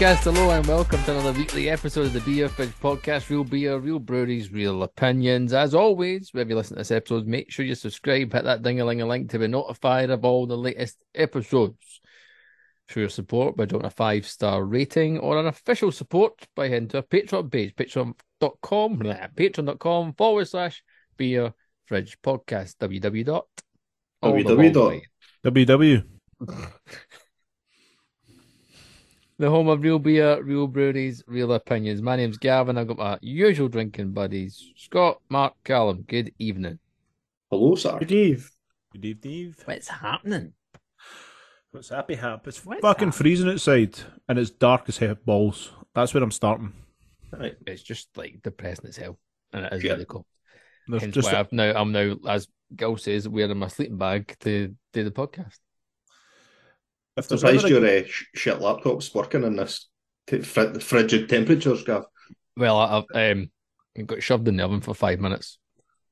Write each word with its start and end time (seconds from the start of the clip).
Beer 0.00 0.16
Fridge 0.16 0.24
Podcast. 0.24 0.34
Hello 0.34 0.50
and 0.50 0.66
welcome 0.66 1.02
to 1.04 1.10
another 1.10 1.38
weekly 1.38 1.68
episode 1.68 2.06
of 2.06 2.14
the 2.14 2.20
Beer 2.20 2.48
Fridge 2.48 2.72
Podcast. 2.80 3.28
Real 3.28 3.44
beer, 3.44 3.76
real 3.76 3.98
breweries, 3.98 4.50
real 4.50 4.82
opinions. 4.82 5.52
As 5.52 5.74
always, 5.74 6.32
wherever 6.32 6.48
you 6.48 6.56
listen 6.56 6.76
to 6.76 6.80
this 6.80 6.90
episode, 6.90 7.26
make 7.26 7.50
sure 7.50 7.66
you 7.66 7.74
subscribe, 7.74 8.32
hit 8.32 8.44
that 8.44 8.62
ding 8.62 8.80
a 8.80 8.84
ling 8.86 9.02
a 9.02 9.06
link 9.06 9.30
to 9.30 9.38
be 9.38 9.46
notified 9.46 10.08
of 10.08 10.24
all 10.24 10.46
the 10.46 10.56
latest 10.56 10.96
episodes. 11.14 12.00
Show 12.88 13.00
your 13.00 13.10
support 13.10 13.58
by 13.58 13.66
doing 13.66 13.84
a 13.84 13.90
five 13.90 14.26
star 14.26 14.64
rating 14.64 15.18
or 15.18 15.38
an 15.38 15.46
official 15.46 15.92
support 15.92 16.32
by 16.56 16.70
heading 16.70 16.88
to 16.88 16.96
our 16.98 17.02
Patreon 17.02 17.52
page, 17.52 17.76
patreon.com, 17.76 18.98
nah, 19.00 19.26
patreon.com 19.36 20.14
forward 20.14 20.48
slash 20.48 20.82
beer 21.18 21.52
fridge 21.84 22.16
podcast, 22.22 22.76
www. 22.76 23.42
all 24.22 24.32
the 24.32 25.02
www. 25.44 26.04
long 29.48 29.48
way. 29.48 29.48
WW. 29.48 29.48
the 29.48 29.50
home 29.50 29.68
of 29.68 29.82
real 29.82 29.98
beer, 29.98 30.42
real 30.42 30.66
breweries, 30.66 31.22
real 31.26 31.52
opinions. 31.52 32.02
My 32.02 32.16
name's 32.16 32.38
Gavin. 32.38 32.78
I've 32.78 32.88
got 32.88 32.98
my 32.98 33.18
usual 33.20 33.68
drinking 33.68 34.12
buddies, 34.12 34.72
Scott, 34.76 35.20
Mark, 35.28 35.54
Callum. 35.64 36.02
Good 36.06 36.32
evening. 36.38 36.78
Hello, 37.50 37.74
sir. 37.74 37.98
Good 37.98 38.12
eve. 38.12 38.50
Good 38.92 39.04
evening. 39.04 39.54
What's 39.64 39.88
happening? 39.88 40.52
What's 41.70 41.88
happy 41.90 42.16
hap? 42.16 42.46
It's 42.48 42.64
What's 42.64 42.80
fucking 42.80 43.08
happening? 43.08 43.12
freezing 43.12 43.48
outside 43.48 43.98
and 44.28 44.38
it's 44.38 44.50
dark 44.50 44.88
as 44.88 44.98
hell 44.98 45.16
balls. 45.24 45.72
That's 45.94 46.12
where 46.14 46.22
I'm 46.22 46.30
starting. 46.32 46.72
Right. 47.32 47.56
It's 47.66 47.82
just 47.82 48.16
like 48.16 48.40
depressing 48.42 48.86
as 48.88 48.96
hell, 48.96 49.18
and 49.52 49.64
it 49.66 49.72
is 49.72 49.84
Yeah. 49.84 49.92
really 49.92 50.04
cold. 50.04 50.26
There's 50.88 51.02
Hence 51.02 51.14
just 51.14 51.32
why 51.32 51.38
I've 51.38 51.52
now 51.52 51.72
I'm 51.80 51.92
now, 51.92 52.16
as 52.28 52.48
Gil 52.74 52.96
says, 52.96 53.28
wearing 53.28 53.58
my 53.58 53.68
sleeping 53.68 53.98
bag 53.98 54.34
to 54.40 54.74
do 54.92 55.04
the 55.04 55.12
podcast. 55.12 55.58
If 57.16 57.28
there's 57.28 57.40
Surprised 57.40 57.66
ever 57.66 57.86
a- 57.86 57.90
your 57.98 58.04
uh, 58.04 58.08
shit 58.34 58.60
laptop's 58.60 59.14
working 59.14 59.44
in 59.44 59.56
this 59.56 59.88
t- 60.26 60.40
fr- 60.40 60.78
frigid 60.80 61.28
temperatures, 61.28 61.82
Gav. 61.84 62.04
Well, 62.56 62.78
I- 62.78 62.98
I've 63.16 63.32
um 63.32 63.50
got 64.06 64.22
shoved 64.22 64.48
in 64.48 64.56
the 64.56 64.64
oven 64.64 64.80
for 64.80 64.94
five 64.94 65.20
minutes. 65.20 65.58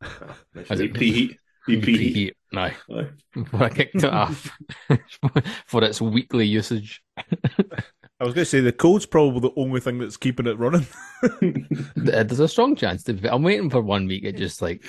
Has 0.03 0.81
it- 0.81 0.93
preheat? 0.95 1.37
You 1.67 1.79
preheat. 1.81 2.33
No, 2.51 2.63
Aye. 2.91 3.07
before 3.35 3.63
I 3.65 3.69
kicked 3.69 3.97
it 3.97 4.05
off 4.05 4.51
for 5.67 5.85
its 5.85 6.01
weekly 6.01 6.47
usage. 6.47 7.03
I 7.19 8.25
was 8.25 8.33
going 8.35 8.45
to 8.45 8.45
say 8.47 8.61
the 8.61 8.73
code's 8.73 9.05
probably 9.05 9.41
the 9.41 9.53
only 9.61 9.81
thing 9.81 9.99
that's 9.99 10.17
keeping 10.17 10.47
it 10.47 10.59
running. 10.59 10.87
There's 11.97 12.41
a 12.41 12.49
strong 12.49 12.75
chance. 12.75 13.03
To 13.05 13.35
I'm 13.35 13.43
waiting 13.43 13.69
for 13.71 13.83
one 13.83 14.07
week. 14.07 14.25
It 14.25 14.37
just 14.39 14.63
like 14.63 14.83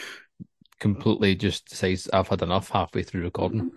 completely 0.80 1.36
just 1.36 1.70
says 1.76 2.10
I've 2.14 2.30
had 2.30 2.42
enough 2.42 2.70
halfway 2.70 3.04
through 3.04 3.24
recording. 3.24 3.72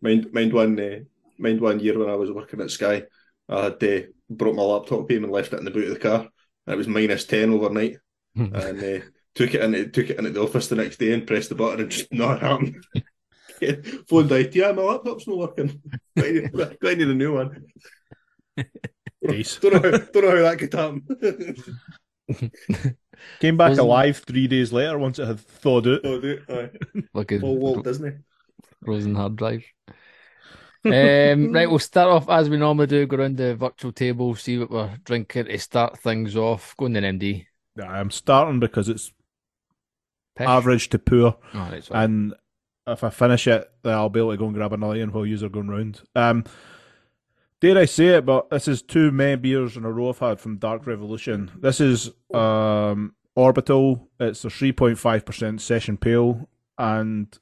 mind, 0.00 0.32
mind 0.32 0.52
one, 0.54 0.80
uh, 0.80 1.00
mind 1.38 1.60
one 1.60 1.80
year 1.80 1.98
when 1.98 2.08
I 2.10 2.14
was 2.16 2.30
working 2.30 2.60
at 2.60 2.70
Sky, 2.70 3.04
I 3.48 3.64
had 3.64 3.82
uh, 3.84 4.00
brought 4.30 4.54
my 4.56 4.62
laptop 4.62 5.10
home 5.10 5.24
and 5.24 5.30
left 5.30 5.52
it 5.52 5.58
in 5.58 5.64
the 5.64 5.70
boot 5.70 5.88
of 5.88 5.94
the 5.94 6.00
car, 6.00 6.20
and 6.66 6.74
it 6.74 6.76
was 6.76 6.88
minus 6.88 7.24
ten 7.24 7.52
overnight, 7.52 7.98
and 8.34 8.54
uh, 8.82 9.04
took 9.34 9.54
it 9.54 9.62
in, 9.62 9.90
took 9.92 10.10
it 10.10 10.18
into 10.18 10.30
the 10.30 10.42
office 10.42 10.68
the 10.68 10.76
next 10.76 10.98
day 10.98 11.12
and 11.12 11.26
pressed 11.26 11.48
the 11.50 11.54
button 11.54 11.80
and 11.80 11.90
just 11.90 12.12
not 12.12 12.40
happened. 12.40 12.82
Phone 14.08 14.28
died. 14.28 14.54
Yeah, 14.54 14.72
my 14.72 14.82
laptop's 14.82 15.26
not 15.26 15.38
working. 15.38 15.80
I 16.18 16.20
need, 16.32 16.50
I 16.84 16.94
need 16.94 17.08
a 17.08 17.14
new 17.14 17.34
one. 17.34 17.64
Nice. 19.22 19.56
Don't 19.58 19.72
know, 19.82 19.90
how, 19.90 19.98
don't 19.98 20.24
know 20.24 20.36
how 20.36 20.42
that 20.42 20.58
could 20.58 20.72
happen. 20.74 21.56
Came 23.40 23.56
back 23.56 23.70
Wasn't- 23.70 23.84
alive 23.86 24.18
three 24.26 24.46
days 24.46 24.72
later 24.72 24.98
once 24.98 25.18
it 25.18 25.26
had 25.26 25.40
thawed 25.40 25.86
out. 25.86 26.00
oh, 26.04 26.20
dude, 26.20 26.44
aye. 26.50 26.70
Look 27.14 27.32
at 27.32 27.40
Full 27.40 27.56
Walt 27.56 27.84
Disney. 27.84 28.12
frozen 28.84 29.14
hard 29.14 29.36
drive. 29.36 29.64
Um, 30.84 30.92
right, 31.52 31.68
we'll 31.68 31.78
start 31.78 32.08
off 32.08 32.28
as 32.28 32.48
we 32.48 32.56
normally 32.56 32.86
do. 32.86 33.06
Go 33.06 33.16
around 33.16 33.36
the 33.36 33.54
virtual 33.56 33.92
table, 33.92 34.34
see 34.34 34.58
what 34.58 34.70
we're 34.70 34.96
drinking 35.04 35.46
to 35.46 35.58
start 35.58 35.98
things 35.98 36.36
off. 36.36 36.76
Going 36.76 36.96
on 36.96 37.02
then, 37.02 37.18
MD. 37.18 37.46
I'm 37.82 38.10
starting 38.10 38.60
because 38.60 38.88
it's 38.88 39.12
Pish. 40.36 40.46
average 40.46 40.88
to 40.90 40.98
poor. 40.98 41.36
Oh, 41.54 41.58
right. 41.58 41.88
And 41.90 42.34
if 42.86 43.02
I 43.02 43.10
finish 43.10 43.46
it, 43.46 43.70
then 43.82 43.94
I'll 43.94 44.08
be 44.08 44.20
able 44.20 44.30
to 44.32 44.36
go 44.36 44.46
and 44.46 44.54
grab 44.54 44.72
another 44.72 44.98
one 44.98 45.12
while 45.12 45.26
you 45.26 45.44
are 45.44 45.48
going 45.48 45.68
round. 45.68 46.02
Um, 46.14 46.44
dare 47.60 47.78
I 47.78 47.84
say 47.84 48.06
it, 48.16 48.26
but 48.26 48.50
this 48.50 48.68
is 48.68 48.82
two 48.82 49.10
May 49.10 49.36
beers 49.36 49.76
in 49.76 49.84
a 49.84 49.90
row 49.90 50.10
I've 50.10 50.18
had 50.18 50.40
from 50.40 50.58
Dark 50.58 50.86
Revolution. 50.86 51.50
This 51.58 51.80
is 51.80 52.10
um, 52.32 53.14
Orbital. 53.34 54.08
It's 54.20 54.44
a 54.44 54.48
3.5% 54.48 55.60
session 55.60 55.96
pale 55.96 56.48
and 56.78 57.36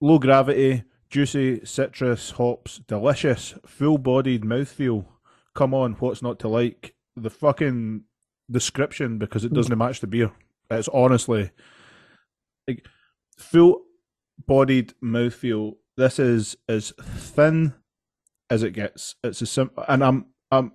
low 0.00 0.18
gravity, 0.18 0.84
juicy 1.08 1.64
citrus 1.64 2.30
hops, 2.32 2.78
delicious, 2.86 3.54
full 3.66 3.98
bodied 3.98 4.42
mouthfeel. 4.42 5.06
Come 5.54 5.74
on, 5.74 5.92
what's 5.94 6.22
not 6.22 6.38
to 6.40 6.48
like? 6.48 6.94
The 7.16 7.30
fucking 7.30 8.02
description 8.50 9.18
because 9.18 9.44
it 9.44 9.52
doesn't 9.52 9.76
match 9.76 10.00
the 10.00 10.06
beer. 10.06 10.30
It's 10.70 10.88
honestly 10.88 11.50
like 12.68 12.86
full 13.38 13.82
bodied 14.46 14.94
mouthfeel. 15.02 15.76
This 15.96 16.18
is 16.18 16.56
as 16.68 16.92
thin 17.00 17.74
as 18.50 18.62
it 18.62 18.72
gets. 18.72 19.14
It's 19.24 19.40
as 19.42 19.50
simple, 19.50 19.84
and 19.88 20.04
I'm 20.04 20.26
I'm 20.50 20.72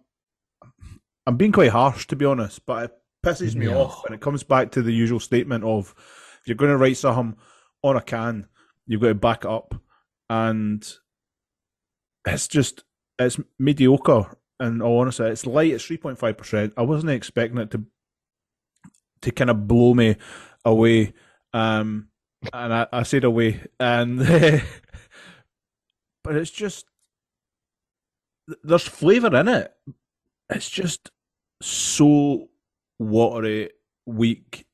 I'm 1.28 1.38
being 1.38 1.52
quite 1.52 1.70
harsh 1.70 2.08
to 2.08 2.16
be 2.16 2.26
honest, 2.26 2.66
but 2.66 2.86
it 2.86 2.92
pisses 3.24 3.56
me 3.56 3.68
No. 3.68 3.82
off 3.84 4.04
when 4.04 4.14
it 4.14 4.22
comes 4.22 4.44
back 4.44 4.72
to 4.72 4.82
the 4.82 4.92
usual 4.92 5.20
statement 5.20 5.64
of 5.64 5.94
if 6.42 6.48
you're 6.48 6.56
going 6.56 6.72
to 6.72 6.78
write 6.78 6.98
something 6.98 7.38
on 7.84 7.96
a 7.96 8.02
can, 8.02 8.48
you've 8.88 9.02
got 9.02 9.10
to 9.10 9.16
back 9.16 9.46
it 9.46 9.52
up, 9.52 9.76
and 10.32 10.90
it's 12.26 12.48
just 12.48 12.86
it's 13.20 13.40
mediocre. 13.60 14.38
And 14.62 14.82
all 14.82 15.00
honesty, 15.00 15.24
it's 15.24 15.46
light. 15.46 15.74
It's 15.74 15.86
three 15.86 15.98
point 15.98 16.18
five 16.18 16.38
percent. 16.38 16.74
I 16.78 16.84
wasn't 16.84 17.12
expecting 17.12 17.60
it 17.60 17.72
to 17.72 17.84
to 19.24 19.32
kind 19.32 19.50
of 19.50 19.68
blow 19.68 19.94
me 19.94 20.16
away. 20.64 21.14
Um, 21.54 22.08
and 22.54 22.74
I, 22.74 22.88
I 22.94 23.04
said 23.04 23.26
away, 23.26 23.66
and 23.80 24.20
but 26.24 26.36
it's 26.36 26.52
just 26.52 26.86
there's 28.64 28.88
flavour 28.88 29.36
in 29.36 29.48
it. 29.50 29.74
It's 30.50 30.70
just 30.70 31.12
so 31.62 32.48
watery, 33.00 33.72
weak, 34.06 34.66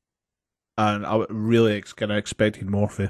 and 0.78 1.06
I 1.06 1.26
really 1.30 1.78
ex- 1.78 1.94
kind 1.94 2.12
of 2.12 2.18
expected 2.18 2.70
more 2.70 2.90
for 2.90 3.10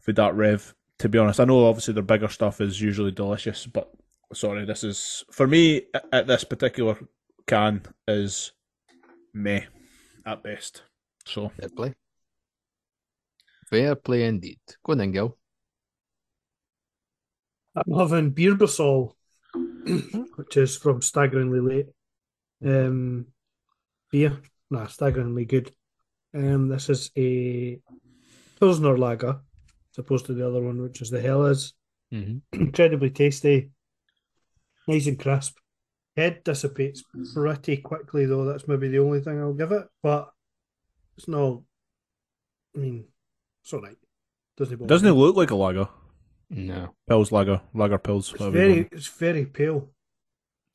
for 0.00 0.12
that 0.14 0.34
rev. 0.34 0.74
To 1.00 1.08
be 1.08 1.18
honest, 1.18 1.40
I 1.40 1.44
know 1.44 1.66
obviously 1.66 1.94
their 1.94 2.02
bigger 2.02 2.28
stuff 2.28 2.60
is 2.60 2.80
usually 2.80 3.10
delicious, 3.10 3.66
but 3.66 3.90
sorry, 4.34 4.66
this 4.66 4.84
is 4.84 5.24
for 5.30 5.46
me 5.46 5.82
at 6.12 6.26
this 6.26 6.44
particular 6.44 6.98
can 7.46 7.82
is 8.06 8.52
meh 9.32 9.62
at 10.26 10.42
best. 10.42 10.82
So 11.24 11.48
Fair 11.48 11.68
play. 11.70 11.94
Fair 13.70 13.94
play 13.94 14.24
indeed. 14.24 14.60
Go 14.84 14.92
on 14.92 14.98
then, 14.98 15.12
Gil. 15.12 15.38
I'm 17.74 17.98
having 17.98 18.30
Beer 18.30 18.54
Basol, 18.54 19.16
which 19.54 20.56
is 20.58 20.76
from 20.76 21.00
Staggeringly 21.00 21.60
Late. 21.60 21.86
Um, 22.62 23.26
beer, 24.10 24.36
nah, 24.70 24.86
staggeringly 24.86 25.46
good. 25.46 25.72
Um, 26.34 26.68
this 26.68 26.90
is 26.90 27.10
a 27.16 27.80
Pilsner 28.58 28.98
Lager, 28.98 29.30
as 29.30 29.49
opposed 30.00 30.26
to 30.26 30.34
the 30.34 30.46
other 30.46 30.60
one, 30.60 30.82
which 30.82 31.00
is 31.00 31.10
the 31.10 31.20
Hellas. 31.20 31.72
Mm-hmm. 32.12 32.38
Incredibly 32.60 33.10
tasty, 33.10 33.70
nice 34.88 35.06
and 35.06 35.18
crisp. 35.18 35.58
Head 36.16 36.42
dissipates 36.44 37.04
pretty 37.34 37.76
quickly, 37.78 38.26
though. 38.26 38.44
That's 38.44 38.66
maybe 38.66 38.88
the 38.88 38.98
only 38.98 39.20
thing 39.20 39.40
I'll 39.40 39.54
give 39.54 39.72
it, 39.72 39.86
but 40.02 40.30
it's 41.16 41.28
not. 41.28 41.62
I 42.74 42.78
mean, 42.78 43.04
it's 43.62 43.72
all 43.72 43.80
right. 43.80 43.96
Doesn't 44.56 44.76
bother 44.76 44.88
doesn't 44.88 45.08
it 45.08 45.12
look 45.12 45.36
like 45.36 45.50
a 45.50 45.54
lager? 45.54 45.88
No. 46.50 46.94
Pills 47.08 47.30
lager, 47.30 47.60
lager 47.72 47.98
pills. 47.98 48.34
It's 48.34 48.44
very, 48.44 48.88
it's 48.90 49.06
very 49.06 49.46
pale, 49.46 49.90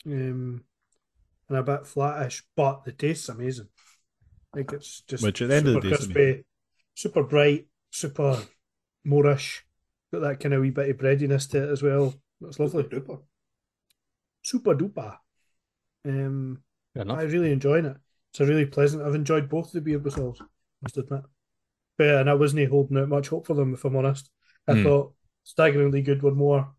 um, 0.06 0.63
and 1.50 1.57
a 1.57 1.63
bit 1.63 1.86
flattish, 1.86 2.44
but 2.56 2.86
the 2.86 2.94
taste's 2.94 3.30
amazing. 3.30 3.68
I 4.54 4.57
think 4.57 4.72
it's 4.72 5.01
just 5.01 5.24
Which 5.24 5.42
at 5.42 5.50
the 5.50 5.56
end 5.56 5.68
of 5.68 5.74
the 5.74 5.81
super 5.81 5.89
day 5.89 5.95
is 5.95 6.00
to 6.00 6.07
me. 6.07 6.13
crispy, 6.13 6.45
super 6.95 7.24
bright, 7.24 7.68
super 7.92 8.48
moreish. 9.06 9.62
Got 10.12 10.19
that 10.22 10.40
kind 10.40 10.54
of 10.54 10.62
wee 10.62 10.69
bit 10.69 10.90
of 10.90 10.98
breadiness 10.98 11.48
to 11.48 11.63
it 11.63 11.69
as 11.72 11.84
well. 11.84 12.13
That's 12.42 12.60
lovely. 12.60 12.84
Duper. 12.84 13.22
Super 14.42 14.75
duper. 14.75 15.18
Um, 16.06 16.62
Fair 16.94 17.04
enough. 17.04 17.19
I 17.19 17.24
really 17.24 17.52
enjoying 17.52 17.86
it. 17.86 17.98
It's 18.31 18.40
a 18.40 18.46
really 18.46 18.66
pleasant. 18.66 19.04
I've 19.04 19.16
enjoyed 19.16 19.50
both 19.50 19.72
the 19.72 19.81
beer 19.81 20.00
basalts, 20.00 20.42
must 20.81 20.98
admit. 20.98 21.24
But 21.98 22.04
yeah, 22.06 22.19
and 22.19 22.30
I 22.30 22.34
wasn't 22.34 22.69
holding 22.69 22.98
out 22.98 23.10
much 23.10 23.30
hope 23.30 23.48
for 23.48 23.54
them, 23.54 23.74
if 23.74 23.86
I'm 23.86 23.96
honest. 23.96 24.30
I 24.68 24.74
Hmm. 24.74 24.84
thought 24.84 25.13
staggeringly 25.44 26.01
good 26.01 26.22
one 26.22 26.36
more 26.36 26.74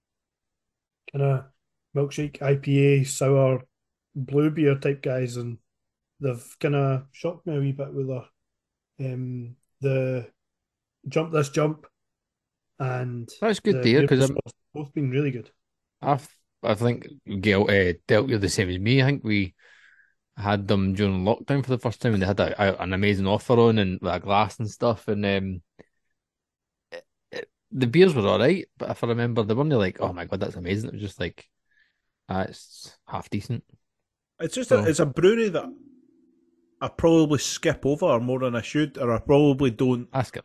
kind 1.12 1.22
of 1.22 1.44
milkshake, 1.96 2.42
IPA, 2.42 3.04
sour, 3.04 3.62
blue 4.14 4.50
beer 4.50 4.76
type 4.76 5.02
guys, 5.02 5.36
and 5.36 5.58
they've 6.20 6.56
kind 6.60 6.74
of 6.74 7.06
shocked 7.12 7.46
me 7.46 7.56
a 7.56 7.60
wee 7.60 7.72
bit 7.72 7.92
with 7.92 8.08
their 8.08 8.24
um 9.12 9.56
the 9.80 10.26
jump 11.08 11.32
this 11.32 11.50
jump 11.50 11.86
and 12.78 13.28
That's 13.40 13.60
good 13.60 13.76
the 13.76 13.82
to 13.82 13.88
hear 13.88 13.98
beer 14.00 14.08
because 14.08 14.30
basalts 14.30 14.52
both 14.74 14.92
been 14.94 15.10
really 15.10 15.30
good. 15.30 15.50
I've 16.02 16.28
I 16.62 16.74
think 16.74 17.06
Gail 17.40 17.66
uh, 17.70 17.92
dealt 18.06 18.28
with 18.28 18.40
the 18.40 18.48
same 18.48 18.68
as 18.70 18.78
me. 18.78 19.02
I 19.02 19.06
think 19.06 19.24
we 19.24 19.54
had 20.36 20.66
them 20.68 20.94
during 20.94 21.24
lockdown 21.24 21.62
for 21.64 21.70
the 21.70 21.78
first 21.78 22.00
time, 22.02 22.14
and 22.14 22.22
they 22.22 22.26
had 22.26 22.40
a, 22.40 22.60
a, 22.60 22.82
an 22.82 22.92
amazing 22.92 23.26
offer 23.26 23.54
on 23.54 23.78
and 23.78 23.98
like, 24.02 24.22
glass 24.22 24.58
and 24.58 24.68
stuff. 24.70 25.06
And 25.08 25.24
um, 25.24 25.62
it, 26.90 27.04
it, 27.30 27.50
the 27.70 27.86
beers 27.86 28.14
were 28.14 28.26
all 28.26 28.38
right, 28.38 28.66
but 28.78 28.90
if 28.90 29.04
I 29.04 29.08
remember, 29.08 29.42
they 29.42 29.54
weren't 29.54 29.70
like, 29.70 29.98
"Oh 30.00 30.12
my 30.12 30.24
god, 30.24 30.40
that's 30.40 30.56
amazing." 30.56 30.88
It 30.88 30.94
was 30.94 31.02
just 31.02 31.20
like, 31.20 31.46
uh, 32.28 32.46
it's 32.48 32.96
half 33.06 33.30
decent. 33.30 33.64
It's 34.40 34.54
just 34.54 34.68
So- 34.70 34.80
a, 34.80 34.88
it's 34.88 34.98
a 35.00 35.06
brewery 35.06 35.48
that 35.50 35.66
I 36.80 36.88
probably 36.88 37.38
skip 37.38 37.86
over 37.86 38.18
more 38.20 38.40
than 38.40 38.56
I 38.56 38.62
should, 38.62 38.98
or 38.98 39.12
I 39.12 39.18
probably 39.20 39.70
don't 39.70 40.08
Ask 40.12 40.36
it. 40.36 40.44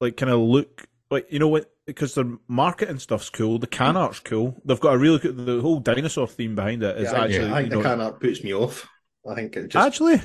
like 0.00 0.16
kind 0.16 0.30
of 0.32 0.40
look 0.40 0.86
like 1.10 1.26
you 1.30 1.38
know 1.38 1.48
what 1.48 1.66
because 1.86 2.14
their 2.14 2.26
marketing 2.48 2.98
stuff's 2.98 3.30
cool, 3.30 3.58
the 3.58 3.66
can 3.66 3.96
art's 3.96 4.20
cool. 4.20 4.60
They've 4.64 4.78
got 4.80 4.94
a 4.94 4.98
really 4.98 5.18
good 5.18 5.36
the 5.36 5.60
whole 5.60 5.80
dinosaur 5.80 6.26
theme 6.28 6.54
behind 6.54 6.82
it 6.82 6.96
is 6.98 7.10
Yeah, 7.12 7.20
I- 7.20 7.24
actually 7.24 7.50
I 7.50 7.54
think 7.62 7.64
you 7.64 7.70
the 7.70 7.76
know, 7.76 7.82
can 7.82 8.00
art 8.00 8.20
puts 8.20 8.44
me 8.44 8.54
off. 8.54 8.88
I 9.30 9.34
think 9.34 9.56
it 9.56 9.68
just. 9.68 9.86
actually 9.86 10.20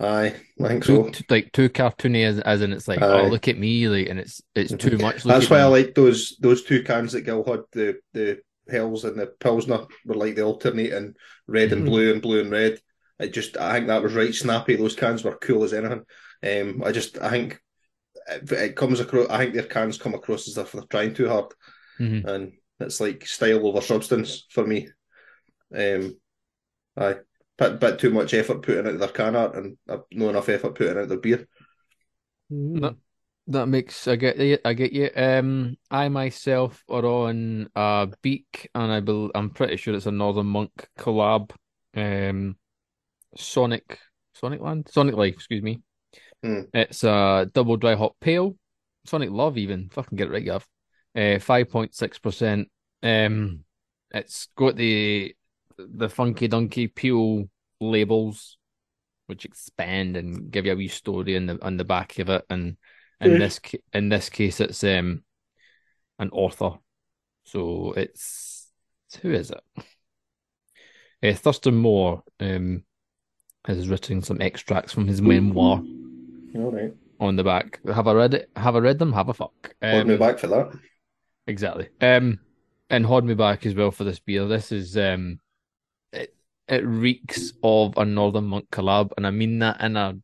aye, 0.00 0.34
I 0.62 0.68
think 0.68 0.84
Too, 0.84 1.04
so. 1.06 1.10
too- 1.10 1.24
like 1.28 1.50
too 1.52 1.68
cartoony, 1.68 2.24
as, 2.24 2.38
as 2.40 2.62
in 2.62 2.72
it's 2.72 2.86
like, 2.86 3.02
Aye. 3.02 3.20
oh, 3.22 3.28
look 3.28 3.48
at 3.48 3.58
me, 3.58 3.88
like, 3.88 4.08
and 4.08 4.20
it's 4.20 4.40
it's 4.54 4.72
too 4.74 4.96
much. 5.06 5.24
That's 5.24 5.46
at 5.46 5.50
why 5.50 5.58
I 5.60 5.64
like 5.64 5.94
those 5.94 6.36
those 6.40 6.62
two 6.62 6.82
cans 6.84 7.12
that 7.12 7.22
Gil 7.22 7.42
had. 7.44 7.60
The 7.72 7.96
the 8.12 8.40
Hells 8.70 9.04
and 9.04 9.18
the 9.18 9.26
Pilsner 9.26 9.86
were 10.04 10.14
like 10.14 10.34
the 10.36 10.42
alternating 10.42 11.14
red 11.46 11.72
and 11.72 11.82
Mhm. 11.82 11.86
blue 11.86 12.12
and 12.12 12.22
blue 12.22 12.40
and 12.42 12.50
red. 12.50 12.78
It 13.18 13.32
just 13.32 13.56
I 13.56 13.72
think 13.72 13.86
that 13.88 14.02
was 14.02 14.14
right 14.14 14.34
snappy. 14.34 14.76
Those 14.76 14.94
cans 14.94 15.24
were 15.24 15.36
cool 15.38 15.64
as 15.64 15.72
anything. 15.72 16.04
Um, 16.46 16.82
I 16.84 16.92
just 16.92 17.18
I 17.20 17.30
think 17.30 17.60
it, 18.28 18.52
it 18.52 18.76
comes 18.76 19.00
across. 19.00 19.28
I 19.28 19.38
think 19.38 19.54
their 19.54 19.64
cans 19.64 19.98
come 19.98 20.14
across 20.14 20.48
as 20.48 20.58
if 20.58 20.72
they're 20.72 20.82
trying 20.82 21.14
too 21.14 21.28
hard, 21.28 21.46
Mhm. 21.98 22.24
and 22.24 22.52
it's 22.80 23.00
like 23.00 23.26
style 23.26 23.66
over 23.66 23.80
substance 23.80 24.46
for 24.50 24.66
me. 24.66 24.88
Um, 25.74 26.16
aye, 26.96 27.16
bit 27.56 27.80
bit 27.80 27.98
too 27.98 28.10
much 28.10 28.34
effort 28.34 28.62
put 28.62 28.78
into 28.78 28.98
their 28.98 29.08
can 29.08 29.36
art, 29.36 29.56
and 29.56 29.76
uh, 29.88 29.98
not 30.12 30.30
enough 30.30 30.48
effort 30.48 30.74
put 30.74 30.88
into 30.88 31.06
their 31.06 31.18
beer. 31.18 31.46
No. 32.50 32.96
That 33.50 33.66
makes 33.66 34.06
I 34.06 34.16
get 34.16 34.36
you. 34.36 34.58
I 34.62 34.74
get 34.74 34.92
you. 34.92 35.08
Um, 35.16 35.78
I 35.90 36.10
myself 36.10 36.84
are 36.86 37.06
on 37.06 37.70
uh 37.74 38.08
Beak, 38.20 38.68
and 38.74 38.92
I 38.92 39.00
bel 39.00 39.30
I'm 39.34 39.48
pretty 39.48 39.78
sure 39.78 39.94
it's 39.94 40.04
a 40.04 40.12
Northern 40.12 40.46
Monk 40.46 40.70
collab. 40.98 41.52
Um, 41.96 42.56
Sonic, 43.36 43.98
Sonic 44.34 44.60
Land, 44.60 44.88
Sonic 44.90 45.14
Life. 45.14 45.32
Excuse 45.32 45.62
me. 45.62 45.80
Hmm. 46.42 46.62
It's 46.72 47.04
a 47.04 47.50
double 47.52 47.76
dry 47.76 47.94
hop 47.94 48.16
pale. 48.20 48.56
Sonic 49.04 49.30
Love, 49.30 49.58
even 49.58 49.88
fucking 49.90 50.16
get 50.16 50.28
it 50.28 50.32
right, 50.32 50.44
Gav. 50.44 50.66
Uh, 51.16 51.38
five 51.38 51.70
point 51.70 51.94
six 51.94 52.18
percent. 52.18 52.68
Um, 53.02 53.64
it's 54.10 54.48
got 54.56 54.76
the 54.76 55.34
the 55.78 56.08
funky 56.08 56.48
donkey 56.48 56.88
peel 56.88 57.48
labels, 57.80 58.58
which 59.26 59.44
expand 59.44 60.16
and 60.16 60.50
give 60.50 60.66
you 60.66 60.72
a 60.72 60.76
wee 60.76 60.88
story 60.88 61.34
in 61.34 61.46
the 61.46 61.58
on 61.64 61.76
the 61.76 61.84
back 61.84 62.18
of 62.18 62.28
it, 62.28 62.44
and 62.50 62.76
in 63.20 63.32
Yeah. 63.32 63.38
this 63.38 63.60
in 63.92 64.08
this 64.08 64.28
case, 64.28 64.60
it's 64.60 64.84
um 64.84 65.24
an 66.18 66.30
author, 66.30 66.78
so 67.44 67.92
it's 67.96 68.68
who 69.22 69.32
is 69.32 69.50
it? 69.50 69.60
Uh, 71.22 71.34
Thurston 71.34 71.76
Moore 71.76 72.22
um 72.40 72.84
has 73.64 73.88
written 73.88 74.22
some 74.22 74.40
extracts 74.40 74.92
from 74.92 75.06
his 75.06 75.20
memoir 75.20 75.82
All 76.54 76.70
right, 76.72 76.92
on 77.20 77.36
the 77.36 77.44
back. 77.44 77.80
Have 77.86 78.08
I 78.08 78.12
read 78.12 78.34
it? 78.34 78.50
Have 78.56 78.76
I 78.76 78.80
read 78.80 78.98
them? 78.98 79.12
Have 79.12 79.28
a 79.28 79.34
fuck. 79.34 79.74
hold 79.82 80.06
me 80.06 80.14
Um, 80.14 80.18
back 80.20 80.38
for 80.38 80.46
that. 80.48 80.72
Exactly. 81.46 81.88
Um, 82.00 82.40
and 82.90 83.04
hold 83.06 83.24
me 83.24 83.34
back 83.34 83.66
as 83.66 83.74
well 83.74 83.90
for 83.90 84.04
this 84.04 84.18
beer. 84.18 84.46
This 84.46 84.72
is 84.72 84.96
um, 84.96 85.40
it 86.12 86.34
it 86.68 86.84
reeks 86.86 87.52
of 87.62 87.96
a 87.96 88.04
Northern 88.04 88.44
Monk 88.44 88.68
collab, 88.70 89.12
and 89.16 89.26
I 89.26 89.30
mean 89.30 89.58
that 89.60 89.80
in 89.80 89.96
a. 89.96 90.16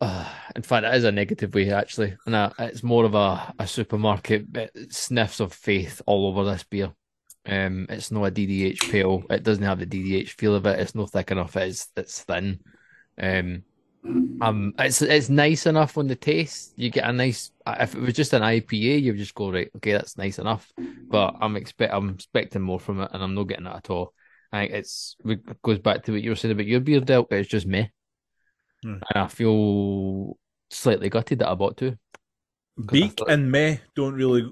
Uh, 0.00 0.28
in 0.56 0.62
fact, 0.62 0.86
it 0.86 0.94
is 0.94 1.04
a 1.04 1.12
negative 1.12 1.54
way 1.54 1.70
actually, 1.72 2.16
and 2.26 2.34
a, 2.34 2.52
it's 2.58 2.82
more 2.82 3.04
of 3.04 3.14
a, 3.14 3.52
a 3.58 3.66
supermarket 3.66 4.46
sniffs 4.90 5.40
of 5.40 5.52
faith 5.52 6.00
all 6.06 6.26
over 6.28 6.44
this 6.50 6.64
beer. 6.64 6.92
Um, 7.46 7.86
it's 7.88 8.10
not 8.10 8.24
a 8.26 8.30
DDH 8.30 8.90
pale. 8.90 9.22
It 9.30 9.42
doesn't 9.42 9.64
have 9.64 9.78
the 9.78 9.86
DDH 9.86 10.30
feel 10.30 10.54
of 10.54 10.66
it. 10.66 10.78
It's 10.78 10.94
not 10.94 11.10
thick 11.10 11.30
enough. 11.30 11.56
It's 11.56 11.88
it's 11.96 12.22
thin. 12.22 12.60
Um, 13.20 13.62
um, 14.04 14.72
it's 14.78 15.02
it's 15.02 15.28
nice 15.28 15.66
enough 15.66 15.98
on 15.98 16.06
the 16.06 16.16
taste. 16.16 16.72
You 16.76 16.90
get 16.90 17.08
a 17.08 17.12
nice. 17.12 17.50
If 17.66 17.94
it 17.94 18.00
was 18.00 18.14
just 18.14 18.32
an 18.32 18.42
IPA, 18.42 19.02
you 19.02 19.12
would 19.12 19.18
just 19.18 19.34
go 19.34 19.52
right. 19.52 19.70
Okay, 19.76 19.92
that's 19.92 20.16
nice 20.16 20.38
enough. 20.38 20.72
But 21.08 21.34
I'm 21.40 21.56
expect 21.56 21.92
I'm 21.92 22.10
expecting 22.10 22.62
more 22.62 22.80
from 22.80 23.00
it, 23.02 23.10
and 23.12 23.22
I'm 23.22 23.34
not 23.34 23.44
getting 23.48 23.66
it 23.66 23.74
at 23.74 23.90
all. 23.90 24.14
I 24.52 24.62
think 24.62 24.72
it's 24.72 25.16
it 25.24 25.62
goes 25.62 25.78
back 25.78 26.02
to 26.04 26.12
what 26.12 26.22
you 26.22 26.30
were 26.30 26.36
saying 26.36 26.52
about 26.52 26.66
your 26.66 26.80
beer, 26.80 27.00
Delta. 27.00 27.36
It's 27.36 27.48
just 27.48 27.66
me, 27.66 27.90
Hmm. 28.82 28.94
and 28.94 29.24
I 29.24 29.28
feel 29.28 30.36
slightly 30.70 31.08
gutted 31.10 31.40
that 31.40 31.48
I 31.50 31.54
bought 31.54 31.76
two. 31.76 31.96
Beak 32.90 33.12
thought- 33.18 33.30
and 33.30 33.50
meh 33.50 33.76
don't 33.94 34.14
really 34.14 34.50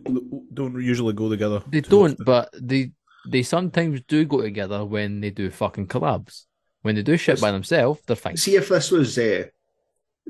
don't 0.53 0.75
usually 0.83 1.15
go 1.15 1.31
together. 1.31 1.63
They 1.67 1.81
don't, 1.81 2.13
often. 2.13 2.25
but 2.25 2.51
they 2.61 2.93
they 3.31 3.43
sometimes 3.43 4.03
do 4.07 4.25
go 4.27 4.43
together 4.43 4.85
when 4.85 5.21
they 5.21 5.31
do 5.31 5.51
fucking 5.51 5.87
collabs. 5.89 6.45
When 6.89 6.95
they 6.95 7.03
do 7.03 7.19
shit 7.19 7.39
by 7.39 7.51
themselves, 7.51 8.01
they're 8.07 8.17
fine. 8.17 8.39
See 8.39 8.57
if 8.57 8.71
this 8.71 8.91
was 8.91 9.19
uh, 9.19 9.45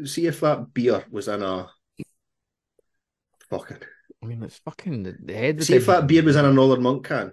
see 0.04 0.26
if 0.26 0.40
that 0.40 0.74
beer 0.74 1.04
was 1.08 1.28
in 1.28 1.40
a 1.40 1.70
fucking 3.48 3.78
I 4.20 4.26
mean, 4.26 4.42
it's 4.42 4.58
fucking 4.58 5.04
the, 5.04 5.16
the 5.22 5.34
head. 5.34 5.62
see 5.62 5.76
if 5.76 5.86
that 5.86 6.08
beer 6.08 6.24
was 6.24 6.34
in 6.34 6.44
a 6.44 6.52
Northern 6.52 6.82
Monk 6.82 7.06
can. 7.06 7.30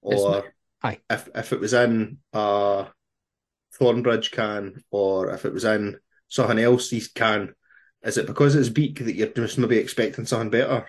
Or 0.00 0.52
aye. 0.82 0.98
if 1.08 1.28
if 1.32 1.52
it 1.52 1.60
was 1.60 1.74
in 1.74 2.18
a 2.32 2.86
Thornbridge 3.78 4.32
can 4.32 4.82
or 4.90 5.30
if 5.30 5.44
it 5.44 5.52
was 5.52 5.64
in 5.64 6.00
something 6.26 6.58
else's 6.58 7.06
can, 7.06 7.54
is 8.02 8.18
it 8.18 8.26
because 8.26 8.56
it's 8.56 8.68
beak 8.68 8.98
that 8.98 9.14
you're 9.14 9.28
just 9.28 9.58
maybe 9.58 9.78
expecting 9.78 10.26
something 10.26 10.50
better? 10.50 10.88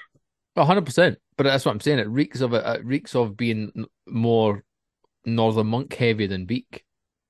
A 0.55 0.65
hundred 0.65 0.87
percent. 0.87 1.19
But 1.37 1.43
that's 1.43 1.63
what 1.63 1.73
I'm 1.73 1.79
saying. 1.79 1.99
It 1.99 2.09
reeks 2.09 2.41
of 2.41 2.55
it. 2.55 2.65
It 2.65 2.83
reeks 2.83 3.13
of 3.13 3.37
being 3.37 3.85
more 4.07 4.63
Northern 5.25 5.67
Monk 5.67 5.93
heavy 5.93 6.25
than 6.25 6.45
Beak. 6.45 6.83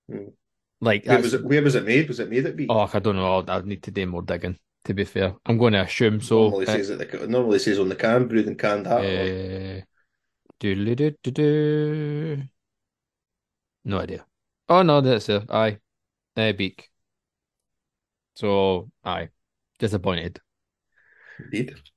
Hmm. 0.09 0.29
Like 0.81 1.05
Where 1.05 1.21
was 1.21 1.33
it 1.33 1.43
where 1.43 1.61
was 1.61 1.75
it 1.75 1.85
made? 1.85 2.07
Was 2.07 2.19
it 2.19 2.29
made 2.29 2.45
at 2.45 2.55
beak? 2.55 2.69
oh, 2.71 2.89
I 2.93 2.99
don't 2.99 3.15
know. 3.15 3.43
I'd 3.47 3.65
need 3.65 3.83
to 3.83 3.91
do 3.91 4.05
more 4.07 4.21
digging. 4.21 4.57
To 4.85 4.93
be 4.93 5.03
fair, 5.03 5.35
I'm 5.45 5.57
going 5.57 5.73
to 5.73 5.81
assume 5.81 6.21
so. 6.21 6.45
normally 6.45 6.65
Uh, 6.65 6.73
says 6.73 6.89
it 6.89 7.01
it 7.01 7.29
normally 7.29 7.59
says 7.59 7.79
on 7.79 7.89
the 7.89 7.95
can 7.95 8.27
brewed 8.27 8.47
and 8.47 8.57
canned 8.57 8.87
uh, 8.87 9.81
doodle-doo-doo-doo. 10.59 12.43
No 13.83 13.99
idea. 13.99 14.25
Oh 14.69 14.83
no, 14.83 15.01
that's 15.01 15.29
it. 15.29 15.49
Aye, 15.49 15.79
uh, 16.37 16.53
Beak. 16.53 16.89
So 18.35 18.89
aye, 19.03 19.29
disappointed. 19.77 20.41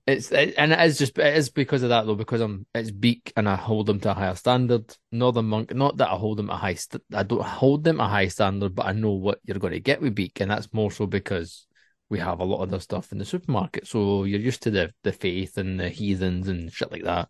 It's 0.07 0.33
it, 0.33 0.55
and 0.59 0.73
it 0.73 0.81
is 0.81 0.99
just 0.99 1.17
it 1.19 1.37
is 1.37 1.49
because 1.49 1.83
of 1.83 1.91
that 1.91 2.07
though 2.07 2.17
because 2.17 2.41
I'm 2.41 2.67
it's 2.75 2.91
Beak 2.91 3.33
and 3.37 3.49
I 3.49 3.55
hold 3.55 3.87
them 3.87 4.01
to 4.01 4.11
a 4.11 4.15
higher 4.15 4.35
standard. 4.35 4.97
Northern 5.13 5.47
Monk, 5.47 5.75
not 5.75 5.97
that 5.99 6.11
I 6.11 6.17
hold 6.17 6.39
them 6.39 6.51
a 6.51 6.57
high 6.57 6.75
st- 6.75 7.05
I 7.15 7.23
don't 7.23 7.43
hold 7.43 7.85
them 7.85 8.01
a 8.01 8.09
high 8.09 8.29
standard, 8.29 8.75
but 8.75 8.87
I 8.87 8.93
know 8.93 9.13
what 9.13 9.39
you're 9.45 9.59
going 9.59 9.75
to 9.75 9.81
get 9.81 10.01
with 10.01 10.15
Beak, 10.15 10.41
and 10.41 10.51
that's 10.51 10.73
more 10.73 10.91
so 10.91 11.07
because 11.07 11.67
we 12.09 12.19
have 12.19 12.41
a 12.41 12.45
lot 12.45 12.63
of 12.63 12.71
their 12.71 12.81
stuff 12.81 13.13
in 13.13 13.19
the 13.19 13.25
supermarket, 13.25 13.87
so 13.87 14.25
you're 14.25 14.41
used 14.41 14.63
to 14.65 14.71
the 14.71 14.93
the 15.05 15.13
faith 15.13 15.57
and 15.57 15.79
the 15.79 15.89
heathens 15.89 16.49
and 16.49 16.73
shit 16.73 16.91
like 16.91 17.05
that. 17.05 17.29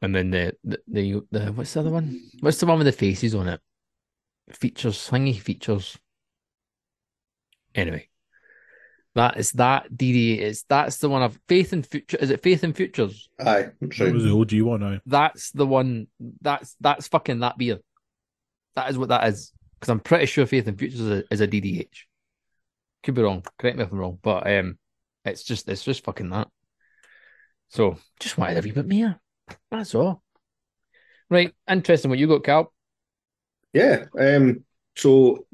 And 0.00 0.14
then 0.14 0.30
the 0.30 0.54
the 0.64 0.78
the, 0.88 1.22
the 1.30 1.52
what's 1.52 1.74
the 1.74 1.80
other 1.80 1.90
one? 1.90 2.30
What's 2.40 2.58
the 2.58 2.66
one 2.66 2.78
with 2.78 2.86
the 2.86 2.92
faces 2.92 3.34
on 3.34 3.48
it? 3.48 3.60
Features, 4.50 4.96
swingy 4.96 5.38
features. 5.38 5.98
Anyway. 7.74 8.08
That 9.16 9.38
is 9.38 9.52
that 9.52 9.90
DD 9.90 10.38
is 10.38 10.64
that's 10.68 10.98
the 10.98 11.08
one 11.08 11.22
of 11.22 11.38
Faith 11.48 11.72
and 11.72 11.86
Future. 11.86 12.18
Is 12.18 12.28
it 12.28 12.42
Faith 12.42 12.62
and 12.64 12.76
Futures? 12.76 13.30
Aye, 13.40 13.70
That 13.80 13.90
true. 13.90 14.12
was 14.12 14.24
the 14.24 14.30
OG 14.38 14.60
one 14.60 14.80
now. 14.80 15.00
That's 15.06 15.50
the 15.52 15.66
one. 15.66 16.08
That's 16.42 16.76
that's 16.82 17.08
fucking 17.08 17.40
that 17.40 17.56
beer. 17.56 17.78
That 18.74 18.90
is 18.90 18.98
what 18.98 19.08
that 19.08 19.26
is. 19.26 19.52
Because 19.80 19.88
I'm 19.90 20.00
pretty 20.00 20.26
sure 20.26 20.44
Faith 20.44 20.68
and 20.68 20.78
Futures 20.78 21.00
is 21.00 21.10
a, 21.10 21.24
is 21.30 21.40
a 21.40 21.48
DDH. 21.48 21.88
Could 23.02 23.14
be 23.14 23.22
wrong. 23.22 23.42
Correct 23.58 23.78
me 23.78 23.84
if 23.84 23.90
I'm 23.90 23.98
wrong. 23.98 24.18
But 24.20 24.46
um, 24.50 24.76
it's 25.24 25.44
just 25.44 25.66
it's 25.66 25.82
just 25.82 26.04
fucking 26.04 26.28
that. 26.28 26.48
So 27.70 27.96
just 28.20 28.36
wanted 28.36 28.58
a 28.58 28.60
wee 28.60 28.72
bit 28.72 28.86
more. 28.86 29.18
That's 29.70 29.94
all. 29.94 30.22
Right. 31.30 31.54
Interesting. 31.66 32.10
What 32.10 32.18
you 32.18 32.28
got, 32.28 32.44
Cal? 32.44 32.70
Yeah. 33.72 34.04
Um. 34.18 34.64
So 34.94 35.46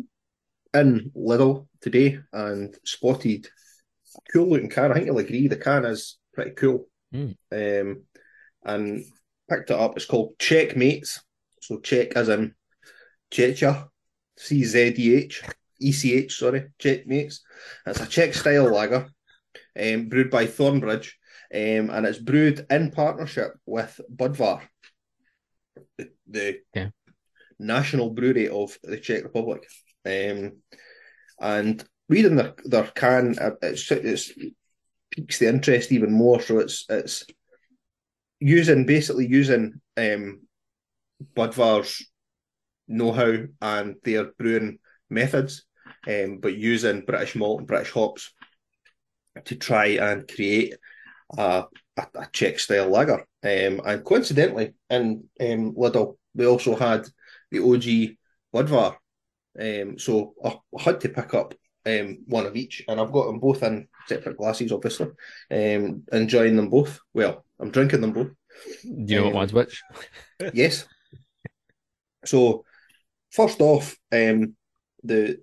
in 0.75 1.11
Lidl 1.17 1.67
today 1.81 2.19
and 2.33 2.75
spotted 2.85 3.47
a 4.17 4.33
cool 4.33 4.49
looking 4.50 4.69
can. 4.71 4.91
I 4.91 4.95
think 4.95 5.07
you'll 5.07 5.19
agree 5.19 5.49
the 5.49 5.57
can 5.57 5.85
is 5.85 6.19
pretty 6.33 6.52
cool. 6.52 6.88
Mm. 7.14 7.37
Um. 7.52 8.02
And 8.64 9.05
picked 9.50 9.71
it 9.71 9.76
up. 9.79 9.97
It's 9.97 10.07
called 10.07 10.38
Checkmates. 10.38 11.21
So 11.61 11.81
check 11.81 12.12
as 12.17 12.29
in 12.29 12.55
Checha, 13.31 13.88
C 14.37 14.62
Z 14.64 14.95
E 14.97 15.14
H 15.17 15.43
E 15.81 15.93
C 15.93 16.14
H. 16.14 16.38
Sorry, 16.38 16.69
Checkmates. 16.79 17.41
It's 17.87 18.00
a 18.00 18.07
Czech 18.07 18.35
style 18.35 18.71
lager, 18.73 19.09
um, 19.79 20.09
brewed 20.09 20.31
by 20.31 20.47
Thornbridge. 20.47 21.12
um, 21.55 21.91
and 21.91 22.07
it's 22.07 22.19
brewed 22.19 22.64
in 22.71 22.91
partnership 22.93 23.52
with 23.67 24.00
Budvar, 24.14 24.62
the, 25.99 26.11
the 26.26 26.61
Yeah. 26.75 26.88
national 27.59 28.11
brewery 28.11 28.49
of 28.49 28.79
the 28.83 28.97
Czech 28.97 29.25
Republic. 29.25 29.67
Um, 30.04 30.59
and 31.40 31.85
reading 32.09 32.37
their 32.37 32.54
their 32.64 32.85
can, 32.85 33.38
uh, 33.38 33.52
it's, 33.62 33.90
it's 33.90 34.32
piques 35.11 35.38
the 35.38 35.49
interest 35.49 35.92
even 35.92 36.12
more. 36.12 36.40
So 36.40 36.59
it's 36.59 36.87
it's 36.88 37.25
using 38.40 38.87
basically 38.87 39.26
using 39.26 39.80
um, 39.97 40.42
Budvar's 41.37 42.04
know-how 42.88 43.44
and 43.61 43.97
their 44.04 44.32
brewing 44.38 44.78
methods, 45.09 45.64
um, 46.09 46.38
but 46.38 46.56
using 46.56 47.04
British 47.04 47.37
malt 47.37 47.61
and 47.61 47.68
British 47.68 47.90
hops 47.92 48.32
to 49.44 49.56
try 49.56 49.87
and 49.87 50.28
create 50.28 50.75
a, 51.38 51.64
a, 51.97 52.06
a 52.14 52.26
Czech 52.32 52.59
style 52.59 52.88
lager. 52.90 53.21
Um, 53.44 53.80
and 53.85 54.04
coincidentally, 54.04 54.75
in 54.90 55.25
um, 55.40 55.75
Lidl, 55.75 56.16
we 56.35 56.47
also 56.47 56.75
had 56.76 57.06
the 57.50 57.61
OG 57.61 58.16
Budvar. 58.54 58.97
Um, 59.59 59.99
so 59.99 60.35
I 60.44 60.56
had 60.80 61.00
to 61.02 61.09
pick 61.09 61.35
up 61.35 61.54
um, 61.87 62.18
one 62.26 62.47
of 62.47 62.56
each, 62.56 62.82
and 62.88 63.00
I've 63.00 63.12
got 63.12 63.26
them 63.26 63.40
both 63.40 63.62
in 63.62 63.88
separate 64.09 64.37
glasses, 64.38 64.73
obviously. 64.73 65.09
Um, 65.50 66.04
enjoying 66.12 66.56
them 66.56 66.71
both. 66.71 67.00
Well, 67.14 67.44
I'm 67.61 67.71
drinking 67.71 68.00
them 68.00 68.12
both. 68.12 68.30
Do 68.85 69.14
you 69.14 69.21
know 69.21 69.25
what 69.25 69.35
Um, 69.35 69.35
one's 69.35 69.52
which? 69.52 69.85
yes. 70.52 70.87
So, 72.25 72.64
first 73.30 73.61
off, 73.61 73.97
um, 74.12 74.56
the 75.02 75.42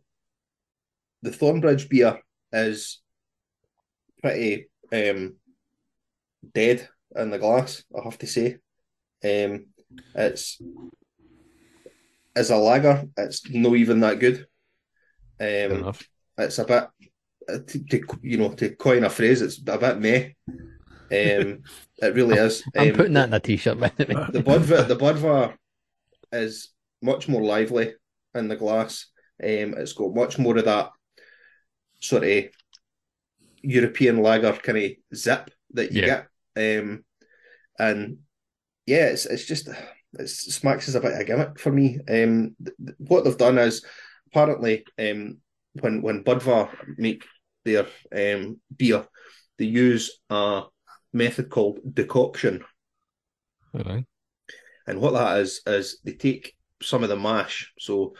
the 1.21 1.31
Thornbridge 1.31 1.89
beer 1.89 2.19
is 2.51 3.01
pretty 4.21 4.67
um, 4.91 5.35
dead 6.53 6.87
in 7.15 7.29
the 7.31 7.39
glass. 7.39 7.83
I 7.97 8.03
have 8.03 8.17
to 8.19 8.27
say, 8.27 8.57
um, 9.23 9.67
it's 10.15 10.61
as 12.39 12.49
a 12.49 12.57
lager, 12.57 13.05
it's 13.17 13.49
not 13.49 13.75
even 13.75 13.99
that 14.01 14.19
good. 14.19 14.37
Um, 15.41 15.93
it's 16.37 16.59
a 16.59 16.65
bit 16.65 16.83
uh, 17.49 17.59
to, 17.67 17.83
to 17.91 18.01
you 18.21 18.37
know 18.37 18.53
to 18.53 18.75
coin 18.75 19.03
a 19.03 19.09
phrase, 19.09 19.41
it's 19.41 19.59
a 19.67 19.77
bit 19.77 19.99
meh. 19.99 20.29
Um, 21.11 21.63
it 22.01 22.15
really 22.15 22.35
is. 22.37 22.63
I'm 22.77 22.89
Um, 22.89 22.95
putting 22.95 23.13
that 23.13 23.27
in 23.29 23.33
a 23.33 23.39
t-shirt, 23.39 23.79
by 23.79 23.91
the 23.95 24.05
way. 24.05 24.25
the 24.31 24.43
Budvar 24.43 24.87
the 24.87 24.95
Budvar 24.95 25.55
is 26.31 26.69
much 27.01 27.27
more 27.27 27.43
lively 27.43 27.93
in 28.35 28.47
the 28.47 28.55
glass. 28.55 29.07
Um, 29.41 29.75
it's 29.77 29.93
got 29.93 30.13
much 30.13 30.37
more 30.37 30.57
of 30.57 30.65
that 30.65 30.91
sort 31.99 32.23
of 32.23 32.45
European 33.61 34.21
lager 34.21 34.53
kind 34.53 34.77
of 34.77 34.91
zip 35.15 35.49
that 35.73 35.91
you 35.91 36.01
Yeah. 36.01 36.23
get. 36.55 36.79
Um, 36.79 37.03
and 37.77 38.17
yeah, 38.85 39.05
it's 39.07 39.25
it's 39.25 39.45
just 39.45 39.69
smacks 40.25 40.87
is 40.87 40.95
a 40.95 41.01
bit 41.01 41.13
of 41.13 41.19
a 41.19 41.23
gimmick 41.23 41.59
for 41.59 41.71
me. 41.71 41.99
Um, 42.07 42.55
th- 42.63 42.77
th- 42.77 42.97
what 42.97 43.23
they've 43.23 43.37
done 43.37 43.57
is 43.57 43.85
apparently 44.27 44.85
um, 44.97 45.37
when 45.73 46.01
when 46.01 46.23
Budvar 46.23 46.69
make 46.97 47.25
their 47.65 47.85
um, 48.15 48.59
beer, 48.75 49.05
they 49.57 49.65
use 49.65 50.19
a 50.29 50.63
method 51.13 51.49
called 51.49 51.79
decoction. 51.93 52.63
All 53.73 53.83
right. 53.83 54.05
And 54.87 54.99
what 54.99 55.13
that 55.13 55.39
is 55.39 55.61
is 55.67 55.99
they 56.03 56.13
take 56.13 56.55
some 56.81 57.03
of 57.03 57.09
the 57.09 57.17
mash. 57.17 57.71
So, 57.77 58.15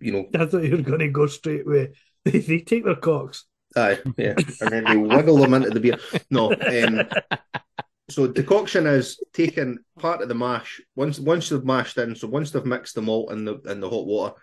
you 0.00 0.12
know, 0.12 0.26
I 0.34 0.46
thought 0.46 0.64
you 0.64 0.76
were 0.76 0.82
going 0.82 1.00
to 1.00 1.08
go 1.08 1.26
straight 1.26 1.66
with 1.66 1.90
they, 2.24 2.38
they 2.38 2.60
take 2.60 2.84
their 2.84 2.96
cocks. 2.96 3.46
aye, 3.76 3.98
yeah, 4.16 4.34
and 4.60 4.70
then 4.70 4.84
they 4.84 4.96
wiggle 4.96 5.36
them 5.36 5.54
into 5.54 5.70
the 5.70 5.80
beer. 5.80 5.98
No, 6.30 6.52
um, 6.52 7.08
so 8.10 8.26
decoction 8.26 8.86
is 8.86 9.22
taking 9.32 9.78
part 9.98 10.20
of 10.22 10.28
the 10.28 10.34
mash 10.34 10.80
once 10.96 11.18
once 11.18 11.48
they've 11.48 11.64
mashed 11.64 11.96
in. 11.98 12.14
So 12.16 12.28
once 12.28 12.50
they've 12.50 12.64
mixed 12.64 12.94
the 12.94 13.02
malt 13.02 13.32
in 13.32 13.44
the 13.44 13.58
in 13.66 13.80
the 13.80 13.88
hot 13.88 14.06
water, 14.06 14.34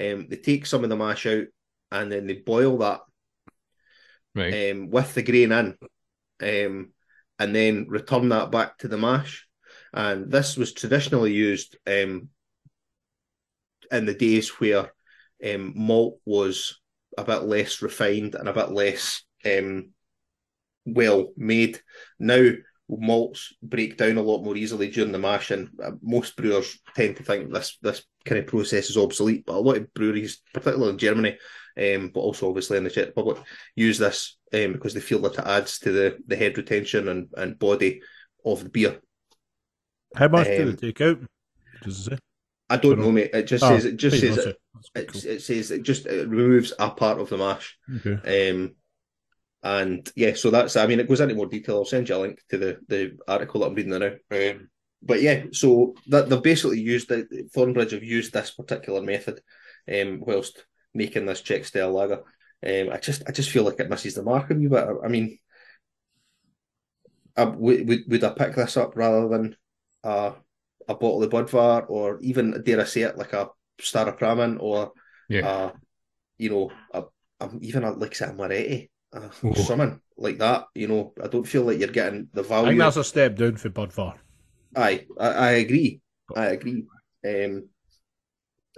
um, 0.00 0.28
they 0.28 0.36
take 0.36 0.66
some 0.66 0.84
of 0.84 0.90
the 0.90 0.96
mash 0.96 1.26
out 1.26 1.44
and 1.90 2.10
then 2.10 2.26
they 2.26 2.34
boil 2.34 2.78
that 2.78 3.00
Right. 4.36 4.70
um, 4.70 4.90
with 4.90 5.14
the 5.14 5.22
grain 5.22 5.50
in, 5.50 5.78
um, 6.42 6.92
and 7.38 7.56
then 7.56 7.86
return 7.88 8.28
that 8.28 8.50
back 8.50 8.76
to 8.78 8.88
the 8.88 8.98
mash. 8.98 9.48
And 9.94 10.30
this 10.30 10.58
was 10.58 10.74
traditionally 10.74 11.32
used 11.32 11.78
um, 11.86 12.28
in 13.90 14.04
the 14.04 14.12
days 14.12 14.50
where 14.50 14.92
um, 15.42 15.72
malt 15.74 16.20
was 16.26 16.78
a 17.16 17.24
bit 17.24 17.44
less 17.44 17.80
refined 17.80 18.34
and 18.34 18.46
a 18.46 18.52
bit 18.52 18.70
less 18.70 19.22
um, 19.46 19.90
well 20.84 21.32
made. 21.38 21.80
Now 22.18 22.50
malts 22.88 23.52
break 23.62 23.96
down 23.96 24.16
a 24.16 24.22
lot 24.22 24.42
more 24.44 24.56
easily 24.56 24.88
during 24.88 25.12
the 25.12 25.18
mash, 25.18 25.50
and 25.50 25.68
uh, 25.82 25.92
most 26.02 26.36
brewers 26.36 26.78
tend 26.94 27.16
to 27.16 27.22
think 27.22 27.52
this 27.52 27.78
this 27.82 28.04
kind 28.24 28.38
of 28.38 28.46
process 28.46 28.90
is 28.90 28.96
obsolete. 28.96 29.44
But 29.46 29.56
a 29.56 29.60
lot 29.60 29.76
of 29.76 29.92
breweries, 29.94 30.40
particularly 30.54 30.90
in 30.92 30.98
Germany, 30.98 31.38
um, 31.76 32.10
but 32.14 32.20
also 32.20 32.48
obviously 32.48 32.78
in 32.78 32.84
the 32.84 32.90
Czech 32.90 33.08
Republic, 33.08 33.38
use 33.74 33.98
this 33.98 34.36
um, 34.54 34.72
because 34.72 34.94
they 34.94 35.00
feel 35.00 35.20
that 35.20 35.34
it 35.34 35.46
adds 35.46 35.78
to 35.80 35.92
the, 35.92 36.18
the 36.26 36.36
head 36.36 36.56
retention 36.56 37.08
and, 37.08 37.28
and 37.36 37.58
body 37.58 38.02
of 38.44 38.62
the 38.62 38.70
beer. 38.70 39.00
How 40.14 40.28
much 40.28 40.46
do 40.46 40.62
Um, 40.62 40.70
they 40.76 40.88
take 40.88 41.00
out? 41.00 41.18
Does 41.82 42.06
it 42.06 42.10
say? 42.10 42.18
I 42.68 42.76
don't 42.78 42.96
Dunno. 42.96 43.12
mate. 43.12 43.30
It 43.32 43.44
just 43.46 43.62
Oh, 43.64 43.68
says 43.68 43.84
it 43.84 43.96
just 43.96 44.18
says 44.20 44.38
it. 44.38 44.56
That's 44.94 45.24
it, 45.24 45.30
it 45.36 45.42
says 45.42 45.70
it 45.70 45.82
just 45.82 46.06
it 46.06 46.28
removes 46.28 46.72
a 46.78 46.90
part 46.90 47.20
of 47.20 47.28
the 47.28 47.38
mash. 47.38 47.78
Okay. 48.04 48.50
Um, 48.50 48.74
and 49.66 50.08
yeah, 50.14 50.34
so 50.34 50.50
that's 50.50 50.76
I 50.76 50.86
mean 50.86 51.00
it 51.00 51.08
goes 51.08 51.20
into 51.20 51.34
more 51.34 51.46
detail. 51.46 51.78
I'll 51.78 51.84
send 51.84 52.08
you 52.08 52.16
a 52.16 52.18
link 52.18 52.40
to 52.50 52.58
the 52.58 52.78
the 52.86 53.18
article 53.26 53.60
that 53.60 53.66
I'm 53.66 53.74
reading 53.74 53.98
now. 53.98 54.12
Um, 54.30 54.68
but 55.02 55.20
yeah, 55.22 55.44
so 55.52 55.94
that 56.06 56.28
they've 56.28 56.42
basically 56.42 56.80
used 56.80 57.08
the 57.08 57.48
Thornbridge 57.54 57.90
have 57.90 58.04
used 58.04 58.32
this 58.32 58.52
particular 58.52 59.02
method, 59.02 59.40
um, 59.92 60.22
whilst 60.24 60.64
making 60.94 61.26
this 61.26 61.42
Czech 61.42 61.64
style 61.64 61.92
lager. 61.92 62.22
Um, 62.64 62.90
I 62.92 62.98
just 62.98 63.22
I 63.28 63.32
just 63.32 63.50
feel 63.50 63.64
like 63.64 63.80
it 63.80 63.90
misses 63.90 64.14
the 64.14 64.22
mark 64.22 64.50
a 64.50 64.54
wee 64.54 64.68
bit. 64.68 64.86
I 65.04 65.08
mean, 65.08 65.38
I, 67.36 67.44
would, 67.44 67.88
would 67.88 68.00
would 68.08 68.24
I 68.24 68.30
pick 68.30 68.54
this 68.54 68.76
up 68.76 68.96
rather 68.96 69.28
than 69.28 69.56
a 70.04 70.34
a 70.88 70.94
bottle 70.94 71.24
of 71.24 71.30
Budvar 71.30 71.86
or 71.88 72.20
even 72.20 72.62
dare 72.64 72.80
I 72.80 72.84
say 72.84 73.02
it 73.02 73.18
like 73.18 73.32
a 73.32 73.48
Staropramen 73.80 74.58
or 74.60 74.92
Yeah. 75.28 75.48
uh, 75.48 75.72
you 76.38 76.50
know, 76.50 76.70
a, 76.92 77.04
a, 77.40 77.50
even 77.60 77.82
a, 77.84 77.90
like 77.90 78.14
say 78.14 78.26
a 78.26 78.32
Moretti 78.32 78.90
uh, 79.16 79.28
Ooh. 79.44 79.54
something 79.54 80.00
like 80.16 80.38
that. 80.38 80.66
You 80.74 80.88
know, 80.88 81.12
I 81.22 81.28
don't 81.28 81.46
feel 81.46 81.62
like 81.64 81.78
you're 81.78 81.88
getting 81.88 82.28
the 82.32 82.42
value. 82.42 82.54
I 82.54 82.64
value. 82.64 82.70
think 82.70 82.78
that's 82.80 82.96
a 82.96 83.04
step 83.04 83.36
down 83.36 83.56
for 83.56 83.70
Budvar. 83.70 84.14
Aye, 84.76 85.06
I, 85.18 85.28
I 85.28 85.50
agree. 85.52 86.00
I 86.34 86.46
agree. 86.46 86.84
Um, 87.26 87.68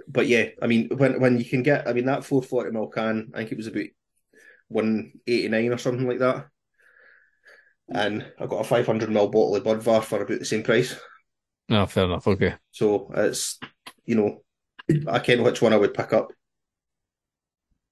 but 0.07 0.27
yeah, 0.27 0.49
I 0.61 0.67
mean, 0.67 0.89
when 0.95 1.19
when 1.19 1.37
you 1.37 1.45
can 1.45 1.63
get, 1.63 1.87
I 1.87 1.93
mean, 1.93 2.05
that 2.05 2.23
440 2.23 2.71
ml 2.71 2.93
can, 2.93 3.31
I 3.33 3.39
think 3.39 3.53
it 3.53 3.57
was 3.57 3.67
about 3.67 3.85
189 4.69 5.73
or 5.73 5.77
something 5.77 6.07
like 6.07 6.19
that. 6.19 6.47
And 7.89 8.31
I 8.39 8.45
got 8.45 8.61
a 8.61 8.63
500 8.63 9.09
ml 9.09 9.31
bottle 9.31 9.55
of 9.55 9.63
Budvar 9.63 10.03
for 10.03 10.21
about 10.21 10.39
the 10.39 10.45
same 10.45 10.63
price. 10.63 10.95
No, 11.67 11.85
fair 11.85 12.05
enough. 12.05 12.27
Okay. 12.27 12.55
So 12.71 13.11
it's, 13.15 13.59
you 14.05 14.15
know, 14.15 14.43
I 15.07 15.19
can't 15.19 15.39
know 15.39 15.45
which 15.45 15.61
one 15.61 15.73
I 15.73 15.77
would 15.77 15.93
pick 15.93 16.13
up. 16.13 16.31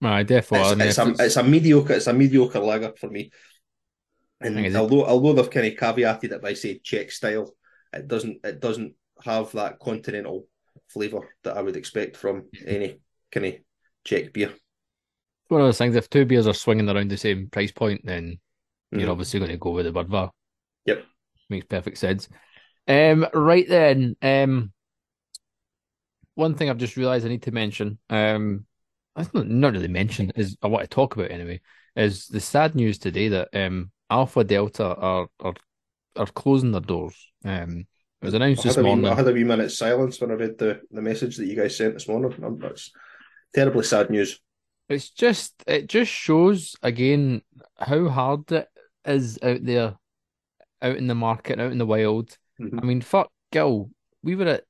Right, 0.01 0.25
definitely. 0.25 0.85
It's, 0.87 0.97
it's, 0.99 1.19
a, 1.19 1.25
it's 1.25 1.35
a 1.37 1.43
mediocre, 1.43 1.93
it's 1.93 2.07
a 2.07 2.13
mediocre 2.13 2.59
lager 2.59 2.93
for 2.99 3.09
me. 3.09 3.31
And 4.39 4.75
although 4.77 5.05
although 5.05 5.33
they've 5.33 5.49
kind 5.49 5.65
of 5.67 5.73
caveated 5.73 6.31
it 6.31 6.41
by 6.41 6.53
saying 6.53 6.81
Czech 6.83 7.11
style, 7.11 7.55
it 7.91 8.07
doesn't 8.07 8.39
it 8.43 8.59
doesn't 8.59 8.93
have 9.23 9.51
that 9.53 9.79
continental 9.79 10.47
flavour 10.87 11.27
that 11.43 11.57
I 11.57 11.61
would 11.63 11.75
expect 11.75 12.15
from 12.17 12.45
any 12.65 12.99
kind 13.31 13.47
of 13.47 13.55
Czech 14.03 14.33
beer. 14.33 14.53
one 15.47 15.61
of 15.61 15.67
those 15.67 15.79
things. 15.79 15.95
If 15.95 16.09
two 16.09 16.25
beers 16.25 16.45
are 16.45 16.53
swinging 16.53 16.87
around 16.87 17.09
the 17.09 17.17
same 17.17 17.49
price 17.49 17.71
point, 17.71 18.01
then 18.03 18.39
you're 18.91 19.07
Mhm. 19.07 19.11
obviously 19.11 19.39
going 19.39 19.51
to 19.51 19.57
go 19.57 19.71
with 19.71 19.85
the 19.87 19.91
Budvar. 19.91 20.29
Yep. 20.85 21.03
Makes 21.49 21.65
perfect 21.65 21.97
sense. 21.97 22.29
Um, 22.87 23.27
right 23.33 23.67
then, 23.67 24.15
um, 24.21 24.71
one 26.35 26.53
thing 26.53 26.69
I've 26.69 26.77
just 26.77 26.95
realised 26.97 27.25
I 27.25 27.29
need 27.29 27.43
to 27.43 27.51
mention, 27.51 27.97
um, 28.11 28.66
that's 29.17 29.33
not, 29.33 29.47
not 29.47 29.73
really 29.73 29.87
mention, 29.87 30.31
is 30.35 30.55
I 30.61 30.67
want 30.67 30.83
to 30.83 30.87
talk 30.87 31.15
about 31.15 31.31
anyway, 31.31 31.59
is 31.95 32.27
the 32.27 32.39
sad 32.39 32.75
news 32.75 32.99
today 32.99 33.29
that 33.29 33.49
um, 33.53 33.91
Alpha 34.09 34.43
Delta 34.43 34.85
are 34.95 35.27
are 35.39 35.53
are 36.15 36.27
closing 36.27 36.71
their 36.71 36.81
doors. 36.81 37.15
Um, 37.43 37.85
it 38.21 38.25
was 38.25 38.33
announced 38.33 38.61
I 38.65 38.69
this 38.69 38.75
had, 38.75 38.81
a 38.81 38.83
wee, 38.83 38.89
morning. 38.95 39.11
I 39.11 39.15
had 39.15 39.27
a 39.27 39.33
wee 39.33 39.43
minute's 39.43 39.77
silence 39.77 40.21
when 40.21 40.31
I 40.31 40.35
read 40.35 40.57
the, 40.57 40.81
the 40.91 41.01
message 41.01 41.37
that 41.37 41.45
you 41.47 41.55
guys 41.55 41.75
sent 41.75 41.95
this 41.95 42.07
morning. 42.07 42.33
That's 42.59 42.91
terribly 43.53 43.83
sad 43.83 44.09
news. 44.09 44.39
It's 44.89 45.09
just 45.09 45.53
it 45.67 45.87
just 45.87 46.11
shows 46.11 46.75
again 46.81 47.41
how 47.77 48.07
hard 48.07 48.51
it 48.51 48.67
is 49.05 49.37
out 49.43 49.63
there, 49.63 49.95
out 50.81 50.95
in 50.95 51.07
the 51.07 51.15
market, 51.15 51.59
out 51.59 51.71
in 51.71 51.77
the 51.77 51.85
wild. 51.85 52.37
Mhm. 52.61 52.79
I 52.81 52.85
mean, 52.85 53.01
fuck, 53.01 53.31
Gil, 53.51 53.89
we 54.23 54.35
were 54.35 54.47
at 54.47 54.63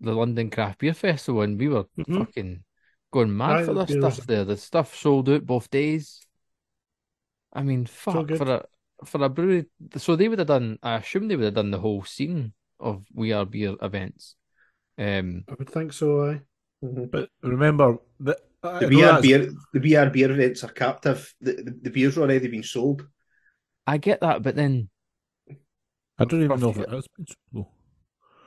the 0.00 0.12
London 0.12 0.48
Craft 0.50 0.78
Beer 0.78 0.94
Festival 0.94 1.42
and 1.42 1.58
we 1.58 1.68
were 1.68 1.84
Mhm. 1.98 2.18
fucking 2.18 2.64
going 3.10 3.36
mad 3.36 3.56
Aye, 3.56 3.64
for 3.64 3.74
the 3.74 3.84
this 3.84 3.94
beer 3.94 4.02
was- 4.02 4.14
stuff 4.14 4.26
there. 4.26 4.44
The 4.44 4.56
stuff 4.56 4.94
sold 4.96 5.28
out 5.28 5.46
both 5.46 5.70
days. 5.70 6.20
I 7.52 7.62
mean, 7.62 7.86
fuck 7.86 8.26
good. 8.28 8.38
for 8.38 8.50
a 8.52 8.64
for 9.04 9.22
a 9.24 9.28
brewery, 9.28 9.66
so 9.96 10.16
they 10.16 10.28
would 10.28 10.38
have 10.40 10.48
done. 10.48 10.78
I 10.82 10.96
assume 10.96 11.28
they 11.28 11.36
would 11.36 11.44
have 11.46 11.54
done 11.54 11.70
the 11.70 11.78
whole 11.80 12.04
scene 12.04 12.52
of 12.80 13.04
We 13.14 13.32
Are 13.32 13.46
Beer 13.46 13.74
events. 13.80 14.34
Um, 14.98 15.44
I 15.48 15.54
would 15.58 15.70
think 15.70 15.92
so. 15.92 16.30
Aye. 16.30 16.40
Mhm. 16.84 17.10
But 17.10 17.30
remember 17.42 17.98
that 18.20 18.38
The 18.62 18.80
know 18.80 18.88
VR 18.88 19.22
beer, 19.22 19.50
the 19.72 19.80
VR 19.80 20.10
beer 20.12 20.30
events 20.30 20.62
are 20.64 20.70
captive. 20.72 21.32
The, 21.40 21.52
the, 21.54 21.78
the 21.82 21.90
beer's 21.90 22.18
already 22.18 22.48
been 22.48 22.62
sold. 22.64 23.06
I 23.86 23.98
get 23.98 24.20
that, 24.20 24.42
but 24.42 24.54
then 24.56 24.90
I 26.18 26.24
don't 26.24 26.42
even 26.42 26.60
know 26.60 26.70
if 26.70 26.78
it 26.78 26.88
has 26.90 27.06
been 27.16 27.26
sold. 27.54 27.66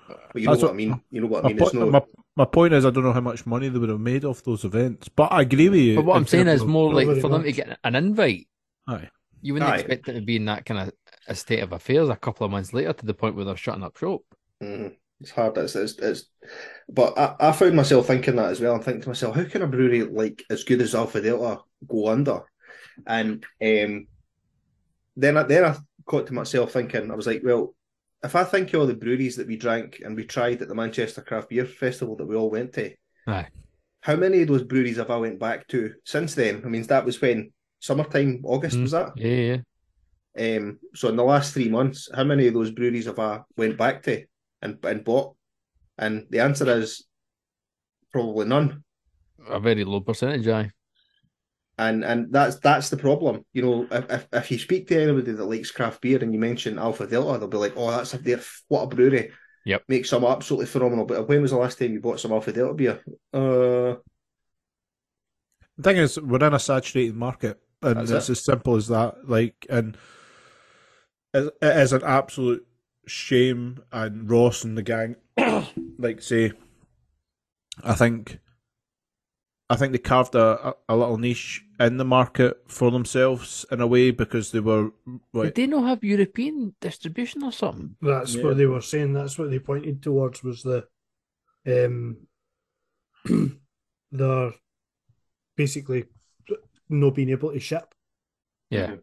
But 0.07 0.41
you 0.41 0.45
know 0.47 0.51
what, 0.51 0.61
what- 0.61 0.71
I 0.71 0.75
mean. 0.75 1.01
You 1.09 1.21
know 1.21 1.27
what 1.27 1.45
I 1.45 1.47
My, 1.47 1.53
mean. 1.53 1.61
It's 1.63 1.71
po- 1.71 1.79
no. 1.79 1.89
my, 1.91 2.01
my 2.35 2.45
point 2.45 2.73
is, 2.73 2.85
I 2.85 2.91
don't 2.91 3.03
know 3.03 3.13
how 3.13 3.21
much 3.21 3.45
money 3.45 3.69
they 3.69 3.79
would 3.79 3.89
have 3.89 3.99
made 3.99 4.25
off 4.25 4.43
those 4.43 4.63
events. 4.63 5.09
But 5.09 5.31
I 5.31 5.41
agree 5.41 5.69
with 5.69 5.79
you. 5.79 5.95
But 5.97 6.05
what 6.05 6.17
I'm 6.17 6.27
saying 6.27 6.47
is 6.47 6.63
more 6.63 6.93
like 6.93 7.07
very 7.07 7.21
for 7.21 7.29
them 7.29 7.43
to 7.43 7.51
get 7.51 7.77
an 7.83 7.95
invite. 7.95 8.47
Aye. 8.87 9.09
You 9.41 9.53
wouldn't 9.53 9.71
Aye. 9.71 9.77
expect 9.77 10.07
it 10.07 10.13
to 10.13 10.21
be 10.21 10.37
in 10.37 10.45
that 10.45 10.65
kind 10.65 10.79
of 10.79 10.93
a 11.27 11.35
state 11.35 11.61
of 11.61 11.71
affairs 11.73 12.09
a 12.09 12.15
couple 12.15 12.45
of 12.45 12.51
months 12.51 12.73
later 12.73 12.93
to 12.93 13.05
the 13.05 13.13
point 13.13 13.35
where 13.35 13.45
they're 13.45 13.57
shutting 13.57 13.83
up 13.83 13.97
shop. 13.97 14.21
Mhm. 14.61 14.95
It's 15.19 15.31
hard. 15.31 15.57
It's, 15.57 15.75
it's, 15.75 15.97
it's 15.99 16.25
but 16.89 17.17
I, 17.17 17.35
I 17.39 17.51
found 17.51 17.75
myself 17.75 18.07
thinking 18.07 18.37
that 18.37 18.51
as 18.51 18.59
well. 18.59 18.75
I'm 18.75 18.81
thinking 18.81 19.03
to 19.03 19.09
myself, 19.09 19.35
how 19.35 19.43
can 19.43 19.61
a 19.61 19.67
brewery 19.67 20.03
like 20.03 20.43
as 20.49 20.63
good 20.63 20.81
as 20.81 20.95
Alpha 20.95 21.21
Delta 21.21 21.61
go 21.87 22.07
under? 22.07 22.41
And 23.05 23.45
um, 23.61 24.07
then 25.15 25.37
I, 25.37 25.43
then 25.43 25.65
I 25.65 25.75
got 26.05 26.27
to 26.27 26.33
myself 26.33 26.71
thinking, 26.71 27.11
I 27.11 27.15
was 27.15 27.27
like, 27.27 27.41
well, 27.43 27.75
if 28.23 28.35
I 28.35 28.43
think 28.43 28.73
of 28.73 28.81
all 28.81 28.87
the 28.87 28.93
breweries 28.93 29.35
that 29.37 29.47
we 29.47 29.57
drank 29.57 30.01
and 30.03 30.15
we 30.15 30.25
tried 30.25 30.61
at 30.61 30.67
the 30.67 30.75
Manchester 30.75 31.21
Craft 31.21 31.49
Beer 31.49 31.65
Festival 31.65 32.15
that 32.17 32.25
we 32.27 32.35
all 32.35 32.49
went 32.51 32.73
to, 32.73 32.93
Aye. 33.27 33.47
how 34.01 34.15
many 34.15 34.41
of 34.41 34.47
those 34.47 34.63
breweries 34.63 34.97
have 34.97 35.09
I 35.09 35.17
went 35.17 35.39
back 35.39 35.67
to 35.69 35.93
since 36.05 36.35
then? 36.35 36.61
I 36.63 36.67
mean, 36.67 36.83
that 36.83 37.05
was 37.05 37.19
when 37.21 37.51
summertime, 37.79 38.41
August 38.43 38.77
Mm. 38.77 38.81
was 38.83 38.91
that? 38.91 39.13
Yeah, 39.15 39.61
yeah. 40.37 40.57
Um, 40.57 40.79
so 40.95 41.09
in 41.09 41.15
the 41.15 41.23
last 41.23 41.53
three 41.53 41.67
months, 41.69 42.09
how 42.13 42.23
many 42.23 42.47
of 42.47 42.53
those 42.53 42.71
breweries 42.71 43.05
have 43.07 43.19
I 43.19 43.41
went 43.57 43.77
back 43.77 44.03
to 44.03 44.23
and 44.61 44.77
and 44.85 45.03
bought? 45.03 45.35
And 45.97 46.25
the 46.29 46.39
answer 46.39 46.69
is 46.77 47.05
probably 48.13 48.45
none. 48.45 48.83
A 49.49 49.59
very 49.59 49.83
low 49.83 49.99
percentage, 50.01 50.47
aye. 50.47 50.69
And 51.87 52.03
and 52.05 52.31
that's 52.31 52.57
that's 52.67 52.89
the 52.89 52.97
problem. 52.97 53.43
You 53.53 53.61
know, 53.63 53.87
if, 53.91 54.05
if 54.11 54.27
if 54.31 54.51
you 54.51 54.59
speak 54.59 54.87
to 54.87 55.01
anybody 55.01 55.31
that 55.31 55.45
likes 55.45 55.71
craft 55.71 56.01
beer 56.01 56.19
and 56.21 56.31
you 56.33 56.39
mention 56.39 56.77
Alpha 56.77 57.07
Delta, 57.07 57.39
they'll 57.39 57.47
be 57.47 57.57
like, 57.57 57.73
"Oh, 57.75 57.89
that's 57.89 58.13
a 58.13 58.17
their 58.19 58.39
what 58.67 58.83
a 58.83 58.87
brewery." 58.87 59.31
Yep. 59.65 59.83
Makes 59.87 60.09
some 60.09 60.23
absolutely 60.23 60.65
phenomenal. 60.67 61.05
But 61.05 61.27
when 61.27 61.41
was 61.41 61.51
the 61.51 61.57
last 61.57 61.79
time 61.79 61.93
you 61.93 61.99
bought 61.99 62.19
some 62.19 62.31
Alpha 62.31 62.51
Delta 62.51 62.73
beer? 62.73 63.01
Uh, 63.33 63.95
The 65.77 65.83
thing 65.83 65.97
is, 65.97 66.19
we're 66.19 66.45
in 66.45 66.53
a 66.53 66.59
saturated 66.59 67.15
market, 67.15 67.59
and 67.81 67.97
That's 67.97 68.11
it's 68.11 68.29
it. 68.29 68.33
as 68.33 68.43
simple 68.43 68.75
as 68.75 68.87
that. 68.89 69.27
Like, 69.27 69.65
and 69.69 69.97
it 71.33 71.53
it 71.61 71.77
is 71.77 71.93
an 71.93 72.03
absolute 72.03 72.65
shame. 73.07 73.79
And 73.91 74.29
Ross 74.29 74.63
and 74.63 74.77
the 74.77 74.83
gang, 74.83 75.15
like, 75.97 76.21
say, 76.21 76.53
I 77.83 77.93
think, 77.95 78.39
I 79.69 79.75
think 79.75 79.91
they 79.93 79.99
carved 79.99 80.35
a, 80.35 80.69
a, 80.69 80.73
a 80.89 80.95
little 80.95 81.17
niche 81.17 81.63
in 81.85 81.97
the 81.97 82.05
market 82.05 82.57
for 82.67 82.91
themselves 82.91 83.65
in 83.71 83.81
a 83.81 83.87
way 83.87 84.11
because 84.11 84.51
they 84.51 84.59
were 84.59 84.91
Did 85.05 85.19
like, 85.33 85.55
they 85.55 85.67
not 85.67 85.87
have 85.87 86.03
European 86.03 86.75
distribution 86.81 87.43
or 87.43 87.51
something? 87.51 87.95
That's 88.01 88.35
Yeah. 88.35 88.43
what 88.43 88.57
they 88.57 88.65
were 88.65 88.81
saying. 88.81 89.13
That's 89.13 89.37
what 89.37 89.49
they 89.49 89.59
pointed 89.59 90.01
towards 90.01 90.43
was 90.43 90.63
the 90.63 90.87
um 91.65 92.17
they're 94.11 94.53
basically 95.55 96.05
not 96.89 97.15
being 97.15 97.29
able 97.29 97.51
to 97.51 97.59
ship. 97.59 97.93
Yeah. 98.69 98.95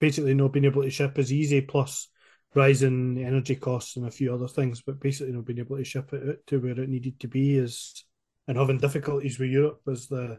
Basically 0.00 0.34
not 0.34 0.52
being 0.52 0.64
able 0.66 0.82
to 0.82 0.90
ship 0.90 1.18
is 1.18 1.32
easy 1.32 1.60
plus 1.60 2.08
rising 2.54 3.18
energy 3.24 3.56
costs 3.56 3.96
and 3.96 4.06
a 4.06 4.10
few 4.10 4.32
other 4.32 4.48
things, 4.48 4.82
but 4.82 5.00
basically 5.00 5.32
not 5.32 5.44
being 5.44 5.58
able 5.58 5.76
to 5.76 5.84
ship 5.84 6.12
it 6.12 6.28
out 6.28 6.36
to 6.46 6.60
where 6.60 6.78
it 6.78 6.88
needed 6.88 7.18
to 7.20 7.28
be 7.28 7.56
is 7.56 8.04
and 8.46 8.58
having 8.58 8.78
difficulties 8.78 9.38
with 9.38 9.50
Europe 9.50 9.80
is 9.86 10.06
the 10.06 10.38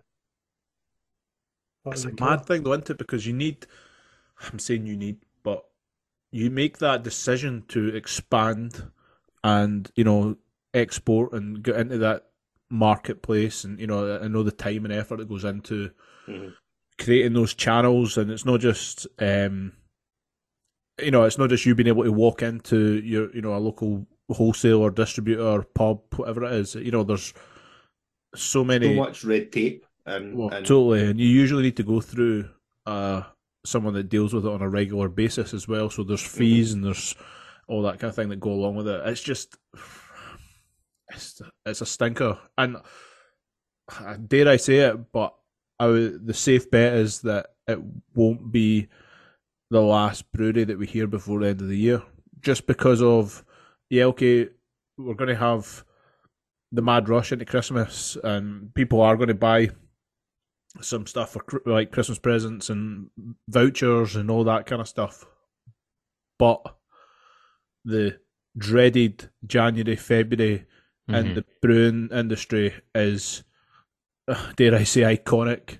It's 1.85 2.05
a 2.05 2.11
mad 2.19 2.45
thing, 2.45 2.63
though, 2.63 2.73
isn't 2.73 2.89
it? 2.89 2.97
Because 2.97 3.25
you 3.25 3.33
need, 3.33 3.67
I'm 4.51 4.59
saying 4.59 4.85
you 4.87 4.97
need, 4.97 5.17
but 5.43 5.65
you 6.31 6.49
make 6.49 6.79
that 6.79 7.03
decision 7.03 7.63
to 7.69 7.95
expand 7.95 8.91
and, 9.43 9.89
you 9.95 10.03
know, 10.03 10.37
export 10.73 11.33
and 11.33 11.61
get 11.63 11.77
into 11.77 11.97
that 11.99 12.27
marketplace. 12.69 13.63
And, 13.63 13.79
you 13.79 13.87
know, 13.87 14.19
I 14.19 14.27
know 14.27 14.43
the 14.43 14.51
time 14.51 14.85
and 14.85 14.93
effort 14.93 15.17
that 15.17 15.29
goes 15.29 15.45
into 15.45 15.91
Mhm. 16.27 16.53
creating 16.97 17.33
those 17.33 17.53
channels. 17.53 18.17
And 18.17 18.31
it's 18.31 18.45
not 18.45 18.59
just, 18.59 19.07
um, 19.19 19.73
you 21.01 21.11
know, 21.11 21.23
it's 21.23 21.37
not 21.37 21.49
just 21.49 21.65
you 21.65 21.75
being 21.75 21.87
able 21.87 22.03
to 22.03 22.11
walk 22.11 22.41
into 22.41 22.99
your, 23.01 23.33
you 23.35 23.41
know, 23.41 23.55
a 23.55 23.59
local 23.59 24.07
wholesaler, 24.29 24.89
distributor, 24.89 25.61
pub, 25.61 26.01
whatever 26.15 26.45
it 26.45 26.53
is. 26.53 26.75
You 26.75 26.91
know, 26.91 27.03
there's 27.03 27.33
so 28.33 28.63
many. 28.63 28.95
so 28.95 29.01
much 29.01 29.23
red 29.23 29.51
tape 29.51 29.85
and, 30.05 30.35
Well, 30.37 30.49
and 30.49 30.65
totally, 30.65 31.05
and 31.05 31.19
you 31.19 31.27
usually 31.27 31.63
need 31.63 31.77
to 31.77 31.83
go 31.83 32.01
through 32.01 32.49
uh, 32.85 33.23
someone 33.65 33.93
that 33.95 34.09
deals 34.09 34.33
with 34.33 34.45
it 34.45 34.51
on 34.51 34.61
a 34.61 34.69
regular 34.69 35.09
basis 35.09 35.53
as 35.53 35.67
well. 35.67 35.89
So 35.89 36.03
there's 36.03 36.21
fees 36.21 36.73
and 36.73 36.83
there's 36.83 37.15
all 37.67 37.81
that 37.83 37.99
kind 37.99 38.09
of 38.09 38.15
thing 38.15 38.29
that 38.29 38.39
go 38.39 38.51
along 38.51 38.75
with 38.75 38.87
it. 38.87 39.01
It's 39.05 39.23
just, 39.23 39.57
it's 41.09 41.41
it's 41.65 41.81
a 41.81 41.85
stinker, 41.85 42.37
and 42.57 42.77
dare 44.27 44.49
I 44.49 44.57
say 44.57 44.77
it, 44.77 45.11
but 45.11 45.33
I 45.79 45.87
would, 45.87 46.27
the 46.27 46.33
safe 46.33 46.69
bet 46.69 46.93
is 46.93 47.21
that 47.21 47.47
it 47.67 47.79
won't 48.13 48.51
be 48.51 48.87
the 49.71 49.81
last 49.81 50.31
brewery 50.31 50.63
that 50.63 50.77
we 50.77 50.85
hear 50.85 51.07
before 51.07 51.39
the 51.39 51.47
end 51.47 51.61
of 51.61 51.67
the 51.67 51.77
year, 51.77 52.03
just 52.41 52.67
because 52.67 53.01
of 53.01 53.43
yeah, 53.89 54.05
okay, 54.05 54.49
we're 54.97 55.15
going 55.15 55.29
to 55.29 55.35
have 55.35 55.83
the 56.71 56.81
mad 56.81 57.09
rush 57.09 57.31
into 57.31 57.45
Christmas, 57.45 58.17
and 58.23 58.73
people 58.73 59.01
are 59.01 59.15
going 59.15 59.29
to 59.29 59.33
buy 59.33 59.69
some 60.81 61.05
stuff 61.07 61.31
for 61.31 61.43
like 61.65 61.91
Christmas 61.91 62.19
presents 62.19 62.69
and 62.69 63.09
vouchers 63.47 64.15
and 64.15 64.29
all 64.29 64.43
that 64.43 64.65
kind 64.65 64.81
of 64.81 64.87
stuff. 64.87 65.25
But 66.37 66.61
the 67.85 68.19
dreaded 68.57 69.29
January, 69.45 69.95
February 69.95 70.65
in 71.07 71.25
Mhm. 71.25 71.35
the 71.35 71.45
brewing 71.61 72.09
industry 72.11 72.73
is, 72.93 73.43
uh, 74.27 74.51
dare 74.53 74.75
I 74.75 74.83
say, 74.83 75.01
iconic. 75.01 75.79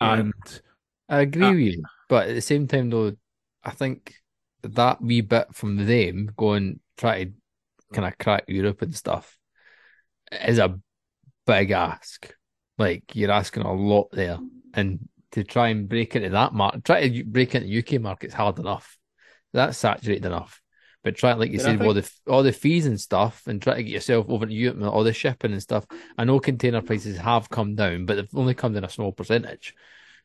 Yeah. 0.00 0.14
And 0.20 0.62
I 1.08 1.20
agree 1.20 1.44
Ah. 1.44 1.50
with 1.50 1.58
you, 1.60 1.82
but 2.08 2.28
at 2.28 2.34
the 2.34 2.40
same 2.40 2.68
time, 2.68 2.90
though, 2.90 3.16
I 3.64 3.70
think 3.70 4.14
that 4.62 5.00
wee 5.00 5.20
bit 5.22 5.54
from 5.54 5.76
them 5.86 6.32
going 6.36 6.80
try 6.96 7.24
to 7.24 7.32
kind 7.92 8.06
of 8.06 8.18
crack 8.18 8.44
Europe 8.48 8.82
and 8.82 8.94
stuff 8.94 9.38
is 10.30 10.58
a 10.58 10.78
big 11.46 11.70
ask. 11.70 12.34
Like 12.78 13.14
you're 13.14 13.30
asking 13.30 13.64
a 13.64 13.72
lot 13.72 14.10
there, 14.12 14.38
and 14.74 15.08
to 15.32 15.44
try 15.44 15.68
and 15.68 15.88
break 15.88 16.14
into 16.16 16.30
that 16.30 16.54
market, 16.54 16.84
try 16.84 17.08
to 17.08 17.24
break 17.24 17.54
into 17.54 17.66
the 17.66 17.72
UK 17.82 18.00
market's 18.00 18.34
hard 18.34 18.58
enough. 18.58 18.96
That's 19.52 19.76
saturated 19.78 20.24
enough. 20.26 20.62
But 21.04 21.16
try 21.16 21.32
like 21.32 21.50
you 21.50 21.58
I 21.58 21.62
said, 21.62 21.82
all 21.82 21.94
the 21.94 22.10
all 22.28 22.42
the 22.42 22.52
fees 22.52 22.86
and 22.86 23.00
stuff, 23.00 23.42
and 23.46 23.60
try 23.60 23.74
to 23.74 23.82
get 23.82 23.92
yourself 23.92 24.26
over 24.28 24.46
to 24.46 24.52
Europe, 24.52 24.76
and 24.78 24.86
all 24.86 25.04
the 25.04 25.12
shipping 25.12 25.52
and 25.52 25.62
stuff. 25.62 25.86
I 26.16 26.24
know 26.24 26.38
container 26.38 26.82
prices 26.82 27.18
have 27.18 27.50
come 27.50 27.74
down, 27.74 28.06
but 28.06 28.14
they've 28.16 28.28
only 28.34 28.54
come 28.54 28.74
down 28.74 28.84
a 28.84 28.88
small 28.88 29.12
percentage. 29.12 29.74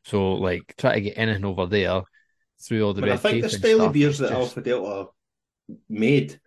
So 0.04 0.34
like 0.34 0.74
try 0.76 0.94
to 0.94 1.00
get 1.00 1.18
anything 1.18 1.44
over 1.44 1.66
there 1.66 2.02
through 2.62 2.84
all 2.84 2.94
the 2.94 3.00
But 3.00 3.10
I 3.10 3.16
think 3.16 3.42
the 3.42 3.48
style 3.50 3.76
stuff, 3.76 3.86
of 3.88 3.92
beers 3.92 4.18
that 4.18 4.28
just- 4.30 4.40
Alpha 4.40 4.60
Delta 4.60 5.10
made 5.88 6.40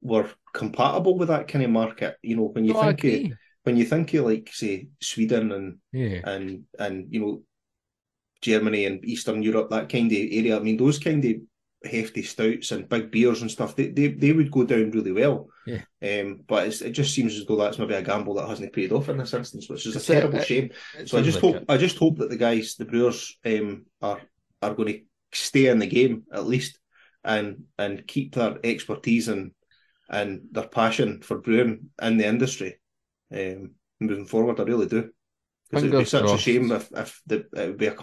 were 0.00 0.28
compatible 0.52 1.18
with 1.18 1.28
that 1.28 1.48
kind 1.48 1.64
of 1.64 1.70
market. 1.70 2.16
You 2.22 2.36
know, 2.36 2.44
when 2.44 2.64
you 2.64 2.72
No, 2.72 2.92
think. 2.92 3.34
When 3.66 3.76
you 3.76 3.84
think 3.84 4.14
of 4.14 4.24
like 4.26 4.48
say 4.52 4.88
Sweden 5.02 5.50
and 5.50 5.78
yeah, 5.92 6.20
and 6.24 6.62
and 6.78 7.06
you 7.12 7.20
know 7.20 7.42
Germany 8.40 8.84
and 8.86 9.04
Eastern 9.04 9.42
Europe, 9.42 9.70
that 9.70 9.88
kind 9.88 10.10
of 10.12 10.18
area. 10.18 10.56
I 10.56 10.60
mean, 10.60 10.76
those 10.76 11.00
kind 11.00 11.24
of 11.24 11.34
hefty 11.84 12.22
stouts 12.22 12.70
and 12.70 12.88
big 12.88 13.10
beers 13.10 13.42
and 13.42 13.50
stuff, 13.50 13.74
they 13.74 13.88
they, 13.88 14.08
they 14.08 14.32
would 14.32 14.52
go 14.52 14.64
down 14.64 14.92
really 14.92 15.10
well. 15.12 15.48
Yeah. 15.66 15.82
Um, 16.00 16.42
but 16.46 16.68
it's, 16.68 16.80
it 16.80 16.92
just 16.92 17.12
seems 17.12 17.36
as 17.36 17.44
though 17.44 17.56
that's 17.56 17.78
maybe 17.78 17.94
a 17.94 18.02
gamble 18.02 18.34
that 18.34 18.48
hasn't 18.48 18.72
paid 18.72 18.92
off 18.92 19.08
in 19.08 19.18
this 19.18 19.34
instance, 19.34 19.68
which 19.68 19.84
is 19.86 19.96
a 19.96 19.98
It's 19.98 20.08
a- 20.08 20.12
terrible 20.12 20.38
it- 20.38 20.46
shame. 20.46 20.70
It 20.96 21.08
So 21.08 21.18
I 21.18 21.22
just 21.22 21.42
like 21.42 21.54
hope 21.54 21.62
it. 21.62 21.64
I 21.68 21.76
just 21.76 21.98
hope 21.98 22.18
that 22.18 22.30
the 22.30 22.36
guys, 22.36 22.76
the 22.76 22.84
brewers, 22.84 23.36
um, 23.44 23.86
are 24.00 24.20
are 24.62 24.74
going 24.74 24.92
to 24.92 25.00
stay 25.32 25.66
in 25.66 25.80
the 25.80 25.86
game 25.88 26.22
at 26.32 26.46
least 26.46 26.78
and 27.24 27.64
and 27.78 28.06
keep 28.06 28.34
their 28.36 28.58
expertise 28.64 29.26
and 29.28 29.50
and 30.08 30.42
their 30.52 30.68
passion 30.68 31.20
for 31.20 31.38
brewing 31.38 31.90
in 32.00 32.16
the 32.16 32.26
industry 32.26 32.76
um, 33.32 33.72
moving 34.00 34.26
forward. 34.26 34.60
I 34.60 34.64
really 34.64 34.86
do. 34.86 35.10
Because 35.70 35.84
it'd 35.84 35.98
be 35.98 36.04
Fingers 36.04 36.10
such 36.10 36.30
a 36.30 36.38
shame 36.38 36.70
if 36.70 36.90
if 36.92 37.20
the, 37.26 37.46
it 37.54 37.68
would 37.68 37.76
be 37.76 37.86
a, 37.86 37.96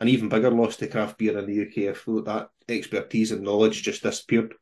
an 0.00 0.08
even 0.08 0.28
bigger 0.28 0.50
loss 0.50 0.76
to 0.76 0.86
craft 0.86 1.18
beer 1.18 1.38
in 1.38 1.46
the 1.46 1.54
UK 1.54 1.90
if 1.90 2.04
that 2.04 2.50
expertise 2.68 3.32
and 3.32 3.42
knowledge 3.42 3.82
just 3.82 4.02
disappeared. 4.02 4.54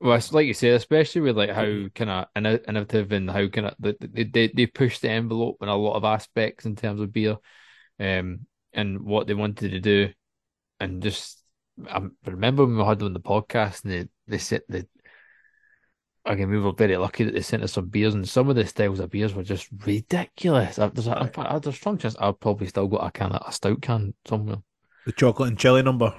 Well, 0.00 0.14
it's 0.14 0.32
like 0.32 0.46
you 0.46 0.54
say, 0.54 0.70
especially 0.70 1.20
with 1.20 1.36
like 1.36 1.50
how 1.50 1.88
kind 1.94 2.26
of 2.34 2.60
innovative 2.66 3.12
and 3.12 3.30
how 3.30 3.46
kind 3.48 3.66
of 3.66 3.74
they, 3.78 4.24
they 4.24 4.48
they 4.48 4.66
push 4.66 4.98
the 5.00 5.10
envelope 5.10 5.58
in 5.60 5.68
a 5.68 5.76
lot 5.76 5.96
of 5.96 6.04
aspects 6.04 6.64
in 6.64 6.76
terms 6.76 7.02
of 7.02 7.12
beer, 7.12 7.36
um, 7.98 8.46
and 8.72 9.02
what 9.02 9.26
they 9.26 9.34
wanted 9.34 9.72
to 9.72 9.80
do, 9.80 10.08
and 10.78 11.02
just 11.02 11.40
I 11.88 12.02
remember 12.24 12.64
when 12.64 12.76
we 12.76 12.84
had 12.84 12.98
them 12.98 13.06
on 13.06 13.12
the 13.12 13.20
podcast 13.20 13.84
and 13.84 13.92
they, 13.92 14.08
they 14.26 14.38
sent 14.38 14.64
the 14.68 14.86
again 16.26 16.50
we 16.50 16.58
were 16.58 16.72
very 16.72 16.96
lucky 16.96 17.24
that 17.24 17.34
they 17.34 17.40
sent 17.40 17.62
us 17.62 17.72
some 17.72 17.88
beers 17.88 18.14
and 18.14 18.28
some 18.28 18.48
of 18.48 18.56
the 18.56 18.66
styles 18.66 19.00
of 19.00 19.10
beers 19.10 19.34
were 19.34 19.42
just 19.42 19.68
ridiculous. 19.84 20.76
There's 20.76 21.06
a, 21.06 21.18
in 21.20 21.28
fact, 21.28 21.62
there's 21.62 21.74
a 21.74 21.78
strong 21.78 21.98
chance 21.98 22.16
I've 22.18 22.40
probably 22.40 22.66
still 22.66 22.88
got 22.88 23.06
a 23.06 23.10
can 23.10 23.32
of 23.32 23.42
a 23.46 23.52
stout 23.52 23.80
can 23.82 24.14
somewhere. 24.26 24.58
The 25.06 25.12
chocolate 25.12 25.48
and 25.50 25.58
chili 25.58 25.82
number. 25.82 26.14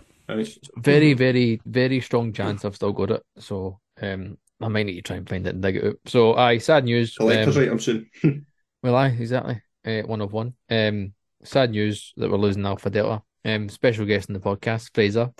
Very, 0.78 1.14
very, 1.14 1.62
very 1.66 2.00
strong 2.02 2.32
chance 2.34 2.64
I've 2.66 2.76
still 2.76 2.94
got 2.94 3.12
it. 3.12 3.24
So 3.38 3.80
um 4.02 4.38
I 4.62 4.68
might 4.68 4.86
need 4.86 4.96
to 4.96 5.02
try 5.02 5.16
and 5.18 5.28
find 5.28 5.46
it 5.48 5.54
and 5.56 5.62
dig 5.62 5.78
it 5.78 5.86
out. 5.86 5.96
So 6.06 6.36
aye, 6.36 6.60
sad 6.60 6.86
news. 6.86 7.16
Collector's 7.18 7.58
Um, 7.58 7.64
item 7.64 7.80
soon. 7.80 8.10
Well, 8.84 8.96
aye, 8.96 9.10
exactly. 9.10 9.62
Uh, 9.86 10.02
one 10.08 10.22
of 10.22 10.34
one. 10.34 10.56
Um, 10.70 11.14
sad 11.44 11.70
news 11.70 12.14
that 12.18 12.32
we're 12.32 12.38
losing 12.38 12.66
Alpha 12.66 12.90
Delta. 12.90 13.22
Um, 13.46 13.70
special 13.70 14.06
guest 14.08 14.28
in 14.30 14.34
the 14.34 14.40
podcast, 14.40 14.90
Fraser. 14.96 15.32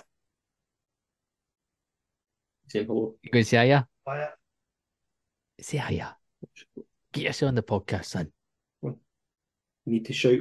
Saying 2.68 2.86
hello. 2.86 3.16
You 3.22 3.30
going 3.32 3.44
to 3.44 3.48
say 3.48 3.66
hiya? 3.66 3.88
Quiet. 5.58 5.66
Say 5.66 5.78
hiya. 5.78 6.16
Get 7.12 7.24
yourself 7.24 7.48
on 7.50 7.54
the 7.54 7.62
podcast, 7.62 8.06
son. 8.06 8.32
You 8.82 8.96
need 9.86 10.04
to 10.06 10.12
shout, 10.12 10.38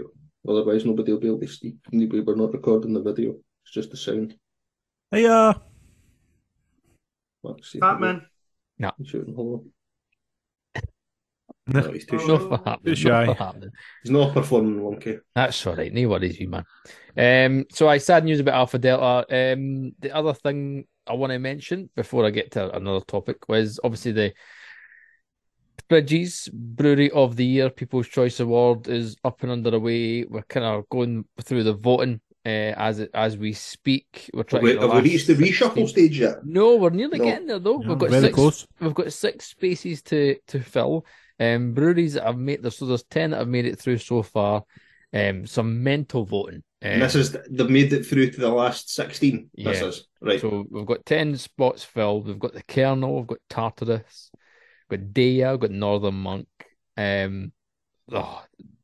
otherwise 0.47 0.85
nobody 0.85 1.11
will 1.11 1.19
be 1.19 1.27
able 1.27 1.39
to 1.39 1.47
see. 1.47 1.75
We 1.91 2.05
We're 2.21 2.35
not 2.35 2.53
recording 2.53 2.93
the 2.93 3.01
video. 3.01 3.31
It's 3.63 3.73
just 3.73 3.89
the 3.91 3.97
sound. 3.97 4.35
Hey, 5.09 5.25
uh, 5.25 5.53
Well, 7.41 7.57
see 7.63 7.79
if 7.79 7.81
Batman. 7.81 8.21
he's 8.77 9.07
Shouting 9.09 9.33
hello. 9.35 9.65
No. 11.67 11.81
No, 11.81 11.91
he's 11.91 12.05
too 12.05 12.17
Oh. 12.17 12.19
shy. 12.19 12.27
No 12.27 12.39
for 12.49 12.57
happening. 12.69 12.95
Too 12.95 13.03
no 13.03 13.09
shy. 13.09 13.25
for 13.25 13.33
happening. 13.33 13.69
He's 14.03 14.11
not 14.11 14.33
performing 14.33 14.79
wonky. 14.79 15.19
That's 15.35 15.65
all 15.67 15.75
right. 15.75 15.91
No 15.91 16.07
worries, 16.09 16.39
you 16.39 16.47
man. 16.49 16.65
Um, 17.17 17.65
so 17.71 17.87
I 17.87 17.97
sad 17.97 18.23
news 18.23 18.39
about 18.39 18.55
Alpha 18.55 18.77
Delta. 18.77 19.53
Um, 19.53 19.93
the 19.99 20.15
other 20.15 20.33
thing 20.33 20.85
I 21.07 21.13
want 21.13 21.31
to 21.33 21.39
mention 21.39 21.89
before 21.95 22.25
I 22.25 22.29
get 22.29 22.51
to 22.51 22.75
another 22.75 23.03
topic 23.05 23.49
was 23.49 23.79
obviously 23.83 24.11
the 24.11 24.33
Bridges 25.91 26.47
Brewery 26.53 27.11
of 27.11 27.35
the 27.35 27.43
Year 27.43 27.69
People's 27.69 28.07
Choice 28.07 28.39
Award 28.39 28.87
is 28.87 29.17
up 29.25 29.43
and 29.43 29.51
under 29.51 29.67
underway. 29.67 30.23
We're 30.23 30.43
kind 30.43 30.65
of 30.65 30.87
going 30.87 31.25
through 31.41 31.63
the 31.63 31.73
voting 31.73 32.21
uh, 32.45 32.71
as 32.77 32.99
it, 32.99 33.11
as 33.13 33.37
we 33.37 33.51
speak. 33.51 34.29
We're 34.33 34.43
trying. 34.43 34.65
Have 34.67 34.75
to 34.75 34.79
we, 34.79 34.79
get 34.79 34.87
the 34.87 34.93
have 34.95 35.03
we 35.03 35.09
reached 35.09 35.27
the 35.27 35.33
reshuffle 35.33 35.85
16 35.85 35.87
stage 35.89 36.19
yet? 36.21 36.45
No, 36.45 36.77
we're 36.77 36.91
nearly 36.91 37.17
No. 37.17 37.25
getting 37.25 37.47
there 37.47 37.59
though. 37.59 37.81
Yeah, 37.81 37.89
we've 37.89 37.97
got 37.97 38.09
very 38.09 38.21
six. 38.23 38.35
close. 38.35 38.67
We've 38.79 38.93
got 38.93 39.11
six 39.11 39.47
spaces 39.47 40.01
to 40.03 40.37
to 40.47 40.61
fill. 40.61 41.05
Um, 41.41 41.73
breweries 41.73 42.13
that 42.13 42.23
have 42.23 42.37
made 42.37 42.63
there, 42.63 42.71
so 42.71 42.85
there's 42.85 43.03
ten 43.03 43.31
that 43.31 43.39
have 43.39 43.49
made 43.49 43.65
it 43.65 43.77
through 43.77 43.97
so 43.97 44.23
far. 44.23 44.63
Um, 45.13 45.45
some 45.45 45.83
mental 45.83 46.23
voting. 46.23 46.63
And 46.81 46.93
Um, 46.93 46.99
this 47.01 47.15
is 47.15 47.35
they've 47.49 47.69
made 47.69 47.91
it 47.91 48.05
through 48.05 48.31
to 48.31 48.39
the 48.39 48.47
last 48.47 48.95
sixteen. 48.95 49.49
This 49.55 49.81
is 49.81 50.07
right. 50.21 50.39
So 50.39 50.65
we've 50.69 50.85
got 50.85 51.05
10 51.05 51.35
spots 51.35 51.83
filled. 51.83 52.27
We've 52.27 52.39
got 52.39 52.53
the 52.53 52.63
Kernel, 52.63 53.17
we've 53.17 53.27
got 53.27 53.39
Tartarus, 53.49 54.30
we've 54.30 54.30
got 54.91 55.13
Daya, 55.13 55.59
got 55.59 55.71
Northern 55.71 56.15
Monk. 56.15 56.47
Um, 56.97 57.51
oh, 58.11 58.43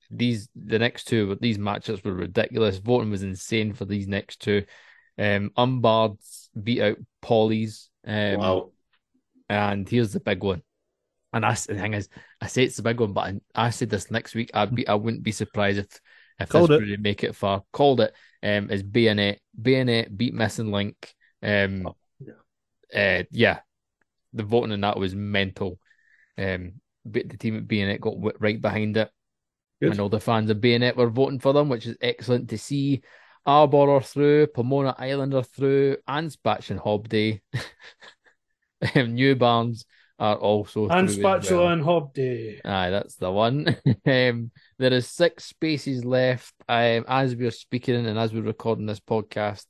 these 0.09 0.49
the 0.55 0.79
next 0.79 1.05
two, 1.05 1.37
these 1.41 1.57
matchups 1.57 2.03
were 2.03 2.13
ridiculous. 2.13 2.77
Voting 2.77 3.11
was 3.11 3.23
insane 3.23 3.73
for 3.73 3.85
these 3.85 4.07
next 4.07 4.41
two. 4.41 4.63
Um, 5.19 5.51
Unbarred 5.57 6.17
beat 6.61 6.81
out 6.81 6.97
Polly's. 7.21 7.89
Um, 8.05 8.37
wow. 8.37 8.71
and 9.49 9.87
here's 9.87 10.13
the 10.13 10.19
big 10.19 10.43
one. 10.43 10.61
And 11.33 11.45
I, 11.45 11.53
the 11.53 11.75
thing 11.75 11.93
is, 11.93 12.07
I 12.39 12.47
say 12.47 12.63
it's 12.63 12.77
the 12.77 12.83
big 12.83 13.01
one, 13.01 13.11
but 13.13 13.21
I, 13.53 13.65
I 13.67 13.69
said 13.69 13.89
this 13.89 14.09
next 14.09 14.33
week. 14.33 14.49
I'd 14.53 14.73
be, 14.73 14.87
I 14.87 14.95
wouldn't 14.95 15.23
be 15.23 15.33
surprised 15.33 15.79
if 15.79 15.99
if 16.39 16.49
Called 16.49 16.69
this 16.69 16.77
it. 16.77 16.81
really 16.81 16.97
make 16.97 17.23
it 17.23 17.35
far. 17.35 17.63
Called 17.73 17.99
it. 18.01 18.13
Um, 18.41 18.69
is 18.69 18.83
Bayonet. 18.83 19.39
Bayonet 19.59 20.15
beat 20.15 20.33
Missing 20.33 20.71
Link. 20.71 21.13
Um, 21.43 21.87
uh, 22.95 23.23
yeah, 23.31 23.59
the 24.33 24.43
voting 24.43 24.71
on 24.71 24.81
that 24.81 24.97
was 24.97 25.15
mental. 25.15 25.79
Um, 26.37 26.73
but 27.05 27.29
the 27.29 27.37
team 27.37 27.57
at 27.57 27.67
Bayonet 27.67 28.01
got 28.01 28.15
right 28.39 28.61
behind 28.61 28.97
it. 28.97 29.09
Good. 29.81 29.91
And 29.91 29.99
all 29.99 30.09
the 30.09 30.19
fans 30.19 30.49
of 30.49 30.61
Bayonet 30.61 30.97
were 30.97 31.09
voting 31.09 31.39
for 31.39 31.53
them, 31.53 31.69
which 31.69 31.85
is 31.85 31.97
excellent 32.01 32.49
to 32.49 32.57
see. 32.57 33.01
Arbor 33.45 33.91
are 33.91 34.01
through, 34.01 34.47
Pomona 34.47 34.93
Island 34.97 35.33
are 35.33 35.43
through, 35.43 35.97
Anspach 36.09 36.69
and 36.69 36.79
Hobday. 36.79 37.39
um, 38.95 39.13
New 39.13 39.35
Barns 39.35 39.85
are 40.19 40.35
also 40.35 40.89
And 40.89 41.09
through 41.09 41.21
Spatula 41.21 41.63
well. 41.63 41.71
and 41.71 41.83
Hobday. 41.83 42.59
Aye, 42.65 42.89
that's 42.89 43.15
the 43.15 43.31
one. 43.31 43.67
um, 44.05 44.51
there 44.77 44.93
is 44.93 45.07
six 45.07 45.45
spaces 45.45 46.03
left. 46.03 46.53
Um, 46.67 47.05
as 47.07 47.35
we 47.35 47.45
are 47.45 47.51
speaking 47.51 48.05
and 48.05 48.19
as 48.19 48.33
we're 48.33 48.41
recording 48.41 48.85
this 48.85 48.99
podcast, 48.99 49.65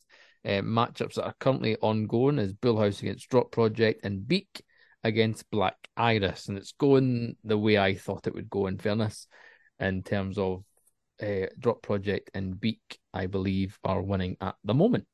uh, 0.45 0.61
matchups 0.61 1.15
that 1.15 1.25
are 1.25 1.35
currently 1.39 1.75
ongoing 1.77 2.39
is 2.39 2.53
Bullhouse 2.53 3.01
against 3.01 3.29
Drop 3.29 3.51
Project 3.51 4.05
and 4.05 4.27
Beak 4.27 4.63
against 5.03 5.49
Black 5.51 5.75
Iris, 5.95 6.47
and 6.47 6.57
it's 6.57 6.73
going 6.73 7.35
the 7.43 7.57
way 7.57 7.77
I 7.77 7.95
thought 7.95 8.27
it 8.27 8.33
would 8.33 8.49
go. 8.49 8.67
In 8.67 8.77
fairness, 8.77 9.27
in 9.79 10.03
terms 10.03 10.37
of 10.37 10.63
uh, 11.21 11.47
Drop 11.59 11.81
Project 11.81 12.31
and 12.33 12.59
Beak, 12.59 12.99
I 13.13 13.27
believe 13.27 13.79
are 13.83 14.01
winning 14.01 14.37
at 14.41 14.55
the 14.63 14.73
moment. 14.73 15.07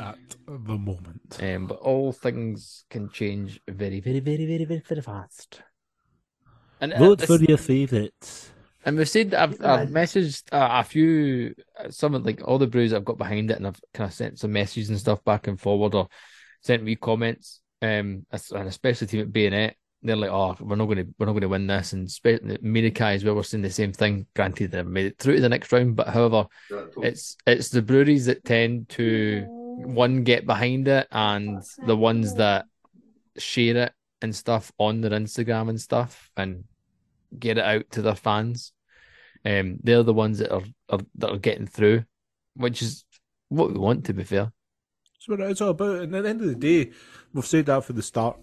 At 0.00 0.18
the 0.46 0.78
moment. 0.78 1.38
Um, 1.40 1.66
but 1.66 1.78
all 1.78 2.12
things 2.12 2.84
can 2.88 3.10
change 3.10 3.60
very, 3.68 4.00
very, 4.00 4.20
very, 4.20 4.46
very, 4.46 4.64
very, 4.64 4.82
very 4.86 5.02
fast. 5.02 5.62
And 6.80 6.92
uh, 6.92 6.98
Vote 6.98 7.18
this- 7.18 7.26
for 7.26 7.42
your 7.42 7.58
favourites. 7.58 8.52
And 8.84 8.96
we've 8.96 9.08
said 9.08 9.32
that 9.32 9.42
I've, 9.42 9.64
I've 9.64 9.88
messaged 9.88 10.44
uh, 10.52 10.68
a 10.80 10.84
few, 10.84 11.54
uh, 11.78 11.90
some 11.90 12.14
of 12.14 12.24
like 12.24 12.46
all 12.46 12.58
the 12.58 12.68
brews 12.68 12.94
I've 12.94 13.04
got 13.04 13.18
behind 13.18 13.50
it, 13.50 13.58
and 13.58 13.66
I've 13.66 13.80
kind 13.92 14.08
of 14.08 14.14
sent 14.14 14.38
some 14.38 14.52
messages 14.52 14.88
and 14.88 14.98
stuff 14.98 15.22
back 15.24 15.46
and 15.48 15.60
forward, 15.60 15.94
or 15.94 16.08
sent 16.62 16.84
me 16.84 16.94
comments. 16.94 17.60
Um, 17.80 18.26
and 18.32 18.68
especially 18.68 19.06
team 19.06 19.20
at 19.20 19.32
Bayonet, 19.32 19.74
they're 20.02 20.16
like, 20.16 20.30
"Oh, 20.30 20.56
we're 20.60 20.76
not 20.76 20.86
going 20.86 20.98
to, 20.98 21.14
we're 21.18 21.26
not 21.26 21.32
going 21.32 21.42
to 21.42 21.48
win 21.48 21.66
this." 21.66 21.92
And 21.92 22.10
spe- 22.10 22.42
Minikai 22.62 23.14
as 23.14 23.24
well, 23.24 23.34
we're 23.34 23.42
seeing 23.42 23.62
the 23.62 23.70
same 23.70 23.92
thing. 23.92 24.26
Granted, 24.34 24.70
they 24.70 24.82
made 24.82 25.06
it 25.06 25.18
through 25.18 25.36
to 25.36 25.40
the 25.40 25.48
next 25.48 25.72
round, 25.72 25.96
but 25.96 26.08
however, 26.08 26.46
it's 27.02 27.36
it's 27.46 27.68
the 27.70 27.82
breweries 27.82 28.26
that 28.26 28.44
tend 28.44 28.88
to 28.90 29.44
one 29.48 30.24
get 30.24 30.46
behind 30.46 30.88
it, 30.88 31.08
and 31.10 31.62
the 31.86 31.96
ones 31.96 32.34
that 32.34 32.66
share 33.36 33.76
it 33.76 33.92
and 34.20 34.34
stuff 34.34 34.72
on 34.78 35.00
their 35.00 35.12
Instagram 35.12 35.68
and 35.68 35.80
stuff, 35.80 36.30
and 36.36 36.64
get 37.36 37.58
it 37.58 37.64
out 37.64 37.90
to 37.92 38.02
their 38.02 38.14
fans. 38.14 38.72
Um, 39.44 39.78
they're 39.82 40.02
the 40.02 40.12
ones 40.12 40.38
that 40.38 40.52
are, 40.52 40.64
are 40.88 41.00
that 41.16 41.30
are 41.30 41.38
getting 41.38 41.66
through, 41.66 42.04
which 42.54 42.82
is 42.82 43.04
what 43.48 43.72
we 43.72 43.78
want. 43.78 44.06
To 44.06 44.12
be 44.12 44.24
fair, 44.24 44.52
That's 45.18 45.28
what 45.28 45.40
it's 45.40 45.60
all 45.60 45.70
about. 45.70 46.02
And 46.02 46.14
at 46.14 46.22
the 46.22 46.28
end 46.28 46.40
of 46.40 46.46
the 46.46 46.54
day, 46.54 46.92
we've 47.32 47.46
said 47.46 47.66
that 47.66 47.84
for 47.84 47.92
the 47.92 48.02
start. 48.02 48.38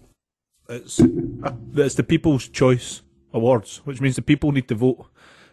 It's 0.68 1.00
it's 1.00 1.94
the 1.94 2.02
People's 2.02 2.48
Choice 2.48 3.02
Awards, 3.32 3.78
which 3.84 4.00
means 4.00 4.16
the 4.16 4.22
people 4.22 4.52
need 4.52 4.68
to 4.68 4.74
vote. 4.74 5.06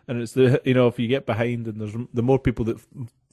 And 0.08 0.22
it's 0.22 0.34
the 0.34 0.62
you 0.66 0.74
know 0.74 0.88
if 0.88 1.00
you 1.00 1.08
get 1.08 1.26
behind 1.26 1.68
and 1.68 1.80
there's 1.80 1.96
the 2.14 2.24
more 2.24 2.40
people 2.40 2.66
that 2.66 2.82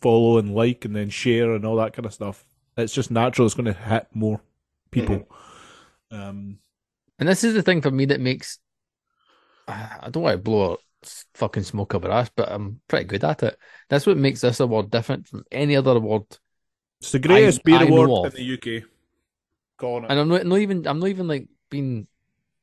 follow 0.01 0.39
and 0.39 0.55
like 0.55 0.85
and 0.85 0.95
then 0.95 1.11
share 1.11 1.55
and 1.55 1.65
all 1.65 1.77
that 1.77 1.93
kind 1.93 2.07
of 2.07 2.15
stuff, 2.15 2.45
it's 2.77 2.95
just 2.95 3.11
natural. 3.11 3.47
It's 3.47 3.55
going 3.55 3.65
to 3.65 3.73
hit 3.73 4.07
more 4.15 4.41
people. 4.91 5.29
Um, 6.13 6.59
and 7.19 7.29
this 7.29 7.45
is 7.45 7.55
the 7.55 7.63
thing 7.63 7.81
for 7.83 7.91
me 7.91 8.05
that 8.07 8.21
makes 8.21 8.59
I 9.69 10.09
don't 10.11 10.23
want 10.23 10.35
to 10.35 10.43
blow 10.43 10.75
a 10.75 11.07
fucking 11.35 11.65
smoke 11.65 11.95
up 11.95 12.05
our 12.05 12.13
ass, 12.13 12.31
but 12.35 12.51
I'm 12.51 12.81
pretty 12.89 13.07
good 13.07 13.25
at 13.25 13.43
it. 13.43 13.59
That's 13.89 14.07
what 14.07 14.17
makes 14.17 14.43
this 14.43 14.61
award 14.61 14.91
different 14.91 15.27
from 15.27 15.45
any 15.51 15.77
other 15.77 15.93
award. 15.93 16.25
It's 17.01 17.13
the 17.13 17.19
greatest 17.19 17.65
beer 17.65 17.79
I 17.79 17.85
award 17.85 18.35
in 18.35 18.37
the 18.37 18.43
UK. 18.43 18.85
Calling 19.79 20.05
it. 20.05 20.11
And 20.11 20.21
I'm 20.21 20.29
not, 20.29 20.45
not 20.47 20.59
even 20.59 20.87
I'm 20.87 21.01
not 21.01 21.09
even 21.09 21.29
like 21.29 21.49
being 21.71 22.07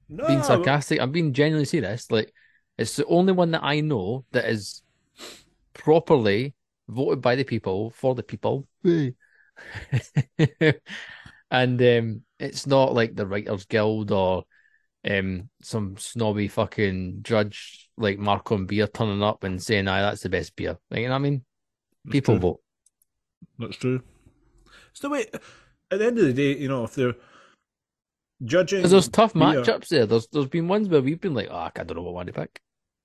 No, 0.09 0.27
being 0.27 0.43
sarcastic. 0.43 0.99
I'm 1.01 1.11
being 1.11 1.33
genuinely 1.33 1.65
serious. 1.65 2.11
Like 2.11 2.31
it's 2.77 2.95
the 2.95 3.05
only 3.05 3.33
one 3.33 3.51
that 3.51 3.63
I 3.63 3.79
know 3.81 4.25
that 4.31 4.45
is 4.45 4.83
properly 5.73 6.53
voted 6.87 7.21
by 7.21 7.35
the 7.35 7.43
people 7.43 7.89
for 7.91 8.13
the 8.15 8.23
people. 8.23 8.67
and 8.83 9.11
um, 11.51 12.21
it's 12.39 12.67
not 12.67 12.93
like 12.93 13.15
the 13.15 13.25
Writers 13.25 13.65
Guild 13.65 14.11
or 14.11 14.43
um, 15.09 15.49
some 15.61 15.97
snobby 15.97 16.47
fucking 16.47 17.19
judge 17.23 17.89
like 17.97 18.19
Markham 18.19 18.65
Beer 18.67 18.87
turning 18.87 19.23
up 19.23 19.43
and 19.43 19.61
saying, 19.61 19.87
"Aye, 19.87 20.01
that's 20.01 20.21
the 20.21 20.29
best 20.29 20.55
beer." 20.55 20.77
Like, 20.91 21.01
you 21.01 21.07
know 21.07 21.13
what 21.13 21.19
I 21.19 21.19
mean? 21.19 21.43
People 22.09 22.35
true. 22.35 22.41
vote. 22.41 22.61
That's 23.57 23.77
true. 23.77 24.03
It's 24.97 25.01
the 25.03 25.09
way. 25.09 25.27
At 25.91 25.99
the 25.99 26.05
end 26.07 26.17
of 26.17 26.25
the 26.25 26.33
day, 26.33 26.57
you 26.59 26.67
know, 26.67 26.83
if 26.85 26.95
they're 26.95 27.13
judging, 28.43 28.79
Because 28.79 28.89
there's 28.89 29.07
tough 29.07 29.33
beer- 29.35 29.43
matchups 29.43 29.89
there. 29.89 30.07
There's 30.07 30.25
there's 30.29 30.47
been 30.47 30.67
ones 30.67 30.89
where 30.89 31.03
we've 31.03 31.21
been 31.21 31.35
like, 31.35 31.49
"Oh, 31.51 31.55
I 31.55 31.71
don't 31.83 31.95
know 31.97 32.01
what 32.01 32.15
one 32.15 32.25
to 32.25 32.33
pick." 32.33 32.59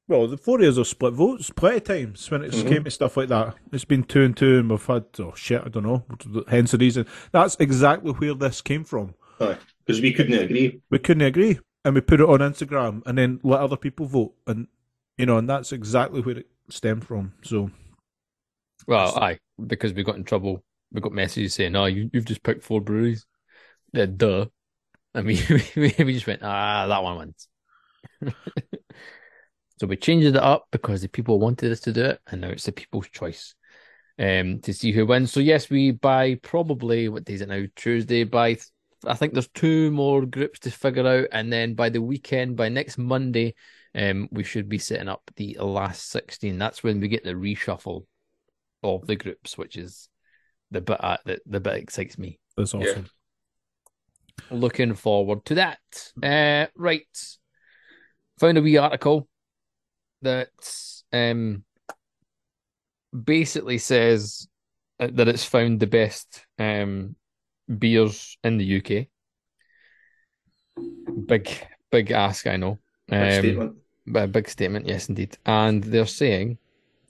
Well, 0.09 0.27
the 0.27 0.39
four 0.39 0.59
years 0.63 0.79
have 0.79 0.87
split 0.87 1.13
votes 1.13 1.51
plenty 1.51 1.77
of 1.77 1.85
times 1.85 2.31
when 2.31 2.45
it's 2.45 2.63
Mhm. 2.63 2.69
came 2.71 2.85
to 2.85 2.91
stuff 2.91 3.19
like 3.19 3.29
that. 3.29 3.57
It's 3.73 3.85
been 3.85 4.05
two 4.05 4.23
and 4.23 4.35
two, 4.35 4.59
and 4.61 4.71
we've 4.71 4.85
had 4.87 5.05
oh 5.19 5.35
shit, 5.37 5.61
I 5.65 5.69
don't 5.69 5.83
know. 5.85 6.07
Hence 6.49 6.71
the 6.71 6.79
reason. 6.79 7.07
That's 7.31 7.57
exactly 7.61 8.13
where 8.13 8.33
this 8.35 8.63
came 8.63 8.85
from. 8.85 9.15
because 9.39 10.01
we 10.01 10.13
couldn't 10.15 10.39
agree. 10.39 10.81
We 10.89 10.99
couldn't 10.99 11.23
agree, 11.27 11.59
and 11.85 11.95
we 11.95 12.01
put 12.01 12.21
it 12.21 12.29
on 12.29 12.39
Instagram, 12.39 13.03
and 13.05 13.19
then 13.19 13.39
let 13.43 13.61
other 13.61 13.77
people 13.77 14.07
vote, 14.07 14.35
and 14.47 14.67
you 15.19 15.27
know, 15.27 15.37
and 15.37 15.47
that's 15.49 15.73
exactly 15.73 16.23
where 16.23 16.39
it 16.39 16.47
stemmed 16.71 17.05
from. 17.07 17.35
So 17.43 17.71
Well, 18.87 19.15
aye, 19.19 19.39
because 19.67 19.93
we 19.93 20.03
got 20.05 20.17
in 20.17 20.25
trouble 20.25 20.63
we 20.93 21.01
got 21.01 21.13
messages 21.13 21.55
saying, 21.55 21.75
"Oh, 21.77 21.87
you, 21.87 22.11
you've 22.13 22.25
just 22.25 22.43
picked 22.43 22.65
four 22.65 22.81
breweries." 22.81 23.27
Yeah, 23.93 24.07
duh. 24.07 24.47
And 25.15 25.27
we 25.27 25.41
we, 25.77 25.95
we 25.99 26.15
just 26.15 26.27
went, 26.27 26.43
"Ah, 26.43 26.87
that 26.87 27.03
one 27.03 27.19
wins." 27.19 27.49
so 29.81 29.87
we 29.87 29.97
changed 29.97 30.27
it 30.27 30.37
up 30.37 30.67
because 30.71 31.03
the 31.03 31.09
people 31.09 31.39
wanted 31.39 31.73
us 31.73 31.81
to 31.81 31.93
do 31.93 32.05
it, 32.05 32.21
and 32.31 32.43
now 32.43 32.49
it's 32.49 32.65
the 32.65 32.73
people's 32.73 33.09
choice 33.09 33.55
um, 34.19 34.61
to 34.61 34.73
see 34.73 34.93
who 34.93 35.07
wins. 35.07 35.33
So 35.33 35.41
yes, 35.41 35.71
we 35.71 35.91
buy 35.91 36.37
probably 36.37 37.09
what 37.09 37.25
day 37.25 37.35
is 37.35 37.41
it 37.41 37.49
now? 37.49 37.65
Tuesday. 37.77 38.25
By 38.25 38.59
I 39.05 39.15
think 39.15 39.33
there's 39.33 39.49
two 39.49 39.91
more 39.91 40.25
groups 40.25 40.61
to 40.61 40.71
figure 40.71 41.07
out, 41.07 41.29
and 41.33 41.53
then 41.53 41.75
by 41.75 41.89
the 41.89 42.03
weekend, 42.03 42.57
by 42.57 42.69
next 42.69 42.99
Monday, 42.99 43.55
um, 43.95 44.29
we 44.31 44.45
should 44.45 44.69
be 44.69 44.79
setting 44.79 45.09
up 45.09 45.23
the 45.37 45.57
last 45.61 46.11
sixteen. 46.11 46.59
That's 46.59 46.83
when 46.83 47.01
we 47.01 47.09
get 47.09 47.25
the 47.25 47.33
reshuffle 47.33 48.05
of 48.83 49.07
the 49.07 49.17
groups, 49.17 49.59
which 49.59 49.77
is 49.77 50.09
the 50.73 50.81
bit 50.81 51.03
uh, 51.05 51.19
the, 51.25 51.39
the 51.47 51.61
bit 51.61 51.75
excites 51.77 52.19
me. 52.19 52.39
That's 52.57 52.75
awesome. 52.75 53.07
Looking 54.51 54.95
forward 54.95 55.45
to 55.47 55.55
that. 55.57 55.79
Uh, 56.23 56.67
right, 56.77 57.07
found 58.41 58.59
a 58.59 58.63
wee 58.63 58.77
article 58.79 59.29
that 60.23 60.49
um 61.13 61.65
basically 63.13 63.79
says 63.79 64.49
uh, 65.01 65.09
that 65.13 65.29
it's 65.29 65.45
found 65.45 65.81
the 65.81 65.87
best 65.87 66.47
um 66.59 67.15
beers 67.79 68.37
in 68.43 68.57
the 68.59 68.77
UK. 68.79 69.07
Big, 71.27 71.49
big 71.91 72.11
ask, 72.11 72.47
I 72.47 72.57
know. 72.57 72.79
Big 73.09 73.21
Um, 73.21 73.39
statement. 73.41 73.77
but 74.07 74.25
a 74.25 74.29
big 74.29 74.49
statement, 74.49 74.87
yes, 74.87 75.09
indeed. 75.09 75.37
And 75.45 75.85
they're 75.85 76.07
saying 76.07 76.59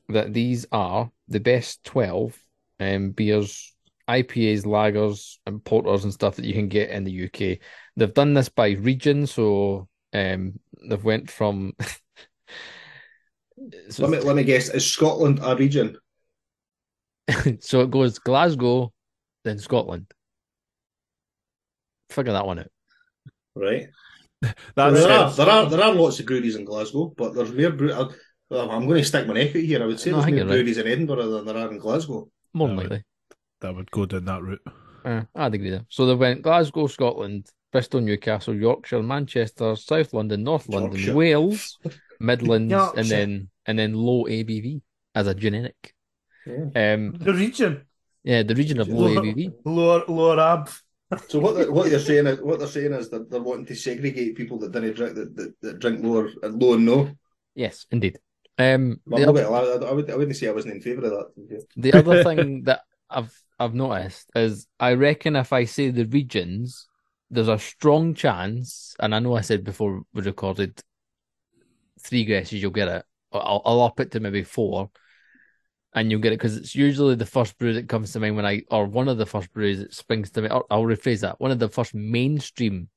that 0.08 0.32
these 0.32 0.66
are 0.72 1.10
the 1.28 1.40
best 1.40 1.84
12 1.84 2.41
um, 2.82 3.10
beers, 3.10 3.74
IPAs, 4.08 4.64
lagers, 4.64 5.36
and 5.46 5.64
porters 5.64 6.04
and 6.04 6.12
stuff 6.12 6.36
that 6.36 6.44
you 6.44 6.54
can 6.54 6.68
get 6.68 6.90
in 6.90 7.04
the 7.04 7.24
UK. 7.24 7.58
They've 7.96 8.12
done 8.14 8.34
this 8.34 8.48
by 8.48 8.70
region, 8.70 9.26
so 9.26 9.88
um, 10.12 10.58
they've 10.88 11.04
went 11.04 11.30
from. 11.30 11.72
so, 13.88 14.06
Let 14.06 14.10
me 14.10 14.18
let 14.26 14.36
me 14.36 14.44
guess. 14.44 14.68
Is 14.70 14.90
Scotland 14.90 15.40
a 15.42 15.54
region? 15.56 15.96
so 17.60 17.80
it 17.80 17.90
goes 17.90 18.18
Glasgow, 18.18 18.92
then 19.44 19.58
Scotland. 19.58 20.06
Figure 22.10 22.32
that 22.32 22.46
one 22.46 22.58
out. 22.58 22.70
Right. 23.54 23.86
That's 24.42 24.56
there, 24.74 25.12
are, 25.12 25.30
there 25.32 25.48
are 25.48 25.70
there 25.70 25.82
are 25.82 25.94
lots 25.94 26.18
of 26.20 26.26
breweries 26.26 26.56
in 26.56 26.64
Glasgow, 26.64 27.12
but 27.16 27.34
there's 27.34 27.52
more 27.52 27.70
brew. 27.70 27.92
I- 27.92 28.08
well, 28.50 28.70
I'm 28.70 28.86
going 28.86 28.98
to 28.98 29.04
stick 29.04 29.26
my 29.26 29.32
neck 29.32 29.56
out 29.56 29.62
here. 29.62 29.82
I 29.82 29.86
would 29.86 29.98
say 29.98 30.10
No, 30.10 30.18
I 30.18 30.20
there's 30.20 30.30
more 30.32 30.36
you're 30.36 30.46
right. 30.46 30.52
breweries 30.52 30.76
in 30.76 30.86
Edinburgh 30.86 31.26
than 31.30 31.46
there 31.46 31.56
are 31.56 31.70
in 31.72 31.78
Glasgow. 31.78 32.28
More 32.54 32.68
Yeah, 32.68 32.74
than 32.74 32.76
but- 32.76 32.90
likely. 32.90 33.04
That 33.60 33.76
would 33.76 33.90
go 33.92 34.06
down 34.06 34.24
that 34.24 34.42
route. 34.42 34.62
Uh, 35.04 35.22
I'd 35.36 35.54
agree 35.54 35.70
there. 35.70 35.84
So 35.88 36.04
they 36.06 36.14
went 36.14 36.42
Glasgow, 36.42 36.88
Scotland, 36.88 37.46
Bristol, 37.70 38.00
Newcastle, 38.00 38.54
Yorkshire, 38.54 39.02
Manchester, 39.02 39.76
South 39.76 40.12
London, 40.12 40.42
North 40.42 40.68
London, 40.68 40.92
Yorkshire. 40.92 41.14
Wales, 41.14 41.78
Midlands, 42.20 42.74
and 42.96 43.06
then 43.08 43.48
and 43.66 43.78
then 43.78 43.94
low 43.94 44.24
ABV 44.24 44.80
as 45.14 45.26
a 45.28 45.34
generic. 45.34 45.94
Yeah. 46.44 46.94
Um, 46.94 47.12
The 47.12 47.32
region, 47.34 47.82
yeah, 48.24 48.42
the 48.42 48.54
region 48.56 48.80
of 48.80 48.88
low 48.88 49.08
Lower- 49.08 49.22
ABV. 49.24 49.52
lower 49.64 50.04
lower 50.08 50.40
ab. 50.40 50.68
So 51.28 51.38
what 51.38 51.54
they're, 51.54 51.70
what 51.70 51.88
they're 51.90 51.98
saying 52.00 52.26
is 52.26 52.40
what 52.40 52.58
they're 52.58 52.66
saying 52.68 52.92
is 52.94 53.10
that 53.10 53.30
they're 53.30 53.40
wanting 53.42 53.66
to 53.66 53.76
segregate 53.76 54.34
people 54.34 54.58
that 54.60 54.72
didn't 54.72 54.94
drink 54.96 55.14
that, 55.14 55.36
that, 55.36 55.54
that 55.62 55.78
drink 55.78 56.02
lower 56.04 56.30
low 56.42 56.74
and 56.74 56.84
no. 56.86 57.10
Yes, 57.54 57.86
indeed. 57.92 58.18
Um, 58.58 59.00
Well, 59.06 59.30
other, 59.30 59.46
I, 59.46 59.88
I 59.88 59.92
would 59.92 60.10
I 60.10 60.16
wouldn't 60.16 60.36
say 60.36 60.48
I 60.48 60.52
wasn't 60.52 60.74
in 60.74 60.80
favour 60.80 61.04
of 61.06 61.10
that. 61.10 61.66
the 61.76 61.92
other 61.92 62.22
thing 62.22 62.62
that 62.64 62.82
I've 63.08 63.32
I've 63.58 63.74
noticed 63.74 64.30
is 64.34 64.66
I 64.78 64.92
reckon 64.94 65.36
if 65.36 65.52
I 65.52 65.64
say 65.64 65.90
the 65.90 66.04
regions, 66.04 66.86
there's 67.30 67.48
a 67.48 67.58
strong 67.58 68.14
chance, 68.14 68.94
and 69.00 69.14
I 69.14 69.18
know 69.18 69.36
I 69.36 69.40
said 69.40 69.64
before 69.64 70.02
we 70.12 70.22
recorded 70.22 70.80
three 72.00 72.24
guesses, 72.24 72.60
you'll 72.60 72.70
get 72.70 72.88
it. 72.88 73.04
I'll, 73.32 73.62
I'll 73.64 73.82
up 73.82 74.00
it 74.00 74.10
to 74.12 74.20
maybe 74.20 74.42
four, 74.42 74.90
and 75.94 76.10
you'll 76.10 76.20
get 76.20 76.32
it 76.32 76.38
because 76.38 76.56
it's 76.56 76.74
usually 76.74 77.14
the 77.14 77.26
first 77.26 77.58
brew 77.58 77.74
that 77.74 77.88
comes 77.88 78.12
to 78.12 78.20
mind 78.20 78.36
when 78.36 78.46
I, 78.46 78.62
or 78.70 78.86
one 78.86 79.08
of 79.08 79.18
the 79.18 79.26
first 79.26 79.52
brews 79.52 79.78
that 79.78 79.94
springs 79.94 80.30
to 80.32 80.42
me. 80.42 80.48
Or 80.48 80.64
I'll 80.70 80.82
rephrase 80.82 81.20
that: 81.20 81.40
one 81.40 81.50
of 81.50 81.58
the 81.58 81.68
first 81.68 81.94
mainstream 81.94 82.88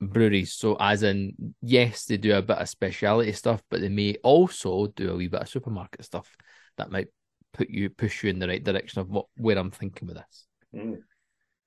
breweries. 0.00 0.52
So, 0.52 0.76
as 0.78 1.02
in, 1.02 1.54
yes, 1.62 2.04
they 2.06 2.16
do 2.16 2.34
a 2.34 2.42
bit 2.42 2.58
of 2.58 2.68
speciality 2.68 3.32
stuff, 3.32 3.62
but 3.70 3.80
they 3.80 3.88
may 3.88 4.16
also 4.22 4.86
do 4.88 5.10
a 5.10 5.16
wee 5.16 5.28
bit 5.28 5.42
of 5.42 5.48
supermarket 5.48 6.04
stuff 6.04 6.36
that 6.76 6.90
might 6.90 7.08
put 7.52 7.70
you 7.70 7.88
push 7.88 8.22
you 8.22 8.30
in 8.30 8.38
the 8.38 8.48
right 8.48 8.62
direction 8.62 9.00
of 9.00 9.08
what 9.08 9.26
where 9.36 9.58
I'm 9.58 9.70
thinking 9.70 10.08
with 10.08 10.16
this. 10.16 10.46
Mm. 10.74 10.98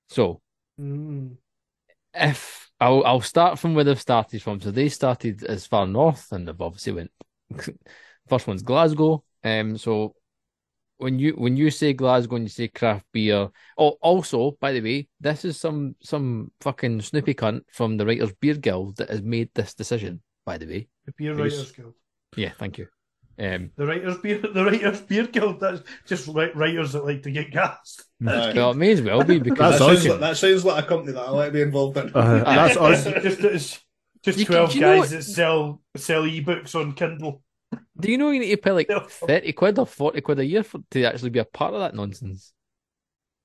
So, 0.09 0.41
Mm. 0.79 1.35
if 2.13 2.69
I'll 2.79 3.03
I'll 3.05 3.21
start 3.21 3.59
from 3.59 3.73
where 3.73 3.83
they've 3.83 3.99
started 3.99 4.41
from. 4.41 4.61
So 4.61 4.71
they 4.71 4.89
started 4.89 5.43
as 5.43 5.67
far 5.67 5.85
north, 5.85 6.31
and 6.31 6.47
they've 6.47 6.61
obviously 6.61 6.93
went. 6.93 7.11
First 8.29 8.47
one's 8.47 8.61
Glasgow. 8.61 9.23
Um, 9.43 9.77
so 9.77 10.13
when 10.99 11.17
you 11.17 11.31
when 11.33 11.57
you 11.57 11.71
say 11.71 11.93
Glasgow 11.93 12.35
and 12.35 12.45
you 12.45 12.49
say 12.49 12.67
craft 12.67 13.05
beer, 13.11 13.49
oh, 13.77 13.89
also 14.01 14.51
by 14.61 14.71
the 14.73 14.81
way, 14.81 15.07
this 15.19 15.43
is 15.45 15.57
some 15.59 15.95
some 16.01 16.51
fucking 16.61 17.01
snoopy 17.01 17.33
cunt 17.33 17.61
from 17.71 17.97
the 17.97 18.05
Writers 18.05 18.31
Beer 18.39 18.55
Guild 18.55 18.97
that 18.97 19.09
has 19.09 19.21
made 19.21 19.49
this 19.55 19.73
decision. 19.73 20.21
By 20.45 20.57
the 20.57 20.67
way, 20.67 20.87
The 21.05 21.13
Beer 21.17 21.33
Who's- 21.33 21.53
Writers 21.53 21.71
Guild. 21.71 21.93
yeah, 22.35 22.51
thank 22.59 22.77
you. 22.77 22.87
Um, 23.39 23.71
The 23.77 23.85
Writers 23.87 24.17
Beer 24.17 24.37
the 24.53 24.65
Writers 24.65 24.99
Beer 25.01 25.25
Guild. 25.27 25.61
That's 25.61 25.81
just 26.05 26.27
wri- 26.27 26.53
writers 26.53 26.91
that 26.91 27.05
like 27.05 27.23
to 27.23 27.31
get 27.31 27.51
gassed. 27.51 28.03
Aye. 28.27 28.51
well, 28.53 28.71
it 28.71 28.77
may 28.77 28.91
as 28.91 29.01
well 29.01 29.23
be 29.23 29.39
because 29.39 29.79
That's 29.79 30.03
sounds 30.03 30.05
like, 30.07 30.19
that 30.19 30.37
sounds 30.37 30.65
like 30.65 30.83
a 30.83 30.87
company 30.87 31.13
that 31.13 31.21
I 31.21 31.29
like 31.29 31.47
to 31.47 31.53
be 31.53 31.61
involved 31.61 31.97
in. 31.97 32.11
Uh, 32.13 32.43
that's 32.43 32.75
us. 32.77 33.03
just 33.23 33.39
it's 33.39 33.79
just 34.21 34.45
twelve 34.45 34.71
do 34.71 34.79
you 34.79 34.81
guys 34.81 35.11
that 35.11 35.23
sell 35.23 35.81
sell 35.95 36.23
ebooks 36.23 36.75
on 36.75 36.91
Kindle. 36.91 37.41
Do 37.99 38.11
you 38.11 38.17
know 38.17 38.31
you 38.31 38.39
need 38.39 38.51
to 38.51 38.57
pay 38.57 38.71
like 38.71 38.89
No. 38.89 39.01
thirty 39.01 39.53
quid 39.53 39.77
or 39.79 39.85
forty 39.85 40.21
quid 40.21 40.39
a 40.39 40.45
year 40.45 40.63
for 40.63 40.79
to 40.91 41.03
actually 41.03 41.29
be 41.29 41.39
a 41.39 41.45
part 41.45 41.73
of 41.73 41.81
that 41.81 41.95
nonsense? 41.95 42.53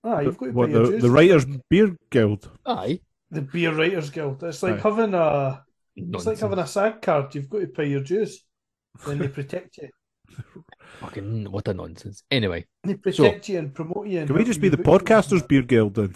Ah, 0.03 0.21
you've 0.21 0.37
got 0.39 0.47
to 0.47 0.53
What 0.53 0.67
pay 0.69 0.73
your 0.73 0.85
the, 0.85 0.91
dues. 0.93 1.03
the 1.03 1.11
Writers 1.11 1.47
Beer 1.71 1.97
Guild? 2.11 2.51
Aye, 2.67 3.01
The 3.31 3.43
Beer 3.43 3.73
Writers 3.75 4.11
Guild. 4.11 4.43
It's 4.43 4.63
like 4.63 4.75
Aye. 4.77 4.89
having 4.89 5.15
a 5.15 5.65
it's 5.97 6.27
like 6.27 6.39
having 6.39 6.59
a 6.59 6.67
SAG 6.67 7.03
card. 7.03 7.35
You've 7.35 7.49
got 7.49 7.61
to 7.61 7.67
pay 7.69 7.87
your 7.89 8.03
dues. 8.03 8.45
Then 9.07 9.19
they 9.19 9.29
protect 9.29 9.79
you. 9.79 9.89
fucking 11.01 11.51
what 11.51 11.69
a 11.69 11.75
nonsense. 11.75 12.23
Anyway, 12.31 12.67
They 12.83 12.95
protect 12.95 13.49
you 13.49 13.59
and 13.59 13.75
promote 13.75 14.07
you. 14.09 14.19
and 14.21 14.27
Can 14.29 14.37
we 14.37 14.45
just 14.45 14.61
be 14.61 14.69
the. 14.69 14.77
Podcasters 14.77 15.47
Beer 15.47 15.63
Guild 15.63 15.95
then? 15.95 16.15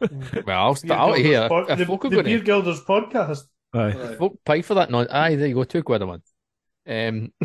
well, 0.46 0.58
I'll 0.58 0.72
Beer 0.74 0.76
start 0.76 1.10
out 1.10 1.18
here. 1.18 1.48
pod- 1.48 1.70
If 1.70 1.78
the, 1.78 2.08
the 2.08 2.22
Beer 2.22 2.40
Guilders 2.40 2.82
podcast. 2.82 3.42
Aye. 3.72 3.92
Aye. 3.92 4.14
folk 4.16 4.38
pay 4.44 4.62
for 4.62 4.74
that, 4.74 4.90
non 4.90 5.06
aye, 5.08 5.36
there 5.36 5.46
you 5.46 5.54
go, 5.54 5.64
two 5.64 5.82
quid 5.82 6.02
a 6.02 6.06
month. 6.06 6.24
Um, 6.90 7.32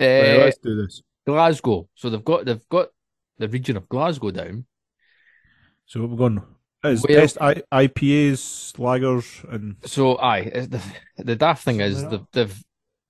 Right, 0.00 0.36
uh, 0.36 0.38
let's 0.44 0.58
do 0.58 0.80
this. 0.80 1.02
Glasgow. 1.26 1.88
So 1.96 2.08
they've 2.08 2.24
got 2.24 2.44
they've 2.44 2.68
got 2.68 2.90
the 3.38 3.48
region 3.48 3.76
of 3.76 3.88
Glasgow 3.88 4.30
down. 4.30 4.64
So 5.86 6.06
we're 6.06 6.16
going. 6.16 6.40
Is 6.84 7.04
Well- 7.08 7.18
best 7.20 7.38
I, 7.40 7.54
IPAs, 7.72 8.74
lagers, 8.76 9.52
and 9.52 9.74
So 9.84 10.16
aye, 10.18 10.44
the 10.44 10.80
the 11.16 11.34
daft 11.34 11.64
thing 11.64 11.80
is 11.80 12.06
they've, 12.08 12.24
they've 12.32 12.64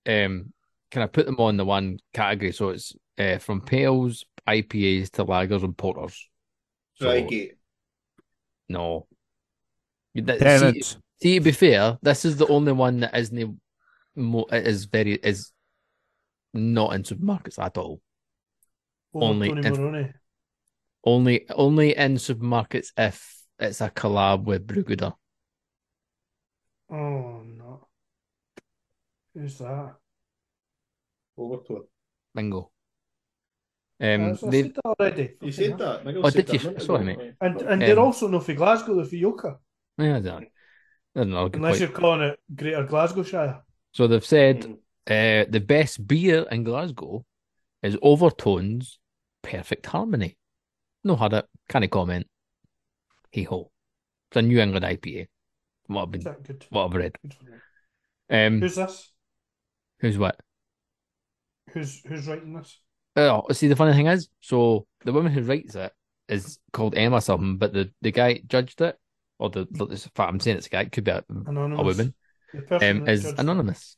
um 0.07 0.51
can 0.89 1.03
I 1.03 1.05
put 1.05 1.27
them 1.27 1.35
on 1.39 1.57
the 1.57 1.65
one 1.65 1.99
category? 2.11 2.51
So 2.53 2.69
it's 2.69 2.95
uh, 3.19 3.37
from 3.37 3.61
pales, 3.61 4.25
IPAs 4.47 5.11
to 5.11 5.25
lagers 5.25 5.63
and 5.63 5.77
porters. 5.77 6.27
So, 6.95 7.05
Drygate. 7.05 7.51
No. 8.67 9.05
That- 10.15 10.39
see, 10.39 10.43
Tennent's. 10.43 10.97
see, 11.21 11.37
to 11.37 11.43
be 11.43 11.51
fair, 11.51 11.99
this 12.01 12.25
is 12.25 12.37
the 12.37 12.47
only 12.47 12.71
one 12.71 13.01
that 13.01 13.15
isn't 13.15 13.59
mo- 14.15 14.47
is 14.51 14.85
very 14.85 15.13
is 15.13 15.51
not 16.53 16.93
in 16.93 17.03
supermarkets 17.03 17.59
at 17.59 17.77
all. 17.77 18.01
Over 19.13 19.25
Only 19.25 19.49
Tony 19.49 19.67
if- 19.67 19.77
Maroney. 19.77 20.13
Only 21.05 21.49
only 21.51 21.95
in 21.95 22.15
supermarkets 22.15 22.87
if 22.97 23.37
it's 23.57 23.79
a 23.81 23.89
collab 23.89 24.43
with 24.43 24.67
Brewgooder. 24.67 25.13
Oh 26.91 27.41
no. 27.45 27.87
Who's 29.33 29.57
that? 29.59 29.95
Overtone. 31.37 31.83
Bingo. 32.35 32.71
Um, 34.01 34.37
I, 34.43 34.47
I 34.47 34.49
they 34.49 34.63
said 34.63 34.73
that 34.75 34.85
already. 34.85 35.29
You 35.41 35.51
said 35.51 35.77
that. 35.77 36.05
Miguel 36.05 36.25
Oh, 36.25 36.29
said 36.29 36.45
did 36.45 36.61
that 36.61 36.63
you? 36.71 36.75
a 36.77 36.79
Sorry, 36.79 37.03
mate. 37.05 37.33
And 37.41 37.61
and 37.61 37.71
Um, 37.73 37.79
they're 37.79 37.99
also 37.99 38.27
not 38.27 38.43
for 38.45 38.53
Glasgow, 38.53 38.95
they're 38.95 39.05
for 39.05 39.15
Yoker. 39.15 39.57
yeah, 39.97 40.17
I 40.17 40.19
don't, 40.19 40.43
I 40.43 40.47
don't 41.15 41.29
know. 41.31 41.49
Unless 41.53 41.79
point. 41.79 41.79
you're 41.79 41.99
calling 41.99 42.21
it 42.21 42.39
Greater 42.55 42.83
Glasgowshire. 42.85 43.61
So 43.93 44.07
they've 44.07 44.25
said 44.25 44.61
Mm. 44.63 44.77
Uh, 45.07 45.45
the 45.49 45.63
best 45.65 46.05
beer 46.07 46.45
in 46.51 46.63
Glasgow 46.63 47.25
is 47.81 47.97
Overtones 48.01 48.99
Perfect 49.41 49.85
Harmony. 49.85 50.37
No 51.03 51.15
had 51.15 51.33
it. 51.33 51.45
Can't 51.69 51.89
comment. 51.89 52.27
Hey 53.31 53.43
ho. 53.43 53.71
It's 54.29 54.37
a 54.37 54.41
New 54.41 54.59
England 54.59 54.85
IPA. 54.85 55.27
What 55.87 56.03
I've 56.03 56.11
been, 56.11 56.21
good? 56.21 56.65
what 56.69 56.85
I've 56.85 56.93
read. 56.93 57.17
Good. 57.21 57.35
Um, 58.29 58.61
Who's 58.61 58.75
this? 58.75 59.11
who's 59.99 60.17
what? 60.17 60.39
Who's 61.73 62.01
who's 62.05 62.27
writing 62.27 62.53
this? 62.53 62.79
Oh, 63.15 63.43
see, 63.51 63.67
the 63.67 63.75
funny 63.75 63.93
thing 63.93 64.07
is, 64.07 64.29
so 64.39 64.85
the 65.03 65.13
woman 65.13 65.31
who 65.31 65.41
writes 65.41 65.75
it 65.75 65.91
is 66.27 66.59
called 66.71 66.95
Emma 66.95 67.21
something, 67.21 67.57
but 67.57 67.73
the, 67.73 67.91
the 68.01 68.11
guy 68.11 68.41
judged 68.47 68.81
it, 68.81 68.97
or 69.39 69.49
the, 69.49 69.67
the 69.71 69.97
fact, 70.15 70.29
I'm 70.29 70.39
saying 70.39 70.57
it's 70.57 70.67
a 70.67 70.69
guy, 70.69 70.81
it 70.81 70.91
could 70.91 71.03
be 71.03 71.11
a, 71.11 71.23
a 71.27 71.83
woman, 71.83 72.13
um, 72.71 73.07
is 73.07 73.25
anonymous. 73.25 73.97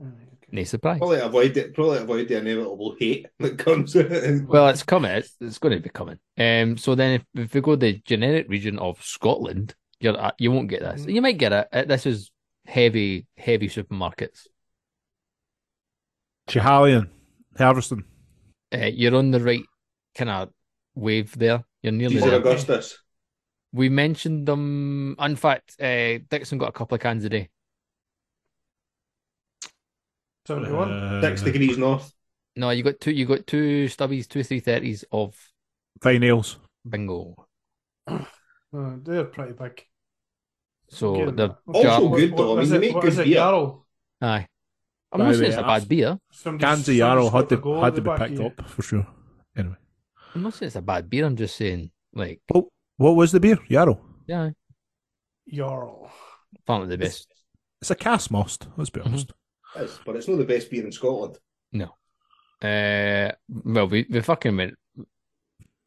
It. 0.00 0.06
Aye, 0.06 0.26
okay. 0.34 0.48
No 0.52 0.64
surprise. 0.64 0.98
Probably 0.98 1.20
avoid 1.20 1.56
it. 1.56 1.74
Probably 1.74 1.98
avoid 1.98 2.28
the 2.28 2.38
inevitable 2.38 2.96
hate 2.98 3.26
that 3.38 3.58
comes. 3.58 3.94
in. 3.96 4.46
Well, 4.46 4.68
it's 4.68 4.82
coming. 4.82 5.12
It's, 5.12 5.36
it's 5.40 5.58
going 5.58 5.74
to 5.76 5.80
be 5.80 5.90
coming. 5.90 6.18
Um, 6.38 6.76
so 6.76 6.94
then, 6.94 7.20
if, 7.20 7.24
if 7.46 7.54
we 7.54 7.60
go 7.60 7.76
the 7.76 8.00
generic 8.04 8.46
region 8.48 8.78
of 8.78 9.02
Scotland, 9.02 9.74
you're 10.00 10.18
uh, 10.18 10.32
you 10.38 10.50
won't 10.50 10.68
get 10.68 10.80
this. 10.80 11.02
Mhm. 11.04 11.14
You 11.14 11.22
might 11.22 11.38
get 11.38 11.52
it. 11.52 11.68
Uh, 11.72 11.84
This 11.84 12.06
is 12.06 12.30
heavy, 12.66 13.26
heavy 13.36 13.68
supermarkets. 13.68 14.46
Schiehallion, 16.48 17.08
Harviestoun. 17.58 18.02
Uh, 18.72 18.86
you're 18.92 19.14
on 19.14 19.30
the 19.30 19.40
right 19.40 19.64
kind 20.14 20.30
of 20.30 20.48
wave 20.94 21.36
there. 21.38 21.64
You're 21.82 21.92
nearly 21.92 22.16
Caesar 22.16 22.30
there. 22.30 22.40
Augustus. 22.40 22.98
We 23.72 23.88
mentioned 23.88 24.46
them. 24.46 25.14
In 25.20 25.36
fact, 25.36 25.76
uh, 25.80 26.18
Dixon 26.28 26.58
got 26.58 26.70
a 26.70 26.72
couple 26.72 26.96
of 26.96 27.00
cans 27.00 27.24
a 27.24 27.28
day. 27.28 27.48
Seventy-one. 30.50 30.90
Uh, 30.90 31.20
Six 31.22 31.42
degrees 31.42 31.78
north. 31.78 32.12
No, 32.56 32.70
you 32.70 32.82
got 32.82 32.98
two. 33.00 33.12
You 33.12 33.24
got 33.26 33.46
two 33.46 33.86
stubbies, 33.86 34.26
two 34.28 34.42
three 34.42 34.58
thirties 34.60 35.04
of 35.12 35.36
Fyne 36.02 36.24
ales. 36.24 36.58
bingo. 36.88 37.46
Oh, 38.72 39.00
they're 39.02 39.24
pretty 39.24 39.52
big. 39.52 39.82
So 40.88 41.14
Give 41.16 41.36
they're. 41.36 41.56
Also 41.66 41.82
jar- 41.82 42.00
good, 42.16 42.36
though. 42.36 42.56
I 42.58 42.62
is 42.62 42.70
mean, 42.70 42.80
they 42.80 42.86
make 42.86 42.94
what 42.94 43.02
good 43.02 43.12
is 43.12 43.18
it, 43.18 43.24
beer. 43.24 43.34
Jarl? 43.34 43.86
aye. 44.22 44.46
I'm 45.12 45.18
By 45.18 45.24
not 45.26 45.34
saying 45.34 45.46
it's 45.50 45.56
a 45.56 45.66
I've- 45.66 45.80
bad 45.80 45.88
beer. 45.88 46.18
Somebody's- 46.30 46.68
Cans 46.76 46.88
of 46.88 46.94
Jarl 46.96 47.30
had 47.30 47.48
to 47.48 47.56
go 47.56 47.80
had 47.82 47.94
to 47.96 48.00
be 48.00 48.04
back 48.06 48.18
picked 48.18 48.32
of 48.34 48.38
you. 48.38 48.46
up 48.46 48.68
for 48.68 48.82
sure. 48.82 49.06
Anyway, 49.56 49.74
I'm 50.36 50.42
not 50.42 50.54
saying 50.54 50.68
it's 50.68 50.76
a 50.76 50.82
bad 50.82 51.10
beer. 51.10 51.26
I'm 51.26 51.34
just 51.34 51.56
saying, 51.56 51.90
like, 52.14 52.40
Oh, 52.54 52.68
what 52.96 53.16
was 53.16 53.32
the 53.32 53.40
beer? 53.40 53.58
Jarl. 53.68 54.00
yeah, 54.28 54.50
Jarl. 55.52 56.10
apparently 56.60 56.96
the 56.96 57.02
best. 57.04 57.26
It's 57.80 57.90
a 57.90 57.96
cast 57.96 58.30
most. 58.30 58.68
Let's 58.76 58.90
be 58.90 59.00
Mhm. 59.00 59.06
honest. 59.06 59.32
Yes, 59.76 59.98
but 60.04 60.16
it's 60.16 60.28
not 60.28 60.38
the 60.38 60.44
best 60.44 60.70
beer 60.70 60.84
in 60.84 60.92
Scotland. 60.92 61.38
No. 61.72 61.94
Uh, 62.62 63.32
well, 63.64 63.86
we, 63.88 64.06
we 64.10 64.20
fucking 64.20 64.56
went 64.56 64.74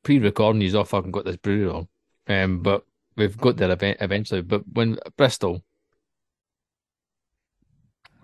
pre-recording. 0.03 0.61
He's 0.61 0.75
all 0.75 0.83
fucking 0.85 1.11
got 1.11 1.25
this 1.25 1.35
brewery 1.37 1.69
on, 1.69 1.87
um, 2.27 2.61
but 2.63 2.83
we've 3.15 3.37
got 3.37 3.57
there 3.57 3.71
event 3.71 3.97
eventually. 4.01 4.41
But 4.41 4.63
when 4.71 4.97
Bristol, 5.17 5.63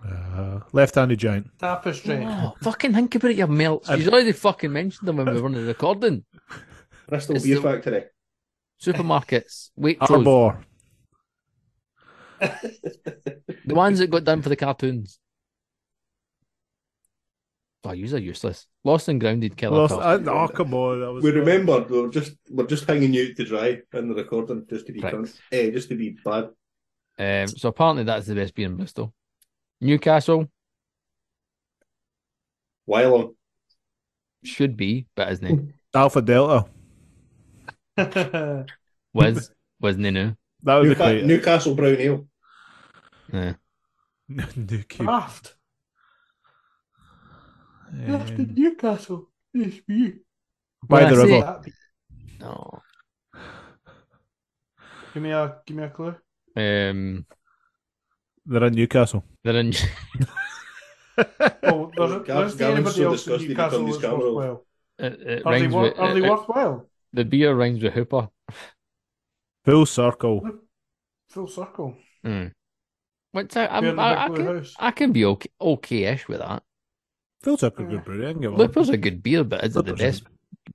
Uh, 0.04 0.60
left-handed 0.72 1.18
giant. 1.18 1.46
Tapestry. 1.58 2.24
oh, 2.26 2.54
fucking 2.62 2.94
think 2.94 3.14
about 3.14 3.30
it, 3.32 3.36
you 3.36 3.46
melts. 3.46 3.88
And- 3.90 4.02
You've 4.02 4.12
already 4.12 4.32
fucking 4.32 4.72
mentioned 4.72 5.06
them 5.06 5.18
when 5.18 5.26
we 5.26 5.38
were 5.40 5.46
on 5.46 5.52
the 5.52 5.62
recording. 5.62 6.24
Bristol 7.06 7.36
It's 7.36 7.44
Beer 7.44 7.56
the- 7.56 7.62
Factory. 7.62 8.04
Supermarkets, 8.82 9.70
Waitrose, 9.78 10.26
Arbor. 10.26 10.64
the 13.66 13.74
ones 13.74 13.98
that 13.98 14.08
got 14.10 14.24
done 14.24 14.40
for 14.40 14.48
the 14.48 14.56
cartoons. 14.56 15.18
Oh, 17.82 17.92
you 17.92 18.14
are 18.14 18.18
useless. 18.18 18.66
Lost 18.84 19.08
and 19.08 19.18
grounded, 19.20 19.56
killer. 19.56 19.78
Lost, 19.78 19.98
Pals. 19.98 20.28
I, 20.28 20.30
oh 20.30 20.48
come 20.48 20.74
on! 20.74 21.00
That 21.00 21.12
was 21.12 21.24
We 21.24 21.30
remembered 21.30 21.88
we 21.88 22.00
were 22.02 22.10
just 22.10 22.32
we're 22.50 22.66
just 22.66 22.84
hanging 22.84 23.14
you 23.14 23.28
out 23.30 23.36
to 23.36 23.44
dry 23.44 23.78
in 23.94 24.08
the 24.08 24.14
recording 24.14 24.66
just 24.68 24.86
to 24.86 24.92
be 24.92 25.00
Pricks. 25.00 25.16
cunt. 25.16 25.38
Eh, 25.52 25.70
just 25.70 25.88
to 25.88 25.96
be 25.96 26.16
bad. 26.22 26.50
Um, 27.18 27.48
so 27.48 27.68
apparently 27.70 28.04
that's 28.04 28.26
the 28.26 28.34
best 28.34 28.54
beer 28.54 28.66
in 28.66 28.76
Bristol. 28.76 29.14
Newcastle 29.80 30.50
Wylam. 32.88 33.34
should 34.44 34.76
be, 34.76 35.06
but 35.14 35.32
isn't 35.32 35.46
it? 35.46 35.74
Alpha 35.94 36.20
Delta. 36.20 36.66
Was 39.14 39.50
wasn't 39.80 40.06
it 40.06 40.10
now? 40.12 40.36
That 40.62 40.76
was 40.76 40.88
the 40.88 40.94
Newca- 40.94 40.98
quite 40.98 41.24
Newcastle 41.24 41.74
Brown 41.74 41.96
Ale. 41.98 42.26
Yeah. 43.32 43.54
Newcastle. 44.56 45.52
Craft. 47.90 48.08
Left 48.08 48.38
in 48.38 48.54
Newcastle. 48.54 49.28
Yes, 49.54 49.74
me. 49.88 50.14
by 50.88 51.02
When 51.04 51.12
the 51.14 51.20
I 51.20 51.24
river. 51.24 51.40
That 51.46 51.62
be- 51.62 51.72
No. 52.40 52.82
Give 55.14 55.22
me 55.22 55.30
a 55.32 55.56
give 55.66 55.76
me 55.76 55.82
a 55.84 55.90
clue. 55.90 56.14
Um, 56.56 57.26
They're 58.46 58.64
in 58.64 58.74
Newcastle. 58.74 59.24
they're 59.44 59.56
in. 59.56 59.72
Oh, 61.64 61.90
there's, 61.96 62.54
Gav- 62.54 62.60
anybody 62.62 62.94
so 62.96 63.06
else 63.10 63.26
in 63.26 63.32
disgusted 63.38 63.48
Newcastle 63.48 63.78
turned 63.80 63.92
that's 63.94 64.02
worthwhile? 64.04 64.66
It, 64.98 65.12
it 65.20 65.46
Are 65.46 65.52
they, 65.54 65.60
rhymes 65.62 65.74
wor- 65.74 65.82
with, 65.82 65.98
are 65.98 66.12
they 66.14 66.20
it- 66.20 66.24
it- 66.24 66.30
worthwhile? 66.30 66.86
the 67.12 67.24
beer 67.24 67.54
rhymes 67.54 67.82
with 67.82 67.92
Hooper. 67.92 68.28
Full 69.64 69.84
circle. 69.86 70.48
Full 71.28 71.46
circle. 71.48 71.96
Mm. 72.24 72.52
Which 73.32 73.56
I, 73.56 73.66
I'm, 73.66 73.82
Beer 73.82 73.90
in 73.90 73.96
the 73.96 74.02
I, 74.02 74.24
I, 74.24 74.28
can. 74.28 74.66
I 74.78 74.90
can 74.92 75.12
be 75.12 75.24
okay, 75.24 75.50
okay-ish 75.60 76.28
with 76.28 76.38
that. 76.38 76.62
Full 77.42 77.56
circle, 77.56 77.84
Yeah. 77.84 77.90
good 77.92 78.04
brewery. 78.04 78.26
I 78.28 78.32
can 78.32 78.40
get 78.42 78.50
one. 78.52 78.60
Looper's 78.60 78.88
a 78.90 78.96
good 78.96 79.22
beer, 79.22 79.44
but 79.44 79.64
is 79.64 79.70
it 79.76 79.84
the 79.84 79.92
Looper's 79.92 80.00
a 80.00 80.04
best 80.04 80.22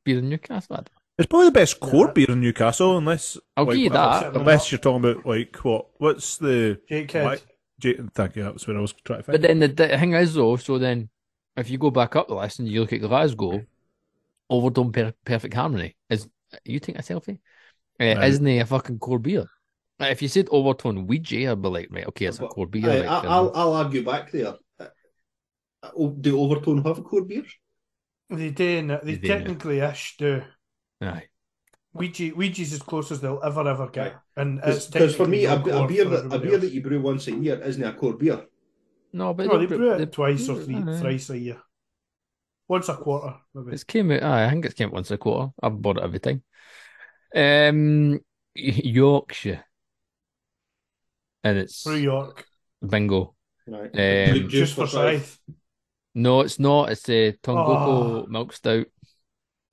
beer 0.04 0.20
in 0.20 0.30
Newcastle? 0.30 0.78
I 0.78 0.84
It's 1.18 1.28
probably 1.28 1.48
the 1.48 1.52
best 1.52 1.80
core 1.80 2.08
Yeah. 2.08 2.14
beer 2.14 2.32
in 2.32 2.42
Newcastle, 2.42 2.98
unless 2.98 3.38
I'll 3.56 3.66
like, 3.66 3.76
give 3.76 3.84
you 3.84 3.90
that. 3.92 4.36
Unless 4.36 4.72
you're 4.72 4.80
talking 4.80 5.10
about 5.10 5.26
like 5.26 5.56
what? 5.64 5.88
What's 6.00 6.38
the? 6.38 6.80
Jake 6.90 7.14
Why- 7.14 7.22
Head. 7.22 7.42
J- 7.78 8.00
thank 8.14 8.36
you. 8.38 8.44
That 8.44 8.54
was 8.54 8.68
what 8.68 8.78
I 8.78 8.80
was 8.80 8.94
trying 9.04 9.20
to 9.20 9.24
find. 9.24 9.34
But 9.34 9.42
then 9.48 9.60
the, 9.60 9.68
the 9.68 9.98
thing 9.98 10.14
is, 10.14 10.34
though, 10.34 10.56
so 10.56 10.78
then 10.80 11.10
if 11.58 11.70
you 11.70 11.78
go 11.78 11.92
back 11.92 12.16
up 12.16 12.28
the 12.30 12.36
list 12.36 12.60
and 12.60 12.68
you 12.70 12.80
look 12.82 12.94
at 12.94 13.02
Glasgow, 13.02 13.66
Overtone 14.50 14.92
per- 14.94 15.14
Perfect 15.26 15.54
Harmony 15.54 15.96
is 16.10 16.28
you 16.64 16.80
take 16.80 16.98
a 16.98 17.02
selfie? 17.02 17.40
Uh, 18.00 18.14
No. 18.14 18.22
Isn't 18.22 18.46
he 18.46 18.60
a 18.60 18.66
fucking 18.66 19.00
core 19.00 19.20
beer? 19.20 19.46
Like, 20.00 20.12
if 20.12 20.22
you 20.22 20.28
said 20.28 20.48
Overtone 20.52 21.06
Ouija, 21.08 21.52
I'd 21.52 21.62
be 21.62 21.68
like, 21.70 21.88
right, 21.92 22.08
okay, 22.08 22.26
it's 22.26 22.40
a 22.40 22.48
core 22.48 22.68
beer. 22.68 22.90
Aye, 22.90 23.00
like, 23.00 23.08
I, 23.08 23.20
I'll, 23.28 23.44
enough. 23.46 23.52
I'll 23.56 23.74
argue 23.74 24.04
back 24.06 24.32
there. 24.32 24.56
Do 26.22 26.40
Overtone 26.40 26.84
have 26.84 27.00
a 27.00 27.02
core 27.02 27.24
beer? 27.26 27.44
They 28.30 28.50
do, 28.52 28.78
and 28.80 28.90
they 28.90 29.00
They 29.04 29.16
do. 29.18 29.28
technically 29.28 29.80
ish 29.80 30.16
do. 30.18 30.42
Aye. 31.02 31.28
Ouija, 31.94 32.32
Ouija's 32.36 32.74
as 32.74 32.82
close 32.82 33.12
as 33.12 33.22
they'll 33.22 33.40
ever 33.44 33.68
ever 33.68 33.88
get, 33.90 34.14
Right. 34.14 34.22
and 34.38 34.60
it's 34.64 34.88
Because 34.88 35.16
for 35.16 35.26
me, 35.28 35.46
a, 35.46 35.54
a 35.56 35.88
beer 35.88 36.04
that 36.06 36.14
a 36.14 36.26
everybody 36.26 36.48
beer 36.50 36.58
that 36.58 36.72
you 36.74 36.82
brew 36.82 37.00
once 37.02 37.28
a 37.28 37.32
year 37.32 37.62
isn't 37.62 37.82
a 37.84 37.94
core 37.94 38.18
beer. 38.18 38.46
No, 39.14 39.34
but 39.34 39.48
No, 39.48 39.58
they 39.58 39.66
they- 39.66 39.78
brew 39.78 39.92
it 39.94 39.98
they- 40.00 40.06
twice 40.08 40.50
or 40.50 40.62
three, 40.62 40.76
Aye. 40.76 41.00
thrice 41.00 41.30
a 41.30 41.38
year. 41.38 41.62
Once 42.68 42.90
a 42.90 42.96
quarter, 42.96 43.36
maybe. 43.54 43.72
It's 43.74 43.84
came 43.86 44.12
out. 44.12 44.24
Aye, 44.24 44.46
I 44.46 44.50
think 44.50 44.66
it's 44.66 44.74
came 44.74 44.88
out 44.90 44.94
once 44.96 45.12
a 45.12 45.18
quarter. 45.18 45.54
I've 45.64 45.82
bought 45.82 45.98
it 45.98 46.04
every 46.04 46.20
time. 46.20 46.44
Um, 47.34 48.20
Yorkshire, 48.56 49.64
and 51.44 51.58
it's 51.60 51.84
Brew 51.84 51.96
York. 51.96 52.46
bingo. 52.86 53.36
Right. 53.68 53.90
Um, 54.30 54.50
Juice 54.50 54.52
Just 54.52 54.74
for 54.76 54.88
size. 54.88 55.22
Scythe. 55.24 55.40
No, 56.16 56.42
it's 56.42 56.60
not. 56.60 56.90
It's 56.92 57.08
a 57.10 57.34
Tonkoko 57.44 58.24
Oh. 58.24 58.28
milk 58.28 58.54
stout. 58.54 58.88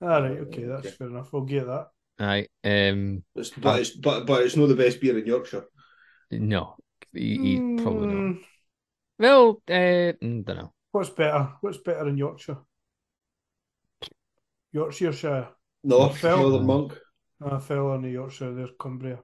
All 0.01 0.09
right, 0.09 0.39
okay, 0.41 0.65
that's 0.65 0.89
Okay. 0.89 0.97
fair 0.97 1.07
enough. 1.09 1.33
We'll 1.33 1.43
get 1.43 1.67
that. 1.67 1.91
Aye. 2.19 2.49
Um, 2.65 3.25
It's, 3.35 3.51
but, 3.51 3.81
it's, 3.81 3.91
but, 3.91 4.27
but 4.27 4.43
it's 4.43 4.57
not 4.57 4.67
the 4.67 4.75
best 4.77 5.01
beer 5.01 5.17
in 5.19 5.27
Yorkshire. 5.27 5.65
no, 6.31 6.77
he, 7.13 7.37
he 7.39 7.61
probably 7.77 8.09
not. 8.09 8.25
Mm, 8.25 8.45
Well, 9.19 9.63
uh, 9.69 10.13
don't 10.21 10.47
know. 10.49 10.73
What's 10.93 11.11
better? 11.11 11.53
What's 11.61 11.79
better 11.79 12.09
in 12.09 12.17
Yorkshire? 12.17 12.59
Yorkshire. 14.73 15.49
North, 15.85 16.17
Phil? 16.19 16.39
Northern 16.39 16.67
Monk. 16.67 16.99
I 17.41 17.59
fell 17.59 17.95
in 17.95 18.03
the 18.03 18.11
Yorkshire. 18.11 18.55
There's 18.55 18.71
Cumbria. 18.79 19.23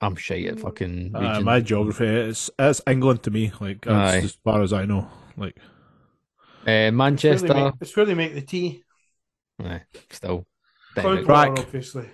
I'm 0.00 0.16
shite 0.16 0.46
at 0.46 0.60
fucking 0.60 1.12
Uh, 1.14 1.40
my 1.42 1.60
geography, 1.60 2.06
it's 2.06 2.50
it's 2.58 2.80
England 2.86 3.22
to 3.24 3.30
me. 3.30 3.52
Like 3.60 3.82
that's 3.84 4.24
as 4.24 4.38
far 4.44 4.62
as 4.62 4.72
I 4.72 4.84
know. 4.86 5.08
Like 5.36 5.56
uh, 5.58 5.62
It's 6.52 6.66
where, 6.66 6.92
Manchester. 6.92 7.48
they 7.48 7.64
make, 7.64 7.74
it's 7.80 7.96
where 7.96 8.06
they 8.06 8.14
make 8.14 8.34
the 8.34 8.40
tea. 8.42 8.82
Aye, 9.62 9.82
still. 10.10 10.46
Cloudwater, 10.96 11.24
Crack. 11.24 11.50
obviously. 11.58 12.08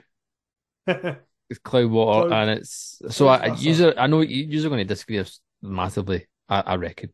It's 1.49 1.61
Cloudwater, 1.61 2.27
Cloud- 2.29 2.33
and 2.49 2.51
it's 2.59 3.01
so 3.11 3.29
I, 3.29 3.49
That's 3.51 3.63
user. 3.63 3.95
I 3.97 4.09
know 4.09 4.21
you- 4.21 4.47
you're 4.49 4.69
going 4.69 4.79
to 4.87 4.95
disagree 4.95 5.23
massively. 5.63 6.27
I, 6.49 6.61
I 6.61 6.75
reckon. 6.75 7.11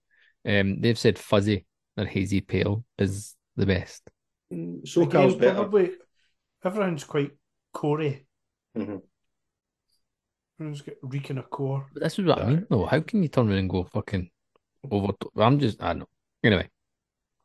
Um, 0.48 0.80
they've 0.80 0.98
said 0.98 1.18
fuzzy 1.18 1.66
and 1.98 2.08
hazy 2.08 2.40
pale 2.40 2.82
is 2.98 3.36
the 3.56 3.66
best. 3.66 4.02
So 4.50 5.04
SoCal's 5.04 5.34
Again, 5.34 5.38
better. 5.38 5.54
probably 5.56 5.90
everyone's 6.64 7.04
quite 7.04 7.32
corey. 7.74 8.26
Mhm. 8.76 9.02
Everyone's 10.62 10.82
got 10.82 10.94
reeking 11.02 11.38
of 11.38 11.50
core. 11.50 11.86
But 11.92 12.04
this 12.04 12.18
is 12.18 12.24
what 12.24 12.40
I 12.40 12.46
mean. 12.46 12.66
No, 12.70 12.86
how 12.86 13.00
can 13.00 13.22
you 13.22 13.28
turn 13.28 13.48
around 13.48 13.58
and 13.58 13.70
go 13.70 13.82
fucking 13.82 14.30
over? 14.88 15.12
I'm 15.36 15.58
just, 15.58 15.82
I 15.82 15.88
don't 15.88 16.00
know. 16.00 16.08
Anyway, 16.44 16.68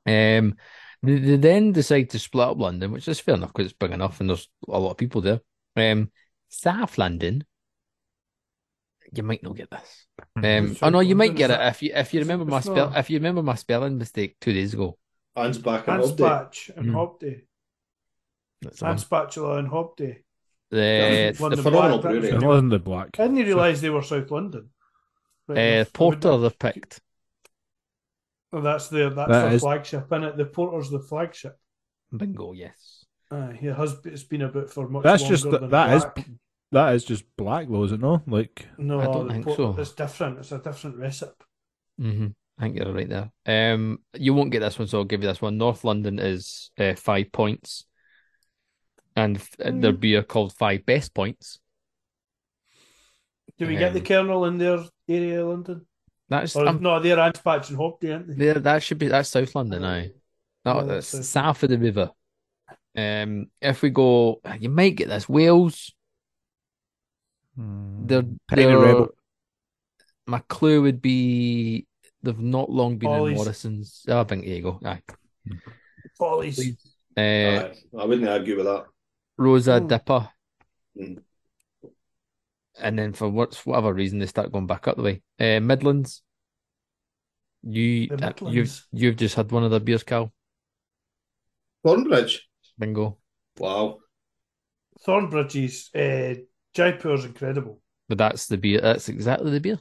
um, 0.05 0.55
they, 1.01 1.15
they 1.17 1.37
then 1.37 1.71
decide 1.71 2.11
to 2.11 2.19
split 2.19 2.47
up 2.49 2.57
London, 2.59 2.91
which 2.91 3.07
is 3.07 3.19
fair 3.19 3.35
enough 3.35 3.53
because 3.53 3.71
it's 3.71 3.77
big 3.77 3.91
enough 3.91 4.19
and 4.19 4.29
there's 4.29 4.47
a 4.67 4.79
lot 4.79 4.91
of 4.91 4.97
people 4.97 5.21
there. 5.21 5.39
Um, 5.75 6.11
South 6.49 6.97
London, 6.99 7.43
you 9.11 9.23
might 9.23 9.41
not 9.41 9.55
get 9.55 9.71
this. 9.71 10.05
Um, 10.35 10.75
South 10.75 10.83
oh 10.83 10.89
no, 10.89 10.99
you 10.99 11.15
might 11.15 11.35
get 11.35 11.49
it 11.49 11.57
that- 11.57 11.69
if 11.73 11.81
you 11.81 11.91
if 11.95 12.13
you 12.13 12.19
remember 12.19 12.45
my 12.45 12.59
spell 12.59 12.75
not- 12.91 12.97
if 12.97 13.09
you 13.09 13.17
remember 13.17 13.41
my 13.41 13.55
spelling 13.55 13.97
mistake 13.97 14.35
two 14.39 14.53
days 14.53 14.73
ago. 14.75 14.97
Anspach 15.35 15.87
and 15.87 16.03
Hobday. 16.03 16.17
Anspach 16.17 16.77
and 16.77 16.85
Mm. 16.87 16.93
Hobday. 16.93 17.41
That's 18.61 18.79
the 18.79 18.85
one. 18.85 18.91
and 18.91 18.99
Spatula 18.99 19.63
and 20.71 21.35
Hobday. 21.37 21.55
The, 21.55 21.61
phenomenal 21.63 21.99
Black, 21.99 22.01
that 22.13 22.19
was 22.19 22.29
brewery. 22.29 22.69
the- 22.69 22.79
Black. 22.79 23.19
I 23.19 23.27
didn't 23.27 23.45
realise 23.45 23.81
they 23.81 23.89
were 23.89 24.01
South 24.03 24.29
London. 24.31 24.69
Right 25.47 25.57
uh, 25.57 25.61
enough. 25.61 25.93
Porter 25.93 26.37
they've 26.37 26.59
picked. 26.59 27.01
Oh, 28.53 28.61
that's 28.61 28.87
their 28.89 29.09
that's 29.09 29.29
That 29.31 29.41
their 29.45 29.53
is- 29.53 29.61
flagship, 29.61 30.07
is 30.11 30.23
it? 30.23 30.37
The 30.37 30.45
Porter's 30.45 30.89
the 30.89 30.99
flagship. 30.99 31.57
Bingo, 32.15 32.53
yes. 32.53 33.05
Aye, 33.31 33.59
it 33.61 33.73
has. 33.73 33.97
It's 34.05 34.23
been 34.23 34.43
about 34.43 34.69
for 34.69 34.87
much. 34.87 35.03
That's 35.03 35.21
longer 35.23 35.35
just 35.35 35.49
the- 35.49 35.59
than 35.59 35.69
that 35.71 35.93
is- 35.97 36.03
Black. 36.03 36.29
That 36.73 36.95
is 36.95 37.05
just 37.05 37.23
black 37.37 37.67
though, 37.69 37.83
is 37.85 37.93
it 37.93 38.01
not? 38.01 38.27
Like 38.27 38.67
No, 38.77 38.99
I 38.99 39.05
don't 39.05 39.29
think 39.31 39.45
Porter- 39.45 39.73
so. 39.75 39.81
It's 39.81 39.93
different. 39.93 40.39
It's 40.39 40.51
a 40.51 40.59
different 40.59 40.97
recipe. 40.97 41.45
hmm 41.97 42.27
I 42.59 42.63
think 42.63 42.75
you're 42.75 42.91
right 42.91 43.07
there. 43.07 43.31
Um, 43.73 43.99
you 44.15 44.33
won't 44.33 44.51
get 44.51 44.59
this 44.61 44.77
one, 44.77 44.87
so 44.89 44.97
I'll 44.97 45.05
give 45.05 45.21
you 45.21 45.29
this 45.29 45.41
one. 45.41 45.57
North 45.57 45.83
London 45.85 46.19
is 46.19 46.71
uh, 46.77 46.95
five 46.95 47.31
points, 47.31 47.85
and 49.17 49.37
f- 49.37 49.55
uh, 49.59 49.71
their 49.73 49.91
Mm. 49.93 49.99
beer 49.99 50.23
called 50.23 50.53
Five 50.53 50.85
Best 50.85 51.13
Points. 51.13 51.59
Do 53.57 53.65
we 53.67 53.75
get 53.75 53.93
the 53.93 53.99
Um, 53.99 54.05
kernel 54.05 54.45
in 54.45 54.57
their 54.59 54.79
area, 55.09 55.41
of 55.43 55.49
London? 55.49 55.87
That's 56.29 56.55
Or 56.55 56.67
um, 56.67 56.81
no, 56.81 56.99
they're 56.99 57.17
Anspach 57.17 57.69
and 57.69 57.77
Hobday, 57.77 58.13
aren't 58.13 58.27
they? 58.27 58.33
there. 58.35 58.59
That 58.59 58.83
should 58.83 58.99
be 58.99 59.07
that's 59.07 59.29
South 59.29 59.55
London 59.55 59.81
now. 59.81 59.95
Yeah, 59.97 60.07
No, 60.65 60.85
that's 60.85 61.11
that's 61.11 61.27
South 61.27 61.57
south 61.57 61.63
of 61.63 61.69
the 61.71 61.77
river. 61.79 62.11
Um, 62.95 63.49
if 63.61 63.81
we 63.81 63.89
go, 63.89 64.39
you 64.59 64.69
might 64.69 64.95
get 64.95 65.07
this 65.09 65.27
Wales. 65.29 65.93
They're, 67.55 68.23
they're- 68.49 69.07
My 70.27 70.39
clue 70.49 70.81
would 70.83 71.01
be 71.01 71.87
they've 72.21 72.37
not 72.37 72.69
long 72.69 72.97
been 72.97 73.09
Ollies. 73.09 73.31
in 73.31 73.37
Morrison's. 73.37 74.05
Oh, 74.09 74.19
I 74.21 74.23
think 74.25 74.45
there 74.45 74.55
you 74.55 74.61
go. 74.61 74.79
Aye. 74.83 75.01
Follies. 76.17 76.59
Uh, 77.15 77.21
Aye, 77.21 77.73
I 77.97 78.05
wouldn't 78.05 78.27
argue 78.27 78.57
with 78.57 78.65
that. 78.65 78.85
Rosa 79.37 79.79
Hmm. 79.79 79.87
Dipper. 79.87 80.29
Mm. 80.97 81.21
And 82.79 82.97
then 82.99 83.13
for 83.13 83.27
what, 83.29 83.55
whatever 83.65 83.93
reason, 83.93 84.19
they 84.19 84.27
start 84.27 84.51
going 84.51 84.67
back 84.67 84.87
up 84.87 84.97
the 84.97 85.03
way. 85.03 85.21
Uh, 85.39 85.59
Midlands. 85.59 86.21
You, 87.63 88.07
The 88.07 88.13
uh, 88.13 88.17
Midlands. 88.27 88.55
you've 88.55 88.87
you've 89.01 89.15
just 89.15 89.35
had 89.35 89.51
one 89.51 89.63
of 89.63 89.71
their 89.71 89.79
beers, 89.79 90.03
Cal. 90.03 90.31
Thornbridge. 91.83 92.39
Bingo. 92.77 93.17
Wow. 93.57 93.99
Thornbridge's 95.05 95.89
uh, 95.95 96.35
Jaipur's 96.73 97.25
incredible. 97.25 97.81
But 98.09 98.19
that's 98.19 98.47
the 98.47 98.57
beer. 98.57 98.79
That's 98.81 99.09
exactly 99.09 99.51
the 99.51 99.59
beer. 99.59 99.79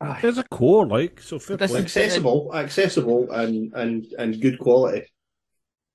Aye. 0.00 0.18
There's 0.22 0.38
a 0.38 0.44
core, 0.44 0.86
like 0.86 1.20
so. 1.20 1.38
Fair 1.38 1.56
That's. 1.56 1.74
Accessible, 1.74 2.52
accessible, 2.54 3.30
and 3.32 3.72
and 3.74 4.06
and 4.18 4.40
good 4.40 4.58
quality. 4.58 5.06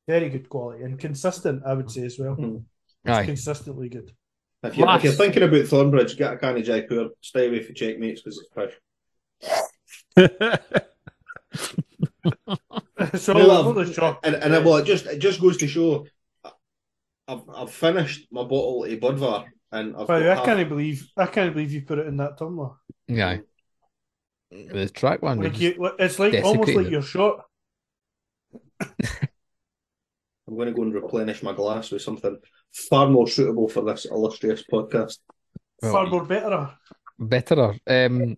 Very 0.08 0.30
good 0.30 0.50
quality 0.50 0.84
and 0.84 1.00
consistent, 1.00 1.64
I 1.66 1.74
would 1.74 1.90
say 1.90 2.06
as 2.06 2.20
well. 2.20 2.34
Hmm. 2.34 2.58
It's 3.06 3.26
consistently 3.26 3.90
good. 3.90 4.12
If 4.64 4.78
you're, 4.78 4.90
if 4.96 5.04
you're 5.04 5.14
thinking 5.14 5.44
about 5.44 5.66
Thornbridge, 5.66 6.16
get 6.18 6.34
a 6.34 6.38
can 6.38 6.56
of 6.58 6.64
Jaipur. 6.64 7.10
Stay 7.22 7.48
away 7.48 7.62
from 7.64 7.76
checkmates 7.76 8.22
because 8.22 8.40
it's 8.40 8.50
pish. 8.56 8.74
so 13.22 13.34
all 13.34 13.40
Well, 13.48 13.68
over. 13.70 14.18
And 14.24 14.36
and 14.36 14.54
it, 14.54 14.64
well, 14.64 14.78
it 14.78 14.86
just 14.86 15.06
it 15.06 15.20
just 15.20 15.42
goes 15.42 15.58
to 15.58 15.68
show. 15.68 16.06
I've 17.28 17.42
I've 17.54 17.72
finished 17.72 18.28
my 18.32 18.44
bottle 18.44 18.86
of 18.86 18.92
Budvar, 19.00 19.46
and 19.72 19.96
I've 19.98 20.08
By 20.08 20.20
the 20.20 20.26
way, 20.26 20.30
got 20.30 20.32
I 20.32 20.36
half- 20.36 20.46
can't 20.46 20.70
believe 20.70 21.08
I 21.18 21.26
can't 21.26 21.54
believe 21.54 21.72
you 21.74 21.82
put 21.82 22.00
it 22.00 22.08
in 22.08 22.18
that 22.18 22.38
tumbler. 22.38 22.72
Yeah. 23.08 23.38
The 24.52 24.88
track 24.90 25.22
one. 25.22 25.42
Like 25.42 25.60
you, 25.60 25.94
it's 26.00 26.20
like 26.20 26.42
almost 26.44 26.74
like 26.74 26.86
it. 26.86 26.92
your 26.92 27.02
shot. 27.02 27.44
I'm 30.54 30.58
going 30.58 30.68
to 30.68 30.74
go 30.74 30.84
and 30.84 30.94
replenish 30.94 31.42
my 31.42 31.52
glass 31.52 31.90
with 31.90 32.04
something 32.04 32.38
far 32.72 33.10
more 33.10 33.28
suitable 33.28 33.68
for 33.68 33.82
this 33.84 34.06
illustrious 34.06 34.64
podcast. 34.72 35.18
Well, 35.82 35.92
Far 35.92 36.06
more 36.08 36.26
better. 36.26 36.70
Betterer. 37.18 37.76
Um, 37.88 38.38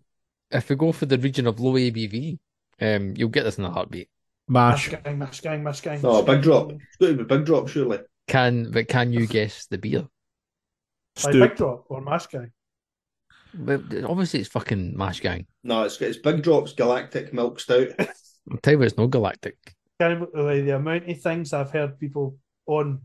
if 0.50 0.70
we 0.70 0.76
go 0.78 0.94
for 0.94 1.06
the 1.06 1.18
region 1.18 1.46
of 1.46 1.60
low 1.60 1.74
ABV, 1.74 2.40
um, 2.82 3.14
you'll 3.18 3.30
get 3.30 3.44
this 3.44 3.58
in 3.58 3.66
a 3.66 3.72
heartbeat. 3.72 4.10
Mash. 4.48 4.92
Mash 4.92 5.04
gang, 5.04 5.20
mash 5.20 5.42
gang, 5.42 5.64
mash 5.64 5.82
gang. 5.82 6.00
Oh, 6.04 6.22
big 6.22 6.36
gang. 6.36 6.42
drop. 6.42 6.72
It's 6.72 6.98
got 7.02 7.08
to 7.08 7.18
be 7.18 7.24
big 7.24 7.46
drop, 7.46 7.68
surely. 7.68 8.00
Can 8.28 8.72
but 8.72 8.88
can 8.88 9.12
you 9.12 9.28
guess 9.28 9.66
the 9.68 9.78
beer? 9.78 10.08
By 11.22 11.32
Stoop. 11.32 11.50
big 11.50 11.58
drop 11.58 11.86
or 11.90 12.02
mash 12.02 12.28
gang. 12.28 12.52
But 13.54 13.82
obviously, 14.06 14.40
it's 14.42 14.50
fucking 14.50 14.98
Mash 14.98 15.22
Gang. 15.22 15.48
No, 15.64 15.84
it's 15.84 16.02
it's 16.02 16.18
big 16.18 16.44
drops 16.44 16.74
Galactic 16.74 17.34
Milk 17.34 17.60
Stout. 17.60 17.88
I'll 18.00 18.58
tell 18.62 18.74
you 18.74 18.80
what, 18.80 18.88
it's 18.88 18.98
no 18.98 19.08
Galactic. 19.08 19.75
Can't 20.00 20.34
believe 20.34 20.66
the 20.66 20.76
amount 20.76 21.10
of 21.10 21.22
things 21.22 21.54
I've 21.54 21.72
heard 21.72 22.00
people 22.00 22.38
on 22.66 23.02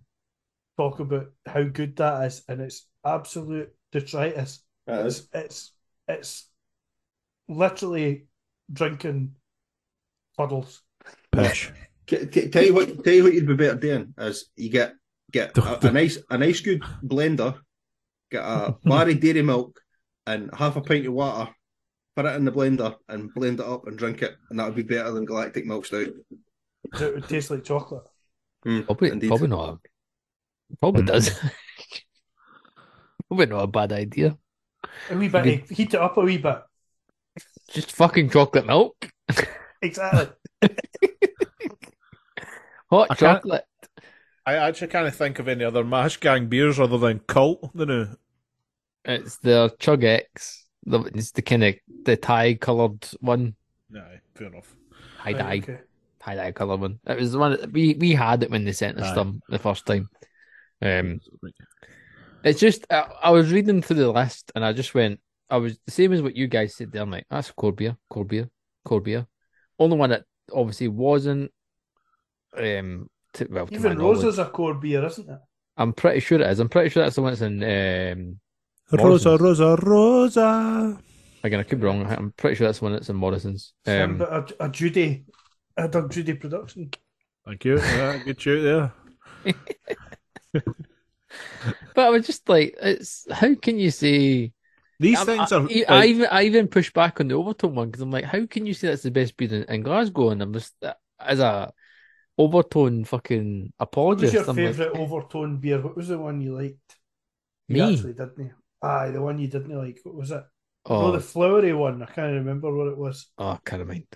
talk 0.77 0.99
about 0.99 1.31
how 1.47 1.63
good 1.63 1.97
that 1.97 2.25
is, 2.25 2.43
and 2.49 2.61
it's 2.61 2.87
absolute 3.05 3.73
detritus. 3.93 4.63
It's 4.87 5.29
it's 5.33 5.73
it's 6.09 6.49
literally 7.49 8.27
drinking 8.73 9.35
puddles. 10.37 10.83
Pish. 11.33 11.73
T- 12.07 12.27
t- 12.27 12.49
tell 12.49 12.65
you 12.65 12.75
what, 12.75 13.05
tell 13.05 13.13
you 13.13 13.23
what 13.23 13.35
you'd 13.35 13.47
be 13.47 13.55
better 13.55 13.77
doing 13.77 14.13
is 14.19 14.51
you 14.57 14.69
get 14.69 14.95
get 15.31 15.57
a, 15.57 15.87
a 15.87 15.93
nice 15.93 16.19
a 16.29 16.37
nice 16.37 16.61
good 16.61 16.83
blender, 17.05 17.57
get 18.33 18.43
a 18.43 18.75
bar 18.83 19.09
of 19.09 19.21
dairy 19.21 19.43
milk 19.43 19.81
and 20.27 20.51
half 20.53 20.75
a 20.75 20.81
pint 20.81 21.07
of 21.07 21.13
water, 21.13 21.49
put 22.17 22.27
it 22.27 22.35
in 22.35 22.45
the 22.45 22.51
blender 22.51 22.97
and 23.09 23.33
blend 23.33 23.61
it 23.61 23.67
up 23.67 23.87
and 23.87 23.97
drink 23.97 24.23
it, 24.23 24.35
and 24.51 24.59
that 24.59 24.67
would 24.67 24.75
be 24.75 24.83
better 24.83 25.13
than 25.13 25.25
Galactic 25.25 25.67
Milk 25.67 25.87
Stout. 25.87 26.09
So 26.95 27.07
it 27.07 27.15
would 27.15 27.29
taste 27.29 27.51
like 27.51 27.65
chocolate. 27.65 28.09
Mm, 28.67 28.85
Probably, 28.87 29.11
indeed. 29.11 29.29
probably 29.29 29.49
not. 29.49 29.79
Probably 30.81 31.03
Hmm. 31.03 31.07
does. 31.07 31.31
probably 33.29 33.47
not 33.47 33.63
a 33.63 33.67
bad 33.67 33.93
idea. 33.93 34.37
A 35.11 35.17
wee 35.17 35.29
bit, 35.29 35.41
Okay. 35.41 35.61
of- 35.63 35.69
heat 35.71 35.95
it 35.95 36.01
up 36.01 36.17
a 36.17 36.21
wee 36.21 36.39
bit. 36.39 36.63
Just 37.71 37.93
fucking 37.93 38.31
chocolate 38.31 38.67
milk, 38.67 38.97
Exactly. 39.83 40.29
hot 42.91 43.09
I 43.11 43.15
chocolate. 43.15 43.65
I 44.47 44.55
actually 44.55 44.89
can't 44.89 45.15
think 45.15 45.39
of 45.39 45.49
any 45.49 45.65
other 45.65 45.85
Mash 45.85 46.19
Gang 46.19 46.49
beers 46.49 46.81
other 46.81 46.99
than 46.99 47.21
Cult. 47.21 47.71
The 47.75 47.87
new. 47.87 48.07
It's 49.05 49.37
the 49.39 49.75
Chug 49.79 50.05
X. 50.05 50.67
The, 50.85 51.01
it's 51.15 51.31
the 51.33 51.43
kind 51.43 51.63
of 51.65 51.75
the 52.05 52.17
tie 52.17 52.55
coloured 52.55 53.07
one, 53.21 53.55
No, 53.91 54.03
fair 54.35 54.47
enough. 54.49 54.75
tie 55.23 55.35
dye, 55.35 55.45
Right, 55.45 55.63
okay. 55.63 55.81
Tie 56.23 56.35
dye 56.37 56.53
colour 56.53 56.77
one. 56.77 56.99
It 57.07 57.19
was 57.19 57.33
the 57.33 57.39
one 57.39 57.53
that- 57.53 57.73
we 57.73 57.95
we 57.95 58.13
had 58.13 58.43
it 58.43 58.51
when 58.51 58.65
they 58.65 58.73
sent 58.73 58.99
us 59.01 59.15
them 59.15 59.41
the 59.49 59.59
first 59.59 59.87
time. 59.87 60.09
Um, 60.83 61.21
It's 62.43 62.61
just 62.61 62.87
I, 62.91 63.07
I 63.25 63.31
was 63.31 63.53
reading 63.53 63.83
through 63.83 63.97
the 63.97 64.11
list 64.13 64.51
and 64.55 64.65
I 64.65 64.73
just 64.73 64.95
went. 64.95 65.21
I 65.51 65.57
was 65.59 65.79
the 65.85 65.91
same 65.93 66.13
as 66.13 66.23
what 66.23 66.37
you 66.37 66.47
guys 66.47 66.75
said 66.77 66.93
there, 66.93 67.05
mate. 67.05 67.25
That's 67.29 67.51
cold 67.51 67.77
beer, 67.77 67.97
cold 68.09 68.29
beer, 68.29 68.49
cold 68.85 69.05
beer. 69.05 69.27
Only 69.79 69.97
one 69.97 70.11
that 70.11 70.25
obviously 70.53 70.89
wasn't. 70.89 71.51
Um, 72.57 73.09
to, 73.35 73.47
well, 73.51 73.67
to 73.67 73.73
my 73.73 73.79
Even 73.79 73.99
knowledge. 73.99 74.17
Rosa's 74.19 74.39
a 74.39 74.47
core 74.47 74.75
beer, 74.75 75.05
isn't 75.05 75.29
it? 75.29 75.39
I'm 75.77 75.93
pretty 75.93 76.21
sure 76.21 76.41
it 76.41 76.51
is. 76.51 76.61
I'm 76.61 76.69
pretty 76.69 76.89
sure 76.91 77.03
that's 77.03 77.17
the 77.17 77.23
one 77.23 77.33
that's 77.33 77.43
in. 77.43 77.63
Um, 77.63 78.41
Rosa, 78.93 79.29
Morrison's. 79.37 79.41
Rosa, 79.41 79.77
Rosa. 79.83 80.99
again, 81.45 81.61
I 81.61 81.63
could 81.63 81.81
be 81.81 81.87
wrong. 81.87 82.07
I'm 82.07 82.33
pretty 82.37 82.57
sure 82.57 82.67
that's 82.67 82.79
the 82.79 82.85
one 82.85 82.93
that's 82.95 83.09
in 83.09 83.17
Morrison's. 83.17 83.73
Some 83.87 84.03
Um, 84.13 84.19
bit 84.19 84.29
of 84.29 84.53
a 84.61 84.69
Judy, 84.69 85.25
a 85.85 85.89
Doug 85.89 86.11
Judy 86.11 86.35
production. 86.35 86.91
Thank 87.47 87.65
you. 87.65 87.79
Yeah, 87.79 88.19
good 88.25 88.41
shout 88.41 88.63
there. 88.63 88.93
but 91.95 92.07
I 92.07 92.11
was 92.11 92.27
just 92.27 92.49
like, 92.49 92.77
it's 92.81 93.27
how 93.31 93.55
can 93.55 93.79
you 93.79 93.91
say? 93.91 94.53
These 94.99 95.19
I, 95.21 95.25
things 95.25 95.53
I, 95.53 95.57
are. 95.57 95.61
I, 95.61 95.63
like- 95.63 95.91
I 95.91 96.07
even 96.07 96.27
I 96.31 96.43
even 96.45 96.69
push 96.69 96.93
back 96.93 97.21
on 97.21 97.29
the 97.29 97.35
Overtone 97.35 97.75
one 97.75 97.89
because 97.89 98.03
I'm 98.03 98.11
like, 98.11 98.25
how 98.25 98.45
can 98.47 98.67
you 98.67 98.75
say 98.75 98.89
that's 98.89 99.03
the 99.03 99.11
best 99.11 99.37
beer 99.37 99.53
in, 99.55 99.63
in 99.65 99.83
Glasgow? 99.83 100.31
And 100.31 100.43
I'm 100.43 100.53
just 100.53 100.75
uh, 100.83 100.95
as 101.19 101.41
a 101.41 101.73
Overtone 102.39 103.05
fucking 103.07 103.73
apologist. 103.79 104.35
What 104.35 104.47
was 104.47 104.47
your 104.47 104.51
I'm 104.51 104.65
like, 104.65 104.75
favourite 104.77 104.99
overtone 104.99 105.57
beer? 105.59 105.81
What 105.81 105.97
was 105.97 106.09
the 106.09 106.19
one 106.19 106.41
you 106.41 106.55
liked? 106.55 106.97
You 107.69 107.83
Me? 107.83 107.95
actually 107.95 108.15
didn't 108.15 108.39
you? 108.39 108.51
Aye, 108.83 109.11
the 109.11 109.21
one 109.21 109.39
you 109.39 109.49
didn't 109.49 109.77
like. 109.79 110.01
What 110.03 110.15
was 110.15 110.31
it? 110.31 110.43
oh, 110.87 111.03
No, 111.03 111.13
the 111.13 111.21
flowery 111.21 111.75
one. 111.75 112.03
I 112.03 112.07
can't 112.07 112.33
remember 112.35 112.75
what 112.75 112.89
it 112.89 112.97
was. 112.99 113.27
oh, 113.39 113.59
kind 113.65 113.83
of 113.83 113.89
mind. 113.89 114.07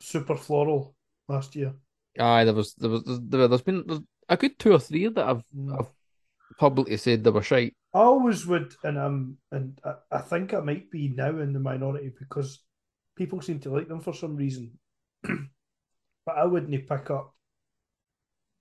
Super 0.00 0.36
floral 0.36 0.95
last 1.28 1.56
year. 1.56 1.72
Aye, 2.18 2.44
there 2.44 2.54
was 2.54 2.74
there 2.74 2.90
was 2.90 3.02
there, 3.04 3.48
there's 3.48 3.62
been 3.62 3.84
there's 3.86 4.00
a 4.28 4.36
good 4.36 4.58
two 4.58 4.72
or 4.72 4.78
three 4.78 5.06
that 5.08 5.28
I've 5.28 5.44
Mm. 5.54 5.78
I've 5.78 5.90
publicly 6.58 6.96
said 6.96 7.22
they 7.22 7.30
were 7.30 7.42
shite. 7.42 7.74
I 7.94 8.00
always 8.00 8.46
would, 8.46 8.74
and 8.84 8.98
um, 8.98 9.36
and 9.52 9.78
I, 9.84 9.94
I 10.10 10.18
think 10.18 10.54
I 10.54 10.60
might 10.60 10.90
be 10.90 11.08
now 11.08 11.38
in 11.38 11.52
the 11.52 11.60
minority 11.60 12.12
because 12.18 12.62
people 13.16 13.40
seem 13.40 13.60
to 13.60 13.70
like 13.70 13.88
them 13.88 14.00
for 14.00 14.14
some 14.14 14.36
reason. 14.36 14.78
but 15.22 16.36
I 16.36 16.44
wouldn't 16.44 16.88
pick 16.88 17.10
up 17.10 17.34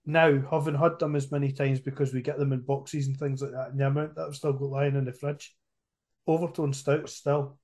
now, 0.05 0.39
having 0.51 0.75
had 0.75 0.99
them 0.99 1.15
as 1.15 1.31
many 1.31 1.51
times 1.51 1.79
because 1.79 2.13
we 2.13 2.21
get 2.21 2.37
them 2.37 2.53
in 2.53 2.61
boxes 2.61 3.07
and 3.07 3.17
things 3.17 3.41
like 3.41 3.51
that, 3.51 3.69
and 3.71 3.79
the 3.79 3.87
amount 3.87 4.15
that 4.15 4.27
I've 4.27 4.35
still 4.35 4.53
got 4.53 4.69
lying 4.69 4.95
in 4.95 5.05
the 5.05 5.13
fridge. 5.13 5.55
Overtone 6.27 6.73
stout 6.73 7.09
still. 7.09 7.59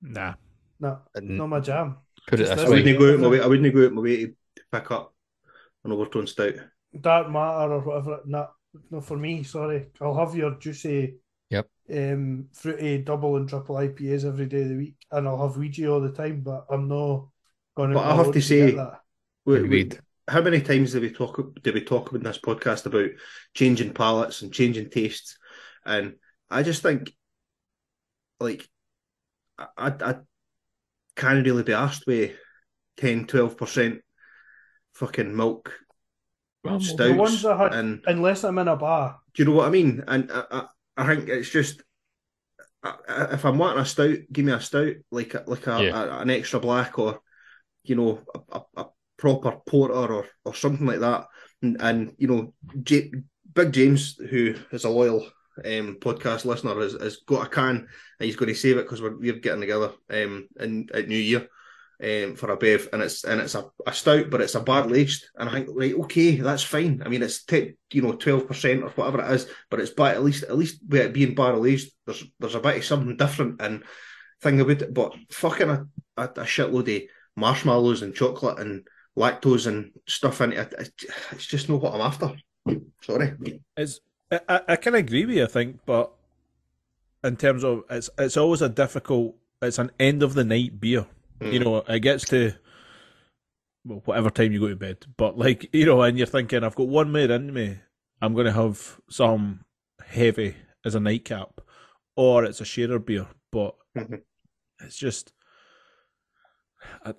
Nah. 0.00 0.34
No, 0.78 0.98
not 1.20 1.48
my 1.48 1.60
jam. 1.60 1.98
Put 2.30 2.40
it 2.40 2.48
this 2.48 2.58
I 2.60 2.68
way, 2.68 2.76
wouldn't 2.82 2.98
go 2.98 3.12
out 3.14 3.20
my 3.20 3.28
way. 3.28 3.40
I 3.40 3.46
wouldn't 3.46 3.74
go 3.74 3.86
out 3.86 3.92
my 3.92 4.02
way 4.02 4.16
to 4.26 4.34
pick 4.72 4.90
up 4.90 5.14
an 5.84 5.92
overtone 5.92 6.26
stout. 6.26 6.54
dark 7.00 7.30
matter 7.30 7.72
or 7.74 7.80
whatever. 7.80 8.20
No, 8.26 8.48
no, 8.90 9.00
for 9.00 9.16
me, 9.16 9.42
sorry. 9.42 9.88
I'll 10.00 10.14
have 10.14 10.34
your 10.34 10.56
juicy, 10.58 11.16
Yep. 11.50 11.68
um, 11.94 12.48
fruity 12.52 12.98
double 12.98 13.36
and 13.36 13.48
triple 13.48 13.76
IPAs 13.76 14.24
every 14.24 14.46
day 14.46 14.62
of 14.62 14.68
the 14.68 14.76
week, 14.76 14.96
and 15.10 15.26
I'll 15.26 15.46
have 15.46 15.56
Ouija 15.56 15.90
all 15.90 16.00
the 16.00 16.12
time. 16.12 16.40
But 16.42 16.66
I'm 16.70 16.88
not 16.88 17.28
going. 17.76 17.90
To 17.90 17.94
But 17.94 18.04
I 18.06 18.14
have 18.16 18.32
to 18.32 18.40
say- 18.42 18.72
that. 18.72 19.00
We- 19.44 19.62
we- 19.62 19.90
how 20.28 20.42
many 20.42 20.60
times 20.60 20.92
did 20.92 21.02
we 21.02 21.10
talk 21.10 21.40
did 21.62 21.74
we 21.74 21.82
talk 21.82 22.12
in 22.12 22.22
this 22.22 22.38
podcast 22.38 22.86
about 22.86 23.10
changing 23.54 23.92
palates 23.94 24.42
and 24.42 24.52
changing 24.52 24.88
tastes? 24.90 25.36
And 25.84 26.16
I 26.50 26.62
just 26.62 26.82
think, 26.82 27.12
like, 28.38 28.68
I 29.58 29.66
I, 29.76 29.88
I 30.10 30.14
can't 31.16 31.44
really 31.44 31.62
be 31.62 31.72
asked 31.72 32.06
with 32.06 32.32
10 32.98 33.26
12 33.26 33.56
percent 33.56 34.00
fucking 34.94 35.34
milk 35.34 35.72
Well, 36.64 36.80
stouts. 36.80 37.10
the 37.10 37.14
ones 37.14 37.44
I 37.44 37.56
had- 37.56 37.74
and 37.74 38.02
unless 38.06 38.44
I'm 38.44 38.58
in 38.58 38.68
a 38.68 38.76
bar. 38.76 39.18
do 39.34 39.42
you 39.42 39.48
know 39.48 39.56
what 39.56 39.66
I 39.66 39.70
mean? 39.70 40.04
And 40.06 40.30
I, 40.32 40.44
I, 40.50 40.66
I 40.96 41.06
think 41.16 41.28
it's 41.28 41.50
just 41.50 41.82
if 43.08 43.44
I'm 43.44 43.58
wanting 43.58 43.80
a 43.82 43.84
stout, 43.84 44.16
give 44.32 44.44
me 44.44 44.52
a 44.52 44.60
stout 44.60 44.94
like 45.10 45.34
a, 45.34 45.44
like 45.46 45.66
a, 45.66 45.82
Yeah. 45.84 46.02
a- 46.04 46.18
an 46.20 46.30
extra 46.30 46.60
black 46.60 46.98
or 46.98 47.20
you 47.84 47.94
know 47.96 48.20
a, 48.34 48.40
a, 48.58 48.62
a 48.82 48.86
proper 49.16 49.52
porter 49.66 49.94
or 49.94 50.26
or 50.44 50.54
something 50.54 50.86
like 50.86 51.00
that. 51.00 51.26
And, 51.62 51.76
and 51.80 52.14
you 52.18 52.28
know, 52.28 52.54
J- 52.82 53.12
Big 53.54 53.72
James, 53.72 54.16
who 54.16 54.54
is 54.72 54.84
a 54.84 54.88
loyal 54.90 55.26
um, 55.64 55.96
podcast 56.00 56.44
listener, 56.44 56.74
has, 56.80 56.92
has 56.94 57.18
got 57.26 57.46
a 57.46 57.48
can 57.50 57.76
and 57.76 57.86
he's 58.18 58.36
going 58.36 58.48
to 58.48 58.54
save 58.54 58.76
it 58.78 58.82
because 58.84 59.02
we're, 59.02 59.16
we're 59.16 59.34
getting 59.34 59.60
together 59.60 59.92
um, 60.10 60.48
in 60.58 60.88
at 60.94 61.08
New 61.08 61.16
Year. 61.18 61.48
Um, 62.02 62.34
for 62.34 62.50
a 62.50 62.56
bev, 62.56 62.88
and 62.94 63.02
it's 63.02 63.24
and 63.24 63.42
it's 63.42 63.54
a, 63.54 63.66
a 63.86 63.92
stout, 63.92 64.30
but 64.30 64.40
it's 64.40 64.54
a 64.54 64.60
barrel 64.60 64.96
aged, 64.96 65.26
and 65.36 65.50
I 65.50 65.52
think 65.52 65.68
right, 65.70 65.94
okay, 65.94 66.36
that's 66.36 66.62
fine. 66.62 67.02
I 67.04 67.10
mean, 67.10 67.22
it's 67.22 67.44
t- 67.44 67.74
you 67.92 68.00
know 68.00 68.12
twelve 68.12 68.48
percent 68.48 68.82
or 68.82 68.88
whatever 68.88 69.20
it 69.22 69.30
is, 69.34 69.46
but 69.68 69.80
it's 69.80 69.90
by 69.90 70.12
at 70.12 70.22
least 70.24 70.44
at 70.44 70.56
least 70.56 70.80
with 70.88 71.02
it 71.02 71.12
being 71.12 71.34
barrel 71.34 71.66
aged, 71.66 71.92
there's 72.06 72.24
there's 72.38 72.54
a 72.54 72.60
bit 72.60 72.78
of 72.78 72.84
something 72.86 73.18
different 73.18 73.60
and 73.60 73.84
thing 74.40 74.62
about 74.62 74.80
it. 74.80 74.94
But 74.94 75.14
fucking 75.30 75.68
a, 75.68 75.86
a, 76.16 76.22
a 76.24 76.44
shitload 76.44 76.96
of 76.96 77.02
marshmallows 77.36 78.00
and 78.00 78.14
chocolate 78.14 78.60
and 78.60 78.88
lactose 79.18 79.66
and 79.66 79.90
stuff 80.08 80.40
in 80.40 80.54
it, 80.54 80.72
it- 80.78 81.04
it's 81.32 81.44
just 81.44 81.68
not 81.68 81.82
what 81.82 81.92
I'm 81.92 82.00
after. 82.00 82.32
Sorry. 83.02 83.34
It's 83.76 84.00
I, 84.30 84.40
I, 84.48 84.60
I 84.68 84.76
can 84.76 84.94
agree 84.94 85.26
with 85.26 85.36
you, 85.36 85.44
I 85.44 85.46
think, 85.46 85.80
but 85.86 86.12
in 87.22 87.36
terms 87.36 87.64
of 87.64 87.84
it's 87.90 88.10
it's 88.18 88.36
always 88.36 88.62
a 88.62 88.68
difficult. 88.68 89.36
It's 89.62 89.78
an 89.78 89.90
end 90.00 90.22
of 90.22 90.34
the 90.34 90.44
night 90.44 90.80
beer. 90.80 91.06
You 91.40 91.60
Mm. 91.60 91.64
know, 91.64 91.76
it 91.78 92.00
gets 92.00 92.24
to 92.26 92.54
well, 93.84 94.02
whatever 94.04 94.30
time 94.30 94.52
you 94.52 94.60
go 94.60 94.68
to 94.68 94.76
bed. 94.76 95.06
But 95.16 95.38
like 95.38 95.68
you 95.72 95.86
know, 95.86 96.02
and 96.02 96.18
you're 96.18 96.26
thinking, 96.26 96.64
I've 96.64 96.74
got 96.74 96.88
one 96.88 97.12
more 97.12 97.20
in 97.20 97.52
me. 97.52 97.78
I'm 98.22 98.34
going 98.34 98.46
to 98.46 98.52
have 98.52 99.00
some 99.08 99.64
heavy 100.06 100.56
as 100.84 100.94
a 100.94 101.00
nightcap, 101.00 101.60
or 102.16 102.44
it's 102.44 102.60
a 102.60 102.64
sharer 102.64 102.98
beer. 102.98 103.26
But 103.50 103.74
Mhm. 103.94 104.22
it's 104.80 104.96
just. 104.96 105.32
I 107.04 107.14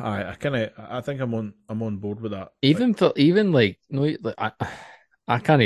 I, 0.00 0.30
I 0.30 0.34
kind 0.34 0.56
of 0.56 0.70
I 0.78 1.00
think 1.00 1.20
I'm 1.20 1.34
on 1.34 1.54
I'm 1.68 1.82
on 1.82 1.96
board 1.98 2.20
with 2.20 2.32
that. 2.32 2.52
even 2.62 2.94
for 2.94 3.12
even 3.16 3.52
like 3.52 3.78
no, 3.90 4.02
like 4.22 4.34
I 4.38 4.52
I 5.26 5.38
can't 5.38 5.62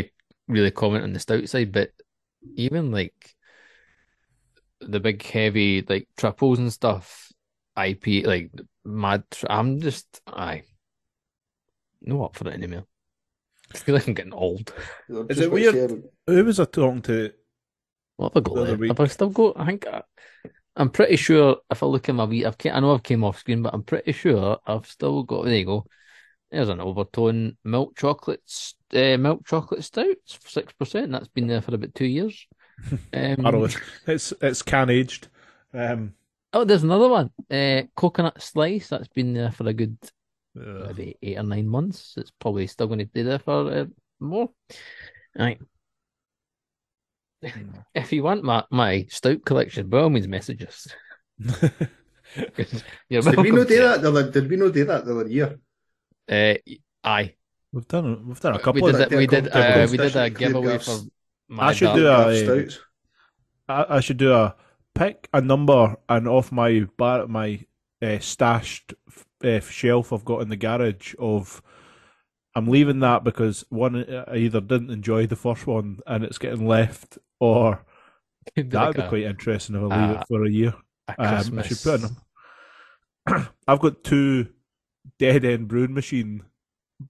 really 0.48 0.70
comment 0.70 1.04
on 1.04 1.12
the 1.12 1.20
stout 1.20 1.48
side, 1.48 1.72
but 1.72 1.92
even 2.56 2.90
like 2.92 3.36
the 4.80 5.00
big 5.00 5.22
heavy 5.22 5.82
like 5.88 6.08
triples 6.16 6.58
and 6.58 6.72
stuff, 6.72 7.32
IP 7.76 8.24
like 8.24 8.50
mad. 8.84 9.24
I'm 9.48 9.80
just 9.80 10.20
I 10.26 10.62
no 12.02 12.24
up 12.24 12.36
for 12.36 12.48
it 12.48 12.54
anymore. 12.54 12.84
I 13.74 13.78
feel 13.78 13.94
like 13.94 14.06
I'm 14.08 14.14
getting 14.14 14.32
old. 14.32 14.72
Is 15.28 15.40
it 15.40 15.52
weird? 15.52 15.78
Who 16.26 16.44
was 16.44 16.60
I 16.60 16.64
talking 16.64 17.02
to? 17.02 17.32
What 18.16 18.34
have 18.34 18.42
I 18.42 18.48
got 18.48 18.54
The 18.54 18.62
other 18.62 18.74
left? 18.74 18.76
week. 18.76 18.88
Have 18.88 19.00
I 19.00 19.06
still 19.06 19.30
got? 19.30 19.58
I 19.58 19.66
think 19.66 19.86
I, 19.86 20.02
I'm 20.76 20.90
pretty 20.90 21.16
sure 21.16 21.58
if 21.70 21.82
I 21.82 21.86
look 21.86 22.08
at 22.08 22.14
my 22.16 22.24
wee, 22.24 22.44
I've 22.46 22.58
ca- 22.58 22.72
I 22.72 22.80
know 22.80 22.94
I've 22.94 23.02
came 23.02 23.24
off 23.24 23.38
screen, 23.40 23.62
but 23.62 23.74
I'm 23.74 23.82
pretty 23.84 24.12
sure 24.12 24.58
I've 24.66 24.86
still 24.86 25.22
got. 25.24 25.44
There 25.46 25.56
you 25.56 25.64
go. 25.66 25.86
There's 26.50 26.68
an 26.68 26.80
overtone 26.80 27.56
milk 27.64 27.96
chocolate, 27.96 28.40
uh, 28.94 29.18
milk 29.18 29.46
chocolate 29.46 29.84
stout, 29.84 30.16
six 30.24 30.72
percent. 30.72 31.12
That's 31.12 31.28
been 31.28 31.46
there 31.46 31.60
for 31.60 31.74
about 31.74 31.94
two 31.94 32.06
years. 32.06 32.46
Um, 33.12 33.44
I 33.44 33.50
don't 33.50 33.62
know. 33.62 33.68
It's 34.06 34.32
it's 34.40 34.62
can 34.62 34.88
aged. 34.88 35.26
Um, 35.74 36.14
oh, 36.52 36.62
there's 36.62 36.84
another 36.84 37.08
one. 37.08 37.30
Uh, 37.50 37.82
coconut 37.96 38.40
slice. 38.40 38.88
That's 38.88 39.08
been 39.08 39.34
there 39.34 39.50
for 39.50 39.68
a 39.68 39.72
good 39.72 39.98
uh, 40.56 40.86
maybe 40.86 41.16
eight 41.20 41.38
or 41.38 41.42
nine 41.42 41.66
months. 41.66 42.14
It's 42.16 42.30
probably 42.38 42.68
still 42.68 42.86
going 42.86 43.00
to 43.00 43.06
be 43.06 43.22
there 43.22 43.40
for 43.40 43.68
uh, 43.68 43.84
more. 44.20 44.50
Right. 45.36 45.58
If 47.94 48.12
you 48.12 48.22
want 48.22 48.44
my, 48.44 48.64
my 48.70 49.06
stout 49.10 49.44
collection, 49.44 49.88
by 49.88 50.00
all 50.00 50.10
means, 50.10 50.28
message 50.28 50.62
us. 50.62 50.88
You're 53.08 53.22
Did 53.22 53.36
we 53.38 53.52
welcome 53.52 53.54
not 53.54 53.68
do 53.68 53.82
that? 53.82 54.02
The 54.02 54.08
other, 54.08 54.30
did 54.30 54.50
we 54.50 54.56
not 54.56 54.72
do 54.72 54.84
that 54.84 55.04
the 55.04 55.18
other 55.18 55.28
year? 55.28 55.58
It. 56.28 56.62
Uh, 56.68 57.08
aye, 57.08 57.34
we've 57.72 57.88
done 57.88 58.26
we've 58.28 58.40
done 58.40 58.54
a 58.54 58.56
we 58.58 58.62
couple 58.62 58.80
did 58.86 58.94
of 58.94 58.98
that. 58.98 59.10
that 59.10 59.16
We 59.16 59.26
did. 59.26 59.48
Uh, 59.48 59.86
we 59.90 59.96
did 59.96 60.16
a 60.16 60.30
giveaway 60.30 60.78
for 60.78 60.98
my 61.48 61.68
I 61.68 61.72
should 61.72 61.86
dark- 61.96 61.96
do 61.96 62.06
a- 62.06 62.64
uh. 62.64 62.68
I, 63.68 63.96
I 63.96 64.00
should 64.00 64.16
do 64.16 64.32
a 64.32 64.54
pick 64.94 65.28
a 65.32 65.40
number 65.40 65.96
and 66.08 66.26
off 66.28 66.50
my 66.52 66.86
bar 66.96 67.26
my 67.26 67.64
uh, 68.02 68.18
stashed 68.18 68.94
uh, 69.44 69.60
shelf 69.60 70.12
I've 70.12 70.24
got 70.24 70.42
in 70.42 70.48
the 70.48 70.56
garage 70.56 71.14
of 71.18 71.62
I'm 72.54 72.66
leaving 72.66 73.00
that 73.00 73.24
because 73.24 73.64
one 73.68 74.04
I 74.26 74.36
either 74.36 74.60
didn't 74.60 74.90
enjoy 74.90 75.26
the 75.26 75.36
first 75.36 75.66
one 75.66 76.00
and 76.06 76.24
it's 76.24 76.38
getting 76.38 76.66
left 76.66 77.18
or 77.40 77.84
that'd 78.56 78.72
like 78.72 78.96
be 78.96 79.02
a- 79.02 79.08
quite 79.08 79.22
interesting 79.24 79.76
if 79.76 79.82
I 79.82 79.84
leave 80.06 80.16
uh, 80.16 80.20
it 80.20 80.26
for 80.28 80.44
a 80.44 80.50
year. 80.50 80.74
a 81.08 81.22
Um, 81.22 81.58
I 81.58 81.62
should 81.62 81.78
put 81.82 81.94
in 81.96 82.00
them. 82.02 83.48
I've 83.68 83.80
got 83.80 84.02
two 84.02 84.48
dead 85.18 85.44
end 85.44 85.68
brewing 85.68 85.94
machine 85.94 86.42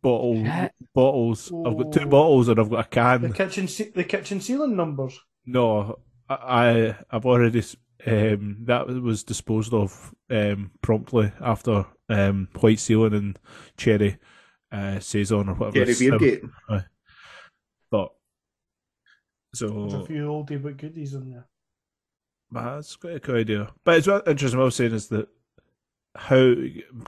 bottle 0.02 0.44
Shit. 0.44 0.72
bottles. 0.94 1.50
I've 1.66 1.76
got 1.76 1.92
two 1.92 2.06
bottles 2.06 2.48
and 2.48 2.60
I've 2.60 2.70
got 2.70 2.84
a 2.86 2.88
can. 2.88 3.22
The 3.22 3.30
kitchen, 3.32 3.66
ce- 3.68 3.92
the 3.94 4.04
kitchen 4.04 4.40
ceiling 4.40 4.76
numbers. 4.76 5.18
No, 5.46 5.98
I, 6.28 6.34
I 6.34 6.96
I've 7.10 7.26
already 7.26 7.62
um 8.06 8.58
that 8.66 8.86
was 8.86 9.24
disposed 9.24 9.72
of 9.74 10.14
um 10.30 10.70
promptly 10.82 11.32
after 11.40 11.86
um 12.08 12.48
white 12.60 12.78
ceiling 12.78 13.14
and 13.14 13.38
cherry 13.76 14.18
uh 14.70 15.00
saison 15.00 15.48
or 15.48 15.54
whatever. 15.54 15.84
Jerry 15.86 15.90
it's, 15.90 16.00
um, 16.02 16.18
Beergate. 16.18 16.84
but 17.90 18.12
There's 19.58 19.94
a 19.94 20.04
few 20.06 20.26
oldie 20.26 20.62
but 20.62 20.76
goodies 20.76 21.14
in 21.14 21.30
there. 21.30 21.46
that's 22.50 22.96
quite 22.96 23.16
a 23.16 23.20
cool 23.20 23.36
idea. 23.36 23.72
But 23.84 23.96
it's 23.98 24.06
what 24.06 24.28
interesting. 24.28 24.58
What 24.58 24.64
I 24.64 24.66
was 24.66 24.76
saying 24.76 24.92
is 24.92 25.08
that 25.08 25.28
how 26.18 26.54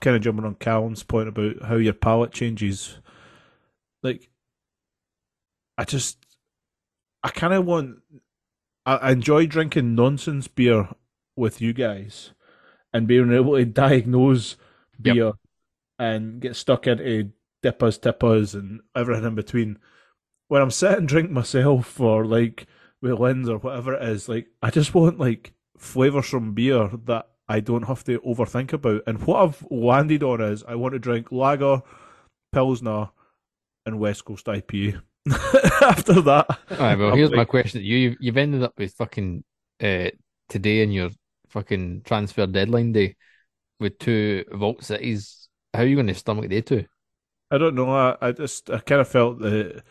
kind 0.01 0.17
of 0.17 0.23
jumping 0.23 0.45
on 0.45 0.55
Callan's 0.57 1.03
point 1.03 1.29
about 1.29 1.63
how 1.65 1.77
your 1.77 1.93
palate 1.95 2.33
changes. 2.33 2.99
Like, 4.03 4.31
I 5.79 5.85
just 5.85 6.19
I 7.23 7.31
kind 7.31 7.55
of 7.55 7.67
want. 7.67 7.99
I, 8.87 8.97
I 8.97 9.13
enjoy 9.13 9.47
drinking 9.47 9.95
nonsense 9.95 10.49
beer 10.49 10.89
with 11.37 11.61
you 11.61 11.73
guys, 11.73 12.33
and 12.93 13.09
being 13.09 13.33
able 13.33 13.57
to 13.57 13.65
diagnose 13.67 14.57
Yep. 15.05 15.19
beer 15.19 15.33
and 15.99 16.41
get 16.41 16.57
stuck 16.57 16.87
into 16.89 17.33
dippers, 17.63 17.99
tippers, 17.99 18.55
and 18.55 18.83
everything 18.97 19.27
in 19.27 19.37
between. 19.37 19.79
When 20.49 20.63
I'm 20.63 20.73
sitting 20.73 21.07
drink 21.07 21.31
myself 21.31 22.01
or 22.01 22.27
like 22.27 22.67
with 23.03 23.21
Linz 23.21 23.49
or 23.51 23.59
whatever 23.59 23.95
it 23.95 24.05
is, 24.05 24.29
like 24.29 24.49
I 24.63 24.71
just 24.71 24.95
want 24.95 25.19
like 25.21 25.55
flavors 25.79 26.29
from 26.29 26.55
beer 26.55 26.91
that 27.07 27.30
I 27.51 27.59
don't 27.59 27.83
have 27.83 28.05
to 28.05 28.21
overthink 28.21 28.73
about. 28.73 29.03
And 29.09 29.27
what 29.27 29.43
I've 29.43 29.67
landed 29.73 30.23
on 30.23 30.41
is 30.41 30.63
I 30.63 30.77
want 30.77 30.93
to 30.93 31.01
drink 31.01 31.33
lager, 31.33 31.83
pilsner, 32.53 33.11
and 33.85 33.99
West 33.99 34.25
Coast 34.25 34.47
IPA. 34.47 35.03
After 35.83 36.21
that, 36.21 36.47
All 36.71 36.77
right, 36.79 36.97
well, 36.97 37.11
I'm 37.11 37.19
here's 37.19 37.33
my 37.33 37.45
question 37.45 37.81
to 37.81 37.87
you. 37.87 37.97
You've, 37.97 38.17
you've 38.21 38.37
ended 38.37 38.63
up 38.63 38.75
with 38.79 38.95
fucking 38.95 39.43
uh, 39.83 40.11
today 40.49 40.83
in 40.83 40.93
your 40.93 41.11
fucking 41.49 42.03
transfer 42.05 42.47
deadline 42.47 42.93
day 42.93 43.17
with 43.81 43.99
two 43.99 44.45
Vault 44.53 44.85
Cities. 44.85 45.49
How 45.75 45.81
are 45.81 45.87
you 45.87 45.97
going 45.97 46.07
to 46.07 46.15
stomach 46.15 46.49
they 46.49 46.61
two? 46.61 46.87
I 47.51 47.59
don't 47.59 47.75
know. 47.75 47.91
I, 47.91 48.17
I 48.23 48.31
just 48.31 48.71
I 48.71 48.79
kind 48.79 49.01
of 49.01 49.09
felt 49.09 49.41
that 49.41 49.83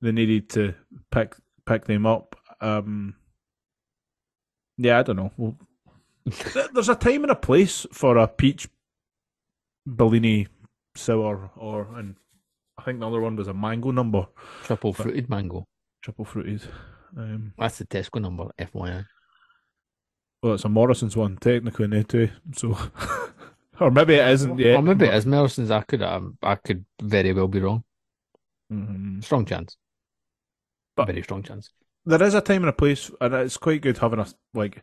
they 0.00 0.10
needed 0.10 0.48
to 0.50 0.74
pick 1.10 1.36
pick 1.66 1.84
them 1.84 2.06
up. 2.06 2.34
Um, 2.62 3.14
yeah, 4.78 5.00
I 5.00 5.02
don't 5.02 5.16
know. 5.16 5.32
Well, 5.36 5.58
there's 6.72 6.88
a 6.88 6.94
time 6.94 7.22
and 7.22 7.30
a 7.30 7.36
place 7.36 7.86
for 7.92 8.16
a 8.16 8.26
peach 8.26 8.68
Bellini 9.86 10.48
sour, 10.94 11.50
or 11.56 11.88
and 11.96 12.16
I 12.78 12.82
think 12.82 13.00
the 13.00 13.06
other 13.08 13.20
one 13.20 13.36
was 13.36 13.48
a 13.48 13.54
mango 13.54 13.90
number, 13.90 14.26
Triple 14.62 14.92
fruited 14.92 15.28
mango. 15.28 15.66
triple 16.02 16.24
fruited. 16.24 16.62
Um, 17.16 17.52
That's 17.58 17.78
the 17.78 17.84
Tesco 17.86 18.20
number, 18.20 18.50
FYI. 18.58 19.04
well, 20.42 20.54
it's 20.54 20.64
a 20.64 20.68
Morrison's 20.68 21.16
one 21.16 21.36
technically, 21.36 21.86
now 21.86 22.02
too. 22.02 22.30
So, 22.56 22.76
or 23.80 23.90
maybe 23.90 24.14
it 24.14 24.28
isn't 24.28 24.58
yet. 24.58 24.76
or 24.76 24.82
maybe 24.82 25.06
it 25.06 25.26
Morrison's. 25.26 25.70
I 25.70 25.82
could, 25.82 26.02
um, 26.02 26.38
I 26.42 26.54
could 26.56 26.84
very 27.02 27.32
well 27.32 27.48
be 27.48 27.60
wrong. 27.60 27.84
Mhm. 28.72 29.22
Strong 29.22 29.44
chance. 29.46 29.76
But- 30.96 31.06
Very 31.06 31.22
strong 31.22 31.42
chance. 31.42 31.70
There 32.06 32.22
is 32.22 32.34
a 32.34 32.40
time 32.40 32.62
and 32.62 32.68
a 32.70 32.72
place, 32.72 33.10
and 33.20 33.34
it's 33.34 33.56
quite 33.56 33.80
good 33.82 33.98
having 33.98 34.18
a 34.20 34.26
like 34.54 34.82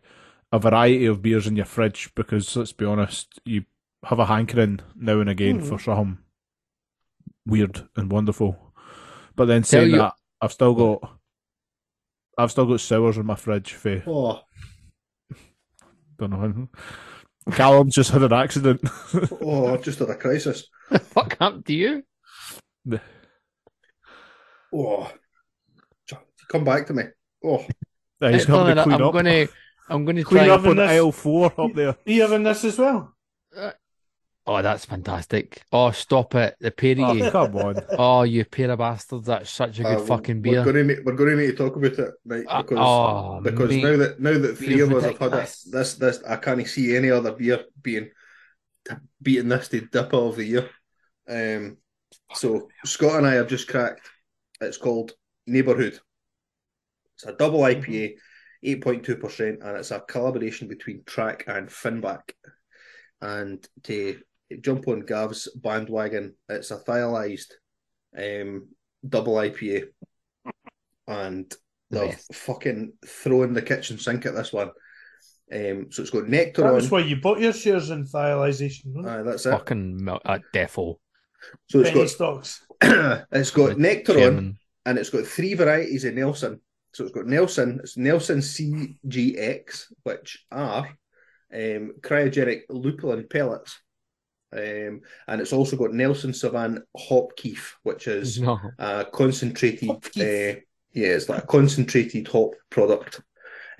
a 0.52 0.58
variety 0.58 1.06
of 1.06 1.22
beers 1.22 1.46
in 1.46 1.56
your 1.56 1.64
fridge 1.64 2.10
because 2.14 2.54
let's 2.56 2.72
be 2.72 2.84
honest, 2.84 3.40
you 3.44 3.64
have 4.04 4.18
a 4.18 4.26
hankering 4.26 4.80
now 4.94 5.20
and 5.20 5.30
again 5.30 5.60
Mhm. 5.60 5.68
for 5.68 5.78
something 5.78 6.18
weird 7.46 7.88
and 7.96 8.10
wonderful. 8.12 8.74
But 9.34 9.46
then 9.46 9.64
saying 9.64 9.92
you- 9.92 9.98
that, 9.98 10.14
I've 10.40 10.52
still 10.52 10.74
got, 10.74 11.18
I've 12.36 12.50
still 12.50 12.66
got 12.66 12.80
sours 12.80 13.16
in 13.16 13.26
my 13.26 13.34
fridge. 13.36 13.72
For 13.72 14.02
Oh, 14.06 14.40
don't 16.18 16.30
know. 16.30 16.68
Callum's 17.52 17.94
just 17.94 18.10
had 18.10 18.22
an 18.22 18.32
accident. 18.32 18.80
oh, 19.40 19.72
I've 19.72 19.82
just 19.82 19.98
had 19.98 20.10
a 20.10 20.16
crisis. 20.16 20.68
Fuck 21.00 21.38
happened 21.38 21.66
to 21.66 21.72
you? 21.74 22.02
Oh, 24.74 25.10
come 26.48 26.64
back 26.64 26.86
to 26.86 26.94
me. 26.94 27.04
Oh, 27.44 27.66
Yeah, 28.20 28.30
he's 28.30 28.42
It's 28.42 28.46
going 28.46 28.76
to 28.76 28.82
clean 28.84 28.94
I'm 28.94 29.02
up. 29.02 29.12
gonna 29.14 29.48
I'm 29.92 30.04
going 30.06 30.16
to 30.16 30.24
try 30.24 30.48
up 30.48 30.64
on 30.64 30.78
aisle 30.78 31.12
four 31.12 31.52
up 31.58 31.74
there. 31.74 31.90
Are 31.90 31.96
you 32.06 32.22
having 32.22 32.42
this 32.44 32.64
as 32.64 32.78
well? 32.78 33.14
Uh, 33.54 33.72
oh, 34.46 34.62
that's 34.62 34.86
fantastic! 34.86 35.62
Oh, 35.70 35.90
stop 35.90 36.34
it! 36.34 36.56
The 36.60 36.70
pair 36.70 36.92
of 36.92 36.98
oh, 37.00 37.12
you, 37.12 37.30
come 37.30 37.56
on! 37.56 37.76
Oh, 37.98 38.22
you 38.22 38.44
pair 38.46 38.70
of 38.70 38.78
bastards! 38.78 39.26
That's 39.26 39.50
such 39.50 39.78
a 39.80 39.82
good 39.82 39.98
uh, 39.98 40.04
fucking 40.04 40.40
beer. 40.40 40.64
We're 40.64 40.72
going, 40.72 40.88
to, 40.88 41.02
we're 41.04 41.12
going 41.12 41.30
to 41.30 41.36
need 41.36 41.50
to 41.50 41.56
talk 41.56 41.76
about 41.76 41.92
it, 41.92 42.14
mate. 42.24 42.46
Right? 42.46 42.62
Because, 42.62 42.78
uh, 42.78 42.82
oh, 42.82 43.40
because 43.42 43.68
mate, 43.68 43.84
now 43.84 43.96
that 43.98 44.20
now 44.20 44.38
that 44.38 44.56
three 44.56 44.80
of 44.80 44.92
us 44.94 45.04
have 45.04 45.18
had 45.18 45.32
this, 45.32 45.62
this 45.64 45.94
this 45.94 46.22
I 46.26 46.36
can't 46.36 46.66
see 46.66 46.96
any 46.96 47.10
other 47.10 47.32
beer 47.32 47.64
being 47.82 48.10
beating 49.20 49.48
this 49.48 49.68
to 49.68 49.82
dipper 49.82 50.16
of 50.16 50.36
the 50.36 50.44
year. 50.44 50.70
Um, 51.28 51.76
so 52.32 52.68
Scott 52.84 53.18
and 53.18 53.26
I 53.26 53.34
have 53.34 53.48
just 53.48 53.68
cracked. 53.68 54.08
It's 54.60 54.78
called 54.78 55.12
Neighbourhood. 55.46 56.00
It's 57.14 57.26
a 57.26 57.32
double 57.34 57.60
IPA. 57.60 57.84
Mm-hmm 57.84 58.18
8.2%, 58.64 59.64
and 59.64 59.76
it's 59.76 59.90
a 59.90 60.00
collaboration 60.00 60.68
between 60.68 61.02
Track 61.04 61.44
and 61.46 61.68
Finback. 61.68 62.32
And 63.20 63.66
to 63.84 64.20
jump 64.60 64.88
on 64.88 65.00
Gav's 65.00 65.48
bandwagon, 65.54 66.34
it's 66.48 66.70
a 66.70 66.78
thiolized 66.78 67.52
um, 68.16 68.68
double 69.06 69.34
IPA, 69.34 69.88
and 71.06 71.52
they're 71.90 72.06
nice. 72.06 72.26
fucking 72.32 72.94
throwing 73.06 73.52
the 73.52 73.62
kitchen 73.62 73.98
sink 73.98 74.26
at 74.26 74.34
this 74.34 74.52
one. 74.52 74.70
Um, 75.52 75.88
so 75.90 76.02
it's 76.02 76.10
got 76.10 76.28
nectar. 76.28 76.62
That's 76.72 76.90
why 76.90 77.00
you 77.00 77.16
bought 77.16 77.40
your 77.40 77.52
shares 77.52 77.90
in 77.90 78.06
thiolization. 78.06 79.06
Aye, 79.06 79.22
that's 79.22 79.44
it. 79.44 79.50
Fucking 79.50 80.02
milk, 80.02 80.22
uh, 80.24 80.38
defo. 80.54 80.96
So 81.68 81.80
it's 81.80 81.90
Penny 81.90 82.00
got 82.00 82.10
stocks. 82.10 82.66
it's 82.82 83.50
got 83.50 83.76
nectar 83.76 84.18
on, 84.26 84.56
and 84.86 84.98
it's 84.98 85.10
got 85.10 85.26
three 85.26 85.54
varieties 85.54 86.04
of 86.04 86.14
Nelson. 86.14 86.60
So 86.92 87.04
it's 87.04 87.12
got 87.12 87.26
Nelson, 87.26 87.80
it's 87.82 87.96
Nelson 87.96 88.38
CGX, 88.40 89.84
which 90.02 90.44
are 90.50 90.86
um, 91.52 91.94
cryogenic 92.00 92.62
lupulin 92.70 93.28
pellets. 93.28 93.80
Um, 94.54 95.00
and 95.26 95.40
it's 95.40 95.54
also 95.54 95.76
got 95.76 95.94
Nelson 95.94 96.32
Sauvin 96.32 96.82
HopKief, 96.96 97.72
which 97.82 98.06
is 98.06 98.38
No. 98.40 98.60
a 98.78 99.06
concentrated, 99.10 99.90
uh, 99.90 100.60
yeah, 100.92 101.14
it's 101.14 101.30
like 101.30 101.44
a 101.44 101.46
concentrated 101.46 102.28
hop 102.28 102.50
product. 102.68 103.22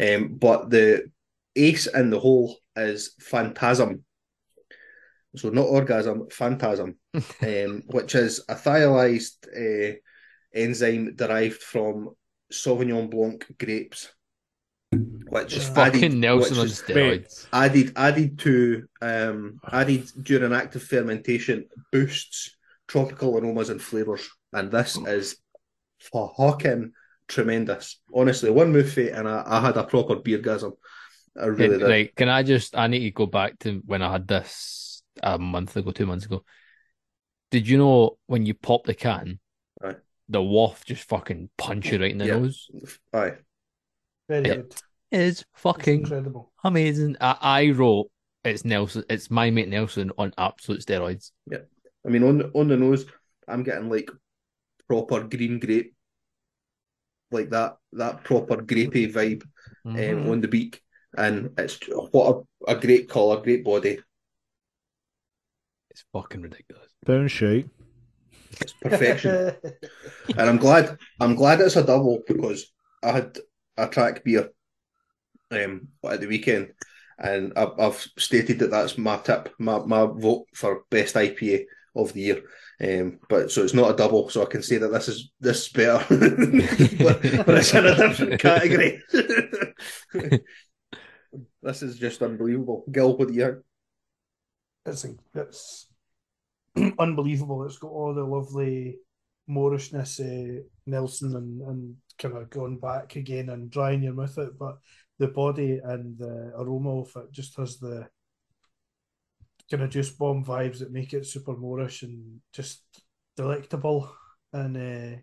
Um, 0.00 0.36
but 0.38 0.70
the 0.70 1.10
ace 1.54 1.86
in 1.86 2.08
the 2.08 2.18
hole 2.18 2.56
is 2.74 3.14
Phantasm. 3.20 4.04
So 5.36 5.50
not 5.50 5.66
orgasm, 5.66 6.28
Phantasm, 6.30 6.96
um, 7.14 7.82
which 7.86 8.14
is 8.14 8.42
a 8.48 8.54
thiolized 8.54 9.36
uh, 9.54 9.96
enzyme 10.54 11.14
derived 11.14 11.62
from 11.62 12.14
Sauvignon 12.52 13.10
Blanc 13.10 13.46
grapes, 13.58 14.12
which 15.28 15.56
is 15.56 15.68
fucking 15.68 16.04
added, 16.04 16.18
Nelson 16.18 16.58
on 16.58 16.66
steroids. 16.66 17.46
added 17.52 17.92
added 17.96 18.38
to 18.40 18.84
um, 19.00 19.60
added 19.70 20.10
during 20.22 20.52
active 20.52 20.82
fermentation 20.82 21.68
boosts 21.90 22.56
tropical 22.86 23.38
aromas 23.38 23.70
and 23.70 23.80
flavors, 23.80 24.28
and 24.52 24.70
this 24.70 24.98
is 25.06 25.36
fucking 26.12 26.92
tremendous. 27.28 28.00
Honestly, 28.14 28.50
one 28.50 28.72
move 28.72 28.92
fate, 28.92 29.12
and 29.12 29.28
I, 29.28 29.42
I 29.46 29.60
had 29.60 29.76
a 29.76 29.84
proper 29.84 30.16
beer 30.16 30.38
gasm. 30.38 30.72
I 31.40 31.46
really 31.46 31.78
Can, 31.78 31.78
did. 31.78 31.88
right, 31.88 32.14
can 32.14 32.28
I 32.28 32.42
just? 32.42 32.76
I 32.76 32.86
need 32.86 33.00
to 33.00 33.10
go 33.10 33.26
back 33.26 33.58
to 33.60 33.82
when 33.86 34.02
I 34.02 34.12
had 34.12 34.28
this 34.28 35.02
a 35.22 35.38
month 35.38 35.76
ago, 35.76 35.90
two 35.90 36.06
months 36.06 36.26
ago. 36.26 36.44
Did 37.50 37.68
you 37.68 37.78
know 37.78 38.18
when 38.26 38.46
you 38.46 38.54
pop 38.54 38.84
the 38.84 38.94
can. 38.94 39.38
The 40.32 40.42
waft 40.42 40.88
just 40.88 41.04
fucking 41.04 41.50
punch 41.58 41.92
you 41.92 41.98
right 42.00 42.10
in 42.10 42.18
the 42.18 42.26
Yeah. 42.26 42.38
nose? 42.38 42.68
Aye. 43.12 43.36
Very 44.28 44.46
Yeah. 44.48 44.54
good. 44.56 44.74
It 45.10 45.20
is 45.20 45.40
It's 45.40 45.44
fucking 45.54 46.00
incredible. 46.00 46.52
amazing. 46.64 47.16
I, 47.20 47.36
I 47.40 47.70
wrote 47.70 48.10
it's 48.44 48.64
Nelson. 48.64 49.04
It's 49.08 49.30
my 49.30 49.50
mate 49.50 49.68
Nelson 49.68 50.10
on 50.18 50.32
absolute 50.38 50.80
steroids. 50.80 51.30
Yeah. 51.50 51.58
I 52.04 52.08
mean, 52.08 52.24
on 52.24 52.42
on 52.54 52.68
the 52.68 52.76
nose, 52.76 53.06
I'm 53.46 53.62
getting 53.62 53.88
like 53.88 54.10
proper 54.88 55.22
green 55.24 55.58
grape, 55.60 55.94
like 57.30 57.50
that 57.50 57.76
that 57.92 58.24
proper 58.24 58.56
grapey 58.56 59.12
vibe 59.12 59.42
um, 59.84 59.96
Mhm. 59.96 60.30
on 60.30 60.40
the 60.40 60.48
beak, 60.48 60.82
and 61.16 61.52
it's 61.58 61.78
what 61.88 62.44
a, 62.66 62.72
a 62.72 62.80
great 62.80 63.08
colour, 63.08 63.40
great 63.42 63.64
body. 63.64 64.00
It's 65.90 66.04
fucking 66.12 66.42
ridiculous. 66.42 66.88
Down 67.04 67.28
shite. 67.28 67.68
It's 68.60 68.72
perfection. 68.74 69.54
and 70.36 70.50
I'm 70.50 70.58
glad 70.58 70.98
I'm 71.20 71.34
glad 71.34 71.60
it's 71.60 71.76
a 71.76 71.84
double 71.84 72.22
because 72.26 72.70
I 73.02 73.12
had 73.12 73.38
a 73.76 73.88
track 73.88 74.24
beer 74.24 74.50
um 75.50 75.88
at 76.08 76.20
the 76.20 76.26
weekend 76.26 76.72
and 77.18 77.52
I've, 77.56 77.78
I've 77.78 78.06
stated 78.18 78.58
that 78.60 78.70
that's 78.70 78.98
my 78.98 79.16
tip 79.18 79.54
my, 79.58 79.78
my 79.80 80.06
vote 80.06 80.46
for 80.54 80.82
best 80.90 81.14
IPA 81.14 81.64
of 81.94 82.12
the 82.12 82.20
year. 82.20 82.42
Um 82.82 83.20
but 83.28 83.50
so 83.50 83.62
it's 83.62 83.74
not 83.74 83.90
a 83.90 83.96
double 83.96 84.28
so 84.28 84.42
I 84.42 84.46
can 84.46 84.62
say 84.62 84.78
that 84.78 84.88
this 84.88 85.08
is 85.08 85.30
this 85.40 85.66
is 85.66 85.72
better. 85.72 86.04
But, 86.98 87.22
but 87.46 87.58
it's 87.58 87.74
in 87.74 87.86
a 87.86 87.94
different 87.94 88.40
category. 88.40 89.02
This 91.62 91.82
is 91.82 91.98
just 91.98 92.22
unbelievable. 92.22 92.84
Gil 92.90 93.16
what 93.16 93.28
do 93.28 93.34
you 93.34 93.44
think? 93.44 93.58
It's 94.84 95.06
it's 95.34 95.86
unbelievable. 96.98 97.64
It's 97.64 97.78
got 97.78 97.90
all 97.90 98.14
the 98.14 98.24
lovely 98.24 98.98
Moorishness, 99.48 100.20
uh, 100.20 100.62
Nelson, 100.86 101.36
and, 101.36 101.62
and 101.62 101.96
kind 102.18 102.36
of 102.36 102.50
going 102.50 102.78
back 102.78 103.16
again 103.16 103.48
and 103.48 103.70
drying 103.70 104.02
your 104.02 104.14
mouth 104.14 104.38
out, 104.38 104.52
but 104.58 104.78
the 105.18 105.28
body 105.28 105.80
and 105.82 106.16
the 106.18 106.52
aroma 106.56 107.00
of 107.00 107.12
it 107.16 107.32
just 107.32 107.56
has 107.56 107.78
the 107.78 108.06
kind 109.70 109.82
of 109.82 109.90
juice 109.90 110.10
bomb 110.10 110.44
vibes 110.44 110.78
that 110.78 110.92
make 110.92 111.12
it 111.12 111.26
super 111.26 111.56
Moorish 111.56 112.02
and 112.02 112.40
just 112.52 112.82
delectable 113.36 114.10
and 114.52 114.76
uh, 114.76 115.18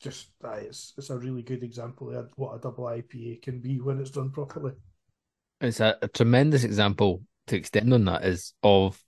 just 0.00 0.30
aye, 0.44 0.66
it's 0.66 0.92
it's 0.96 1.10
a 1.10 1.18
really 1.18 1.42
good 1.42 1.62
example 1.62 2.14
of 2.16 2.30
what 2.36 2.54
a 2.54 2.60
double 2.60 2.84
IPA 2.84 3.42
can 3.42 3.60
be 3.60 3.80
when 3.80 4.00
it's 4.00 4.10
done 4.10 4.30
properly. 4.30 4.72
It's 5.60 5.80
a, 5.80 5.96
a 6.02 6.08
tremendous 6.08 6.64
example 6.64 7.22
to 7.48 7.56
extend 7.56 7.92
on 7.92 8.04
that 8.04 8.24
is 8.24 8.52
of 8.62 9.00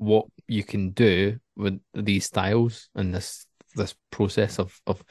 what 0.00 0.24
you 0.48 0.64
can 0.64 0.90
do 0.92 1.38
with 1.56 1.78
these 1.94 2.24
styles 2.24 2.88
and 2.94 3.14
this 3.14 3.46
this 3.76 3.94
process 4.10 4.58
of 4.58 4.80
of 4.86 5.04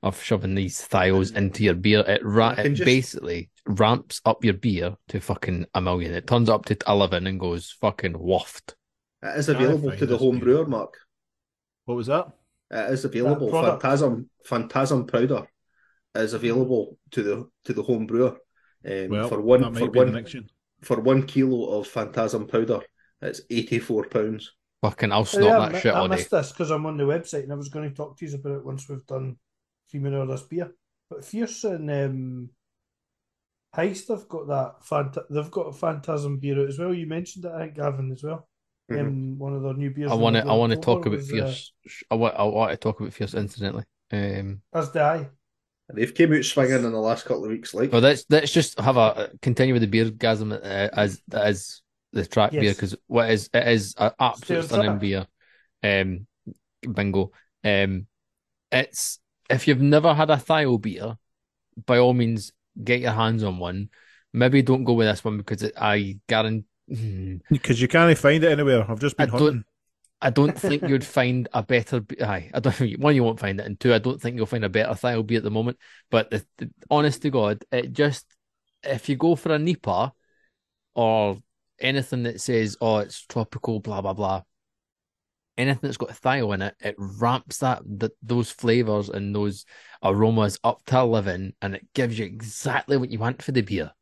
of 0.00 0.22
shoving 0.22 0.54
these 0.54 0.76
styles 0.78 1.32
into 1.32 1.64
your 1.64 1.74
beer. 1.74 2.04
It 2.06 2.24
ra- 2.24 2.54
it 2.56 2.70
just- 2.74 2.84
basically 2.84 3.50
ramps 3.66 4.20
up 4.24 4.44
your 4.44 4.54
beer 4.54 4.96
to 5.08 5.20
fucking 5.20 5.66
a 5.74 5.80
million. 5.80 6.14
It 6.14 6.28
turns 6.28 6.48
up 6.48 6.66
to 6.66 6.76
eleven 6.86 7.26
and 7.26 7.40
goes 7.40 7.76
fucking 7.80 8.16
waft. 8.16 8.76
it 9.24 9.36
is 9.36 9.48
available 9.48 9.90
to 9.90 10.06
the 10.06 10.16
home 10.16 10.36
beer. 10.38 10.44
brewer 10.44 10.66
Mark 10.66 10.96
What 11.86 11.96
was 11.96 12.06
that? 12.06 12.28
It 12.70 12.92
is 12.92 13.04
available. 13.04 13.50
Phantasm 13.50 14.30
Phantasm 14.44 15.06
powder 15.08 15.48
is 16.14 16.32
available 16.32 16.96
to 17.10 17.22
the 17.24 17.48
to 17.64 17.72
the 17.72 17.82
home 17.82 18.06
brewer. 18.06 18.38
Um, 18.88 19.08
Well, 19.08 19.28
for 19.28 19.36
that 19.38 19.42
one 19.42 19.60
might 19.62 19.78
for 19.78 19.90
be 19.90 19.98
one 19.98 20.12
next 20.12 20.34
one. 20.34 20.48
for 20.82 21.00
one 21.00 21.26
kilo 21.26 21.76
of 21.80 21.88
Phantasm 21.88 22.46
powder, 22.46 22.80
it's 23.22 23.40
eighty 23.50 23.78
four 23.78 24.04
pounds. 24.06 24.52
Fucking, 24.82 25.10
I'll 25.10 25.24
snort 25.24 25.46
yeah, 25.46 25.58
that 25.58 25.72
mi- 25.72 25.80
shit 25.80 25.94
I 25.94 25.98
all 25.98 26.08
day. 26.08 26.16
missed 26.16 26.30
this 26.30 26.52
because 26.52 26.70
I'm 26.70 26.86
on 26.86 26.96
the 26.96 27.04
website 27.04 27.42
and 27.42 27.52
I 27.52 27.56
was 27.56 27.68
going 27.68 27.88
to 27.88 27.94
talk 27.94 28.16
to 28.18 28.26
you 28.26 28.34
about 28.34 28.58
it 28.58 28.64
once 28.64 28.88
we've 28.88 29.04
done 29.06 29.36
three 29.90 29.98
minutes 30.00 30.22
of 30.22 30.28
this 30.28 30.42
beer. 30.42 30.70
But 31.10 31.24
Fierce 31.24 31.64
and 31.64 31.90
um, 31.90 32.50
Heist 33.74 34.08
have 34.08 34.28
got 34.28 34.46
that. 34.48 34.84
Phant- 34.84 35.18
they've 35.30 35.50
got 35.50 35.66
a 35.68 35.72
Phantasm 35.72 36.38
beer 36.38 36.60
out 36.62 36.68
as 36.68 36.78
well. 36.78 36.94
You 36.94 37.06
mentioned 37.06 37.44
it, 37.44 37.52
I 37.52 37.62
think, 37.62 37.74
Gavin, 37.74 38.12
as 38.12 38.22
well. 38.22 38.48
Mhm. 38.90 39.00
Um, 39.00 39.38
one 39.38 39.54
of 39.54 39.62
their 39.62 39.74
new 39.74 39.90
beers. 39.90 40.10
I 40.10 40.14
want 40.14 40.36
to. 40.36 40.46
I 40.46 40.54
want 40.54 40.72
to 40.72 40.78
talk 40.78 41.04
about 41.04 41.18
was, 41.18 41.30
uh, 41.30 41.34
fierce. 41.34 41.72
I 42.10 42.14
want. 42.14 42.36
I 42.36 42.44
want 42.44 42.70
to 42.70 42.76
talk 42.76 43.00
about 43.00 43.12
fierce 43.12 43.34
incidentally. 43.34 43.84
Um, 44.10 44.62
as 44.72 44.90
the 44.92 45.02
eye. 45.02 45.28
They've 45.92 46.14
came 46.14 46.34
out 46.34 46.44
swinging 46.44 46.84
in 46.84 46.92
the 46.92 46.98
last 46.98 47.24
couple 47.24 47.44
of 47.44 47.50
weeks. 47.50 47.74
Like 47.74 47.92
well, 47.92 48.00
let's 48.00 48.24
let's 48.30 48.52
just 48.52 48.78
have 48.80 48.96
a 48.96 49.30
continue 49.42 49.74
with 49.74 49.82
the 49.82 49.88
beer 49.88 50.06
gasm 50.06 50.52
uh, 50.52 50.88
as 50.92 51.20
as 51.32 51.82
the 52.12 52.26
track 52.26 52.52
beer 52.52 52.72
because 52.72 52.96
what 53.06 53.30
is 53.30 53.50
it 53.52 53.68
is 53.68 53.94
an 53.98 54.12
absolute 54.18 54.64
Stay 54.64 54.76
on 54.76 54.82
stunning 54.82 54.98
beer. 54.98 55.26
Um, 55.82 56.26
bingo. 56.92 57.32
Um, 57.64 58.06
it's 58.72 59.18
if 59.50 59.68
you've 59.68 59.80
never 59.80 60.14
had 60.14 60.30
a 60.30 60.36
Thio 60.36 60.80
beer, 60.80 61.16
by 61.86 61.98
all 61.98 62.14
means 62.14 62.52
get 62.82 63.00
your 63.00 63.12
hands 63.12 63.42
on 63.42 63.58
one. 63.58 63.88
Maybe 64.32 64.62
don't 64.62 64.84
go 64.84 64.92
with 64.92 65.06
this 65.08 65.24
one 65.24 65.38
because 65.38 65.62
it, 65.62 65.74
I 65.76 66.18
guarantee. 66.28 66.64
Because 67.50 67.80
you 67.82 67.88
can't 67.88 68.16
find 68.16 68.42
it 68.42 68.50
anywhere. 68.52 68.90
I've 68.90 69.00
just 69.00 69.16
been 69.16 69.28
I 69.28 69.30
don't- 69.32 69.40
hunting. 69.40 69.64
I 70.20 70.30
don't 70.30 70.58
think 70.58 70.82
you'd 70.88 71.04
find 71.04 71.48
a 71.52 71.62
better. 71.62 72.00
be- 72.00 72.20
Aye, 72.22 72.50
I 72.52 72.60
don't. 72.60 72.72
think- 72.74 73.00
One, 73.00 73.14
you 73.14 73.22
won't 73.22 73.38
find 73.38 73.60
it, 73.60 73.66
and 73.66 73.78
two, 73.78 73.94
I 73.94 73.98
don't 73.98 74.20
think 74.20 74.36
you'll 74.36 74.46
find 74.46 74.64
a 74.64 74.68
better 74.68 74.92
Thio 74.94 75.24
beer 75.24 75.38
at 75.38 75.44
the 75.44 75.50
moment. 75.50 75.78
But 76.10 76.30
the, 76.30 76.44
the, 76.56 76.70
honest 76.90 77.22
to 77.22 77.30
God, 77.30 77.64
it 77.70 77.92
just 77.92 78.26
if 78.82 79.08
you 79.08 79.16
go 79.16 79.36
for 79.36 79.52
a 79.54 79.58
Nipa 79.58 80.12
or 80.94 81.38
anything 81.80 82.24
that 82.24 82.40
says, 82.40 82.76
"Oh, 82.80 82.98
it's 82.98 83.20
tropical," 83.26 83.80
blah 83.80 84.00
blah 84.00 84.14
blah, 84.14 84.42
anything 85.56 85.80
that's 85.82 85.96
got 85.96 86.10
Thio 86.10 86.54
in 86.54 86.62
it, 86.62 86.74
it 86.80 86.94
ramps 86.98 87.58
that, 87.58 87.82
that 87.98 88.12
those 88.22 88.50
flavors 88.50 89.08
and 89.08 89.34
those 89.34 89.64
aromas 90.02 90.58
up 90.64 90.84
to 90.86 90.98
eleven, 90.98 91.54
and 91.60 91.74
it 91.74 91.86
gives 91.94 92.18
you 92.18 92.24
exactly 92.24 92.96
what 92.96 93.10
you 93.10 93.18
want 93.18 93.42
for 93.42 93.52
the 93.52 93.62
beer. 93.62 93.92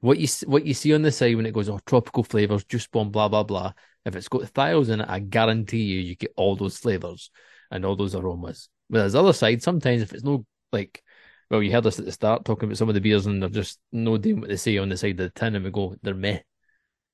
What 0.00 0.18
you 0.18 0.26
what 0.46 0.64
you 0.64 0.74
see 0.74 0.94
on 0.94 1.02
the 1.02 1.12
side 1.12 1.36
when 1.36 1.46
it 1.46 1.54
goes, 1.54 1.68
"Oh, 1.68 1.80
tropical 1.86 2.24
flavors, 2.24 2.64
juice 2.64 2.86
bomb," 2.88 3.10
blah 3.10 3.28
blah 3.28 3.44
blah. 3.44 3.72
If 4.04 4.16
it's 4.16 4.28
got 4.28 4.42
thios 4.42 4.88
in 4.88 5.00
it, 5.00 5.08
I 5.08 5.20
guarantee 5.20 5.82
you, 5.82 6.00
you 6.00 6.16
get 6.16 6.32
all 6.36 6.56
those 6.56 6.76
flavors 6.78 7.30
and 7.70 7.84
all 7.84 7.94
those 7.94 8.16
aromas. 8.16 8.68
Whereas 8.88 9.12
the 9.12 9.20
other 9.20 9.32
side, 9.32 9.62
sometimes 9.62 10.02
if 10.02 10.12
it's 10.12 10.24
no 10.24 10.44
like, 10.72 11.02
well, 11.50 11.62
you 11.62 11.70
heard 11.70 11.86
us 11.86 11.98
at 11.98 12.04
the 12.04 12.12
start 12.12 12.44
talking 12.44 12.68
about 12.68 12.78
some 12.78 12.88
of 12.88 12.94
the 12.94 13.00
beers 13.00 13.26
and 13.26 13.40
they're 13.40 13.48
just 13.48 13.78
no 13.92 14.16
doing 14.18 14.40
what 14.40 14.48
they 14.48 14.56
say 14.56 14.78
on 14.78 14.88
the 14.88 14.96
side 14.96 15.12
of 15.12 15.16
the 15.18 15.30
tin, 15.30 15.54
and 15.54 15.64
we 15.64 15.70
go, 15.70 15.94
they're 16.02 16.14
meh. 16.14 16.40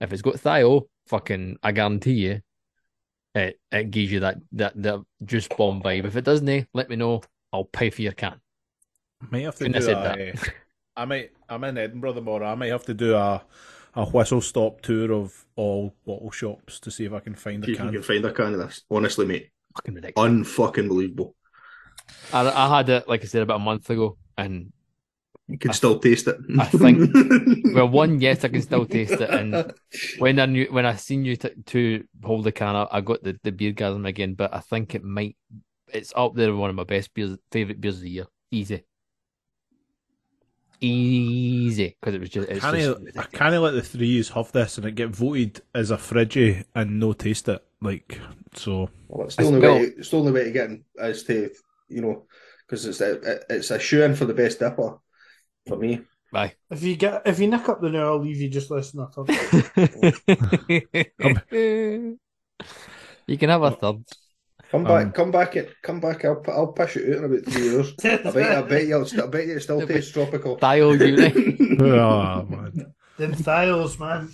If 0.01 0.13
it's 0.13 0.23
got 0.23 0.37
thio, 0.37 0.89
fucking, 1.07 1.59
I 1.63 1.73
guarantee 1.73 2.13
you, 2.15 2.41
it 3.35 3.61
it 3.73 3.91
gives 3.91 4.13
you 4.13 4.21
that 4.21 4.39
that 4.53 4.81
that 4.83 5.01
juice 5.25 5.49
bomb 5.49 5.83
vibe. 5.83 6.05
If 6.07 6.17
it 6.17 6.25
doesn't, 6.25 6.49
eh, 6.49 6.65
let 6.75 6.91
me 6.91 6.97
know. 6.97 7.23
I'll 7.53 7.65
pay 7.65 7.91
for 7.91 8.03
your 8.03 8.13
can. 8.13 8.41
Might 9.31 9.43
have 9.45 9.57
to 9.57 9.67
Couldn't 9.67 9.81
do 9.81 9.89
have 9.89 9.97
a, 9.97 10.03
that. 10.03 10.55
I 10.97 11.05
might. 11.05 11.33
I'm 11.49 11.65
in 11.65 11.79
Edinburgh 11.79 12.15
tomorrow. 12.15 12.47
I 12.47 12.55
might 12.55 12.69
have 12.73 12.85
to 12.87 12.95
do 12.95 13.15
a 13.15 13.45
a 13.95 14.05
whistle 14.07 14.41
stop 14.41 14.81
tour 14.83 15.13
of 15.13 15.47
all 15.57 15.95
bottle 16.07 16.31
shops 16.31 16.79
to 16.81 16.91
see 16.91 17.05
if 17.05 17.13
I 17.13 17.21
can 17.21 17.35
find 17.35 17.65
If 17.65 17.69
a 17.69 17.69
you 17.69 17.77
can. 17.77 17.93
can 17.93 18.03
find 18.03 18.25
a 18.25 18.33
can 18.33 18.55
of 18.55 18.59
this, 18.61 18.83
honestly, 18.91 19.27
mate, 19.27 19.51
Fucking 19.75 19.95
ridiculous. 19.95 20.37
unfucking 20.47 20.89
believable. 20.89 21.35
I, 22.33 22.49
I 22.49 22.77
had 22.79 22.89
it, 22.89 23.09
like 23.09 23.23
I 23.23 23.27
said, 23.27 23.43
about 23.43 23.57
a 23.57 23.65
month 23.65 23.89
ago, 23.91 24.19
and 24.37 24.73
You 25.49 25.57
can 25.59 25.71
I- 25.71 25.75
still 25.75 25.99
taste 25.99 26.29
it. 26.29 26.37
I 26.59 26.67
think- 26.67 27.11
well, 27.75 27.89
one, 27.89 28.21
yes, 28.21 28.45
I 28.45 28.49
can 28.49 28.61
still 28.63 28.85
taste 28.87 29.13
it, 29.21 29.31
and 29.31 29.73
when 30.19 30.39
I 30.39 30.47
knew 30.47 30.67
when 30.71 30.85
I 30.85 30.95
seen 30.97 31.25
you 31.25 31.37
t- 31.37 31.51
to 31.67 32.05
hold 32.23 32.45
the 32.45 32.53
can, 32.53 32.77
I, 32.77 32.87
I 32.91 33.01
got 33.01 33.23
the 33.23 33.39
the 33.43 33.51
beer 33.53 33.73
gasm 33.73 34.07
again. 34.07 34.35
But 34.35 34.55
I 34.55 34.61
think 34.61 34.95
it 34.95 35.03
might. 35.03 35.37
It's 35.93 36.13
up 36.15 36.35
there 36.35 36.51
with 36.51 36.61
one 36.61 36.69
of 36.71 36.77
my 36.77 36.85
best 36.85 37.15
beers, 37.15 37.39
favorite 37.51 37.81
beers 37.81 37.97
of 37.97 38.03
the 38.03 38.11
year. 38.11 38.27
Easy, 38.51 38.83
easy, 40.81 41.97
because 42.01 42.15
it 42.15 42.21
was 42.21 42.29
just. 42.31 42.49
It's 42.49 42.61
Can 42.61 42.75
just 42.75 42.87
I, 42.89 42.91
I 42.91 42.95
ridiculous. 42.95 43.27
can't 43.33 43.63
let 43.63 43.71
the 43.73 43.83
threes 43.83 44.29
have 44.31 44.53
this 44.53 44.77
and 44.79 44.87
it 44.87 44.95
get 44.95 45.11
voted 45.11 45.61
as 45.75 45.91
a 45.91 45.97
fridgy 45.97 46.65
and 46.75 47.01
no 47.01 47.13
taste 47.13 47.49
it. 47.49 47.65
Like 47.81 48.21
so, 48.55 48.91
Well, 49.09 49.27
it's 49.27 49.37
the 49.37 49.43
I 49.45 49.47
only 49.47 49.61
still- 49.61 49.75
way. 49.75 49.83
It's 49.97 50.11
the 50.11 50.19
only 50.19 50.33
way 50.33 50.45
to 50.45 50.51
get 50.51 50.71
in 50.71 50.85
is 50.99 51.23
to 51.25 51.51
you 51.89 52.03
know 52.03 52.25
because 52.67 52.85
it's 52.85 53.01
a, 53.01 53.41
it's 53.49 53.71
a 53.71 53.79
shoe 53.79 54.03
in 54.03 54.15
for 54.15 54.25
the 54.27 54.35
best 54.35 54.59
dipper 54.59 54.99
for 55.69 55.77
me. 55.77 56.01
Bye. 56.33 56.55
If 56.71 56.83
you 56.83 56.97
get 56.97 57.23
if 57.27 57.39
you 57.39 57.47
nick 57.49 57.69
up 57.69 57.81
the 57.81 57.91
now, 57.91 58.09
I'll 58.09 58.19
leave 58.21 58.39
you 58.41 58.49
just 58.51 58.71
listen 58.71 59.07
to 59.07 59.25
it. 59.29 60.99
you 63.27 63.39
can 63.39 63.51
have 63.51 63.63
a 63.63 63.71
third. 63.71 64.03
Come 64.71 64.85
back, 64.85 65.07
Um, 65.07 65.13
come 65.13 65.31
back, 65.31 65.57
and 65.57 65.69
come 65.83 65.99
back. 66.01 66.25
I'll 66.27 66.37
pu- 66.37 66.51
I'll 66.51 66.67
push 66.73 66.97
it 66.99 67.11
out 67.17 67.19
in 67.19 67.25
about 67.25 67.45
three 67.47 67.63
years. 67.63 67.95
I 68.05 68.17
bet, 68.31 68.37
I 68.59 68.63
bet 68.63 68.87
you, 68.87 69.07
I 69.23 69.27
bet 69.27 69.47
you, 69.47 69.57
it 69.57 69.61
still 69.63 69.87
tastes 69.87 70.13
tropical. 70.13 70.57
Dial 70.57 70.95
unit. 71.03 71.35
oh 71.81 72.43
man. 72.45 72.93
Them 73.17 73.33
thios, 73.33 73.99
man. 73.99 74.29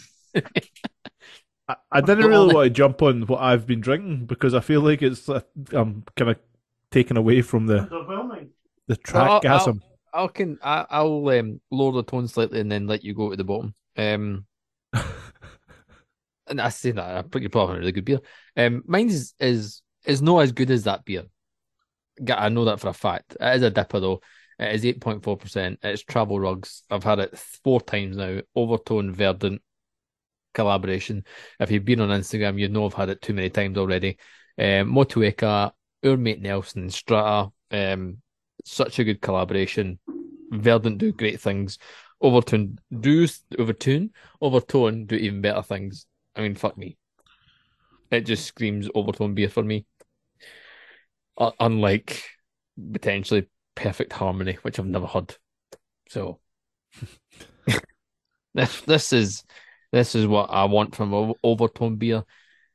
I, 1.68 1.76
I 1.92 2.00
didn't 2.00 2.26
really 2.26 2.52
want 2.52 2.66
to 2.66 2.70
jump 2.70 3.00
on 3.02 3.22
what 3.26 3.40
I've 3.40 3.64
been 3.66 3.80
drinking 3.80 4.26
because 4.26 4.54
I 4.54 4.60
feel 4.60 4.80
like 4.80 5.02
it's 5.02 5.28
uh, 5.28 5.40
I'm 5.72 6.02
kind 6.16 6.32
of 6.32 6.38
taken 6.90 7.16
away 7.16 7.40
from 7.42 7.66
the 7.66 7.82
the 8.88 8.98
I'll- 9.14 9.40
trackgasm. 9.40 9.80
I 10.14 10.28
can. 10.28 10.58
I, 10.62 10.86
I'll 10.88 11.28
um, 11.28 11.60
lower 11.70 11.92
the 11.92 12.04
tone 12.04 12.28
slightly 12.28 12.60
and 12.60 12.70
then 12.70 12.86
let 12.86 13.04
you 13.04 13.14
go 13.14 13.30
to 13.30 13.36
the 13.36 13.44
bottom. 13.44 13.74
Um, 13.96 14.46
and 16.46 16.60
I 16.60 16.68
say 16.68 16.92
that 16.92 17.16
I 17.16 17.22
put 17.22 17.42
your 17.42 17.50
probably 17.50 17.72
on 17.72 17.76
a 17.76 17.80
really 17.80 17.92
good 17.92 18.04
beer. 18.04 18.20
Um, 18.56 18.82
mine 18.86 19.08
is 19.08 19.34
is 19.40 19.82
is 20.04 20.22
not 20.22 20.38
as 20.40 20.52
good 20.52 20.70
as 20.70 20.84
that 20.84 21.04
beer. 21.04 21.24
I 22.32 22.48
know 22.48 22.64
that 22.66 22.80
for 22.80 22.88
a 22.88 22.92
fact. 22.92 23.36
It 23.40 23.56
is 23.56 23.62
a 23.62 23.70
dipper 23.70 23.98
though. 24.00 24.20
It 24.58 24.74
is 24.74 24.84
eight 24.84 25.00
point 25.00 25.24
four 25.24 25.36
percent. 25.36 25.80
It's 25.82 26.02
Travel 26.02 26.38
Rugs. 26.38 26.84
I've 26.90 27.04
had 27.04 27.18
it 27.18 27.36
four 27.36 27.80
times 27.80 28.16
now. 28.16 28.40
Overtone 28.54 29.12
Verdant 29.12 29.62
collaboration. 30.52 31.24
If 31.58 31.70
you've 31.70 31.84
been 31.84 32.00
on 32.00 32.10
Instagram, 32.10 32.58
you 32.58 32.68
know 32.68 32.86
I've 32.86 32.94
had 32.94 33.08
it 33.08 33.20
too 33.20 33.34
many 33.34 33.50
times 33.50 33.76
already. 33.76 34.18
Um, 34.56 34.92
Motueka, 34.92 35.72
our 36.04 36.16
mate 36.16 36.40
Nelson, 36.40 36.88
Strata. 36.90 37.50
Um, 37.72 38.18
such 38.64 38.98
a 38.98 39.04
good 39.04 39.20
collaboration. 39.20 39.98
Verdant 40.50 40.98
do 40.98 41.12
great 41.12 41.40
things. 41.40 41.78
Overtone 42.20 42.78
do 43.00 43.26
Overtone 43.58 44.10
Overtone 44.40 45.06
do 45.06 45.16
even 45.16 45.40
better 45.40 45.62
things. 45.62 46.06
I 46.34 46.42
mean, 46.42 46.54
fuck 46.54 46.76
me. 46.76 46.96
It 48.10 48.22
just 48.22 48.46
screams 48.46 48.88
Overtone 48.94 49.34
beer 49.34 49.48
for 49.48 49.62
me. 49.62 49.86
Uh, 51.36 51.50
unlike 51.58 52.24
potentially 52.92 53.48
Perfect 53.74 54.12
Harmony, 54.12 54.58
which 54.62 54.78
I've 54.78 54.86
never 54.86 55.06
heard. 55.06 55.36
So 56.08 56.40
this 58.54 58.80
this 58.82 59.12
is 59.12 59.44
this 59.92 60.14
is 60.14 60.26
what 60.26 60.50
I 60.50 60.64
want 60.64 60.94
from 60.94 61.34
Overtone 61.42 61.96
beer. 61.96 62.24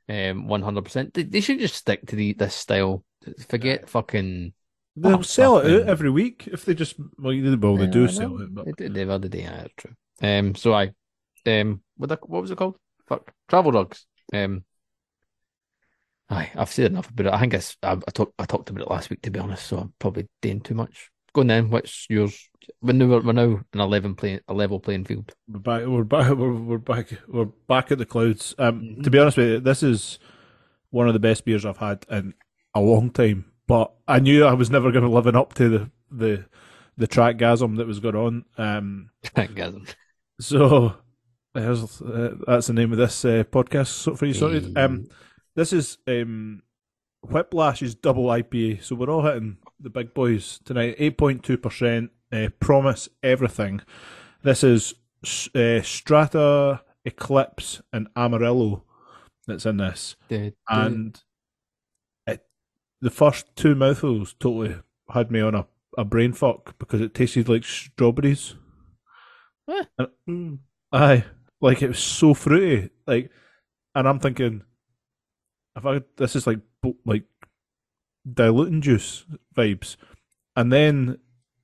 Um, 0.08 0.48
one 0.48 0.62
hundred 0.62 0.86
percent. 0.86 1.14
They 1.14 1.42
should 1.42 1.60
just 1.60 1.76
stick 1.76 2.06
to 2.08 2.16
the 2.16 2.34
this 2.34 2.56
style. 2.56 3.04
Forget 3.48 3.90
fucking. 3.90 4.54
They'll 5.02 5.18
Oh, 5.18 5.22
sell 5.22 5.58
it 5.60 5.82
out 5.84 5.88
every 5.88 6.10
week 6.10 6.48
if 6.52 6.66
they 6.66 6.74
just 6.74 6.96
well, 7.18 7.32
they, 7.34 7.56
well, 7.56 7.78
they 7.78 7.88
do 7.88 8.06
I 8.06 8.08
sell 8.08 8.40
it, 8.42 8.54
but 8.54 8.66
They 8.78 8.88
do 8.88 8.90
the 9.06 9.12
other 9.12 9.28
day, 9.28 9.42
yeah, 9.44 9.68
true. 9.78 9.96
Um, 10.22 10.56
so 10.56 10.74
I, 10.74 10.92
um, 11.46 11.82
what 11.98 12.10
the, 12.10 12.18
what 12.24 12.42
was 12.42 12.52
it 12.52 12.58
called? 12.58 12.76
Fuck, 13.08 13.32
travel 13.48 13.72
dogs. 13.72 14.06
Um, 14.34 14.64
aye, 16.30 16.52
I've 16.56 16.70
said 16.72 16.92
enough 16.92 17.10
about 17.10 17.28
it. 17.28 17.34
I 17.34 17.40
think 17.40 17.54
it's, 17.54 17.78
I, 17.82 17.94
I 17.94 18.12
talked, 18.12 18.34
I 18.40 18.46
talked 18.46 18.70
about 18.70 18.82
it 18.84 18.90
last 18.90 19.10
week 19.10 19.22
to 19.24 19.32
be 19.32 19.40
honest. 19.40 19.66
So 19.68 19.78
I'm 19.78 19.94
probably 20.00 20.28
doing 20.42 20.62
too 20.62 20.76
much. 20.76 21.10
Go 21.34 21.42
on 21.42 21.48
then. 21.48 21.70
What's 21.70 22.08
yours? 22.10 22.50
We're 22.82 22.94
now, 22.94 23.08
we're 23.20 23.34
now 23.34 23.62
an 23.74 23.80
eleven 23.80 24.16
playing, 24.16 24.42
a 24.48 24.54
level 24.54 24.80
playing 24.80 25.06
field. 25.06 25.32
we're 25.48 25.60
back. 25.60 25.86
We're 25.86 26.04
back. 26.04 26.30
We're, 26.38 26.54
we're 26.54 26.78
back. 26.78 27.08
We're 27.28 27.46
back 27.46 27.92
at 27.92 27.98
the 28.00 28.06
clouds. 28.06 28.54
Um, 28.58 28.82
Mhm. 28.82 29.04
to 29.04 29.10
be 29.10 29.20
honest 29.20 29.38
with 29.38 29.48
you, 29.50 29.60
this 29.60 29.82
is 29.84 30.20
one 30.92 31.08
of 31.08 31.14
the 31.14 31.20
best 31.20 31.46
beers 31.46 31.66
I've 31.66 31.78
had 31.78 32.06
in 32.10 32.34
a 32.76 32.82
long 32.82 33.12
time. 33.12 33.49
But 33.70 33.94
I 34.08 34.20
knew 34.20 34.46
I 34.46 34.54
was 34.54 34.72
never 34.72 34.92
going 34.92 35.04
to 35.04 35.12
living 35.12 35.36
up 35.36 35.54
to 35.54 35.70
the 35.70 35.92
the 36.10 36.46
the 36.98 37.08
trackgasm 37.08 37.78
that 37.78 37.86
was 37.86 38.00
going 38.00 38.16
on. 38.16 38.46
Um, 38.58 39.12
Gasm. 39.36 39.94
So 40.40 40.96
uh, 42.02 42.30
that's 42.48 42.66
the 42.66 42.74
name 42.74 42.92
of 42.92 42.98
this 42.98 43.24
uh, 43.24 43.44
podcast 43.52 43.88
so 43.88 44.16
for 44.16 44.26
you 44.26 44.34
sorted. 44.34 44.76
Um, 44.76 45.08
this 45.56 45.72
is 45.72 46.00
um, 46.08 46.64
is 47.32 47.94
double 47.94 48.26
IPA. 48.26 48.84
So 48.84 48.96
we're 48.96 49.12
all 49.12 49.22
hitting 49.22 49.58
the 49.80 49.92
big 49.92 50.16
boys 50.16 50.60
tonight. 50.66 50.96
Eight 50.98 51.20
point 51.20 51.44
two 51.44 51.58
percent. 51.58 52.10
Uh, 52.32 52.48
promise 52.60 53.08
everything. 53.22 53.82
This 54.42 54.64
is 54.64 54.96
uh, 55.54 55.84
Strata 55.84 56.82
Eclipse 57.06 57.84
and 57.94 58.08
Amarillo 58.16 58.84
that's 59.46 59.68
in 59.68 59.78
this, 59.78 60.16
and 60.70 61.22
the 63.02 63.10
first 63.10 63.56
two 63.56 63.76
mouthfuls 63.76 64.36
totally 64.40 64.76
had 65.12 65.32
me 65.32 65.42
on 65.42 65.56
a, 65.56 65.66
a 65.98 66.06
brain 66.06 66.34
fuck 66.34 66.78
because 66.80 67.02
it 67.02 67.14
tasted 67.14 67.50
like 67.50 67.64
strawberries. 67.64 68.56
Mm. 70.28 70.60
Aye, 70.92 71.26
like 71.62 71.82
it 71.82 71.90
was 71.90 72.00
so 72.00 72.34
fruity. 72.34 72.90
Like, 73.06 73.32
and 73.96 74.08
I'm 74.08 74.20
thinking, 74.20 74.64
if 75.76 75.86
I 75.86 76.02
this 76.18 76.36
is 76.36 76.48
like 76.48 76.60
like 77.06 77.24
diluting 78.32 78.82
juice 78.82 79.26
vibes, 79.56 79.96
and 80.56 80.74
then 80.74 81.20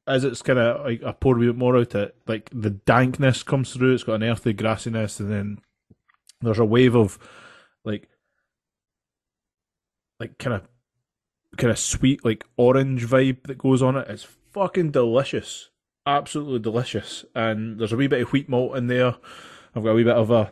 as 0.08 0.24
it's 0.24 0.42
kind 0.42 0.60
of 0.60 0.86
like 0.86 1.04
I 1.04 1.12
pour 1.12 1.38
a 1.38 1.40
bit 1.40 1.56
more 1.56 1.78
out 1.78 1.96
of 1.96 2.02
it, 2.02 2.16
like 2.28 2.50
the 2.54 2.70
dankness 2.70 3.44
comes 3.44 3.74
through. 3.74 3.94
It's 3.94 4.04
got 4.04 4.16
an 4.16 4.24
earthy 4.24 4.54
grassiness, 4.54 5.20
and 5.20 5.32
then 5.32 5.58
there's 6.42 6.60
a 6.60 6.66
wave 6.66 6.96
of 6.96 7.18
like 7.84 8.08
like 10.20 10.38
kind 10.38 10.56
of 10.56 10.68
kind 11.58 11.72
of 11.72 11.80
sweet 11.80 12.24
like 12.24 12.46
orange 12.58 13.06
vibe 13.06 13.44
that 13.44 13.58
goes 13.58 13.82
on 13.82 13.96
it. 13.96 14.08
It's 14.10 14.28
fucking 14.52 14.92
delicious, 14.92 15.70
absolutely 16.06 16.60
delicious. 16.60 17.26
And 17.36 17.80
there's 17.80 17.94
a 17.94 17.98
wee 17.98 18.08
bit 18.08 18.22
of 18.22 18.32
wheat 18.32 18.50
malt 18.50 18.78
in 18.78 18.88
there. 18.88 19.16
I've 19.76 19.84
got 19.84 19.92
a 19.92 19.94
wee 19.94 20.04
bit 20.04 20.16
of 20.16 20.32
a 20.32 20.52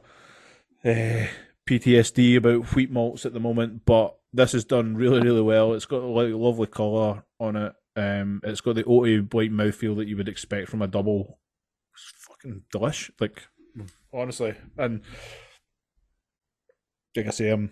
uh, 0.86 1.28
PTSD 1.68 2.38
about 2.38 2.76
wheat 2.76 2.92
malts 2.92 3.26
at 3.26 3.34
the 3.34 3.40
moment, 3.40 3.86
but 3.86 4.18
this 4.34 4.54
is 4.54 4.66
done 4.66 4.96
really, 4.96 5.22
really 5.22 5.42
well. 5.42 5.74
It's 5.74 5.86
got 5.86 6.02
a 6.02 6.08
like 6.08 6.34
lovely 6.34 6.68
colour 6.68 7.24
on 7.40 7.56
it. 7.56 7.74
Um, 7.96 8.42
it's 8.44 8.62
got 8.62 8.76
the 8.76 8.84
oaty 8.84 9.32
white 9.34 9.52
mouthfeel 9.52 9.96
that 9.98 10.08
you 10.08 10.18
would 10.18 10.28
expect 10.28 10.70
from 10.70 10.82
a 10.82 10.88
double. 10.88 11.40
It's 11.94 12.12
fucking 12.28 12.64
delish, 12.74 13.12
like 13.20 13.48
honestly. 14.14 14.56
And 14.78 15.02
like 17.16 17.28
I 17.28 17.30
say, 17.30 17.50
I'm, 17.50 17.72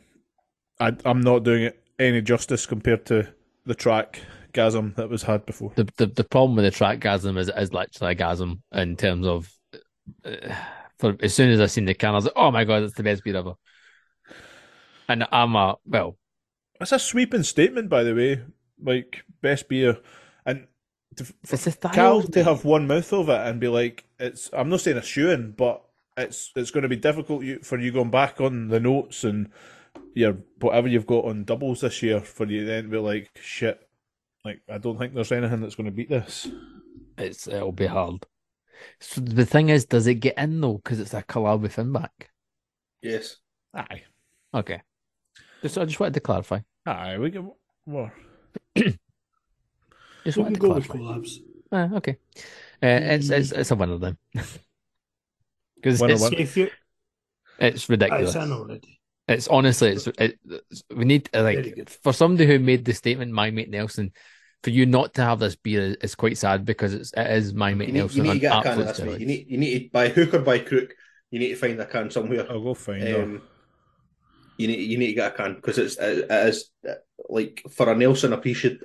I, 0.79 0.95
I'm 1.03 1.21
not 1.21 1.43
doing 1.43 1.63
it 1.63 1.80
any 2.01 2.21
justice 2.21 2.65
compared 2.65 3.05
to 3.07 3.27
the 3.65 3.75
track 3.75 4.19
gasm 4.53 4.95
that 4.95 5.09
was 5.09 5.23
had 5.23 5.45
before. 5.45 5.71
The, 5.75 5.87
the 5.97 6.07
the 6.07 6.23
problem 6.23 6.55
with 6.55 6.65
the 6.65 6.71
track 6.71 6.99
gasm 6.99 7.37
is 7.37 7.49
is 7.55 7.73
literally 7.73 8.13
a 8.13 8.15
gasm 8.15 8.61
in 8.73 8.95
terms 8.97 9.27
of. 9.27 9.51
Uh, 10.25 10.55
for 10.99 11.15
as 11.21 11.33
soon 11.33 11.49
as 11.49 11.59
I 11.59 11.65
seen 11.65 11.85
the 11.85 11.93
can, 11.93 12.11
I 12.11 12.15
was 12.15 12.25
like, 12.25 12.33
"Oh 12.35 12.51
my 12.51 12.63
god, 12.63 12.83
it's 12.83 12.93
the 12.93 13.03
best 13.03 13.23
beer 13.23 13.37
ever." 13.37 13.53
And 15.07 15.25
I'm 15.31 15.55
a 15.55 15.75
well, 15.85 16.17
That's 16.79 16.91
a 16.91 16.99
sweeping 16.99 17.43
statement, 17.43 17.89
by 17.89 18.03
the 18.03 18.15
way. 18.15 18.41
Like 18.83 19.23
best 19.41 19.67
beer, 19.67 19.97
and 20.45 20.67
to, 21.15 21.25
for. 21.25 21.89
Cal 21.89 22.21
to 22.21 22.43
have 22.43 22.65
one 22.65 22.87
mouth 22.87 23.11
of 23.13 23.29
it 23.29 23.47
and 23.47 23.59
be 23.59 23.67
like, 23.67 24.05
it's. 24.19 24.49
I'm 24.53 24.69
not 24.69 24.81
saying 24.81 24.97
a 24.97 25.01
shoe 25.01 25.29
in, 25.29 25.51
but 25.51 25.83
it's 26.17 26.51
it's 26.55 26.71
going 26.71 26.83
to 26.83 26.89
be 26.89 26.95
difficult 26.95 27.43
for 27.63 27.79
you 27.79 27.91
going 27.91 28.11
back 28.11 28.39
on 28.39 28.67
the 28.67 28.79
notes 28.79 29.23
and 29.23 29.49
your 30.13 30.37
whatever 30.59 30.87
you've 30.87 31.07
got 31.07 31.25
on 31.25 31.43
doubles 31.43 31.81
this 31.81 32.01
year 32.03 32.19
for 32.21 32.45
you 32.45 32.65
then 32.65 32.83
to 32.85 32.89
be 32.89 32.97
like, 32.97 33.29
shit. 33.41 33.79
Like 34.43 34.61
I 34.69 34.77
don't 34.77 34.97
think 34.97 35.13
there's 35.13 35.31
anything 35.31 35.61
that's 35.61 35.75
going 35.75 35.85
to 35.85 35.91
beat 35.91 36.09
this. 36.09 36.47
It's 37.17 37.47
it'll 37.47 37.71
be 37.71 37.85
hard. 37.87 38.25
So 38.99 39.21
the 39.21 39.45
thing 39.45 39.69
is, 39.69 39.85
does 39.85 40.07
it 40.07 40.15
get 40.15 40.37
in 40.37 40.59
though? 40.59 40.75
Because 40.77 40.99
it's 40.99 41.13
a 41.13 41.21
collab 41.21 41.61
with 41.61 41.75
Finback. 41.75 42.09
Yes. 43.01 43.37
Aye, 43.73 44.03
Okay. 44.53 44.81
Just 45.61 45.77
I 45.77 45.85
just 45.85 45.99
wanted 45.99 46.15
to 46.15 46.19
clarify. 46.19 46.59
aye, 46.85 47.17
we 47.19 47.29
get 47.29 47.43
more. 47.85 48.11
Just 48.75 50.37
We 50.37 50.43
wanted 50.43 50.53
can 50.53 50.53
to 50.53 50.59
go 50.59 50.73
with 50.73 50.87
collabs. 50.87 51.37
Ah, 51.71 51.89
okay. 51.95 52.17
Uh, 52.83 52.87
it's 53.15 53.29
it's 53.29 53.51
it's 53.51 53.71
a 53.71 53.75
winner 53.75 53.97
then. 53.97 54.17
Because 55.75 55.99
Winner, 55.99 56.13
it's. 56.13 56.31
If 56.31 56.57
you, 56.57 56.69
it's 57.59 57.89
ridiculous. 57.89 58.35
it's 58.35 58.43
in 58.45 58.51
already. 58.51 59.00
It's 59.27 59.47
honestly, 59.47 59.89
it's, 59.89 60.07
it, 60.07 60.39
it's 60.45 60.83
we 60.93 61.05
need 61.05 61.29
uh, 61.33 61.43
like 61.43 61.89
for 62.03 62.13
somebody 62.13 62.47
who 62.47 62.59
made 62.59 62.85
the 62.85 62.93
statement, 62.93 63.31
my 63.31 63.51
mate 63.51 63.69
Nelson, 63.69 64.11
for 64.63 64.69
you 64.71 64.85
not 64.85 65.13
to 65.15 65.23
have 65.23 65.39
this 65.39 65.55
beer 65.55 65.81
is, 65.81 65.95
is 65.97 66.15
quite 66.15 66.37
sad 66.37 66.65
because 66.65 66.93
it's 66.93 67.13
it 67.15 67.27
is 67.31 67.53
my 67.53 67.73
mate 67.73 67.89
You 67.89 67.93
need, 67.93 68.13
you 68.13 68.23
need 68.23 68.33
to 68.33 68.39
get 68.39 68.57
a 68.57 68.61
can 68.61 68.79
of 68.79 68.87
absolute 68.87 68.87
this, 68.87 68.99
mate. 68.99 69.19
You 69.19 69.25
steroids. 69.25 69.27
need, 69.27 69.45
you 69.47 69.57
need 69.57 69.79
to, 69.79 69.89
by 69.91 70.09
hook 70.09 70.33
or 70.33 70.39
by 70.39 70.59
crook, 70.59 70.93
you 71.29 71.39
need 71.39 71.49
to 71.49 71.55
find 71.55 71.79
a 71.79 71.85
can 71.85 72.11
somewhere. 72.11 72.45
I'll 72.49 72.61
go 72.61 72.73
find 72.73 73.03
her. 73.03 73.23
Um, 73.23 73.41
you 74.57 74.67
need, 74.67 74.79
you 74.79 74.97
need 74.97 75.07
to 75.07 75.13
get 75.13 75.33
a 75.33 75.35
can 75.35 75.55
because 75.55 75.77
it's, 75.77 75.97
it, 75.97 76.25
it 76.29 76.47
is 76.47 76.69
uh, 76.87 76.93
like 77.29 77.63
for 77.69 77.89
a 77.89 77.95
Nelson 77.95 78.33
appreciate, 78.33 78.81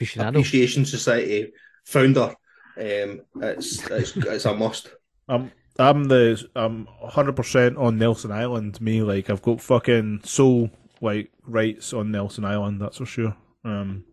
Aficionado. 0.00 0.28
Appreciation 0.28 0.84
Society 0.84 1.52
founder. 1.84 2.34
Um, 2.78 3.22
it's, 3.42 3.84
it's, 3.90 4.16
it's 4.16 4.44
a 4.44 4.54
must. 4.54 4.90
I'm 5.28 5.52
I'm 5.80 6.04
the 6.04 6.46
I'm 6.54 6.86
hundred 7.02 7.36
percent 7.36 7.76
on 7.78 7.98
Nelson 7.98 8.30
Island. 8.32 8.80
Me, 8.80 9.02
like 9.02 9.30
I've 9.30 9.42
got 9.42 9.60
fucking 9.60 10.22
soul 10.24 10.70
like 11.00 11.30
rights 11.46 11.92
on 11.92 12.10
Nelson 12.10 12.44
Island. 12.44 12.80
That's 12.80 12.98
for 12.98 13.06
sure. 13.06 13.36
Um, 13.64 14.04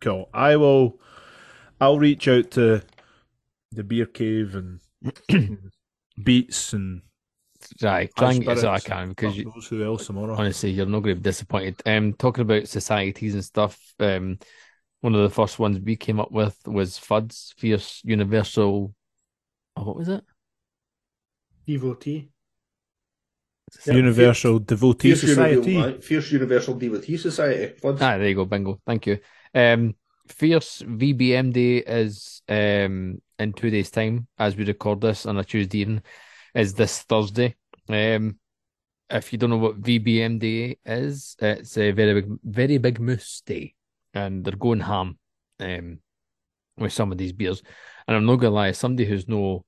cool. 0.00 0.28
I 0.34 0.56
will. 0.56 0.98
I'll 1.80 1.98
reach 1.98 2.28
out 2.28 2.50
to 2.52 2.82
the 3.72 3.84
beer 3.84 4.06
cave 4.06 4.56
and 4.56 4.80
beats 6.24 6.72
and 6.72 7.02
Right, 7.82 8.10
try 8.16 8.32
and 8.32 8.42
get 8.42 8.56
as 8.56 8.64
I 8.64 8.80
can 8.80 9.10
because 9.10 9.36
you, 9.36 9.44
who 9.68 9.84
else 9.84 10.06
tomorrow. 10.06 10.34
honestly, 10.34 10.70
you're 10.70 10.86
not 10.86 11.00
going 11.00 11.16
to 11.16 11.20
be 11.20 11.24
disappointed. 11.24 11.82
Um, 11.86 12.14
talking 12.14 12.42
about 12.42 12.68
societies 12.68 13.34
and 13.34 13.44
stuff, 13.44 13.78
um, 14.00 14.38
one 15.02 15.14
of 15.14 15.22
the 15.22 15.30
first 15.30 15.58
ones 15.58 15.78
we 15.80 15.96
came 15.96 16.20
up 16.20 16.32
with 16.32 16.56
was 16.66 16.98
FUD's 16.98 17.54
Fierce 17.58 18.00
Universal. 18.04 18.94
Oh, 19.76 19.82
what 19.84 19.96
was 19.96 20.08
it? 20.08 20.24
Devotee. 21.72 22.30
Universal 23.86 24.58
Devotee 24.60 25.14
Fierce, 25.14 25.20
Society. 25.20 25.72
Universal, 25.72 26.02
Fierce 26.02 26.32
Universal 26.32 26.74
Devotee 26.74 27.16
Society. 27.16 27.74
Floods. 27.78 28.02
Ah, 28.02 28.18
there 28.18 28.28
you 28.28 28.34
go, 28.34 28.44
bingo. 28.44 28.80
Thank 28.84 29.06
you. 29.06 29.18
Um, 29.54 29.94
Fierce 30.28 30.82
VBM 30.82 31.52
Day 31.52 31.78
is 31.78 32.42
um 32.48 33.20
in 33.38 33.52
two 33.52 33.70
days' 33.70 33.90
time 33.90 34.26
as 34.38 34.56
we 34.56 34.64
record 34.64 35.00
this 35.00 35.26
on 35.26 35.38
a 35.38 35.44
Tuesday 35.44 35.78
evening. 35.78 36.02
Is 36.54 36.74
this 36.74 37.02
Thursday? 37.02 37.54
Um, 37.88 38.38
if 39.08 39.32
you 39.32 39.38
don't 39.38 39.50
know 39.50 39.56
what 39.56 39.80
VBM 39.80 40.38
Day 40.38 40.78
is, 40.84 41.36
it's 41.40 41.76
a 41.76 41.90
very 41.92 42.22
big, 42.22 42.30
very 42.44 42.78
big 42.78 43.00
moose 43.00 43.42
day, 43.44 43.74
and 44.14 44.44
they're 44.44 44.56
going 44.56 44.80
ham, 44.80 45.18
um, 45.58 45.98
with 46.76 46.92
some 46.92 47.10
of 47.12 47.18
these 47.18 47.32
beers. 47.32 47.62
And 48.06 48.16
I'm 48.16 48.26
not 48.26 48.36
gonna 48.36 48.54
lie, 48.54 48.68
as 48.68 48.78
somebody 48.78 49.08
who's 49.08 49.28
no 49.28 49.64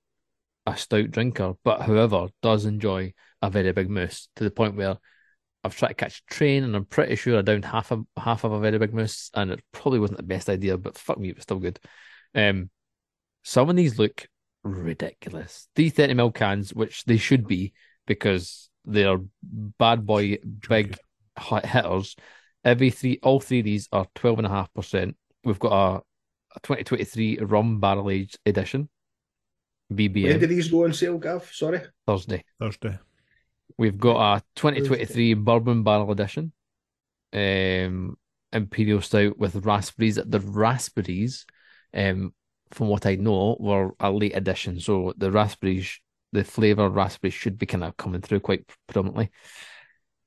a 0.67 0.77
stout 0.77 1.11
drinker, 1.11 1.55
but 1.65 1.83
however 1.83 2.29
does 2.43 2.65
enjoy 2.65 3.13
a 3.41 3.51
very 3.51 3.73
big 3.73 3.91
moose 3.91 4.29
to 4.37 4.45
the 4.45 4.51
point 4.51 4.77
where 4.77 4.97
I've 5.65 5.77
tried 5.77 5.89
to 5.89 5.95
catch 5.95 6.19
a 6.19 6.35
train 6.35 6.65
and 6.65 6.75
I'm 6.75 6.85
pretty 6.85 7.17
sure 7.17 7.39
I 7.39 7.43
downed 7.43 7.65
half 7.65 7.91
of 7.93 8.05
half 8.17 8.45
of 8.45 8.53
a 8.53 8.61
very 8.61 8.79
big 8.79 8.95
moose 8.95 9.31
and 9.35 9.51
it 9.51 9.63
probably 9.73 10.01
wasn't 10.01 10.19
the 10.19 10.25
best 10.25 10.49
idea, 10.49 10.77
but 10.77 10.99
fuck 10.99 11.19
me, 11.19 11.31
it 11.31 11.37
was 11.37 11.45
still 11.45 11.59
good. 11.59 11.79
Um, 12.35 12.71
some 13.43 13.69
of 13.69 13.77
these 13.77 13.99
look 13.99 14.27
ridiculous. 14.65 15.69
These 15.75 15.95
30 15.95 16.15
ml 16.15 16.35
cans, 16.35 16.75
which 16.75 17.05
they 17.05 17.17
should 17.17 17.47
be 17.47 17.73
because 18.07 18.71
they 18.85 19.05
are 19.05 19.21
bad 19.43 20.05
boy 20.05 20.39
big 20.69 20.97
hit- 21.39 21.67
hitters. 21.67 22.17
Every 22.65 22.91
three, 22.91 23.19
all 23.23 23.41
three 23.41 23.61
of 23.61 23.65
these 23.65 23.89
are 23.93 24.07
12.5%. 24.15 25.15
We've 25.45 25.59
got 25.59 25.73
a, 25.73 25.97
a 26.57 26.61
2023 26.61 27.39
rum 27.39 27.81
barrel 27.81 28.11
aged 28.11 28.39
edition, 28.47 28.89
When 29.95 30.13
VBM, 30.13 30.41
did 30.41 30.51
these 30.51 30.69
go 30.69 30.85
on 30.85 30.93
sale, 30.93 31.19
Gav? 31.19 31.49
Sorry. 31.53 31.81
Thursday. 32.07 32.45
Thursday. 32.61 32.99
We've 33.79 33.99
got 33.99 34.37
a 34.37 34.43
2023 34.57 35.35
bourbon 35.35 35.83
barrel 35.83 36.11
edition, 36.13 36.53
um, 37.33 38.17
imperial 38.53 39.01
stout 39.01 39.39
with 39.39 39.65
raspberries. 39.65 40.17
The 40.17 40.41
raspberries, 40.41 41.47
um, 41.95 42.35
from 42.71 42.89
what 42.89 43.07
I 43.07 43.17
know, 43.17 43.57
were 43.59 43.93
a 43.99 44.11
late 44.11 44.37
addition, 44.37 44.79
so 44.81 45.15
the 45.17 45.31
raspberries, 45.31 45.99
the 46.33 46.45
flavor 46.45 46.87
of 46.87 46.95
raspberries 46.97 47.35
should 47.35 47.59
be 47.59 47.67
kind 47.67 47.85
of 47.85 47.97
coming 47.97 48.21
through 48.21 48.41
quite 48.41 48.65
predominantly. 48.87 49.31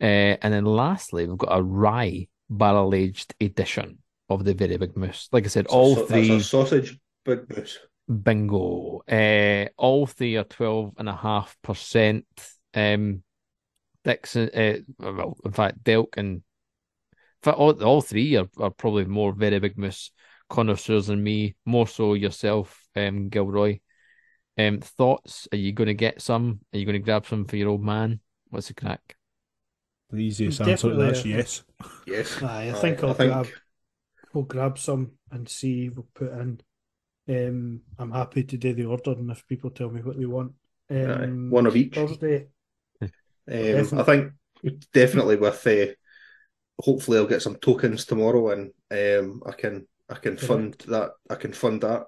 Uh, 0.01 0.36
and 0.41 0.53
then 0.53 0.66
lastly, 0.66 1.26
we've 1.28 1.38
got 1.38 1.57
a 1.57 1.63
rye 1.63 2.28
barrel 2.49 2.93
aged 2.93 3.34
edition 3.39 3.99
of 4.30 4.43
the 4.43 4.53
very 4.53 4.78
big 4.78 4.97
moose. 4.97 5.30
Like 5.32 5.45
I 5.45 5.47
said, 5.47 5.68
all 5.68 5.95
That's 5.95 6.09
a- 6.09 6.13
three. 6.13 6.28
That's 6.30 6.45
a 6.45 6.47
sausage 6.47 6.99
big 7.24 7.55
moose. 7.55 7.80
Bingo. 8.08 9.03
Uh, 9.10 9.68
all 9.78 10.06
three 10.06 10.38
are 10.38 10.43
twelve 10.43 10.93
and 10.97 11.10
a 11.10 11.16
half 11.16 11.58
percent. 11.62 12.26
Um, 12.74 13.24
Dixon, 14.03 14.49
uh, 14.53 14.78
well, 14.99 15.38
in 15.43 15.51
fact, 15.51 15.84
Delk 15.84 16.18
and 16.18 16.36
in 16.36 16.41
fact, 17.41 17.58
all, 17.58 17.84
all 17.84 18.01
three 18.01 18.36
are, 18.36 18.47
are 18.60 18.70
probably 18.70 19.06
more 19.06 19.34
very 19.34 19.60
big 19.60 19.78
moose 19.78 20.12
connoisseurs 20.49 21.08
than 21.08 21.24
me. 21.24 21.56
More 21.66 21.88
so 21.88 22.14
yourself, 22.14 22.80
um, 22.95 23.30
Gilroy. 23.30 23.80
Um, 24.58 24.80
thoughts? 24.80 25.47
Are 25.51 25.58
you 25.58 25.74
going 25.74 25.88
to 25.88 25.93
get 25.93 26.22
some? 26.22 26.60
Are 26.74 26.78
you 26.78 26.86
going 26.86 26.93
to 26.93 26.99
grab 26.99 27.26
some 27.26 27.45
for 27.45 27.58
your 27.58 27.70
old 27.70 27.84
man? 27.84 28.20
What's 28.49 28.68
the 28.68 28.74
crack? 28.74 29.16
The 30.12 30.24
easiest 30.24 30.62
answer 30.62 30.89
to 30.89 30.95
Definitely, 30.95 31.06
that's 31.06 31.26
uh, 31.26 31.28
yes. 31.28 31.64
Yes. 32.06 32.43
Aye, 32.43 32.70
I 32.70 32.74
think 32.74 33.03
I'll 33.03 33.14
grab 33.16 33.47
we'll 34.34 34.43
grab 34.43 34.78
some 34.78 35.12
and 35.32 35.49
see 35.49 35.89
we'll 35.89 36.08
put 36.14 36.32
in. 36.32 36.62
Um, 37.28 37.82
I'm 37.97 38.11
happy 38.11 38.43
to 38.43 38.57
do 38.57 38.73
the 38.73 38.86
ordering 38.86 39.30
if 39.30 39.47
people 39.47 39.71
tell 39.71 39.89
me 39.89 40.01
what 40.01 40.17
they 40.17 40.26
want. 40.26 40.53
Um, 40.89 41.49
one 41.49 41.65
of 41.65 41.76
each. 41.76 41.95
Thursday. 41.95 42.47
Um, 43.47 43.99
I 43.99 44.03
think 44.03 44.32
definitely 44.93 45.36
with 45.36 45.67
uh, 45.67 45.93
hopefully 46.80 47.17
I'll 47.17 47.28
get 47.28 47.41
some 47.41 47.55
tokens 47.57 48.05
tomorrow 48.05 48.49
and 48.49 48.71
um, 48.91 49.41
I 49.45 49.51
can 49.51 49.88
I 50.09 50.15
can 50.15 50.38
fund 50.38 50.76
that 50.88 51.11
I 51.30 51.36
can 51.36 51.53
fund 51.53 51.82
that 51.82 52.07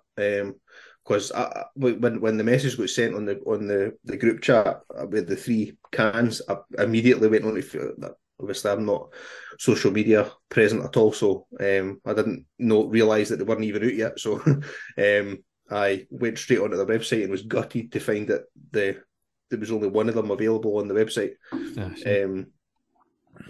because 1.03 1.32
I- 1.32 1.65
when 1.76 2.22
when 2.22 2.38
the 2.38 2.43
message 2.43 2.78
got 2.78 2.89
sent 2.89 3.15
on 3.15 3.26
the 3.26 3.39
on 3.45 3.68
the, 3.68 3.93
the 4.03 4.18
group 4.18 4.41
chat 4.41 4.82
uh, 4.95 5.05
with 5.07 5.28
the 5.28 5.36
three 5.36 5.78
cans 5.91 6.41
I 6.49 6.57
immediately 6.80 7.28
went 7.28 7.45
on 7.45 7.55
to 7.55 7.93
that 7.99 8.15
obviously 8.40 8.72
I'm 8.72 8.86
not 8.86 9.14
social 9.60 9.92
media 9.92 10.32
present 10.50 10.84
at 10.84 10.98
all 10.98 11.12
so 11.14 11.48
um, 11.60 12.02
I 12.06 12.14
didn't 12.14 12.46
know 12.60 12.86
realize 12.86 13.30
that 13.30 13.38
they 13.38 13.44
weren't 13.44 13.64
even 13.64 13.84
out 13.84 13.96
yet 13.96 14.20
so 14.20 14.40
um, 14.98 15.40
I 15.70 16.06
went 16.10 16.38
straight 16.38 16.60
onto 16.60 16.78
the 16.78 16.86
website 16.86 17.24
and 17.24 17.32
was 17.32 17.42
gutted 17.42 17.92
to 17.92 18.00
find 18.00 18.28
that 18.28 18.44
the 18.72 19.02
there 19.50 19.60
was 19.60 19.72
only 19.72 19.88
one 19.88 20.10
of 20.10 20.16
them 20.16 20.32
available 20.32 20.78
on 20.78 20.88
the 20.88 20.94
website. 20.94 21.32
Um, 22.06 22.48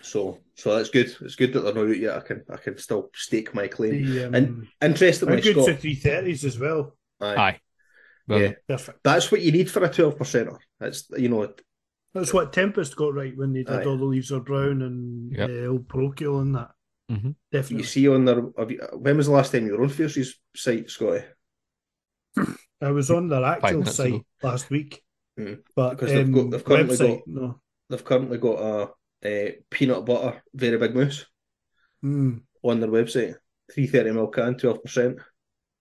so 0.01 0.39
so 0.55 0.75
that's 0.75 0.89
good. 0.89 1.15
It's 1.21 1.35
good 1.35 1.53
that 1.53 1.61
they're 1.61 1.73
not 1.73 1.87
out 1.89 1.97
yet. 1.97 2.17
I 2.17 2.19
can 2.19 2.43
I 2.51 2.57
can 2.57 2.77
still 2.77 3.09
stake 3.15 3.53
my 3.53 3.67
claim. 3.67 4.05
The, 4.05 4.25
um, 4.25 4.35
And- 4.35 4.67
Interestingly, 4.81 5.35
they're 5.35 5.53
good 5.53 5.55
for 5.55 5.71
Scott, 5.71 5.79
three 5.79 5.95
thirties 5.95 6.45
as 6.45 6.59
well. 6.59 6.95
aye, 7.21 7.35
Aye. 7.35 7.59
Well, 8.27 8.41
yeah, 8.41 8.51
Perfect. 8.67 8.99
that's 9.03 9.31
what 9.31 9.41
you 9.41 9.51
need 9.51 9.71
for 9.71 9.83
a 9.83 9.89
twelve 9.91 10.17
percenter. 10.17 10.57
That's 10.79 11.09
you 11.17 11.29
know 11.29 11.53
That's 12.13 12.33
what 12.33 12.51
Tempest 12.53 12.95
got 12.95 13.13
right 13.13 13.35
when 13.37 13.53
they 13.53 13.63
did 13.63 13.69
Aye. 13.81 13.85
all 13.85 13.97
the 13.97 14.05
leaves 14.05 14.31
are 14.31 14.39
brown 14.39 14.81
and 14.81 15.31
Yep. 15.35 15.47
the 15.49 15.65
old 15.67 15.87
parochial 15.89 16.39
and 16.39 16.55
that. 16.55 16.71
Mhm. 17.11 17.35
Definitely. 17.51 17.77
You 17.77 17.83
see 17.83 18.07
on 18.07 18.25
their. 18.25 18.41
Have 18.57 18.71
you, 18.71 18.79
when 18.93 19.17
was 19.17 19.27
the 19.27 19.33
last 19.33 19.51
time 19.51 19.65
you 19.67 19.73
were 19.77 19.83
on 19.83 19.89
Fierce's 19.89 20.39
site, 20.55 20.89
Scotty? 20.89 21.23
I 22.81 22.91
was 22.91 23.09
on 23.11 23.27
their 23.29 23.43
actual 23.43 23.85
site 23.85 24.07
ago. 24.13 24.25
last 24.43 24.69
week, 24.69 25.03
Mm. 25.39 25.59
but 25.75 25.91
Because 25.91 26.11
they've 26.11 26.25
um, 26.25 26.31
got- 26.31 26.51
they've 26.51 26.65
currently 26.65 26.95
website, 26.97 27.17
got- 27.19 27.27
no. 27.27 27.61
They've 27.89 28.03
currently 28.05 28.37
got 28.39 28.59
a, 28.59 28.89
a 29.25 29.57
peanut 29.69 30.05
butter 30.05 30.41
very 30.53 30.77
big 30.77 30.93
moose 30.95 31.25
Mm. 32.03 32.41
on 32.63 32.79
their 32.79 32.89
website. 32.89 33.35
330 33.71 34.09
ml 34.17 34.31
can, 34.33 34.55
12%. 34.55 35.19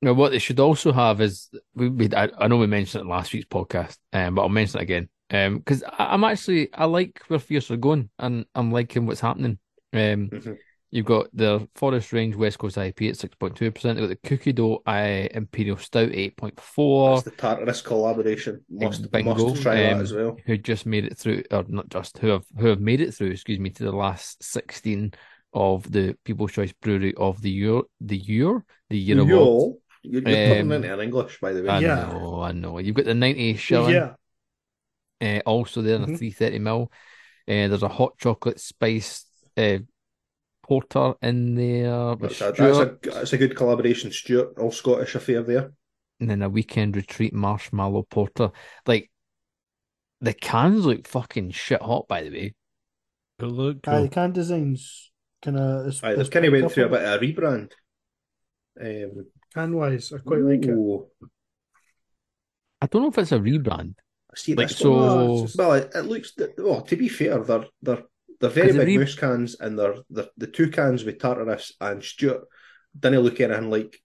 Now, 0.02 0.12
what 0.12 0.30
they 0.32 0.38
should 0.38 0.60
also 0.60 0.92
have 0.92 1.20
is 1.20 1.50
we, 1.74 1.88
we 1.88 2.08
I, 2.14 2.28
I 2.38 2.48
know 2.48 2.58
we 2.58 2.66
mentioned 2.66 3.00
it 3.00 3.04
in 3.04 3.08
last 3.10 3.32
week's 3.32 3.46
podcast, 3.46 3.96
um, 4.12 4.34
but 4.34 4.42
I'll 4.42 4.48
mention 4.48 4.80
it 4.80 4.82
again. 4.84 5.08
Um, 5.30 5.58
because 5.58 5.82
I'm 5.98 6.24
actually 6.24 6.72
I 6.72 6.84
like 6.84 7.20
where 7.28 7.38
Fierce 7.40 7.70
are 7.70 7.76
going, 7.76 8.10
and 8.18 8.46
I'm 8.54 8.70
liking 8.70 9.06
what's 9.06 9.20
happening. 9.20 9.58
Um, 9.92 10.30
Mhm. 10.30 10.56
you've 10.90 11.06
got 11.06 11.26
the 11.34 11.68
Forest 11.74 12.12
Range 12.12 12.36
West 12.36 12.58
Coast 12.58 12.78
IP 12.78 13.08
at 13.08 13.16
six 13.16 13.34
point 13.34 13.56
two 13.56 13.70
percent. 13.72 13.98
You've 13.98 14.08
got 14.08 14.20
the 14.22 14.28
Cookie 14.28 14.52
Dough 14.52 14.82
uh, 14.86 15.26
Imperial 15.32 15.78
Stout 15.78 16.12
eight 16.12 16.36
point 16.36 16.60
four. 16.60 17.14
That's 17.14 17.24
the 17.24 17.30
Tartarus 17.32 17.82
collaboration. 17.82 18.64
Must, 18.70 19.10
Bingo. 19.10 19.34
must 19.48 19.62
try 19.62 19.74
that 19.76 19.92
Um, 19.92 20.00
as 20.02 20.12
well. 20.12 20.36
who 20.46 20.56
just 20.58 20.86
made 20.86 21.04
it 21.06 21.18
through, 21.18 21.42
or 21.50 21.64
not 21.68 21.88
just 21.88 22.18
who 22.18 22.28
have 22.28 22.44
who 22.58 22.68
have 22.68 22.80
made 22.80 23.00
it 23.00 23.12
through, 23.12 23.30
excuse 23.30 23.58
me, 23.58 23.70
to 23.70 23.84
the 23.84 23.92
last 23.92 24.42
sixteen 24.44 25.12
of 25.52 25.90
the 25.90 26.16
People's 26.24 26.52
Choice 26.52 26.72
Brewery 26.72 27.14
of 27.14 27.40
the 27.42 27.50
year, 27.50 27.82
the 28.00 28.16
year, 28.16 28.64
the 28.90 28.98
year 28.98 29.18
award. 29.18 29.78
You're, 30.02 30.22
you're 30.22 30.36
turning 30.36 30.60
Um, 30.60 30.72
into 30.72 30.92
an 30.94 31.00
English, 31.00 31.40
by 31.40 31.52
the 31.52 31.62
way. 31.62 31.70
I 31.70 31.80
Yeah. 31.80 31.96
know, 32.06 32.42
I 32.42 32.52
know. 32.52 32.78
You've 32.78 32.94
got 32.94 33.06
the 33.06 33.14
ninety 33.14 33.56
shilling, 33.56 33.94
Yeah. 33.94 34.14
Uh, 35.20 35.40
also 35.46 35.80
there 35.82 35.96
in 35.96 36.02
a 36.02 36.06
Mhm. 36.08 36.18
three 36.18 36.30
thirty 36.30 36.58
mil. 36.58 36.90
Uh, 37.48 37.68
there's 37.68 37.82
a 37.82 37.88
hot 37.88 38.18
chocolate 38.18 38.60
spice 38.60 39.24
uh, 39.56 39.78
porter 40.62 41.14
in 41.22 41.54
there, 41.54 42.14
with 42.16 42.38
That's 42.38 42.58
a, 42.58 42.62
that's, 42.62 42.78
a, 42.78 42.98
that's 43.10 43.32
a 43.32 43.38
good 43.38 43.56
collaboration, 43.56 44.10
Stewart. 44.12 44.58
All 44.58 44.72
Scottish 44.72 45.14
affair 45.14 45.42
there. 45.42 45.72
and 46.18 46.30
then 46.30 46.42
a 46.42 46.48
weekend 46.48 46.96
retreat 46.96 47.32
marshmallow 47.34 48.02
porter. 48.10 48.50
Like 48.86 49.10
the 50.20 50.32
cans 50.32 50.86
look 50.86 51.06
fucking 51.06 51.50
shit 51.50 51.82
hot, 51.82 52.08
by 52.08 52.22
the 52.22 52.30
way. 52.30 52.54
Good 53.38 53.52
look. 53.52 53.86
Aye, 53.86 53.90
Cool. 53.92 54.02
the 54.02 54.08
can 54.08 54.32
designs 54.32 55.12
kind 55.42 55.58
of. 55.58 55.86
Aye, 56.02 56.24
kind 56.24 56.46
of 56.46 56.52
went 56.52 56.72
through 56.72 56.86
a 56.86 56.88
bit 56.88 57.02
of 57.02 57.22
a 57.22 57.24
rebrand. 57.24 57.72
Um, 58.80 59.26
Can 59.54 59.74
wise, 59.76 60.12
I 60.12 60.18
quite 60.18 60.40
like 60.40 60.64
it. 60.64 60.76
I 62.82 62.86
don't 62.86 63.02
know 63.02 63.08
if 63.08 63.18
it's 63.18 63.32
a 63.32 63.38
rebrand. 63.38 63.94
See 64.36 64.54
Like 64.54 64.68
this 64.68 64.78
so- 64.78 64.90
one. 64.92 65.30
It's 65.30 65.42
just- 65.42 65.58
Well, 65.58 65.72
it, 65.72 65.90
it 65.94 66.02
looks. 66.02 66.32
Well, 66.58 66.82
to 66.82 66.96
be 66.96 67.08
fair, 67.08 67.42
they're 67.42 67.64
they're 67.82 68.02
they're 68.40 68.50
very 68.50 68.68
'Cause 68.68 68.76
the 68.76 68.80
big 68.84 68.88
re- 68.88 68.98
moose 68.98 69.14
cans, 69.14 69.56
and 69.60 69.78
they're, 69.78 69.96
they're 70.10 70.28
the 70.36 70.46
two 70.46 70.70
cans 70.70 71.04
with 71.04 71.18
Tartarus 71.18 71.72
and 71.80 72.04
Stewart. 72.04 72.42
Didn't 72.98 73.20
look 73.20 73.40
anything 73.40 73.70
like 73.70 73.98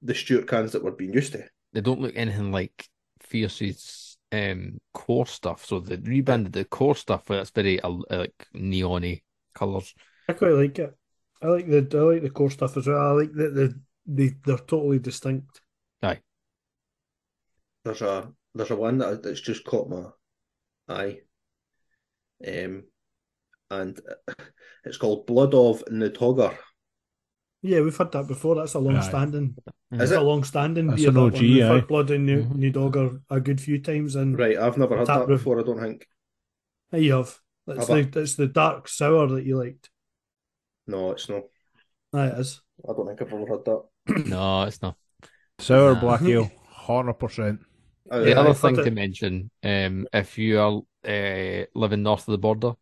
the 0.00 0.14
Stewart 0.14 0.46
cans 0.48 0.72
that 0.72 0.84
we're 0.84 0.92
being 0.92 1.12
used 1.12 1.32
to. 1.32 1.44
They 1.72 1.80
don't 1.80 2.00
look 2.00 2.14
anything 2.16 2.52
like 2.52 2.86
Fierce's 3.20 4.16
um 4.30 4.78
core 4.94 5.26
stuff. 5.26 5.64
So 5.66 5.80
they 5.80 5.96
rebranded 5.96 6.52
the 6.52 6.64
core 6.64 6.94
stuff 6.94 7.28
where 7.28 7.40
it's 7.40 7.50
very 7.50 7.80
uh, 7.80 7.90
like 8.10 8.46
neony 8.54 9.22
colours. 9.54 9.94
I 10.28 10.34
quite 10.34 10.52
like 10.52 10.78
it. 10.78 10.96
I 11.42 11.46
like 11.48 11.66
the 11.68 11.88
I 11.98 12.02
like 12.02 12.22
the 12.22 12.30
core 12.30 12.50
stuff 12.50 12.76
as 12.76 12.86
well. 12.86 12.98
I 13.00 13.10
like 13.12 13.32
that 13.32 13.54
the 13.54 13.80
they 14.06 14.36
they're 14.44 14.58
totally 14.58 15.00
distinct. 15.00 15.60
Aye. 16.02 16.20
There's 17.84 18.02
a 18.02 18.32
there's 18.54 18.70
a 18.70 18.76
one 18.76 18.98
that 18.98 19.22
that's 19.22 19.40
just 19.40 19.64
caught 19.64 19.88
my 19.88 20.04
eye, 20.94 21.18
um, 22.46 22.84
and 23.70 24.00
it's 24.84 24.96
called 24.98 25.26
Blood 25.26 25.54
of 25.54 25.84
Nutogger. 25.86 26.56
Yeah, 27.64 27.80
we've 27.80 27.96
had 27.96 28.10
that 28.12 28.26
before. 28.26 28.56
That's 28.56 28.74
a 28.74 28.80
long 28.80 28.96
Aye. 28.96 29.08
standing. 29.08 29.56
Is 29.92 30.10
it 30.10 30.18
a 30.18 30.22
long 30.22 30.42
standing 30.42 30.88
That's 30.88 31.02
beer. 31.02 31.10
an 31.10 31.16
OG, 31.16 31.32
one. 31.34 31.42
We've 31.42 31.62
had 31.64 31.86
Blood 31.86 32.10
and 32.10 32.26
New, 32.26 32.42
Mhm. 32.44 32.54
New 32.56 32.70
Dogger 32.72 33.20
a 33.30 33.40
good 33.40 33.60
few 33.60 33.80
times, 33.80 34.16
and 34.16 34.36
right? 34.38 34.58
I've 34.58 34.76
never 34.78 34.96
had 34.98 35.06
that 35.06 35.28
before. 35.28 35.60
I 35.60 35.62
don't 35.62 35.80
think. 35.80 36.06
Aye, 36.92 36.96
you 36.98 37.12
have. 37.12 37.38
That's 37.66 37.86
Have 37.86 37.90
I? 37.96 38.02
the 38.02 38.08
that's 38.10 38.34
the 38.34 38.48
dark 38.48 38.88
sour 38.88 39.28
that 39.28 39.44
you 39.44 39.56
liked. 39.58 39.90
No, 40.88 41.12
it's 41.12 41.28
not. 41.28 41.44
Aye, 42.12 42.26
it 42.28 42.38
is. 42.40 42.60
I 42.88 42.92
don't 42.94 43.06
think 43.06 43.22
I've 43.22 43.32
ever 43.32 43.46
had 43.46 43.64
that. 43.66 43.82
No, 44.28 44.62
it's 44.64 44.82
not. 44.82 44.96
Sour 45.60 45.94
Nah. 45.94 46.00
black 46.00 46.22
ale, 46.22 46.50
hundred 46.68 47.14
percent. 47.14 47.60
Oh, 48.10 48.20
The 48.24 48.30
yeah, 48.30 48.40
other 48.40 48.54
thing 48.54 48.76
to 48.76 48.82
it. 48.82 48.94
mention, 48.94 49.50
um, 49.62 50.06
if 50.12 50.36
you 50.38 50.58
are 50.60 50.82
uh, 51.08 51.64
living 51.74 52.02
north 52.02 52.26
of 52.28 52.32
the 52.32 52.38
border 52.38 52.72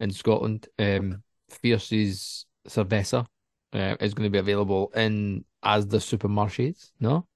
in 0.00 0.10
Scotland, 0.10 0.68
um, 0.78 1.22
Fierce's 1.50 2.46
Cerveza 2.68 3.26
uh, 3.72 3.96
is 4.00 4.14
going 4.14 4.26
to 4.26 4.30
be 4.30 4.38
available 4.38 4.92
in 4.94 5.44
as 5.62 5.86
the 5.86 5.98
supermarchés. 5.98 6.90
No, 7.00 7.26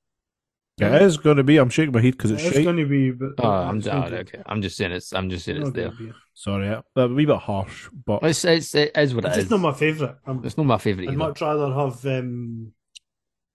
It 0.79 1.03
is 1.03 1.17
going 1.17 1.37
to 1.37 1.45
be. 1.45 1.57
I'm 1.59 1.71
shaking 1.71 1.93
my 1.93 2.01
head 2.01 2.13
because 2.13 2.31
it's 2.33 2.45
It's 2.45 2.59
going 2.59 2.77
to 2.77 2.87
be. 2.87 3.11
But 3.13 3.33
oh, 3.39 3.49
I'm, 3.51 3.83
oh, 3.89 4.03
okay. 4.03 4.43
I'm 4.47 4.63
just 4.63 4.77
saying 4.77 4.93
it's. 4.93 5.13
I'm 5.13 5.31
just 5.31 5.45
saying 5.45 5.59
Not 5.61 5.69
it's 5.69 5.75
good 5.77 5.85
there. 5.85 5.91
beer. 5.99 6.15
Sorry, 6.35 6.67
yeah. 6.67 6.81
a 6.97 7.09
wee 7.09 7.27
bit 7.27 7.37
harsh, 7.37 7.89
but 8.07 8.23
It's 8.23 8.45
it's 8.45 8.75
it 8.75 8.93
is 8.97 9.15
what 9.15 9.25
it 9.25 9.29
It's 9.29 9.37
is. 9.39 9.43
just 9.45 9.51
not 9.51 9.61
my 9.61 9.73
favourite. 9.73 10.17
I'm, 10.27 10.45
It's 10.45 10.57
not 10.57 10.67
my 10.67 10.79
favorite 10.79 11.09
I'd 11.09 11.11
either. 11.11 11.19
much 11.19 11.41
rather 11.41 11.73
have 11.73 12.05
um, 12.07 12.73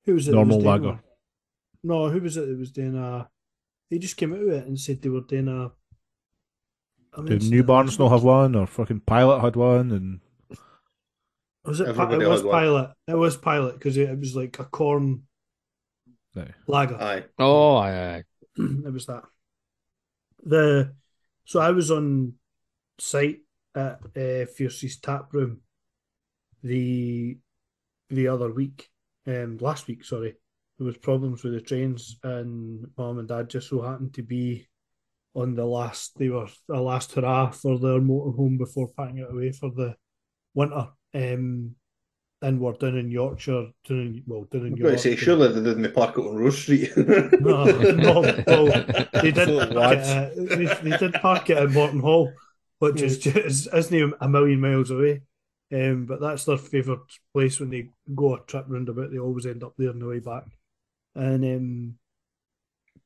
who 0.06 0.14
was 0.14 0.28
it? 0.28 0.34
Normal 0.34 0.58
was 0.58 0.66
lager. 0.66 0.88
one? 0.90 1.00
No, 1.84 2.10
who 2.10 2.22
was 2.22 2.38
it 2.38 2.48
that 2.48 2.58
was 2.58 2.72
doing 2.72 2.96
a? 2.96 3.30
They 3.90 4.00
just 4.00 4.18
came 4.18 4.34
out 4.34 4.40
with 4.40 4.54
it 4.54 4.68
and 4.68 4.80
said 4.80 5.02
they 5.02 5.10
were 5.10 5.22
doing 5.22 5.48
a. 5.48 5.72
I 7.18 7.24
did 7.26 7.44
New 7.44 7.60
it 7.60 7.66
Barnes 7.66 7.92
last 7.92 8.00
not 8.00 8.10
have 8.10 8.24
one, 8.24 8.56
or 8.56 8.68
fucking 8.68 9.02
Pilot 9.02 9.40
had 9.42 9.56
one, 9.56 9.92
and 9.92 10.20
Was 11.66 11.80
it? 11.80 11.86
Pi- 11.86 11.90
Everybody 11.90 12.26
it 12.26 12.28
was 12.28 12.42
had 12.42 12.46
one. 12.48 12.54
pilot. 12.54 12.92
It 13.08 13.16
was 13.16 13.38
pilot 13.38 13.74
because 13.76 13.98
it, 13.98 14.10
it 14.10 14.20
was 14.20 14.36
like 14.36 14.60
a 14.60 14.66
corn 14.66 15.24
Aye. 16.36 16.54
lager. 16.68 16.96
Aye. 16.96 17.24
Oh, 17.40 17.76
aye, 17.78 18.16
aye. 18.18 18.24
it 18.58 18.94
was 18.94 19.06
that. 19.08 19.24
The 20.44 20.94
so 21.46 21.60
I 21.60 21.72
was 21.72 21.92
on 21.92 22.34
site 23.00 23.40
at 23.76 24.00
uh, 24.16 24.46
Fierce's 24.46 24.98
tap 24.98 25.34
room 25.34 25.62
the 26.64 27.38
the 28.10 28.28
other 28.28 28.52
week, 28.52 28.90
um, 29.26 29.58
last 29.60 29.88
week. 29.88 30.04
Sorry, 30.06 30.36
there 30.78 30.86
was 30.86 30.98
problems 30.98 31.44
with 31.44 31.54
the 31.54 31.62
trains, 31.62 32.18
and 32.24 32.86
mom 32.98 33.20
and 33.20 33.28
dad 33.28 33.50
just 33.50 33.70
so 33.70 33.82
happened 33.82 34.14
to 34.16 34.24
be 34.24 34.68
on 35.34 35.56
the 35.56 35.66
last. 35.66 36.18
They 36.18 36.30
were 36.30 36.48
the 36.68 36.82
last 36.82 37.14
hurrah 37.14 37.52
for 37.52 37.80
their 37.80 38.00
motorhome 38.00 38.58
before 38.58 38.90
packing 38.96 39.20
it 39.20 39.32
away 39.32 39.52
for 39.52 39.72
the 39.72 39.96
winter. 40.54 40.88
Um, 41.14 41.76
and 42.42 42.60
we're 42.60 42.74
down 42.74 42.98
in 42.98 43.10
Yorkshire, 43.10 43.68
down 43.88 44.00
in, 44.00 44.24
well, 44.28 44.44
down 44.52 44.68
in 44.68 44.74
I'm 44.74 44.80
to 44.80 44.98
say, 44.98 45.16
surely 45.16 45.48
they 45.48 45.62
didn't 45.62 45.94
park 45.94 46.18
it 46.18 46.22
on 46.22 46.36
Rose 46.36 46.58
Street. 46.58 46.92
No, 46.98 47.66
no, 47.66 48.22
well, 48.46 48.86
they 49.14 49.32
did 49.32 49.74
park 49.74 49.98
it, 49.98 50.08
uh, 50.08 50.30
they, 50.36 50.90
they 50.90 50.98
did 50.98 51.14
park 51.14 51.50
it 51.50 51.58
at 51.58 51.70
Mortonhall, 51.70 52.32
which 52.80 53.02
is 53.02 53.18
just 53.18 53.74
isn't 53.74 54.14
a 54.22 54.30
million 54.30 54.62
miles 54.62 54.92
away. 54.92 55.22
Um, 55.74 56.06
but 56.06 56.22
that's 56.22 56.46
their 56.46 56.58
favourite 56.58 57.02
place 57.34 57.60
when 57.60 57.70
they 57.70 57.90
go 58.16 58.36
a 58.36 58.40
trip 58.42 58.66
round 58.68 58.88
about. 58.90 59.12
They 59.12 59.20
always 59.20 59.46
end 59.46 59.64
up 59.64 59.74
there 59.78 59.90
on 59.90 60.00
the 60.00 60.08
way 60.08 60.20
back, 60.20 60.46
and 61.18 61.43
um, 61.43 61.93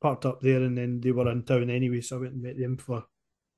parked 0.00 0.26
up 0.26 0.40
there. 0.40 0.62
And 0.62 0.76
then 0.76 1.00
they 1.00 1.12
were 1.12 1.30
in 1.30 1.42
town 1.44 1.70
anyway, 1.70 2.00
so 2.00 2.16
I 2.16 2.20
went 2.20 2.34
and 2.34 2.42
met 2.42 2.58
them 2.58 2.76
for 2.76 3.04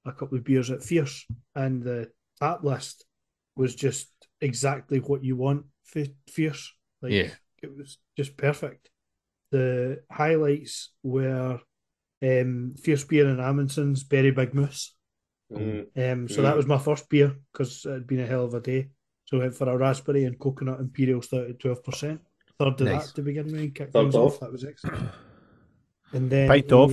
a 0.05 0.13
couple 0.13 0.39
of 0.39 0.45
beers 0.45 0.71
at 0.71 0.83
Fierce. 0.83 1.27
And 1.55 1.83
the 1.83 2.11
tap 2.41 2.65
list 2.65 3.05
was 3.57 3.75
just 3.75 4.09
exactly 4.41 4.99
what 4.99 5.25
you 5.25 5.37
want 5.37 5.67
for 5.85 6.05
Fierce. 6.29 6.73
Like, 7.03 7.13
Yeah. 7.13 7.31
it 7.63 7.77
was 7.77 7.99
just 8.17 8.37
perfect. 8.37 8.91
The 9.51 10.03
highlights 10.11 10.91
were 11.03 11.61
um, 12.23 12.75
Fierce 12.83 13.05
Beer 13.05 13.29
and 13.29 13.39
Amundsen's 13.41 14.03
Berry 14.05 14.31
Big 14.31 14.55
Moose. 14.55 14.95
Mm. 15.53 15.87
Um, 15.97 16.29
so 16.29 16.43
that 16.43 16.55
Mm. 16.55 16.57
was 16.57 16.67
my 16.67 16.79
first 16.79 17.09
beer 17.09 17.37
because 17.53 17.85
it 17.85 17.93
had 17.93 18.07
been 18.07 18.21
a 18.21 18.27
hell 18.27 18.45
of 18.45 18.55
a 18.55 18.61
day. 18.61 18.89
So 19.27 19.37
I 19.37 19.41
went 19.41 19.55
for 19.55 19.69
a 19.69 19.77
raspberry 19.77 20.25
and 20.25 20.39
coconut 20.39 20.81
imperial 20.81 21.23
stout 21.23 21.49
at 21.51 21.59
twelve 21.61 21.85
percent. 21.85 22.21
Third 22.59 22.81
of 22.81 22.87
Nice. 22.87 23.07
that 23.09 23.15
to 23.17 23.23
begin 23.23 23.51
with, 23.53 23.75
kicked 23.75 23.93
Third 23.93 24.15
off. 24.15 24.35
off. 24.35 24.41
That 24.41 24.53
was 24.53 24.65
excellent. 24.65 25.09
And 26.13 26.31
then 26.31 26.49
Piped 26.49 26.73
off. 26.73 26.93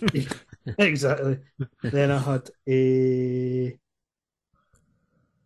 exactly. 0.78 1.38
then 1.82 2.10
I 2.10 2.18
had 2.18 2.48
a 2.68 3.78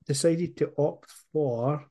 decided 0.07 0.57
to 0.59 0.72
opt 0.78 1.11
for 1.32 1.86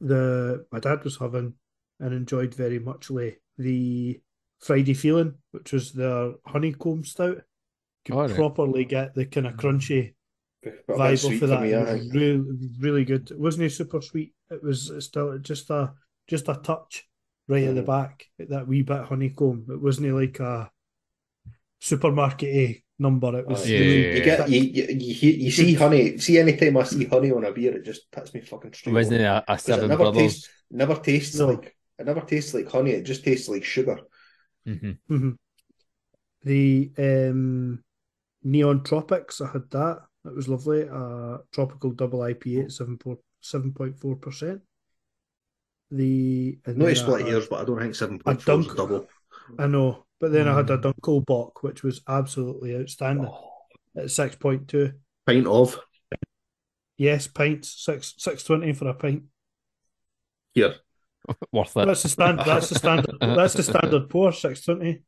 the 0.00 0.66
my 0.72 0.80
dad 0.80 1.04
was 1.04 1.16
having 1.18 1.54
and 2.00 2.12
enjoyed 2.14 2.54
very 2.54 2.78
muchly 2.78 3.36
the 3.58 4.20
Friday 4.60 4.94
feeling, 4.94 5.34
which 5.52 5.72
was 5.72 5.92
their 5.92 6.32
honeycomb 6.46 7.04
stout. 7.04 7.42
Could 8.04 8.14
Alright. 8.14 8.34
properly 8.34 8.84
get 8.84 9.14
the 9.14 9.24
kind 9.26 9.46
of 9.46 9.54
crunchy 9.54 10.14
But 10.62 10.70
a 10.70 10.72
bit 10.72 10.86
vibe 10.88 11.24
off 11.24 11.38
for 11.38 11.44
of 11.44 11.50
that. 11.50 11.60
me, 11.62 11.72
It 11.72 11.86
was 11.86 12.10
really, 12.14 12.44
really 12.80 13.04
good. 13.04 13.30
Wasn't 13.38 13.62
he 13.62 13.68
super 13.68 14.00
sweet. 14.02 14.34
It 14.54 14.62
was 14.62 14.92
still 15.00 15.38
just 15.38 15.70
a 15.70 15.94
just 16.26 16.48
a 16.48 16.54
touch 16.54 17.08
right 17.48 17.64
at 17.64 17.74
the 17.74 17.82
Mm. 17.82 17.86
back, 17.86 18.26
that 18.38 18.66
wee 18.68 18.82
bit 18.82 19.04
honeycomb. 19.04 19.66
It 19.70 19.80
wasn't 19.80 20.14
like 20.14 20.40
a 20.40 20.70
supermarket 21.80 22.82
number. 22.98 23.38
It 23.38 23.46
was 23.46 23.66
Yeah, 23.66 23.78
you, 23.78 23.84
yeah, 23.84 24.08
you 24.10 24.20
get 24.22 24.48
you, 24.48 24.60
you, 24.60 24.86
you, 24.98 25.30
you 25.30 25.50
see 25.50 25.74
honey. 25.74 26.18
See 26.18 26.38
anytime 26.38 26.76
I 26.76 26.84
see 26.84 27.04
honey 27.04 27.30
on 27.32 27.44
a 27.44 27.52
beer, 27.52 27.76
it 27.76 27.84
just 27.84 28.10
puts 28.10 28.32
me 28.34 28.40
fucking 28.40 28.72
straight. 28.72 28.94
Wasn't 28.94 29.20
it 29.20 29.24
a, 29.24 29.44
a 29.48 29.58
'Cause 29.64 29.78
it 29.78 29.78
Seven 29.78 29.88
never 29.88 30.04
Brothers? 30.04 30.32
tastes, 30.32 30.48
never 30.70 30.94
tastes 30.96 31.38
No. 31.38 31.46
like 31.48 31.76
it 31.98 32.06
never 32.06 32.20
tastes 32.22 32.54
like 32.54 32.68
honey. 32.70 32.92
It 32.92 33.02
just 33.04 33.24
tastes 33.24 33.48
like 33.48 33.64
sugar. 33.64 33.98
hmm 34.66 34.98
Mhm. 35.08 35.36
The 36.42 36.92
um, 36.98 37.82
Neon 38.44 38.84
Tropics, 38.84 39.40
I 39.40 39.48
had 39.52 39.70
that. 39.70 40.02
That 40.24 40.34
was 40.34 40.48
lovely. 40.48 40.88
Uh, 40.88 41.38
tropical 41.52 41.92
double 41.92 42.20
IPA 42.22 42.64
at 42.64 42.72
7.4 43.44 44.20
percent. 44.20 44.62
The 45.90 46.58
and 46.64 46.78
No 46.78 46.86
then 46.86 46.94
I 46.94 46.98
split 46.98 47.20
had- 47.22 47.30
hairs, 47.30 47.46
but 47.48 47.60
I 47.60 47.64
don't 47.64 47.78
think 47.78 47.94
seven 47.94 48.18
point 48.18 48.42
four 48.42 48.60
is 48.60 48.66
dunk. 48.66 48.76
double. 48.76 49.08
I 49.58 49.66
know, 49.66 50.06
but 50.18 50.32
then 50.32 50.48
I 50.48 50.56
had 50.56 50.70
a 50.70 50.78
Mm. 50.78 50.92
Dunkel 50.94 51.24
Bock, 51.26 51.62
which 51.62 51.82
was 51.82 52.00
absolutely 52.08 52.74
outstanding 52.76 53.30
at 53.96 54.10
six 54.10 54.34
point 54.36 54.68
two. 54.68 54.92
Pint 55.26 55.46
of 55.46 55.78
Yes, 56.96 57.26
pints 57.26 57.84
six 57.84 58.14
six 58.18 58.42
twenty 58.44 58.72
for 58.72 58.88
a 58.88 58.94
pint. 58.94 59.24
here. 60.54 60.74
Worth 61.52 61.76
it. 61.76 61.86
That's 61.86 62.02
the 62.02 62.08
standard. 62.08 62.46
That's 62.46 62.68
the 62.68 62.74
standard. 62.76 63.16
That's 63.20 63.54
the 63.54 63.62
standard 63.62 64.08
pour. 64.10 64.32
Six 64.32 64.64
twenty. 64.64 65.02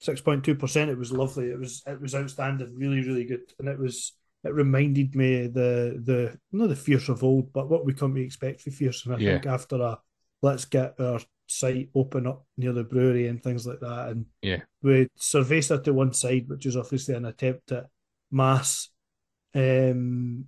Six 0.00 0.20
point 0.20 0.44
two 0.44 0.54
percent. 0.56 0.90
It 0.90 0.98
was 0.98 1.12
lovely. 1.12 1.46
It 1.50 1.58
was 1.58 1.82
it 1.86 2.00
was 2.00 2.14
outstanding. 2.14 2.74
Really, 2.76 3.00
really 3.06 3.24
good. 3.24 3.52
And 3.58 3.68
it 3.68 3.78
was 3.78 4.12
it 4.44 4.52
reminded 4.54 5.14
me 5.14 5.46
the 5.46 6.00
the 6.04 6.38
not 6.50 6.68
the 6.68 6.76
fierce 6.76 7.08
of 7.08 7.22
old, 7.22 7.52
but 7.52 7.68
what 7.68 7.84
we 7.84 7.94
come 7.94 8.14
to 8.14 8.20
expect 8.20 8.60
for 8.62 8.70
fierce. 8.70 9.04
And 9.06 9.14
I 9.14 9.18
Yeah. 9.18 9.32
think 9.32 9.46
after 9.46 9.76
a 9.76 9.98
let's 10.42 10.64
get 10.64 10.98
our 11.00 11.20
site 11.46 11.90
open 11.94 12.26
up 12.26 12.46
near 12.56 12.72
the 12.72 12.82
brewery 12.84 13.28
and 13.28 13.42
things 13.42 13.66
like 13.66 13.80
that, 13.80 14.08
and 14.10 14.26
Yeah. 14.42 14.62
with 14.82 15.08
Cerveza 15.18 15.82
to 15.84 15.92
one 15.92 16.12
side, 16.12 16.48
which 16.48 16.66
is 16.66 16.76
obviously 16.76 17.14
an 17.14 17.26
attempt 17.26 17.70
at 17.72 17.88
mass. 18.30 18.88
Um, 19.54 20.46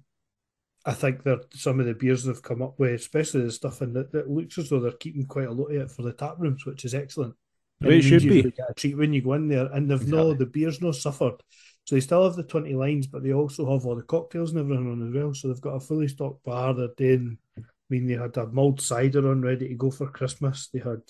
I 0.87 0.93
think 0.93 1.23
that 1.23 1.47
some 1.55 1.81
of 1.81 1.87
the 1.87 1.95
beers 1.95 2.25
they've 2.25 2.43
come 2.43 2.63
up 2.63 2.79
with, 2.79 2.93
especially 3.01 3.43
the 3.43 3.53
stuff 3.53 3.81
in 3.83 3.93
that, 3.95 4.13
it 4.15 4.29
looks 4.29 4.59
as 4.59 4.69
though 4.69 4.81
they're 4.81 4.93
keeping 4.93 5.25
quite 5.27 5.49
a 5.49 5.53
lot 5.53 5.67
of 5.71 5.77
it 5.83 5.91
for 5.91 6.03
the 6.03 6.13
tap 6.13 6.37
rooms, 6.39 6.67
which 6.67 6.85
is 6.85 6.95
excellent. 6.95 7.35
It 7.81 8.03
should 8.03 8.23
be. 8.23 8.43
get 8.43 8.71
a 8.71 8.75
treat 8.75 8.97
when 8.97 9.13
you 9.13 9.23
go 9.23 9.35
in 9.35 9.49
there, 9.49 9.67
and 9.73 9.91
they've 9.91 10.07
no 10.09 10.35
the 10.35 10.47
beer's 10.47 10.81
no 10.81 10.93
suffered. 10.93 11.43
So 11.85 11.95
they 11.95 12.01
still 12.01 12.25
have 12.25 12.37
the 12.37 12.43
twenty 12.43 12.75
lines, 12.75 13.07
but 13.07 13.23
they 13.23 13.33
also 13.33 13.71
have 13.73 13.85
all 13.87 13.97
the 13.97 14.03
cocktails 14.03 14.51
and 14.51 14.61
everything 14.61 14.91
on 14.91 15.07
as 15.07 15.15
well. 15.15 15.35
So 15.35 15.49
they've 15.49 15.61
got 15.61 15.77
a 15.77 15.81
fully 15.81 16.09
stocked 16.09 16.45
bar. 16.45 16.75
They're 16.75 16.89
doing. 16.97 17.39
I 17.59 17.63
mean, 17.91 18.07
they 18.07 18.15
had 18.15 18.37
a 18.37 18.47
mulled 18.47 18.81
cider 18.81 19.31
on 19.31 19.43
ready 19.43 19.69
to 19.69 19.75
go 19.75 19.91
for 19.91 20.09
Christmas. 20.11 20.69
They 20.73 20.81
had. 20.81 21.03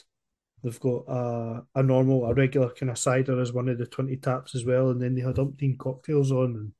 They've 0.62 0.80
got 0.80 1.04
a, 1.08 1.62
a 1.74 1.82
normal, 1.82 2.24
a 2.24 2.32
regular 2.32 2.70
kind 2.70 2.88
of 2.90 2.96
cider 2.96 3.38
as 3.38 3.52
one 3.52 3.68
of 3.68 3.76
the 3.76 3.86
20 3.86 4.16
taps 4.16 4.54
as 4.54 4.64
well. 4.64 4.90
And 4.90 5.00
then 5.00 5.14
they 5.14 5.20
had 5.20 5.36
umpteen 5.36 5.76
cocktails 5.76 6.32
on 6.32 6.54
and 6.56 6.72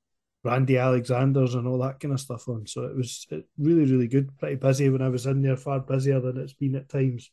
Brandy 0.44 0.76
Alexander's 0.76 1.54
and 1.54 1.66
all 1.66 1.78
that 1.78 1.98
kind 2.00 2.12
of 2.12 2.20
stuff 2.20 2.48
on. 2.48 2.66
So 2.66 2.84
it 2.84 2.94
was 2.94 3.26
really, 3.58 3.90
really 3.90 4.06
good. 4.08 4.36
Pretty 4.38 4.56
busy 4.56 4.90
when 4.90 5.02
I 5.02 5.08
was 5.08 5.26
in 5.26 5.42
there, 5.42 5.56
far 5.56 5.80
busier 5.80 6.20
than 6.20 6.38
it's 6.38 6.52
been 6.52 6.76
at 6.76 6.88
times 6.88 7.30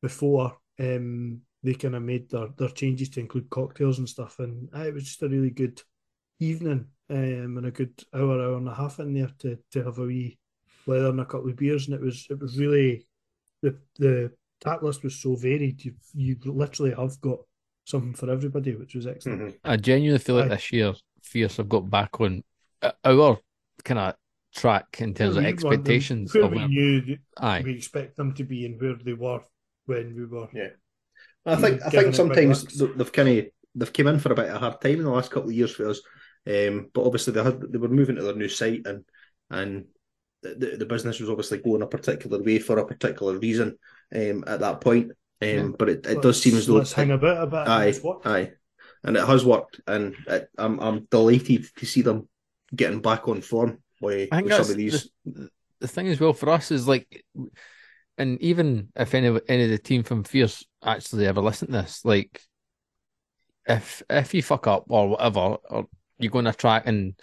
before. 0.00 0.56
Um, 0.80 1.42
they 1.64 1.74
kind 1.74 1.96
of 1.96 2.02
made 2.02 2.30
their, 2.30 2.48
their 2.58 2.68
changes 2.68 3.08
to 3.10 3.20
include 3.20 3.50
cocktails 3.50 3.98
and 3.98 4.08
stuff. 4.08 4.38
And 4.38 4.68
uh, 4.76 4.82
it 4.82 4.94
was 4.94 5.04
just 5.04 5.22
a 5.22 5.28
really 5.28 5.50
good 5.50 5.80
evening 6.38 6.86
um, 7.10 7.56
and 7.58 7.66
a 7.66 7.70
good 7.70 7.94
hour, 8.14 8.40
hour 8.40 8.56
and 8.56 8.68
a 8.68 8.74
half 8.74 9.00
in 9.00 9.14
there 9.14 9.30
to, 9.40 9.58
to 9.72 9.82
have 9.84 9.98
a 9.98 10.02
wee 10.04 10.38
leather 10.86 11.08
and 11.08 11.20
a 11.20 11.24
couple 11.24 11.48
of 11.50 11.56
beers. 11.56 11.86
And 11.86 11.94
it 11.94 12.00
was 12.02 12.26
it 12.30 12.38
was 12.38 12.58
really 12.58 13.06
the 13.62 13.76
the 13.98 14.30
tap 14.60 14.82
list 14.82 15.02
was 15.02 15.16
so 15.16 15.34
varied. 15.36 15.84
You 15.84 15.94
you 16.14 16.36
literally 16.44 16.94
have 16.94 17.20
got 17.20 17.38
something 17.84 18.14
for 18.14 18.30
everybody, 18.30 18.76
which 18.76 18.94
was 18.94 19.06
excellent. 19.06 19.40
Mhm. 19.42 19.58
I 19.64 19.76
genuinely 19.76 20.18
feel 20.18 20.36
like 20.36 20.46
Aye. 20.46 20.54
this 20.56 20.72
year, 20.72 20.92
Fierce 21.22 21.56
have 21.56 21.68
got 21.68 21.88
back 21.90 22.20
on 22.20 22.42
uh, 22.82 22.92
our 23.04 23.38
kind 23.84 24.00
of 24.00 24.14
track 24.54 24.96
in 25.00 25.14
terms 25.14 25.36
of 25.36 25.42
Where 25.42 25.50
them- 25.52 25.54
expectations. 25.54 26.34
Where 26.34 26.44
Of 26.44 26.50
we 26.52 26.58
where, 26.58 26.68
knew 26.68 27.00
that 27.06 27.18
aye, 27.38 27.62
we 27.64 27.72
expect 27.74 28.16
them 28.16 28.34
to 28.34 28.44
be 28.44 28.66
and 28.66 28.80
where 28.80 28.96
they 28.96 29.14
were 29.14 29.40
when 29.86 30.14
we 30.14 30.26
were. 30.26 30.48
Yeah. 30.52 30.68
I 31.46 31.56
think 31.56 31.82
I 31.84 31.90
think 31.90 32.14
sometimes 32.14 32.64
they've 32.78 33.12
kind 33.12 33.28
of 33.28 33.46
they've 33.74 33.92
come 33.92 34.06
in 34.06 34.18
for 34.18 34.32
a 34.32 34.34
bit 34.36 34.48
of 34.48 34.56
a 34.56 34.58
hard 34.58 34.80
time 34.80 34.98
in 34.98 35.04
the 35.04 35.10
last 35.10 35.30
couple 35.30 35.50
of 35.50 35.54
years 35.56 35.74
for 35.74 35.88
us. 35.88 36.00
Um, 36.46 36.90
but 36.92 37.04
obviously 37.04 37.32
they 37.32 37.42
had 37.42 37.60
they 37.60 37.78
were 37.78 37.88
moving 37.88 38.16
to 38.16 38.22
their 38.22 38.36
new 38.36 38.48
site 38.48 38.86
and 38.86 39.04
and 39.50 39.86
the, 40.42 40.54
the, 40.54 40.76
the 40.78 40.86
business 40.86 41.20
was 41.20 41.30
obviously 41.30 41.58
going 41.58 41.82
a 41.82 41.86
particular 41.86 42.42
way 42.42 42.58
for 42.58 42.78
a 42.78 42.86
particular 42.86 43.38
reason 43.38 43.78
um, 44.14 44.44
at 44.46 44.60
that 44.60 44.80
point. 44.80 45.12
Um, 45.42 45.48
Yeah. 45.48 45.68
But 45.78 45.88
it, 45.88 46.06
it 46.06 46.22
does 46.22 46.40
seem 46.40 46.56
as 46.56 46.66
though 46.66 46.74
let's 46.74 46.92
hang 46.92 47.10
about 47.10 47.42
a 47.42 47.46
bit. 47.46 47.68
Aye, 47.68 47.86
and 47.86 47.88
it's 47.88 48.26
aye, 48.26 48.50
and 49.02 49.16
it 49.16 49.26
has 49.26 49.44
worked, 49.44 49.80
and 49.86 50.14
it, 50.26 50.48
I'm 50.58 50.78
I'm 50.80 51.08
delighted 51.10 51.66
to 51.76 51.86
see 51.86 52.02
them 52.02 52.28
getting 52.74 53.00
back 53.00 53.28
on 53.28 53.40
form 53.40 53.82
with, 54.00 54.28
I 54.32 54.36
think 54.36 54.48
with 54.48 54.56
some 54.56 54.70
of 54.70 54.76
these. 54.76 55.10
the, 55.24 55.48
the 55.80 55.88
thing 55.88 56.08
as 56.08 56.20
well 56.20 56.32
for 56.32 56.50
us 56.50 56.70
is 56.70 56.86
like, 56.88 57.24
and 58.18 58.40
even 58.40 58.88
if 58.96 59.14
any 59.14 59.38
any 59.48 59.64
of 59.64 59.70
the 59.70 59.78
team 59.78 60.02
from 60.02 60.24
Fierce 60.24 60.64
actually 60.84 61.26
ever 61.26 61.40
listen 61.40 61.68
to 61.68 61.72
this, 61.72 62.04
like, 62.04 62.40
if 63.66 64.02
if 64.10 64.34
you 64.34 64.42
fuck 64.42 64.66
up 64.66 64.84
or 64.88 65.08
whatever, 65.08 65.40
or 65.40 65.86
you 66.18 66.30
go 66.30 66.38
on 66.38 66.46
a 66.46 66.52
track 66.52 66.84
and 66.86 67.14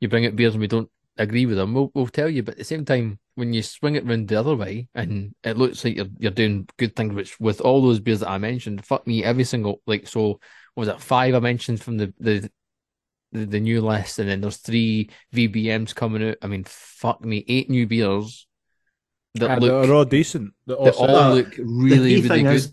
you 0.00 0.08
bring 0.08 0.26
out 0.26 0.36
beers 0.36 0.54
and 0.54 0.60
we 0.60 0.66
don't 0.66 0.90
agree 1.16 1.46
with 1.46 1.56
them, 1.56 1.74
we'll 1.74 1.90
we'll 1.94 2.08
tell 2.08 2.28
you. 2.28 2.42
But 2.42 2.52
at 2.52 2.58
the 2.58 2.64
same 2.64 2.84
time, 2.84 3.18
when 3.34 3.52
you 3.52 3.62
swing 3.62 3.94
it 3.94 4.06
round 4.06 4.28
the 4.28 4.36
other 4.40 4.56
way 4.56 4.88
and 4.94 5.34
it 5.44 5.56
looks 5.56 5.84
like 5.84 5.96
you're 5.96 6.06
you're 6.18 6.30
doing 6.30 6.68
good 6.76 6.96
things, 6.96 7.14
which 7.14 7.38
with 7.38 7.60
all 7.60 7.82
those 7.82 8.00
beers 8.00 8.20
that 8.20 8.30
I 8.30 8.38
mentioned, 8.38 8.84
fuck 8.84 9.06
me, 9.06 9.24
every 9.24 9.44
single 9.44 9.80
like 9.86 10.06
so 10.08 10.40
what 10.74 10.86
was 10.86 10.88
it 10.88 11.00
five 11.00 11.34
I 11.34 11.40
mentioned 11.40 11.82
from 11.82 11.98
the 11.98 12.12
the 12.18 12.50
the, 13.32 13.46
the 13.46 13.60
new 13.60 13.80
list, 13.80 14.18
and 14.18 14.28
then 14.28 14.40
there's 14.40 14.58
three 14.58 15.10
VBMs 15.34 15.94
coming 15.94 16.30
out. 16.30 16.36
I 16.42 16.46
mean, 16.46 16.64
fuck 16.64 17.24
me, 17.24 17.44
eight 17.48 17.68
new 17.68 17.86
beers 17.86 18.46
that 19.34 19.50
And 19.50 19.60
look 19.62 19.82
they're 19.82 19.94
all 19.94 20.04
decent. 20.04 20.52
They're 20.66 20.76
all 20.76 20.86
that 20.86 20.96
all 20.96 21.34
look 21.34 21.54
really 21.58 22.16
key 22.16 22.22
really 22.22 22.28
thing 22.28 22.44
good. 22.44 22.54
is 22.54 22.72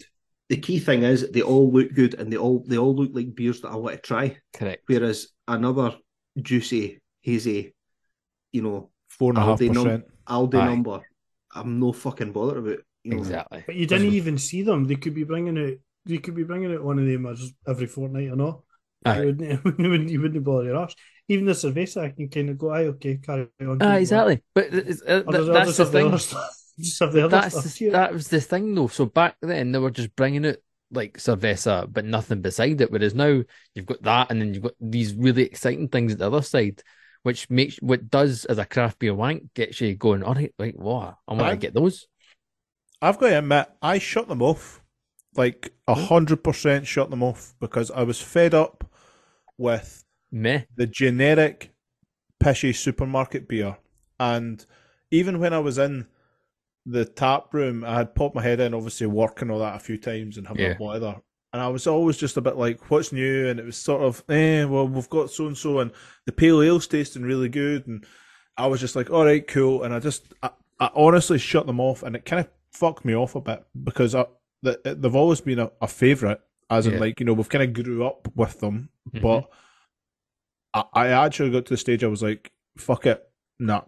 the 0.54 0.62
key 0.62 0.78
thing 0.78 1.02
is 1.02 1.32
they 1.32 1.42
all 1.42 1.72
look 1.72 1.92
good 1.94 2.14
and 2.14 2.32
they 2.32 2.38
all 2.38 2.64
they 2.68 2.78
all 2.78 2.96
look 2.96 3.10
like 3.14 3.34
beers 3.34 3.62
that 3.62 3.70
I 3.70 3.76
want 3.76 3.96
to 3.96 4.02
try. 4.02 4.38
Correct. 4.54 4.84
Whereas 4.86 5.30
another 5.48 5.96
juicy, 6.40 7.02
hazy, 7.22 7.74
you 8.52 8.62
know, 8.62 8.92
four 9.10 9.32
and 9.32 9.40
a 9.40 9.42
half 9.42 9.60
Aldi 9.60 9.74
num- 9.74 9.84
percent. 9.84 10.06
Aldi 10.28 10.62
Aye. 10.62 10.66
number, 10.66 11.02
I'm 11.56 11.80
no 11.80 11.92
fucking 11.92 12.34
bothered 12.34 12.60
about. 12.60 12.80
You 13.04 13.12
know. 13.12 13.18
Exactly. 13.18 13.64
But 13.66 13.76
you 13.76 13.88
didn't 13.88 14.14
even 14.14 14.38
see 14.38 14.62
them. 14.62 14.86
They 14.86 14.96
could 14.96 15.16
be 15.16 15.24
bringing 15.24 15.58
out. 15.58 15.74
They 16.06 16.20
could 16.20 16.36
be 16.36 16.44
bringing 16.44 16.72
out 16.72 16.84
one 16.84 17.00
of 17.00 17.08
them 17.08 17.26
as 17.26 17.52
every 17.68 17.88
fortnight 17.88 18.30
or 18.30 18.36
not. 18.36 18.62
Aye. 19.06 19.22
You 19.22 19.26
wouldn't, 19.26 19.80
you 19.80 19.90
wouldn't, 19.90 20.10
you 20.10 20.22
wouldn't 20.22 20.44
bother 20.44 20.66
your 20.66 20.78
arse. 20.78 20.96
Even 21.30 21.46
the 21.46 21.54
cerveza, 21.54 22.04
I 22.04 22.10
can 22.10 22.30
kind 22.30 22.50
of 22.50 22.58
go, 22.60 22.72
aye, 22.72 22.86
okay, 22.94 23.18
carry 23.18 23.48
on. 23.62 23.80
Ah, 23.82 23.96
exactly. 23.96 24.44
But 24.54 24.74
uh, 24.74 25.24
I'll 25.26 25.34
th- 25.34 25.48
that's 25.48 25.78
just 25.78 25.78
the 25.78 25.86
thing. 25.86 26.12
Just 26.80 27.00
have 27.00 27.14
the 27.14 27.26
other 27.26 27.42
That's 27.42 27.60
stuff. 27.60 27.78
the, 27.78 27.90
that 27.90 28.14
was 28.14 28.28
the 28.28 28.42
thing 28.42 28.74
though. 28.74 28.88
So 28.88 29.06
back 29.06 29.36
then 29.42 29.72
they 29.72 29.80
were 29.80 29.92
just 29.92 30.16
bringing 30.16 30.46
it 30.46 30.64
like 30.92 31.18
cerveza, 31.18 31.92
but 31.92 32.06
nothing 32.06 32.42
beside 32.42 32.82
it. 32.82 32.92
Whereas 32.92 33.16
now 33.16 33.44
you've 33.76 33.86
got 33.86 34.02
that, 34.04 34.32
and 34.32 34.42
then 34.42 34.54
you've 34.54 34.64
got 34.64 34.74
these 34.80 35.14
really 35.14 35.44
exciting 35.44 35.90
things 35.90 36.14
at 36.14 36.20
the 36.20 36.28
other 36.28 36.42
side, 36.42 36.82
which 37.24 37.50
makes 37.50 37.78
what 37.78 38.10
does 38.10 38.46
as 38.46 38.58
a 38.58 38.66
craft 38.66 39.00
beer 39.00 39.14
wank 39.14 39.54
gets 39.54 39.82
you 39.82 39.96
going. 39.96 40.24
All 40.24 40.36
right, 40.36 40.54
like 40.58 40.76
what? 40.76 41.16
I 41.28 41.34
want 41.34 41.52
to 41.52 41.58
get 41.58 41.74
those. 41.74 42.08
I've 43.02 43.20
got 43.20 43.30
to 43.30 43.40
admit, 43.40 43.68
I 43.82 43.98
shut 44.00 44.28
them 44.28 44.42
off. 44.42 44.82
Like 45.36 45.74
a 45.88 45.96
hmm? 45.96 46.04
hundred 46.04 46.44
percent 46.44 46.86
shut 46.86 47.10
them 47.10 47.24
off 47.24 47.56
because 47.60 47.90
I 47.90 48.04
was 48.04 48.22
fed 48.22 48.54
up 48.54 48.84
with 49.58 50.04
Meh. 50.32 50.62
the 50.76 50.86
generic 50.86 51.74
pishy 52.44 52.76
supermarket 52.76 53.48
beer. 53.48 53.78
And 54.20 54.64
even 55.10 55.40
when 55.40 55.54
I 55.54 55.60
was 55.60 55.78
in 55.80 56.08
the 56.86 57.06
tap 57.06 57.54
room, 57.54 57.84
I 57.84 57.96
had 57.96 58.14
popped 58.16 58.36
my 58.36 58.42
head 58.42 58.60
in, 58.60 58.74
obviously 58.74 59.08
working 59.08 59.50
all 59.50 59.60
that 59.60 59.76
a 59.76 59.80
few 59.80 59.98
times 59.98 60.38
and 60.38 60.48
having 60.48 60.64
Yeah. 60.66 60.72
a 60.72 60.78
blather. 60.78 61.16
And 61.54 61.62
I 61.62 61.68
was 61.68 61.86
always 61.88 62.18
just 62.18 62.36
a 62.38 62.42
bit 62.42 62.58
like, 62.58 62.90
what's 62.90 63.12
new? 63.12 63.48
And 63.48 63.60
it 63.60 63.66
was 63.66 63.78
sort 63.78 64.02
of, 64.02 64.24
eh, 64.30 64.64
well, 64.66 64.88
we've 64.88 65.10
got 65.10 65.30
so 65.30 65.48
and 65.48 65.58
so, 65.58 65.80
and 65.80 65.92
the 66.26 66.32
pale 66.32 66.62
ale's 66.62 66.88
tasting 66.88 67.22
really 67.24 67.48
good. 67.50 67.86
And 67.88 68.06
I 68.58 68.68
was 68.68 68.80
just 68.82 68.96
like, 68.96 69.10
all 69.12 69.26
right, 69.26 69.48
cool. 69.48 69.84
And 69.84 69.94
I 69.94 70.00
just, 70.00 70.34
I, 70.42 70.50
I 70.80 70.90
honestly 70.96 71.38
shut 71.38 71.68
them 71.68 71.80
off, 71.80 72.02
and 72.04 72.16
it 72.16 72.26
kind 72.26 72.40
of 72.40 72.50
fucked 72.72 73.06
me 73.06 73.16
off 73.16 73.36
a 73.36 73.42
bit 73.42 73.64
because 73.84 74.16
I, 74.16 74.26
the, 74.64 74.80
they've 74.84 75.16
always 75.16 75.42
been 75.42 75.60
a, 75.60 75.72
a 75.80 75.88
favourite, 75.88 76.40
as 76.70 76.88
in, 76.88 77.00
like, 77.00 77.20
you 77.20 77.26
know, 77.28 77.34
we've 77.34 77.48
kind 77.50 77.64
of 77.64 77.84
grew 77.84 78.04
up 78.06 78.28
with 78.36 78.60
them, 78.60 78.90
Mhm. 79.14 79.22
but 79.22 79.50
I, 80.74 80.84
I 80.94 81.08
actually 81.26 81.52
got 81.52 81.66
to 81.68 81.74
the 81.74 81.78
stage 81.78 82.04
I 82.04 82.08
was 82.08 82.24
like, 82.24 82.52
fuck 82.78 83.06
it, 83.06 83.24
nah, 83.60 83.82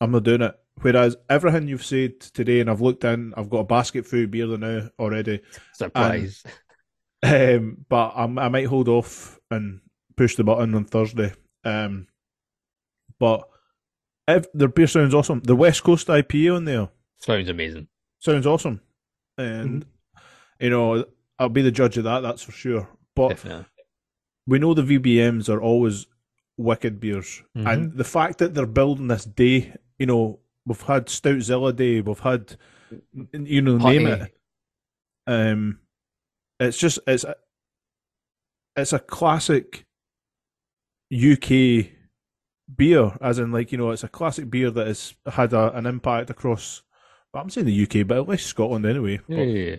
I'm 0.00 0.10
not 0.12 0.22
doing 0.22 0.40
it. 0.42 0.58
Whereas 0.82 1.16
everything 1.28 1.68
you've 1.68 1.84
said 1.84 2.20
today, 2.20 2.60
and 2.60 2.70
I've 2.70 2.80
looked 2.80 3.04
in, 3.04 3.34
I've 3.36 3.50
got 3.50 3.58
a 3.58 3.64
basket 3.64 4.06
full 4.06 4.24
of 4.24 4.30
beer 4.30 4.46
now 4.56 4.88
already. 4.98 5.40
Surprise. 5.74 6.42
Um, 7.22 7.84
but 7.88 8.12
I'm, 8.16 8.38
I 8.38 8.48
might 8.48 8.64
hold 8.66 8.88
off 8.88 9.38
and 9.50 9.80
push 10.16 10.36
the 10.36 10.44
button 10.44 10.74
on 10.74 10.84
Thursday. 10.86 11.34
Um, 11.64 12.06
but 13.18 13.46
if 14.26 14.46
their 14.54 14.68
beer 14.68 14.86
sounds 14.86 15.14
awesome. 15.14 15.40
The 15.44 15.54
West 15.56 15.82
Coast 15.82 16.08
IPA 16.08 16.56
on 16.56 16.64
there 16.64 16.88
Sounds 17.18 17.50
amazing. 17.50 17.88
sounds 18.20 18.46
awesome, 18.46 18.80
and 19.36 19.84
you 20.58 20.70
know 20.70 21.04
I'll 21.38 21.50
be 21.50 21.60
the 21.60 21.70
judge 21.70 21.98
of 21.98 22.04
that. 22.04 22.20
That's 22.20 22.42
for 22.42 22.52
sure. 22.52 22.88
But 23.14 23.30
Definitely. 23.30 23.66
we 24.46 24.58
know 24.58 24.72
the 24.72 24.82
VBMs 24.82 25.50
are 25.50 25.60
always 25.60 26.06
wicked 26.56 27.00
beers, 27.00 27.42
Mm-hmm. 27.54 27.66
and 27.66 27.92
the 27.98 28.04
fact 28.04 28.38
that 28.38 28.54
they're 28.54 28.64
building 28.64 29.08
this 29.08 29.26
day, 29.26 29.74
you 29.98 30.06
know, 30.06 30.38
we've 30.70 30.80
had 30.82 31.06
Stoutzilla 31.06 31.74
Day, 31.74 32.00
we've 32.00 32.20
had, 32.20 32.56
you 33.32 33.60
know, 33.60 33.76
name 33.76 34.06
it. 34.06 34.32
Um, 35.26 35.80
it's 36.60 36.78
just 36.78 37.00
it's 37.08 37.24
a, 37.24 37.34
it's 38.76 38.92
a 38.92 39.00
classic 39.00 39.84
UK 41.12 41.86
beer, 42.76 43.16
as 43.20 43.38
in 43.40 43.50
like 43.52 43.72
you 43.72 43.78
know, 43.78 43.90
it's 43.90 44.04
a 44.04 44.08
classic 44.08 44.48
beer 44.50 44.70
that 44.70 44.86
has 44.86 45.14
had 45.26 45.52
a, 45.52 45.76
an 45.76 45.86
impact 45.86 46.30
across. 46.30 46.82
well, 47.34 47.42
I'm 47.42 47.50
saying 47.50 47.66
the 47.66 47.82
UK, 47.84 48.06
but 48.06 48.18
at 48.18 48.28
least 48.28 48.46
Scotland 48.46 48.86
anyway. 48.86 49.20
Yeah, 49.26 49.36
But 49.36 49.42
yeah, 49.44 49.70
yeah. 49.70 49.76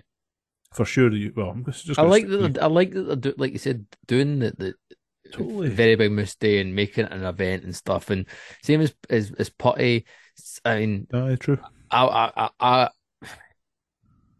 for 0.73 0.85
sure. 0.85 1.11
Well, 1.35 1.49
I'm 1.51 1.65
just. 1.65 1.85
just 1.85 1.99
I 1.99 2.03
like 2.03 2.27
that. 2.27 2.59
I 2.61 2.68
like 2.68 2.91
that 2.91 3.03
they're 3.05 3.15
do, 3.15 3.34
like 3.38 3.53
you 3.53 3.59
said, 3.59 3.85
doing 4.07 4.39
the, 4.39 4.51
the 4.57 4.73
Totally. 5.31 5.69
very 5.69 5.95
big 5.95 6.11
moose 6.11 6.35
day 6.35 6.59
and 6.59 6.76
making 6.76 7.05
it 7.05 7.11
an 7.11 7.23
event 7.23 7.63
and 7.63 7.76
stuff. 7.76 8.09
And 8.09 8.26
same 8.63 8.81
as 8.81 8.93
as, 9.09 9.31
as 9.38 9.49
putty. 9.49 10.05
I 10.65 10.80
mean, 10.80 11.07
Aye, 11.13 11.38
true. 11.39 11.59
I 11.89 12.05
I 12.05 12.31
I. 12.35 12.49
I 12.59 12.89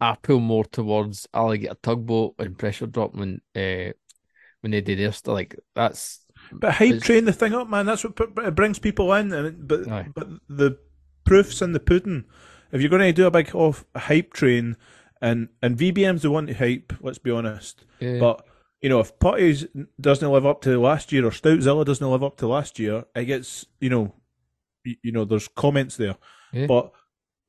I 0.01 0.17
pull 0.19 0.39
more 0.39 0.65
towards 0.65 1.27
alligator 1.31 1.77
tugboat 1.83 2.33
and 2.39 2.57
pressure 2.57 2.87
drop 2.87 3.13
when 3.13 3.39
uh, 3.55 3.93
when 4.61 4.71
they 4.71 4.81
do 4.81 4.95
their 4.95 5.11
stuff. 5.11 5.33
Like 5.33 5.55
that's 5.75 6.25
But 6.51 6.73
hype 6.73 7.01
train 7.01 7.25
the 7.25 7.33
thing 7.33 7.53
up, 7.53 7.69
man. 7.69 7.85
That's 7.85 8.03
what 8.03 8.15
put, 8.15 8.37
it 8.39 8.55
brings 8.55 8.79
people 8.79 9.13
in. 9.13 9.31
And 9.31 9.67
but 9.67 9.87
Aye. 9.87 10.07
but 10.15 10.27
the 10.49 10.79
proofs 11.23 11.61
in 11.61 11.73
the 11.73 11.79
pudding. 11.79 12.25
If 12.71 12.81
you're 12.81 12.89
going 12.89 13.01
to 13.01 13.13
do 13.13 13.27
a 13.27 13.31
big 13.31 13.53
off 13.53 13.85
hype 13.95 14.33
train, 14.33 14.75
and 15.21 15.49
and 15.61 15.77
VBM's 15.77 16.23
the 16.23 16.31
one 16.31 16.47
to 16.47 16.53
hype. 16.53 16.93
Let's 17.01 17.19
be 17.19 17.31
honest. 17.31 17.85
yeah. 17.99 18.17
But 18.19 18.47
you 18.81 18.89
know, 18.89 18.99
if 18.99 19.19
Putty's 19.19 19.67
doesn't 19.99 20.31
live 20.31 20.47
up 20.47 20.61
to 20.61 20.79
last 20.79 21.11
year, 21.11 21.27
or 21.27 21.29
Stoutzilla 21.31 21.85
doesn't 21.85 22.09
live 22.09 22.23
up 22.23 22.37
to 22.37 22.47
last 22.47 22.79
year, 22.79 23.05
it 23.15 23.25
gets 23.25 23.67
you 23.79 23.89
know, 23.89 24.15
you, 24.83 25.11
know, 25.11 25.25
there's 25.25 25.47
comments 25.47 25.97
there. 25.97 26.15
Yeah. 26.51 26.67
But 26.67 26.91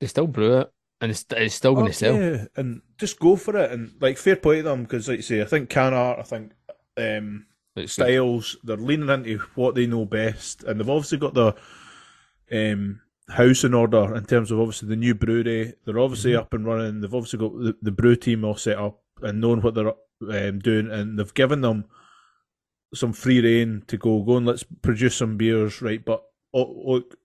they 0.00 0.06
still 0.06 0.26
brew 0.26 0.60
it 0.60 0.72
and 1.02 1.10
it's, 1.10 1.26
it's 1.30 1.56
still 1.56 1.74
going 1.74 1.86
to 1.86 1.90
oh, 1.90 1.92
sell. 1.92 2.14
yeah, 2.14 2.44
and 2.56 2.80
just 2.96 3.18
go 3.18 3.34
for 3.34 3.56
it. 3.56 3.72
And 3.72 3.92
like 4.00 4.16
fair 4.16 4.36
play 4.36 4.58
to 4.58 4.62
them 4.62 4.84
because, 4.84 5.08
like 5.08 5.18
you 5.18 5.22
say, 5.22 5.42
I 5.42 5.46
think 5.46 5.68
Can 5.68 5.92
Art, 5.92 6.20
I 6.20 6.22
think 6.22 6.52
um, 6.96 7.46
It's 7.74 7.96
good. 7.96 8.04
styles. 8.04 8.56
They're 8.62 8.76
leaning 8.76 9.08
into 9.08 9.38
what 9.56 9.74
they 9.74 9.88
know 9.88 10.04
best, 10.04 10.62
and 10.62 10.78
they've 10.78 10.88
obviously 10.88 11.18
got 11.18 11.34
the 11.34 11.54
um, 12.52 13.00
house 13.28 13.64
in 13.64 13.74
order 13.74 14.14
in 14.14 14.24
terms 14.26 14.52
of 14.52 14.60
obviously 14.60 14.88
the 14.88 14.96
new 14.96 15.16
brewery. 15.16 15.74
They're 15.84 15.98
obviously 15.98 16.36
up 16.36 16.54
and 16.54 16.64
running. 16.64 17.00
They've 17.00 17.14
obviously 17.14 17.40
got 17.40 17.52
the, 17.52 17.76
the 17.82 17.90
brew 17.90 18.14
team 18.14 18.44
all 18.44 18.56
set 18.56 18.78
up 18.78 19.00
and 19.22 19.40
knowing 19.40 19.60
what 19.60 19.74
they're 19.74 19.88
um, 19.88 20.60
doing, 20.60 20.88
and 20.88 21.18
they've 21.18 21.34
given 21.34 21.62
them 21.62 21.86
some 22.94 23.12
free 23.12 23.40
reign 23.40 23.82
to 23.88 23.96
go. 23.96 24.22
Go 24.22 24.36
and 24.36 24.46
let's 24.46 24.62
produce 24.62 25.16
some 25.16 25.36
beers, 25.36 25.82
right? 25.82 26.04
But 26.04 26.22
oh, 26.54 26.82
look, 26.86 27.18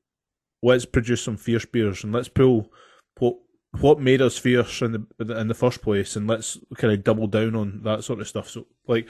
let's 0.63 0.85
produce 0.85 1.21
some 1.21 1.38
fierce 1.38 1.65
beers, 1.65 2.03
and 2.03 2.13
let's 2.13 2.29
pull 2.29 2.71
what 3.19 3.38
what 3.79 3.99
made 3.99 4.21
us 4.21 4.38
fierce 4.38 4.81
in 4.81 4.91
the 5.19 5.38
in 5.39 5.47
the 5.47 5.53
first 5.53 5.81
place, 5.81 6.15
and 6.15 6.27
let's 6.27 6.57
kind 6.77 6.93
of 6.93 7.03
double 7.03 7.27
down 7.27 7.55
on 7.55 7.81
that 7.84 8.03
sort 8.03 8.19
of 8.21 8.27
stuff. 8.27 8.49
So, 8.49 8.65
like, 8.88 9.07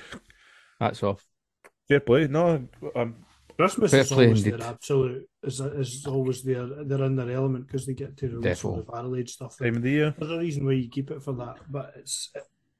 That's 0.79 1.03
off. 1.03 1.25
fair 1.87 1.99
play. 1.99 2.27
No, 2.27 2.67
um, 2.95 3.15
Christmas 3.55 3.91
Fair 3.91 4.01
is 4.01 4.07
play 4.09 4.25
always 4.25 4.45
indeed. 4.45 4.59
their 4.61 4.67
absolute 4.69 5.29
is 5.43 5.59
is 5.59 6.05
always 6.05 6.43
their 6.43 6.67
they're 6.83 7.03
in 7.03 7.15
their 7.15 7.31
element 7.31 7.65
because 7.67 7.85
they 7.85 7.93
get 7.93 8.15
to 8.17 8.27
release 8.27 8.63
all 8.63 8.75
the 8.75 8.83
Defo. 8.83 8.93
barrel 8.93 9.15
age 9.15 9.31
stuff. 9.31 9.57
time 9.57 9.75
of 9.77 9.81
the 9.81 9.89
year. 9.91 10.15
There's 10.17 10.31
a 10.31 10.37
reason 10.37 10.65
why 10.65 10.73
you 10.73 10.89
keep 10.89 11.09
it 11.11 11.23
for 11.23 11.33
that, 11.33 11.57
but 11.69 11.93
it's 11.97 12.29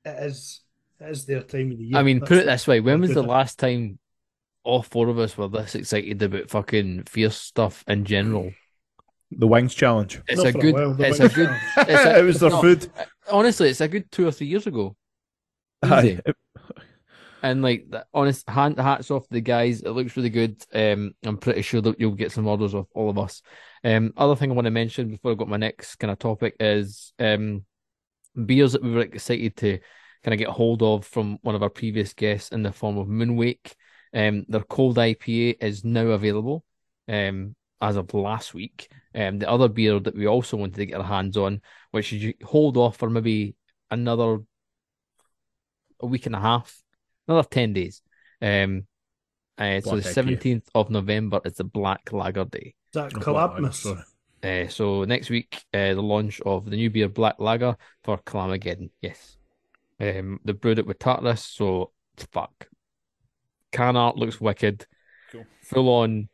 it 0.05 0.23
is 0.23 0.61
it 0.99 1.09
is 1.09 1.25
their 1.25 1.41
time 1.41 1.71
of 1.71 1.77
the 1.79 1.85
year. 1.85 1.97
I 1.97 2.03
mean, 2.03 2.19
That's 2.19 2.29
put 2.29 2.37
it 2.39 2.45
this 2.45 2.67
way: 2.67 2.79
when 2.79 3.01
was 3.01 3.13
the 3.13 3.23
last 3.23 3.57
time 3.59 3.97
all 4.67 4.83
four 4.83 5.07
of 5.07 5.17
us 5.17 5.37
were 5.37 5.47
this 5.47 5.75
excited 5.75 6.21
about 6.21 6.49
fucking 6.49 7.03
fierce 7.03 7.37
stuff 7.37 7.83
in 7.87 8.05
general? 8.05 8.51
The 9.31 9.47
wings 9.47 9.73
challenge. 9.73 10.21
It's 10.27 10.43
Not 10.43 10.55
a 10.55 10.57
good. 10.57 10.73
while, 10.73 10.93
the 10.93 11.07
it's 11.07 11.19
a 11.19 11.29
good. 11.29 11.49
It's 11.77 12.05
a- 12.05 12.19
it 12.19 12.23
was 12.23 12.39
their 12.39 12.49
no, 12.49 12.61
food. 12.61 12.89
Honestly, 13.31 13.69
it's 13.69 13.81
a 13.81 13.87
good 13.87 14.11
two 14.11 14.27
or 14.27 14.31
three 14.31 14.47
years 14.47 14.67
ago. 14.67 14.95
Aye. 15.83 16.05
Easy. 16.05 16.19
And 17.43 17.61
like, 17.61 17.85
the 17.89 18.05
honest 18.13 18.49
hand, 18.49 18.79
hats 18.79 19.11
off 19.11 19.23
to 19.23 19.33
the 19.33 19.41
guys. 19.41 19.81
It 19.81 19.91
looks 19.91 20.17
really 20.17 20.29
good. 20.29 20.61
Um, 20.73 21.13
I'm 21.23 21.37
pretty 21.37 21.61
sure 21.61 21.81
that 21.81 21.99
you'll 21.99 22.11
get 22.11 22.31
some 22.31 22.47
orders 22.47 22.73
off 22.73 22.87
all 22.93 23.09
of 23.09 23.17
us. 23.17 23.41
Um, 23.83 24.11
other 24.17 24.35
thing 24.35 24.51
I 24.51 24.55
want 24.55 24.65
to 24.65 24.71
mention 24.71 25.09
before 25.09 25.31
I 25.31 25.35
got 25.35 25.47
my 25.47 25.57
next 25.57 25.95
kind 25.97 26.11
of 26.11 26.19
topic 26.19 26.55
is 26.59 27.13
um, 27.19 27.63
beers 28.45 28.73
that 28.73 28.83
we 28.83 28.91
were 28.91 29.01
excited 29.01 29.55
to 29.57 29.79
kind 30.23 30.33
of 30.33 30.39
get 30.39 30.49
hold 30.49 30.81
of 30.81 31.05
from 31.05 31.37
one 31.41 31.55
of 31.55 31.63
our 31.63 31.69
previous 31.69 32.13
guests 32.13 32.49
in 32.49 32.63
the 32.63 32.71
form 32.71 32.97
of 32.97 33.07
Moonwake. 33.07 33.73
Um, 34.13 34.45
their 34.47 34.63
cold 34.63 34.97
IPA 34.97 35.57
is 35.61 35.83
now 35.83 36.07
available. 36.07 36.63
Um, 37.07 37.55
as 37.81 37.95
of 37.95 38.13
last 38.13 38.53
week. 38.53 38.89
Um, 39.13 39.39
the 39.39 39.49
other 39.49 39.67
beer 39.67 39.99
that 39.99 40.15
we 40.15 40.27
also 40.27 40.57
wanted 40.57 40.75
to 40.75 40.85
get 40.85 40.97
our 40.97 41.03
hands 41.03 41.37
on, 41.37 41.61
which 41.91 42.11
you 42.11 42.33
hold 42.43 42.77
off 42.77 42.97
for 42.97 43.09
maybe 43.09 43.55
another 43.89 44.39
a 45.99 46.05
week 46.05 46.25
and 46.25 46.35
a 46.35 46.39
half, 46.39 46.81
another 47.27 47.47
ten 47.47 47.73
days. 47.73 48.01
Um, 48.41 48.85
uh, 49.57 49.81
so 49.81 49.91
Black 49.91 50.03
the 50.03 50.09
IPA. 50.09 50.13
seventeenth 50.13 50.69
of 50.75 50.89
November 50.89 51.41
is 51.45 51.53
the 51.55 51.63
Black 51.63 52.11
Lager 52.11 52.45
Day. 52.45 52.75
Is 52.87 52.93
that 52.93 53.15
Oh, 53.15 53.19
Calabmas? 53.19 54.03
Uh, 54.43 54.67
so 54.67 55.03
next 55.03 55.29
week, 55.29 55.63
uh, 55.73 55.93
the 55.95 56.01
launch 56.01 56.39
of 56.41 56.69
the 56.69 56.75
new 56.75 56.89
beer 56.89 57.09
Black 57.09 57.35
Lager 57.39 57.75
for 58.03 58.19
Calamageddon. 58.19 58.91
Yes, 59.01 59.37
um, 59.99 60.39
they 60.45 60.53
brewed 60.53 60.79
it 60.79 60.85
with 60.85 60.99
Tartarus, 60.99 61.43
so 61.43 61.91
fuck. 62.31 62.67
Can 63.71 63.95
art 63.97 64.15
looks 64.17 64.39
wicked, 64.39 64.85
Cool. 65.31 65.45
full 65.61 65.89
on. 65.89 66.29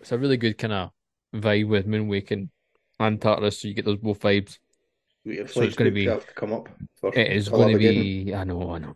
It's 0.00 0.12
a 0.12 0.18
really 0.18 0.36
good 0.36 0.56
kind 0.58 0.72
of 0.72 0.90
vibe 1.34 1.68
with 1.68 1.86
Moonwake 1.86 2.30
and, 2.30 2.50
and 2.98 3.20
Tartarus, 3.20 3.60
so 3.60 3.68
you 3.68 3.74
get 3.74 3.84
those 3.84 3.98
both 3.98 4.20
vibes. 4.20 4.58
Your 5.24 5.46
So 5.48 5.62
it's 5.62 5.76
gonna 5.76 5.90
be- 5.90 6.06
have 6.06 6.26
to 6.26 6.34
come 6.34 6.52
up. 6.52 6.68
It 7.14 7.32
is 7.32 7.48
going 7.48 7.72
to 7.72 7.78
be. 7.78 8.34
I 8.34 8.44
know. 8.44 8.72
I 8.72 8.78
know. 8.78 8.94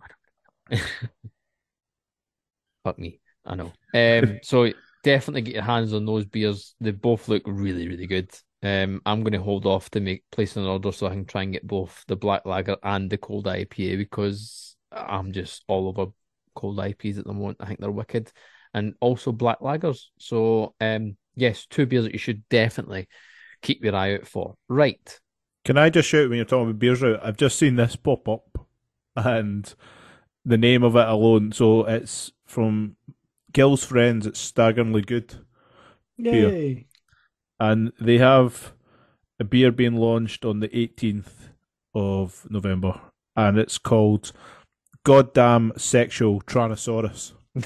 I 0.71 0.75
know. 0.75 0.81
Fuck 2.85 2.99
me. 2.99 3.21
I 3.45 3.55
know. 3.55 3.73
Um. 3.95 4.39
so 4.43 4.71
definitely 5.03 5.43
get 5.43 5.55
your 5.55 5.63
hands 5.65 5.93
on 5.93 6.07
those 6.07 6.25
beers. 6.27 6.75
They 6.81 6.91
both 6.93 7.29
look 7.29 7.43
really, 7.47 7.89
really 7.89 8.07
good. 8.07 8.31
Um. 8.63 9.03
I'm 9.05 9.23
going 9.23 9.33
to 9.33 9.43
hold 9.43 9.67
off 9.67 9.91
to 9.91 10.01
make 10.01 10.25
place 10.31 10.57
an 10.57 10.65
order 10.67 10.93
so 10.93 11.07
I 11.07 11.11
can 11.11 11.25
try 11.27 11.43
and 11.43 11.53
get 11.53 11.67
both 11.67 12.05
the 12.09 12.17
black 12.17 12.47
lager 12.47 12.77
and 12.83 13.11
the 13.11 13.19
cold 13.19 13.45
IPA 13.47 13.99
because 13.99 14.77
I'm 14.93 15.33
just 15.33 15.65
all 15.69 15.89
over 15.89 16.13
cold 16.55 16.79
IPs 16.85 17.19
at 17.19 17.25
the 17.25 17.33
moment. 17.33 17.59
I 17.61 17.67
think 17.67 17.81
they're 17.81 17.91
wicked, 17.91 18.33
and 18.73 18.95
also 19.01 19.33
black 19.33 19.61
lagers. 19.61 20.07
So 20.19 20.75
um. 20.81 21.17
Yes, 21.37 21.67
two 21.67 21.85
beers 21.85 22.05
that 22.05 22.13
you 22.13 22.19
should 22.21 22.49
definitely 22.49 23.09
keep 23.61 23.83
your 23.83 23.97
eye 23.97 24.15
out 24.15 24.25
for. 24.25 24.55
Right. 24.69 25.19
Can 25.65 25.77
I 25.77 25.91
just 25.91 26.09
shout 26.09 26.29
when 26.29 26.37
you're 26.37 26.45
talking 26.45 26.71
about 26.71 26.79
beers 26.79 27.03
out? 27.03 27.27
I've 27.27 27.37
just 27.37 27.59
seen 27.59 27.75
this 27.75 27.97
pop 27.97 28.29
up, 28.29 28.67
and 29.17 29.75
the 30.45 30.57
name 30.57 30.85
of 30.85 30.95
it 30.95 31.09
alone. 31.09 31.51
So 31.51 31.85
it's 31.87 32.31
from 32.45 32.95
Gil's 33.53 33.83
friends. 33.83 34.29
It's 34.29 34.39
staggeringly 34.39 35.03
good, 35.03 35.35
Yay! 36.19 36.87
and 37.59 37.93
they 38.01 38.19
have 38.19 38.73
a 39.41 39.45
beer 39.45 39.73
being 39.73 39.97
launched 39.97 40.45
on 40.45 40.61
the 40.61 40.69
18th 40.69 41.49
of 41.97 42.47
November, 42.49 43.01
and 43.35 43.59
it's 43.59 43.79
called 43.79 44.31
Goddamn 45.05 45.73
Sexual 45.77 46.41
Tyrannosaurus. 46.43 47.33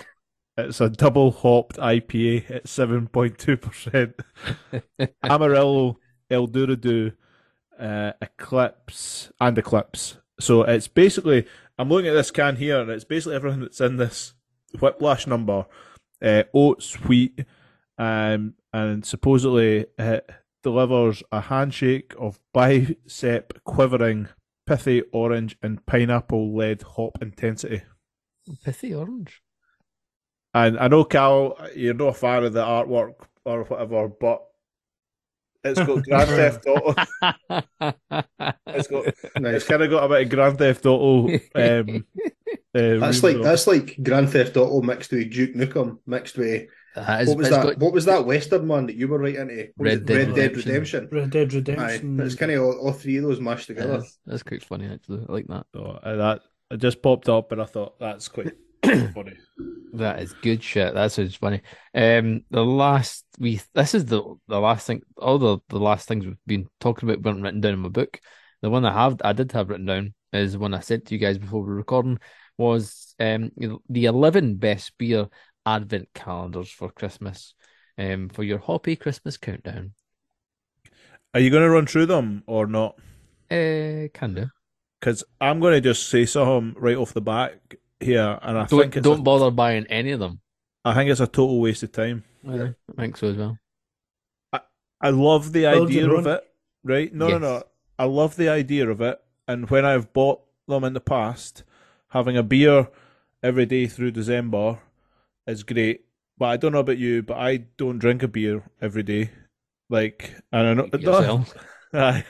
It's 0.59 0.81
a 0.81 0.91
double 0.91 1.31
hopped 1.31 1.77
IPA 1.77 2.51
at 2.51 2.65
7.2%. 2.65 4.13
Amarillo, 5.23 6.01
El 6.29 6.49
Dorado, 6.49 7.13
uh, 7.79 8.13
Eclipse, 8.21 9.31
and 9.41 9.57
Eclipse. 9.57 10.17
So 10.41 10.63
it's 10.63 10.89
basically, 10.89 11.47
I'm 11.79 11.89
looking 11.89 12.09
at 12.09 12.15
this 12.15 12.33
can 12.33 12.57
here, 12.57 12.81
and 12.81 12.91
it's 12.91 13.05
basically 13.05 13.37
everything 13.37 13.61
that's 13.61 13.81
in 13.81 13.99
this 13.99 14.35
Whiplash 14.81 15.29
number 15.29 15.67
uh, 16.23 16.45
oats, 16.53 16.95
wheat, 17.05 17.45
um, 17.97 18.55
and 18.73 19.05
supposedly 19.05 19.87
it 19.99 20.31
delivers 20.63 21.23
a 21.33 21.43
handshake 21.43 22.15
of 22.19 22.41
bicep 22.53 23.63
quivering, 23.65 24.29
pithy 24.69 25.03
orange, 25.13 25.57
and 25.63 25.85
pineapple 25.87 26.55
led 26.55 26.83
hop 26.83 27.19
intensity. 27.23 27.83
Pithy 28.65 28.95
orange. 28.95 29.41
And 30.55 30.79
I 30.79 30.89
know, 30.89 31.05
Cal, 31.05 31.57
you're 31.75 31.95
not 31.95 32.09
a 32.09 32.13
fan 32.13 32.45
of 32.45 32.53
the 32.53 32.63
artwork 32.65 33.15
or 33.45 33.65
whatever, 33.65 34.09
but 34.09 34.43
it's 35.65 35.81
got 35.81 36.05
Grand 36.09 36.29
Theft 36.29 36.67
Auto. 36.67 36.95
It's 38.71 38.87
got 38.87 39.07
it's 39.37 39.65
kind 39.67 39.83
of 39.83 39.91
got 39.91 40.05
a 40.05 40.09
bit 40.09 40.23
of 40.23 40.29
Grand 40.29 40.59
Theft 40.59 40.87
Auto. 40.87 41.35
Um, 41.55 42.05
uh, 42.75 42.99
That's 42.99 43.23
like 43.23 43.37
reverb. 43.37 43.43
that's 43.43 43.67
like 43.67 43.99
Grand 44.03 44.31
Theft 44.31 44.57
Auto 44.57 44.83
mixed 44.83 45.11
with 45.11 45.33
Duke 45.33 45.55
Nukem 45.55 45.99
mixed 46.07 46.39
with 46.39 46.47
That 46.49 46.69
is, 47.21 47.29
what 47.29 47.39
was 47.39 47.51
that? 47.51 47.63
got- 47.63 47.79
What 47.79 47.93
was 47.93 48.05
that 48.07 48.25
Western 48.27 48.69
one 48.69 48.87
that 48.87 48.97
you 48.97 49.09
were 49.09 49.19
right 49.19 49.35
into? 49.37 49.69
Was 49.77 49.95
Red? 49.95 50.07
Dead 50.07 50.17
Red 50.29 50.35
Dead 50.37 50.57
Redemption. 50.57 51.09
Redemption. 51.11 51.11
Red 51.13 51.31
Dead 51.31 51.53
Aye, 51.53 51.57
Redemption. 51.95 52.21
it's 52.21 52.35
kind 52.35 52.53
of 52.53 52.63
all, 52.63 52.73
all 52.79 52.93
three 52.93 53.17
of 53.19 53.25
those 53.25 53.41
mashed 53.41 53.67
together. 53.69 53.99
That's, 53.99 54.19
that's 54.27 54.43
quite 54.43 54.65
funny 54.65 54.87
actually. 54.87 55.25
I 55.29 55.33
like 55.33 55.47
that. 55.49 55.67
So, 55.75 55.83
uh, 56.03 56.17
that 56.17 56.41
it 56.71 56.77
just 56.79 57.03
popped 57.03 57.29
up, 57.29 57.53
and 57.53 57.63
I 57.63 57.65
thought 57.65 57.99
that's 57.99 58.29
quite 58.29 58.53
funny. 58.85 59.33
That 59.95 60.21
is 60.21 60.35
good 60.43 60.63
shit. 60.63 60.95
That 60.95 61.11
sounds 61.13 61.35
funny. 61.35 61.63
Um, 61.95 62.43
the 62.51 62.65
last 62.65 63.25
we 63.39 63.61
this 63.75 63.95
is 63.95 64.05
the 64.05 64.23
the 64.47 64.61
last 64.61 64.87
thing. 64.87 65.01
All 65.17 65.39
the 65.39 65.59
the 65.71 65.79
last 65.81 66.07
things 66.07 66.27
we've 66.27 66.37
been 66.47 66.69
talking 66.81 67.09
about 67.09 67.23
weren't 67.23 67.43
written 67.43 67.61
down 67.61 67.73
in 67.75 67.79
my 67.81 67.89
book. 67.89 68.21
The 68.61 68.71
one 68.71 68.85
I 68.85 68.93
have, 68.93 69.17
I 69.25 69.33
did 69.33 69.53
have 69.53 69.69
written 69.71 69.87
down, 69.87 70.15
is 70.33 70.59
one 70.59 70.75
I 70.75 70.81
sent 70.81 71.07
to 71.07 71.15
you 71.15 71.21
guys 71.21 71.39
before 71.39 71.61
we 71.63 71.69
were 71.69 71.75
recording. 71.77 72.19
Was 72.59 73.15
um 73.21 73.51
the 73.89 74.05
eleven 74.05 74.57
best 74.57 74.93
beer 74.99 75.29
advent 75.77 76.09
calendars 76.15 76.71
for 76.71 76.91
Christmas, 76.91 77.55
um 77.99 78.29
for 78.29 78.45
your 78.45 78.59
Hoppy 78.59 78.97
Christmas 78.97 79.37
countdown. 79.37 79.93
Are 81.35 81.41
you 81.41 81.51
going 81.51 81.63
to 81.63 81.71
run 81.71 81.87
through 81.87 82.07
them 82.07 82.43
or 82.47 82.67
not? 82.67 82.99
Uh, 83.51 84.09
can 84.15 84.35
do. 84.35 84.47
Because 85.01 85.25
I'm 85.41 85.61
going 85.61 85.75
to 85.75 85.81
just 85.81 86.09
say 86.09 86.27
something 86.27 86.75
right 86.81 86.97
off 86.97 87.15
the 87.15 87.21
back 87.21 87.77
here, 88.01 88.39
and 88.43 88.59
I 88.59 88.67
Don't 88.67 88.81
think 88.83 88.97
it's 88.97 89.07
don't 89.07 89.21
a, 89.21 89.25
bother 89.25 89.51
buying 89.51 89.87
any 89.87 90.11
of 90.13 90.21
them. 90.21 90.41
I 90.85 90.95
think 90.95 91.11
it's 91.11 91.21
a 91.21 91.27
total 91.27 91.61
waste 91.61 91.83
of 91.83 91.93
time. 91.93 92.25
I 92.49 92.75
think 92.97 93.17
so 93.17 93.29
as 93.29 93.37
well. 93.37 93.59
I 94.53 94.61
I 95.01 95.11
love 95.11 95.53
the 95.53 95.67
Build 95.71 95.89
idea 95.91 96.11
of 96.11 96.27
it, 96.27 96.45
right? 96.85 97.13
No, 97.13 97.29
Yes. 97.29 97.41
no, 97.41 97.59
no. 97.59 97.63
I 97.99 98.05
love 98.05 98.37
the 98.37 98.49
idea 98.49 98.89
of 98.89 99.01
it, 99.01 99.21
and 99.47 99.69
when 99.71 99.85
I've 99.85 100.13
bought 100.13 100.43
them 100.67 100.85
in 100.85 100.93
the 100.93 101.01
past, 101.01 101.65
having 102.11 102.37
a 102.37 102.43
beer 102.43 102.89
every 103.43 103.67
day 103.67 103.87
through 103.87 104.13
December 104.13 104.79
is 105.49 105.63
great. 105.63 106.05
But 106.39 106.47
I 106.47 106.57
don't 106.57 106.73
know 106.73 106.81
about 106.81 106.99
you, 106.99 107.23
but 107.23 107.37
I 107.37 107.57
don't 107.77 107.99
drink 107.99 108.23
a 108.23 108.29
beer 108.29 108.63
every 108.81 109.03
day. 109.03 109.31
Like, 109.91 110.35
and 110.53 110.67
I 110.69 110.75
know 110.75 110.89
Yourself. 110.99 111.55
Aye, 111.93 112.25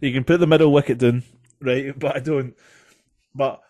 you 0.00 0.12
can 0.12 0.24
put 0.24 0.40
the 0.40 0.46
middle 0.46 0.72
wicket 0.72 0.98
down, 0.98 1.22
right? 1.60 1.92
But 1.98 2.16
I 2.16 2.20
don't. 2.20 2.56
But 3.34 3.60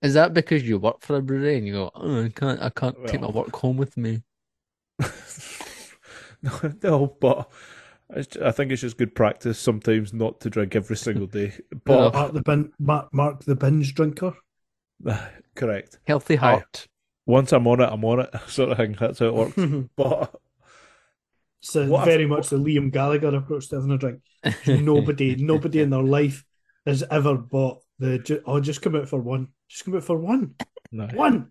Is 0.00 0.14
that 0.14 0.32
because 0.32 0.62
you 0.62 0.78
work 0.78 1.00
for 1.00 1.16
a 1.16 1.22
brewery 1.22 1.58
and 1.58 1.66
you 1.66 1.72
go, 1.72 1.90
oh, 1.94 2.24
I 2.24 2.28
can't, 2.28 2.62
I 2.62 2.70
can't 2.70 2.96
take 3.06 3.20
my 3.20 3.30
work 3.30 3.54
home 3.54 3.76
with 3.76 3.96
me? 3.96 4.22
no, 6.42 6.74
no, 6.82 7.16
but 7.20 7.50
I 8.14 8.52
think 8.52 8.70
it's 8.70 8.82
just 8.82 8.98
good 8.98 9.14
practice 9.14 9.58
sometimes 9.58 10.12
not 10.12 10.40
to 10.42 10.50
drink 10.50 10.76
every 10.76 10.96
single 10.96 11.26
day. 11.26 11.52
But 11.84 12.14
Mark 12.14 12.32
the 12.32 12.42
bin, 12.42 12.72
Mark, 12.78 13.12
Mark 13.12 13.44
the 13.44 13.56
binge 13.56 13.94
drinker. 13.94 14.34
correct. 15.56 15.98
Healthy 16.06 16.36
heart. 16.36 16.86
Once 17.26 17.52
I'm 17.52 17.66
on 17.66 17.80
it, 17.80 17.88
I'm 17.90 18.04
on 18.04 18.20
it, 18.20 18.30
sort 18.48 18.70
of 18.70 18.76
thing. 18.78 18.96
That's 18.98 19.18
how 19.18 19.26
it 19.26 19.34
works. 19.34 19.56
But 19.96 20.34
So 21.60 21.86
What 21.86 22.06
if- 22.06 22.14
very 22.14 22.26
much 22.26 22.48
the 22.48 22.58
Liam 22.58 22.92
Gallagher 22.92 23.34
approach 23.34 23.68
to 23.68 23.76
having 23.76 23.90
a 23.92 23.98
drink. 23.98 24.20
Nobody, 24.66 25.34
nobody 25.36 25.80
in 25.80 25.90
their 25.90 26.02
life 26.02 26.44
has 26.86 27.02
ever 27.10 27.36
bought 27.36 27.82
the. 27.98 28.18
ju- 28.18 28.42
Oh, 28.46 28.60
just 28.60 28.82
come 28.82 28.94
out 28.96 29.08
for 29.08 29.20
one. 29.20 29.48
Just 29.68 29.84
come 29.84 29.96
out 29.96 30.04
for 30.04 30.16
one. 30.16 30.54
no, 30.92 31.08
One. 31.14 31.50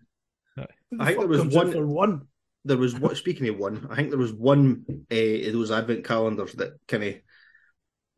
Aye. 0.57 0.65
I 0.99 1.06
think 1.07 1.19
there 1.19 1.27
was 1.27 1.53
one- 1.53 1.72
for 1.72 1.85
one. 1.85 2.27
There 2.68 2.77
was 2.77 2.95
what 2.99 3.15
speaking 3.15 3.47
of 3.49 3.57
one, 3.60 3.85
I 3.91 3.95
think 3.95 4.10
there 4.10 4.18
was 4.18 4.34
one 4.34 4.85
uh, 5.11 5.15
of 5.15 5.53
those 5.53 5.69
advent 5.69 6.03
calendars 6.03 6.53
that 6.53 6.72
kind 6.88 7.03
of 7.03 7.15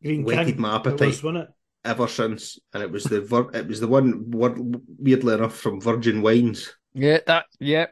Greene 0.02 0.24
whetted 0.24 0.54
King. 0.54 0.62
my 0.62 0.72
It 0.72 0.76
appetite 0.88 1.22
was, 1.22 1.48
ever 1.84 2.08
since, 2.08 2.58
and 2.74 2.82
it 2.82 2.90
was 2.90 3.04
the 3.04 3.24
it 3.54 3.68
was 3.68 3.82
the 3.82 3.90
one 3.90 4.32
wor- 4.32 4.56
weirdly 5.00 5.34
enough 5.34 5.58
from 5.58 5.82
Virgin 5.82 6.22
Wines. 6.22 6.74
Yeah, 6.98 7.20
that, 7.28 7.46
yeah. 7.60 7.88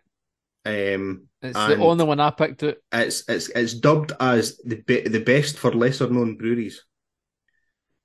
Um, 0.65 1.27
It's 1.41 1.53
the 1.53 1.77
only 1.77 2.05
one 2.05 2.19
I 2.19 2.31
picked 2.31 2.63
It. 2.63 2.81
it's 2.91 3.23
it's 3.29 3.49
it's 3.49 3.75
dubbed 3.75 4.13
as 4.19 4.57
the 4.65 4.77
be- 4.77 5.07
the 5.07 5.19
best 5.19 5.57
for 5.57 5.71
lesser 5.71 6.09
known 6.09 6.37
breweries. 6.37 6.83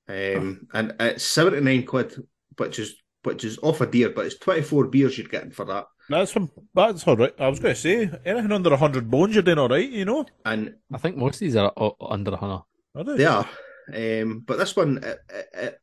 Um, 0.09 0.67
and 0.75 0.95
it's 1.01 1.25
seventy 1.25 1.61
nine 1.61 1.87
quid, 1.87 2.15
which 2.59 2.79
is 2.79 2.97
which 3.23 3.45
is 3.45 3.59
off 3.63 3.81
a 3.81 3.87
deer, 3.87 4.11
but 4.11 4.27
it's 4.27 4.39
twenty 4.39 4.61
four 4.63 4.89
beers 4.89 5.17
you're 5.17 5.29
getting 5.29 5.53
for 5.53 5.65
that. 5.67 5.87
that's 6.11 6.33
from, 6.33 6.51
that's 6.75 7.07
all 7.07 7.17
right. 7.17 7.33
I 7.39 7.49
was 7.49 7.61
going 7.61 7.75
to 7.75 7.81
say 7.81 8.11
anything 8.27 8.53
under 8.53 8.77
hundred 8.77 9.11
bones, 9.11 9.35
you're 9.35 9.43
doing 9.43 9.59
all 9.59 9.69
right, 9.69 9.89
you 9.89 10.05
know. 10.05 10.27
And 10.45 10.75
I 10.93 10.99
think 10.99 11.17
most 11.17 11.37
of 11.37 11.41
these 11.41 11.57
are 11.57 11.73
under 12.01 12.33
a 12.33 12.37
hundred. 12.37 12.63
Are 12.95 13.05
they? 13.05 13.17
they 13.17 13.25
are. 13.25 13.49
Um, 13.95 14.41
but 14.47 14.59
this 14.59 14.77
one, 14.77 14.99
it, 14.99 15.19
it, 15.31 15.49
it, 15.55 15.81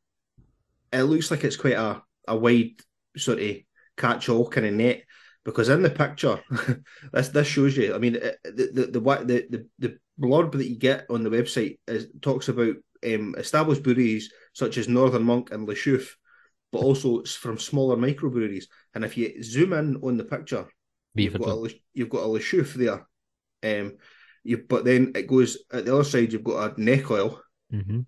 it 0.92 1.02
looks 1.02 1.30
like 1.30 1.42
it's 1.42 1.56
quite 1.56 1.74
a, 1.74 2.02
a 2.28 2.36
wide 2.36 2.76
sort 3.16 3.40
of 3.40 3.56
catch 3.96 4.28
all 4.28 4.48
kind 4.48 4.66
of 4.66 4.74
net 4.74 5.02
because 5.48 5.70
in 5.70 5.80
the 5.80 5.88
picture, 5.90 6.38
this 7.12 7.28
this 7.28 7.46
shows 7.46 7.74
you. 7.74 7.94
I 7.94 7.98
mean, 7.98 8.12
the 8.12 8.38
the 8.44 8.90
the 8.90 9.00
the 9.00 9.46
the, 9.48 9.66
the 9.78 9.98
blurb 10.20 10.52
that 10.52 10.68
you 10.68 10.76
get 10.76 11.06
on 11.08 11.22
the 11.22 11.30
website 11.30 11.78
is, 11.88 12.08
talks 12.20 12.48
about 12.48 12.76
um, 13.06 13.34
established 13.38 13.82
breweries 13.82 14.30
such 14.52 14.76
as 14.76 14.88
Northern 14.88 15.22
Monk 15.22 15.50
and 15.50 15.66
Le 15.66 15.74
but 16.70 16.80
also 16.80 17.22
from 17.24 17.58
smaller 17.58 17.96
microbreweries. 17.96 18.64
And 18.94 19.04
if 19.04 19.16
you 19.16 19.42
zoom 19.42 19.72
in 19.72 19.96
on 20.02 20.18
the 20.18 20.24
picture, 20.24 20.66
you've 21.14 21.38
got 21.38 21.48
a. 21.48 21.74
You've 21.94 22.10
got 22.10 22.24
a 22.24 22.26
Le 22.26 22.40
there. 22.76 23.06
Um, 23.62 23.96
you 24.44 24.58
but 24.68 24.84
then 24.84 25.12
it 25.14 25.26
goes 25.26 25.58
at 25.72 25.86
the 25.86 25.94
other 25.94 26.04
side. 26.04 26.32
You've 26.32 26.44
got 26.44 26.78
a 26.78 26.82
Neck 26.82 27.10
Oil 27.10 27.40
Mm-hmm. 27.72 28.00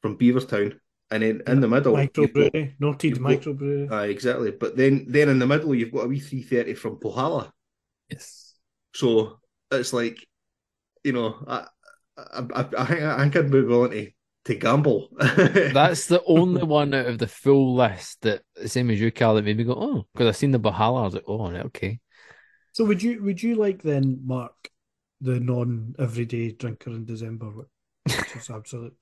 from 0.00 0.16
Beavertown, 0.16 0.78
and 1.10 1.22
then 1.22 1.42
in 1.46 1.60
the 1.60 1.68
middle, 1.68 1.98
you've 1.98 2.12
Microbrewery. 2.12 2.74
Noted 2.78 3.08
you've 3.08 3.18
microbrewery. 3.18 3.90
Aye, 3.90 4.06
exactly. 4.06 4.50
But 4.50 4.76
then, 4.76 5.06
then 5.08 5.28
in 5.28 5.38
the 5.38 5.46
middle, 5.46 5.74
you've 5.74 5.92
got 5.92 6.04
a 6.04 6.08
wee 6.08 6.20
three 6.20 6.42
thirty 6.42 6.74
from 6.74 6.96
Põhjala. 6.96 7.50
Yes. 8.10 8.54
So 8.94 9.38
it's 9.70 9.92
like, 9.92 10.26
you 11.04 11.12
know, 11.12 11.36
I, 11.46 11.66
I, 12.16 12.44
I, 12.54 12.66
I 12.78 12.84
think 12.84 13.02
I 13.02 13.18
think 13.18 13.36
I'd 13.36 13.50
be 13.50 13.62
willing 13.62 13.90
to, 13.92 14.10
to 14.46 14.54
gamble. 14.54 15.08
That's 15.18 16.06
the 16.06 16.22
only 16.26 16.62
one 16.62 16.92
out 16.92 17.06
of 17.06 17.18
the 17.18 17.28
full 17.28 17.74
list 17.74 18.22
that, 18.22 18.42
same 18.66 18.90
as 18.90 19.00
you, 19.00 19.10
Cal, 19.10 19.34
that 19.34 19.44
made 19.44 19.56
me 19.56 19.64
go, 19.64 19.76
oh, 19.78 20.06
because 20.12 20.28
I 20.28 20.32
seen 20.32 20.50
the 20.50 20.60
Põhjala. 20.60 21.00
I 21.00 21.04
was 21.04 21.14
like, 21.14 21.24
oh, 21.26 21.46
okay. 21.46 22.00
So 22.72 22.84
would 22.84 23.02
you 23.02 23.22
would 23.22 23.42
you 23.42 23.54
like 23.54 23.82
then, 23.82 24.20
Mark, 24.24 24.70
the 25.20 25.40
non 25.40 25.94
everyday 25.98 26.52
drinker 26.52 26.90
in 26.90 27.06
December, 27.06 27.46
which 27.46 28.36
is 28.36 28.50
absolute. 28.54 28.94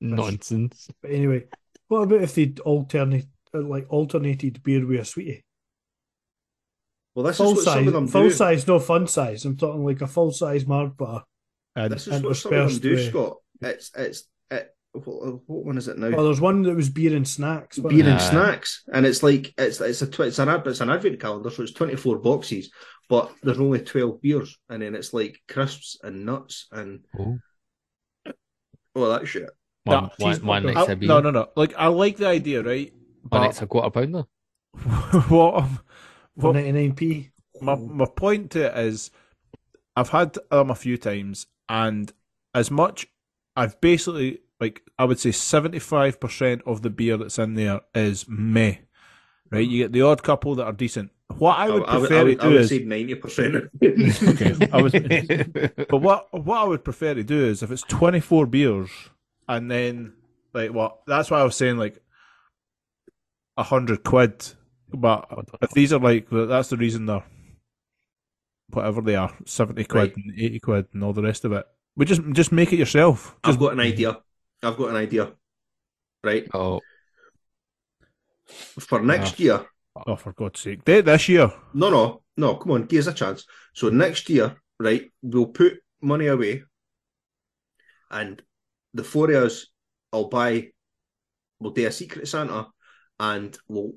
Nonsense. 0.00 0.88
But 1.02 1.10
anyway, 1.12 1.44
what 1.88 2.02
about 2.02 2.22
if 2.22 2.34
they 2.34 2.54
alternate 2.64 3.26
uh, 3.54 3.60
like 3.62 3.86
alternated 3.90 4.62
beer 4.62 4.86
with 4.86 5.00
a 5.00 5.04
sweetie? 5.04 5.44
well, 7.14 7.26
this 7.26 7.38
Full 7.38 7.50
is 7.50 7.56
what 7.56 7.64
some 7.64 7.78
of 7.78 7.84
size, 7.86 7.92
them 7.92 8.08
full 8.08 8.22
do. 8.28 8.30
size, 8.30 8.66
no 8.68 8.78
fun 8.78 9.06
size. 9.06 9.44
I'm 9.44 9.56
talking 9.56 9.84
like 9.84 10.00
a 10.00 10.06
full 10.06 10.30
size 10.30 10.66
Mars 10.66 10.92
bar. 10.96 11.24
And 11.76 11.92
This 11.92 12.06
is 12.06 12.14
And 12.14 12.24
what 12.24 12.36
some 12.36 12.52
of 12.52 12.70
them 12.70 12.78
do, 12.80 12.90
with- 12.92 13.08
Scott. 13.08 13.36
It's 13.62 13.90
it's 13.96 14.24
it, 14.50 14.74
what, 14.92 15.40
what 15.46 15.64
one 15.66 15.76
is 15.78 15.86
it 15.88 15.98
now? 15.98 16.06
Oh, 16.16 16.24
there's 16.24 16.40
one 16.40 16.62
that 16.62 16.74
was 16.74 16.88
beer 16.88 17.14
and 17.14 17.26
snacks. 17.28 17.78
beer 17.78 18.02
there? 18.04 18.12
and 18.12 18.20
Aye. 18.20 18.30
snacks, 18.30 18.82
and 18.92 19.04
it's 19.04 19.22
like 19.22 19.52
it's 19.58 19.80
it's 19.80 20.02
a 20.02 20.06
tw- 20.06 20.20
it's 20.20 20.38
an 20.38 20.48
ad, 20.48 20.66
it's 20.66 20.80
an 20.80 20.88
advent 20.90 21.20
calendar, 21.20 21.50
so 21.50 21.62
it's 21.62 21.72
twenty 21.72 21.94
four 21.96 22.18
boxes, 22.18 22.70
but 23.08 23.30
there's 23.42 23.60
only 23.60 23.80
twelve 23.82 24.20
beers, 24.22 24.56
and 24.68 24.82
then 24.82 24.94
it's 24.94 25.12
like 25.12 25.38
crisps 25.48 25.98
and 26.02 26.24
nuts 26.24 26.68
and 26.72 27.04
Oh. 27.18 27.38
all 28.94 29.10
that 29.10 29.28
shit. 29.28 29.50
One, 29.84 30.04
No, 30.04 30.10
one, 30.26 30.46
one 30.46 30.66
next 30.66 30.88
I- 30.88 30.94
no, 30.94 31.20
no, 31.20 31.30
no. 31.30 31.48
Like 31.56 31.74
I 31.78 31.86
like 31.86 32.16
the 32.18 32.26
idea, 32.26 32.62
right? 32.62 32.92
One 32.92 33.28
But 33.30 33.40
next 33.42 33.58
to 33.58 33.64
a 33.64 33.66
quarter 33.66 33.90
pounder. 33.90 34.24
what, 35.28 35.54
I'm- 35.54 35.78
For 36.38 36.52
what 36.52 36.56
99p. 36.56 37.30
my 37.60 37.74
my 37.76 38.06
point 38.06 38.50
to 38.52 38.66
it 38.66 38.78
is, 38.86 39.10
I've 39.96 40.10
had 40.10 40.36
them 40.50 40.70
a 40.70 40.74
few 40.74 40.96
times, 40.96 41.46
and 41.68 42.12
as 42.54 42.70
much 42.70 43.06
I've 43.56 43.80
basically 43.80 44.40
like 44.60 44.82
I 44.98 45.04
would 45.04 45.18
say 45.18 45.32
seventy 45.32 45.78
five 45.78 46.20
percent 46.20 46.62
of 46.66 46.82
the 46.82 46.90
beer 46.90 47.16
that's 47.16 47.38
in 47.38 47.54
there 47.54 47.80
is 47.94 48.26
meh. 48.28 48.76
Right, 49.50 49.66
you 49.66 49.78
get 49.82 49.92
the 49.92 50.02
odd 50.02 50.22
couple 50.22 50.54
that 50.56 50.64
are 50.64 50.72
decent. 50.72 51.10
What 51.38 51.58
I 51.58 51.68
would 51.70 51.84
I, 51.84 51.98
would- 51.98 52.08
prefer 52.08 52.20
I 52.20 52.24
would, 52.24 52.38
to 52.40 52.44
I 52.44 52.48
do 52.48 52.52
would 52.54 52.60
is 52.62 52.68
say 52.68 52.78
ninety 52.84 53.14
percent. 53.16 53.54
okay. 53.82 54.68
I 54.72 54.82
was, 54.82 54.92
but 55.88 55.98
what 56.00 56.28
what 56.44 56.58
I 56.58 56.64
would 56.64 56.84
prefer 56.84 57.14
to 57.14 57.24
do 57.24 57.46
is 57.46 57.62
if 57.62 57.70
it's 57.70 57.82
twenty 57.82 58.20
four 58.20 58.46
beers 58.46 58.90
and 59.50 59.68
then 59.70 60.14
like 60.54 60.72
what 60.72 60.98
that's 61.06 61.30
why 61.30 61.40
I 61.40 61.44
was 61.44 61.56
saying 61.56 61.76
like 61.76 61.98
a 63.56 63.62
hundred 63.64 64.04
quid. 64.04 64.46
But 64.92 65.26
if 65.60 65.70
these 65.70 65.92
are 65.92 65.98
like 66.00 66.28
that's 66.30 66.68
the 66.68 66.76
reason 66.76 67.06
they're 67.06 67.24
whatever 68.70 69.00
they 69.00 69.16
are 69.16 69.36
seventy 69.44 69.84
quid 69.84 70.02
Right. 70.02 70.16
and 70.16 70.40
eighty 70.40 70.60
quid 70.60 70.86
and 70.92 71.02
all 71.04 71.12
the 71.12 71.22
rest 71.22 71.44
of 71.44 71.52
it. 71.52 71.66
We 71.96 72.04
just 72.06 72.22
just 72.32 72.52
make 72.52 72.72
it 72.72 72.78
yourself. 72.78 73.36
I've 73.42 73.50
Just 73.52 73.60
got 73.60 73.72
an 73.72 73.80
idea. 73.80 74.18
I've 74.62 74.76
got 74.76 74.90
an 74.90 74.96
idea. 74.96 75.32
Right 76.22 76.46
oh, 76.54 76.80
for 78.46 79.00
next 79.00 79.40
year. 79.40 79.66
oh 80.06 80.16
for 80.16 80.32
God's 80.32 80.60
sake, 80.60 80.84
Th- 80.84 81.04
this 81.04 81.28
year. 81.28 81.50
No, 81.74 81.90
no, 81.90 82.22
no. 82.36 82.56
Come 82.56 82.72
on, 82.72 82.84
give 82.84 83.00
us 83.00 83.06
a 83.06 83.14
chance. 83.14 83.46
So 83.74 83.88
next 83.88 84.28
year, 84.28 84.56
right, 84.78 85.10
we'll 85.22 85.46
put 85.46 85.80
money 86.02 86.26
away, 86.26 86.62
and 88.10 88.42
the 88.94 89.04
four 89.04 89.30
of 89.30 89.44
us, 89.44 89.66
I'll 90.12 90.28
buy. 90.28 90.68
We'll 91.60 91.72
do 91.72 91.86
a 91.86 91.92
secret 91.92 92.26
Santa, 92.28 92.68
and 93.18 93.56
we'll 93.68 93.92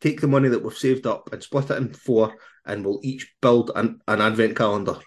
take 0.00 0.20
the 0.20 0.28
money 0.28 0.48
that 0.48 0.62
we've 0.62 0.76
saved 0.76 1.06
up 1.06 1.32
and 1.32 1.42
split 1.42 1.70
it 1.70 1.76
in 1.78 1.92
four, 1.92 2.34
and 2.64 2.84
we'll 2.84 3.00
each 3.02 3.34
build 3.42 3.70
an, 3.74 4.00
an 4.08 4.20
advent 4.20 4.56
calendar. 4.56 4.98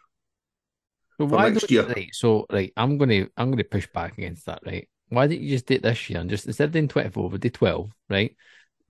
But 1.17 1.29
for 1.29 1.35
why 1.35 1.49
next 1.49 1.61
don't- 1.61 1.71
year. 1.71 1.85
Right, 1.87 2.09
so 2.13 2.45
right, 2.51 2.71
I'm 2.75 2.97
gonna 2.97 3.27
I'm 3.37 3.49
gonna 3.51 3.63
push 3.63 3.87
back 3.93 4.17
against 4.17 4.45
that, 4.47 4.59
right? 4.65 4.87
Why 5.09 5.27
didn't 5.27 5.43
you 5.43 5.49
just 5.51 5.65
do 5.65 5.75
it 5.75 5.83
this 5.83 6.09
year 6.09 6.19
and 6.21 6.29
just 6.29 6.47
instead 6.47 6.65
of 6.65 6.71
doing 6.71 6.87
24, 6.87 7.29
we 7.29 7.37
did 7.37 7.53
12, 7.53 7.91
right? 8.09 8.35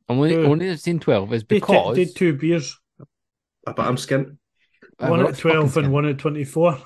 I'm 0.07 0.17
only 0.17 0.33
Yeah. 0.33 0.47
only 0.47 0.77
saying 0.77 0.99
12 0.99 1.33
is 1.33 1.41
Did, 1.43 1.47
because 1.47 1.95
did 1.95 2.15
two 2.15 2.33
beers. 2.37 2.77
but 3.65 3.79
I'm 3.79 3.95
skint. 3.95 4.37
One 4.99 5.19
We're 5.19 5.29
at 5.29 5.37
12 5.37 5.69
fucking 5.73 5.85
and 5.85 5.93
one 5.93 6.05
at 6.05 6.19
24. 6.19 6.77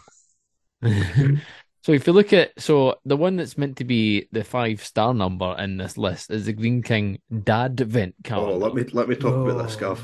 so 1.85 1.91
if 1.93 2.07
you 2.07 2.13
look 2.13 2.33
at 2.33 2.49
so 2.59 2.97
the 3.05 3.15
one 3.15 3.35
that's 3.37 3.57
meant 3.61 3.77
to 3.77 3.83
be 3.85 4.27
the 4.31 4.43
five 4.43 4.83
star 4.83 5.13
number 5.13 5.55
in 5.59 5.77
this 5.77 5.97
list 5.97 6.31
is 6.31 6.45
the 6.47 6.53
Greene 6.53 6.81
King 6.81 7.19
Dad 7.43 7.79
Vent 7.79 8.15
Oh, 8.31 8.57
let 8.57 8.73
me 8.73 8.83
let 8.91 9.07
me 9.07 9.15
talk 9.15 9.35
about 9.35 9.61
this, 9.63 9.75
Gav. 9.75 9.99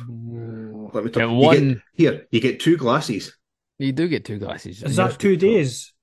Let 0.93 1.03
me 1.05 1.09
talk. 1.09 1.21
Yeah, 1.23 1.31
You 1.31 1.33
one 1.51 1.67
get, 1.73 1.81
here, 1.93 2.27
you 2.31 2.39
get 2.41 2.59
two 2.59 2.77
glasses. 2.77 3.35
you 3.79 3.91
do 3.91 4.07
get 4.07 4.25
two 4.25 4.37
glasses. 4.37 4.83
Is 4.83 4.95
that 4.97 5.17
two 5.19 5.35
days? 5.35 5.93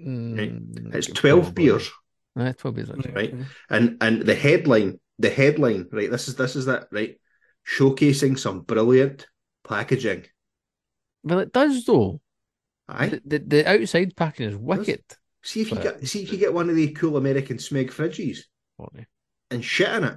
Mm, 0.00 0.94
It's 0.94 1.06
twelve 1.06 1.44
probably. 1.54 1.64
beers, 1.66 1.90
Uh, 2.36 2.52
twelve 2.54 2.74
beers. 2.76 2.90
actually. 2.90 3.12
Right. 3.14 3.34
and 3.70 3.96
and 4.00 4.22
the 4.22 4.34
headline, 4.34 4.98
the 5.18 5.30
headline, 5.30 5.88
right? 5.92 6.10
This 6.10 6.28
is 6.28 6.34
this 6.36 6.56
is 6.56 6.66
that 6.66 6.88
right, 6.90 7.16
showcasing 7.66 8.38
some 8.38 8.60
brilliant 8.60 9.26
packaging. 9.64 10.24
Well, 11.22 11.38
it 11.40 11.52
does 11.52 11.84
though. 11.84 12.20
Aye, 12.88 13.08
The, 13.08 13.20
the, 13.24 13.38
the 13.38 13.68
outside 13.68 14.16
packing 14.16 14.48
is 14.48 14.56
wicked. 14.56 15.02
see 15.42 15.60
if 15.62 15.70
you 15.70 15.78
get 15.78 16.06
see 16.06 16.22
if 16.22 16.32
you 16.32 16.38
get 16.38 16.54
one 16.54 16.70
of 16.70 16.76
the 16.76 16.92
cool 16.92 17.16
American 17.16 17.56
Smeg 17.58 17.90
fridges 17.90 18.40
and 19.50 19.64
shit 19.64 19.88
in 19.88 20.04
it. 20.04 20.14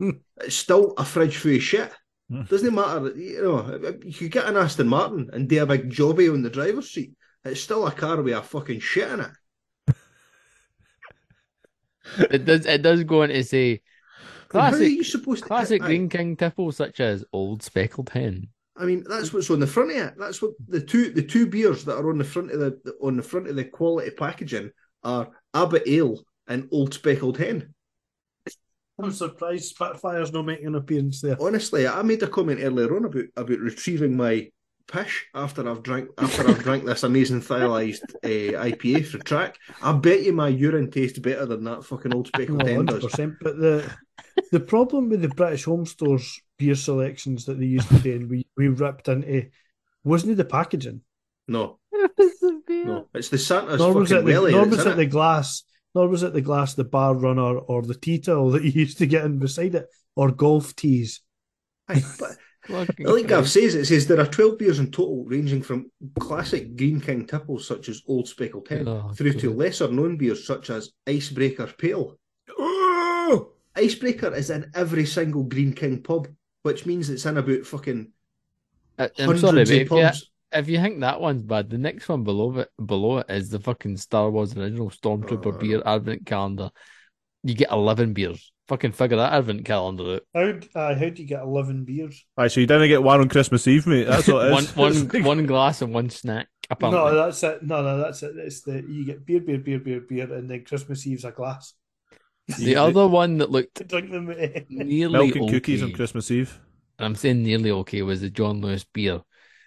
it's 0.40 0.56
still 0.56 0.94
a 0.96 1.04
fridge 1.04 1.36
full 1.36 1.54
of 1.56 1.62
shit. 1.62 1.92
Hmm. 2.30 2.42
Doesn't 2.42 2.74
matter, 2.74 3.10
you 3.16 3.42
know. 3.42 3.96
You 4.04 4.12
could 4.12 4.30
get 4.32 4.46
an 4.46 4.56
Aston 4.56 4.88
Martin 4.88 5.30
and 5.32 5.48
do 5.48 5.62
a 5.62 5.66
big 5.66 5.90
jobby 5.90 6.32
on 6.32 6.42
the 6.42 6.50
driver's 6.50 6.90
seat. 6.90 7.12
It's 7.44 7.60
still 7.62 7.86
a 7.86 7.92
car 7.92 8.20
with 8.20 8.34
a 8.34 8.42
fucking 8.42 8.80
shit 8.80 9.10
in 9.10 9.20
it. 9.20 9.30
It 12.30 12.44
does. 12.44 12.66
It 12.66 12.82
does 12.82 13.04
go 13.04 13.22
on 13.22 13.28
to 13.28 13.44
say 13.44 13.82
How 14.52 14.70
are 14.70 14.70
classic, 14.70 14.88
you 14.88 15.04
supposed 15.04 15.44
classic 15.44 15.82
Aye. 15.82 15.86
Greene 15.86 16.08
King 16.08 16.36
tipples 16.36 16.76
such 16.76 17.00
as 17.00 17.24
Old 17.32 17.62
Speckled 17.62 18.10
Hen. 18.10 18.48
I 18.78 18.84
mean, 18.84 19.04
that's 19.08 19.32
what's 19.32 19.50
on 19.50 19.60
the 19.60 19.66
front 19.66 19.90
of 19.90 19.96
it. 19.96 20.14
That's 20.16 20.40
what 20.40 20.52
the 20.68 20.80
two 20.80 21.10
the 21.10 21.22
two 21.22 21.46
beers 21.46 21.84
that 21.84 21.96
are 21.96 22.10
on 22.10 22.18
the 22.18 22.24
front 22.24 22.52
of 22.52 22.60
the 22.60 22.94
on 23.02 23.16
the 23.16 23.22
front 23.22 23.48
of 23.48 23.56
the 23.56 23.64
quality 23.64 24.10
packaging 24.10 24.70
are 25.02 25.28
Abbot 25.52 25.82
Ale 25.86 26.22
and 26.46 26.68
Old 26.70 26.94
Speckled 26.94 27.38
Hen. 27.38 27.74
I'm 29.00 29.12
surprised 29.12 29.76
Spitfire's 29.76 30.32
not 30.32 30.46
making 30.46 30.66
an 30.66 30.74
appearance 30.74 31.20
there. 31.20 31.36
Honestly, 31.40 31.86
I 31.86 32.02
made 32.02 32.22
a 32.22 32.28
comment 32.28 32.60
earlier 32.62 32.96
on 32.96 33.04
about 33.04 33.24
about 33.36 33.58
retrieving 33.58 34.16
my 34.16 34.50
pish 34.86 35.26
after 35.34 35.68
I've 35.68 35.82
drank 35.82 36.08
after 36.18 36.48
I've 36.48 36.62
drank 36.62 36.84
this 36.84 37.02
amazing 37.02 37.42
stylized 37.42 38.04
uh, 38.24 38.28
IPA 38.28 39.06
for 39.06 39.18
track. 39.18 39.56
I 39.82 39.92
bet 39.92 40.22
you 40.22 40.32
my 40.32 40.48
urine 40.48 40.90
tastes 40.90 41.18
better 41.18 41.46
than 41.46 41.64
that 41.64 41.84
fucking 41.84 42.14
Old 42.14 42.28
Speckled 42.28 42.66
Hen 42.66 42.86
does. 42.86 43.04
But 43.40 43.58
the 43.58 43.90
the 44.50 44.60
problem 44.60 45.10
with 45.10 45.22
the 45.22 45.28
British 45.28 45.64
home 45.64 45.86
stores 45.86 46.40
beer 46.58 46.74
selections 46.74 47.44
that 47.46 47.58
they 47.58 47.66
used 47.66 47.88
to 47.88 47.98
do, 47.98 48.14
and 48.14 48.30
we 48.30 48.46
we 48.56 48.68
ripped 48.68 49.08
into, 49.08 49.48
wasn't 50.04 50.32
it 50.32 50.36
the 50.36 50.44
packaging? 50.44 51.02
No, 51.46 51.78
no, 52.68 53.08
it's 53.14 53.28
the 53.28 53.38
Santa's 53.38 53.78
nor 53.78 53.94
was 53.94 54.10
fucking 54.10 54.24
it 54.24 54.26
the, 54.26 54.32
welly. 54.32 54.52
nor 54.52 54.66
was 54.66 54.84
in 54.84 54.92
it 54.92 54.96
the 54.96 55.06
glass, 55.06 55.62
nor 55.94 56.08
was 56.08 56.22
it 56.22 56.32
the 56.32 56.40
glass, 56.40 56.74
the 56.74 56.84
bar 56.84 57.14
runner, 57.14 57.58
or 57.58 57.82
the 57.82 57.94
tea 57.94 58.18
towel 58.18 58.50
that 58.50 58.64
you 58.64 58.70
used 58.70 58.98
to 58.98 59.06
get 59.06 59.24
in 59.24 59.38
beside 59.38 59.74
it, 59.74 59.86
or 60.16 60.30
golf 60.30 60.76
tees. 60.76 61.22
Aye, 61.88 62.02
but 62.18 62.36
Fucking 62.68 63.06
Like 63.06 63.28
Gav 63.28 63.48
says, 63.48 63.74
it 63.74 63.86
says 63.86 64.06
there 64.06 64.20
are 64.20 64.26
12 64.26 64.58
beers 64.58 64.78
in 64.78 64.90
total, 64.90 65.24
ranging 65.24 65.62
from 65.62 65.90
classic 66.20 66.76
Greene 66.76 67.00
King 67.00 67.26
tipples 67.26 67.66
such 67.66 67.88
as 67.88 68.02
Old 68.06 68.28
Speckled 68.28 68.68
Hen 68.68 68.86
Oh, 68.86 69.10
through 69.14 69.32
to 69.34 69.54
lesser 69.54 69.88
known 69.88 70.18
beers 70.18 70.46
such 70.46 70.68
as 70.68 70.90
Icebreaker 71.06 71.66
Pale. 71.78 72.18
Icebreaker 73.76 74.34
is 74.34 74.50
in 74.50 74.70
every 74.74 75.06
single 75.06 75.44
Greene 75.44 75.72
King 75.72 76.02
pub, 76.02 76.28
which 76.68 76.86
means 76.86 77.08
it's 77.10 77.26
in 77.26 77.36
about 77.38 77.64
fucking 77.66 78.12
I- 78.98 79.04
I'm 79.18 79.26
hundreds 79.26 79.40
sorry, 79.40 79.84
but 79.84 79.98
of 79.98 80.14
if 80.14 80.16
you, 80.20 80.28
if 80.60 80.68
you 80.68 80.80
think 80.80 81.00
that 81.00 81.20
one's 81.20 81.42
bad, 81.42 81.70
the 81.70 81.78
next 81.78 82.08
one 82.08 82.24
below 82.24 82.58
it 82.58 82.70
below 82.84 83.18
it 83.18 83.26
is 83.30 83.50
the 83.50 83.58
fucking 83.60 83.96
Star 83.96 84.30
Wars 84.30 84.56
original 84.56 84.90
Stormtrooper 84.90 85.54
Oh. 85.54 85.58
beer 85.58 85.82
advent 85.84 86.26
calendar. 86.26 86.70
You 87.44 87.54
get 87.54 87.70
eleven 87.70 88.12
beers. 88.12 88.52
Fucking 88.68 88.92
figure 88.92 89.16
that 89.16 89.32
advent 89.32 89.64
calendar 89.64 90.14
out. 90.16 90.22
How 90.34 90.80
uh, 90.80 90.94
how 90.94 91.08
do 91.08 91.22
you 91.22 91.28
get 91.28 91.42
eleven 91.42 91.84
beers? 91.84 92.24
Aye, 92.36 92.48
so 92.48 92.60
you 92.60 92.66
didn't 92.66 92.88
get 92.88 93.02
one 93.02 93.20
on 93.20 93.28
Christmas 93.28 93.66
Eve, 93.66 93.86
mate. 93.86 94.04
That's 94.08 94.28
what 94.28 94.50
one 94.76 94.92
It's 94.92 95.14
like- 95.14 95.24
one 95.24 95.46
glass 95.46 95.80
and 95.82 95.94
one 95.94 96.10
snack. 96.10 96.48
Apparently. 96.70 97.00
No, 97.00 97.06
Apparently. 97.06 97.30
that's 97.30 97.42
it. 97.44 97.62
No, 97.62 97.82
no, 97.82 97.98
that's 97.98 98.22
it. 98.22 98.36
It's 98.36 98.60
the 98.62 98.84
you 98.86 99.06
get 99.06 99.24
beer, 99.24 99.40
beer, 99.40 99.58
beer, 99.58 99.78
beer, 99.80 100.00
beer, 100.00 100.30
and 100.34 100.50
then 100.50 100.64
Christmas 100.64 101.06
Eve's 101.06 101.24
a 101.24 101.30
glass. 101.30 101.72
the 102.58 102.76
other 102.76 103.06
one 103.06 103.38
that 103.38 103.50
looked 103.50 103.76
To 103.76 103.84
drink 103.84 104.10
them. 104.10 104.26
nearly 104.68 105.12
milk 105.12 105.36
and 105.36 105.44
okay, 105.44 105.52
cookies 105.52 105.82
on 105.82 105.92
Christmas 105.92 106.30
Eve. 106.30 106.58
and 106.98 107.06
I'm 107.06 107.14
saying 107.14 107.42
nearly 107.42 107.70
okay, 107.70 108.02
was 108.02 108.20
the 108.20 108.30
John 108.30 108.60
Lewis 108.60 108.84
beer 108.84 109.20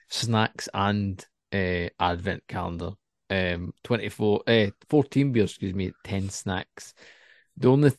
snacks 0.09 0.67
and 0.73 1.23
uh, 1.53 1.89
advent 1.99 2.43
calendar. 2.47 2.91
Um, 3.29 3.73
24, 3.83 4.43
uh, 4.47 4.67
14 4.89 5.31
beers, 5.31 5.51
excuse 5.51 5.73
me, 5.73 5.91
10 6.03 6.29
snacks. 6.29 6.93
The 7.57 7.69
only 7.69 7.91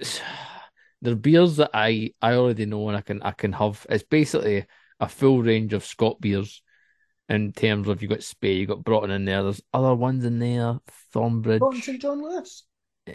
they're 1.02 1.14
beers 1.16 1.56
that 1.56 1.70
I 1.72 2.10
I 2.20 2.34
already 2.34 2.66
know 2.66 2.88
and 2.88 2.96
I 2.96 3.00
can 3.00 3.22
I 3.22 3.30
can 3.32 3.52
have. 3.52 3.86
It's 3.88 4.04
basically 4.04 4.66
a 5.00 5.08
full 5.08 5.42
range 5.42 5.72
of 5.72 5.84
Scott 5.84 6.20
beers 6.20 6.62
in 7.28 7.52
terms 7.52 7.88
of 7.88 8.02
you've 8.02 8.10
got 8.10 8.22
Spey, 8.22 8.54
you 8.54 8.66
got 8.66 8.84
Broughton 8.84 9.10
in 9.10 9.24
there. 9.24 9.42
There's 9.42 9.62
other 9.72 9.94
ones 9.94 10.24
in 10.24 10.38
there, 10.38 10.78
Thornbridge. 11.14 11.58
Broughton 11.58 11.80
St 11.82 12.02
John 12.02 12.22
Lewis. 12.22 12.64
Uh, 13.08 13.12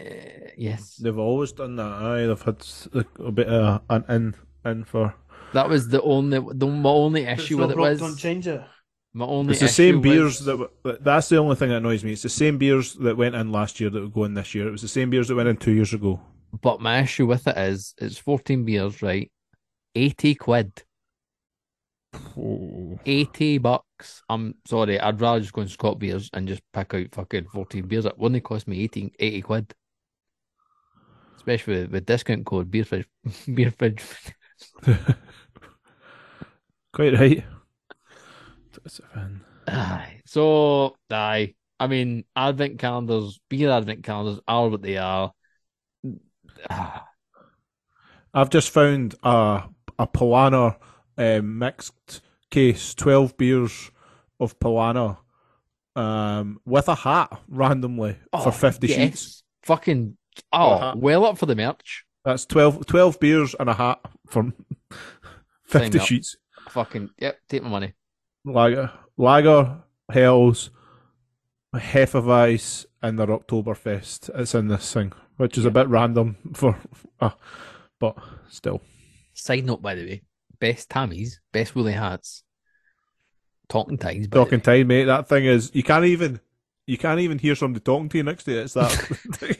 yes, 0.56 0.96
They've 0.96 1.18
always 1.18 1.52
done 1.52 1.74
that. 1.76 1.82
Aye, 1.92 2.26
they've 2.26 2.42
had 2.42 2.64
a, 2.94 3.24
a 3.24 3.32
bit 3.32 3.48
of 3.48 3.82
an 3.90 4.04
in 4.08 4.34
in 4.70 4.84
for. 4.84 5.14
that 5.52 5.68
was 5.68 5.88
the 5.88 6.00
only 6.02 6.38
the 6.54 6.66
my 6.66 6.90
only 6.90 7.24
issue 7.24 7.58
with 7.58 7.72
it 7.72 7.76
was 7.76 7.98
don't 7.98 8.16
change 8.16 8.46
it. 8.46 8.62
my 9.12 9.24
only. 9.24 9.50
It's 9.52 9.60
the 9.60 9.66
issue 9.66 9.74
same 9.74 10.00
beers 10.00 10.38
was- 10.38 10.44
that. 10.44 10.52
w- 10.84 10.98
That's 11.00 11.28
the 11.28 11.38
only 11.38 11.56
thing 11.56 11.70
that 11.70 11.78
annoys 11.78 12.04
me. 12.04 12.12
It's 12.12 12.22
the 12.22 12.28
same 12.28 12.56
beers 12.58 12.94
that 12.94 13.16
went 13.16 13.34
in 13.34 13.50
last 13.50 13.80
year 13.80 13.90
that 13.90 14.00
would 14.00 14.12
go 14.12 14.24
in 14.24 14.34
this 14.34 14.54
year. 14.54 14.68
It 14.68 14.72
was 14.72 14.82
the 14.82 14.88
same 14.88 15.10
beers 15.10 15.26
that 15.28 15.34
went 15.34 15.48
in 15.48 15.56
two 15.56 15.72
years 15.72 15.92
ago. 15.92 16.20
But 16.62 16.80
my 16.80 17.00
issue 17.00 17.26
with 17.26 17.48
it 17.48 17.58
is 17.58 17.94
it's 17.98 18.18
14 18.18 18.64
beers, 18.64 19.02
right? 19.02 19.30
80 19.96 20.34
quid. 20.36 20.82
80 23.06 23.58
bucks. 23.58 24.22
I'm 24.28 24.54
sorry, 24.66 24.98
I'd 25.00 25.20
rather 25.20 25.40
just 25.40 25.52
go 25.52 25.60
and 25.62 25.70
Scott 25.70 25.98
beers 25.98 26.28
and 26.32 26.48
just 26.48 26.62
pick 26.72 26.94
out 26.94 27.06
fucking 27.12 27.48
14 27.52 27.86
beers. 27.86 28.04
It 28.06 28.18
wouldn't 28.18 28.42
cost 28.44 28.66
me 28.68 28.82
80, 28.84 29.12
80 29.18 29.42
quid. 29.42 29.74
Especially 31.40 31.80
with, 31.80 31.90
with 31.90 32.04
discount 32.04 32.44
code 32.44 32.70
beer 32.70 32.84
fridge 32.84 33.06
beer 33.54 33.70
fridge. 33.70 34.04
Quite 36.92 37.18
right. 37.18 37.42
That's 38.74 38.98
a 38.98 39.02
fan. 39.04 39.40
Aye. 39.66 40.20
So 40.26 40.96
aye. 41.10 41.54
I 41.78 41.86
mean 41.86 42.24
advent 42.36 42.78
calendars, 42.78 43.40
beer 43.48 43.70
advent 43.70 44.04
calendars 44.04 44.38
are 44.46 44.68
what 44.68 44.82
they 44.82 44.98
are. 44.98 45.32
I've 48.34 48.50
just 48.50 48.68
found 48.68 49.14
a 49.22 49.62
a 49.98 50.06
Paulaner 50.06 50.76
um, 51.16 51.58
mixed 51.58 52.20
case, 52.50 52.92
twelve 52.94 53.34
beers 53.38 53.90
of 54.38 54.58
Paulaner, 54.58 55.16
um, 55.96 56.60
with 56.66 56.88
a 56.88 56.96
hat 56.96 57.40
randomly 57.48 58.18
for 58.30 58.52
fifty 58.52 58.88
yes. 58.88 58.98
sheets. 58.98 59.42
Fucking 59.62 60.18
oh, 60.52 60.72
Uh-huh. 60.72 60.94
well 60.96 61.24
up 61.24 61.38
for 61.38 61.46
the 61.46 61.54
merch. 61.56 62.04
That's 62.24 62.44
12, 62.46 62.86
12 62.86 63.18
beers 63.20 63.54
and 63.58 63.68
a 63.70 63.74
hat 63.74 64.00
for 64.26 64.52
fifty 65.64 65.98
up. 65.98 66.06
sheets. 66.06 66.36
Fucking 66.68 67.10
yep, 67.18 67.38
take 67.48 67.62
my 67.62 67.68
money. 67.68 67.94
Lager, 68.44 68.92
Lager, 69.16 69.82
Hells, 70.10 70.70
Hefeweiss, 71.74 72.86
and 73.02 73.18
their 73.18 73.26
Oktoberfest. 73.28 74.30
It's 74.34 74.54
in 74.54 74.68
this 74.68 74.92
thing, 74.92 75.12
which 75.36 75.56
is 75.58 75.64
a 75.64 75.70
bit 75.70 75.88
random 75.88 76.36
for, 76.54 76.78
uh, 77.20 77.30
but 77.98 78.16
still. 78.48 78.80
Side 79.34 79.64
note, 79.64 79.82
by 79.82 79.94
the 79.94 80.04
way, 80.04 80.22
best 80.58 80.88
Tammies, 80.88 81.34
best 81.52 81.74
woolly 81.74 81.92
hats, 81.92 82.42
talking 83.68 83.96
the 83.96 84.26
Talking 84.30 84.60
time, 84.60 84.86
mate. 84.88 85.04
That 85.04 85.28
thing 85.28 85.46
is 85.46 85.70
you 85.74 85.82
can't 85.82 86.04
even 86.04 86.40
you 86.86 86.98
can't 86.98 87.20
even 87.20 87.38
hear 87.38 87.54
somebody 87.54 87.82
talking 87.82 88.08
to 88.10 88.18
you 88.18 88.24
next 88.24 88.44
to 88.44 88.52
you. 88.52 88.58
It's 88.60 88.74
that. 88.74 89.58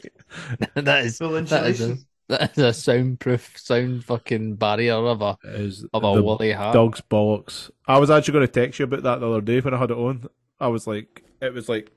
way. 0.59 0.67
that 0.75 1.05
is 1.05 1.19
Full 1.19 1.31
that 1.47 1.65
is 1.67 1.81
a, 1.81 1.95
insulation. 1.95 2.05
that 2.29 2.51
is 2.57 2.63
a 2.63 2.73
soundproof 2.73 3.57
sound 3.57 4.03
fucking 4.05 4.55
barrier 4.55 4.95
of 4.95 5.21
a 5.21 5.37
is 5.43 5.85
of 5.93 6.03
a 6.03 6.11
the 6.11 6.23
woolly 6.23 6.51
hat. 6.51 6.73
dog's 6.73 7.01
bollocks. 7.01 7.69
I 7.87 7.97
was 7.99 8.09
actually 8.09 8.33
going 8.33 8.47
to 8.47 8.53
text 8.53 8.79
you 8.79 8.85
about 8.85 9.03
that 9.03 9.19
the 9.19 9.29
other 9.29 9.41
day 9.41 9.59
when 9.59 9.73
I 9.73 9.77
had 9.77 9.91
it 9.91 9.97
on. 9.97 10.27
I 10.59 10.67
was 10.67 10.87
like, 10.87 11.23
it 11.41 11.53
was 11.53 11.67
like, 11.69 11.91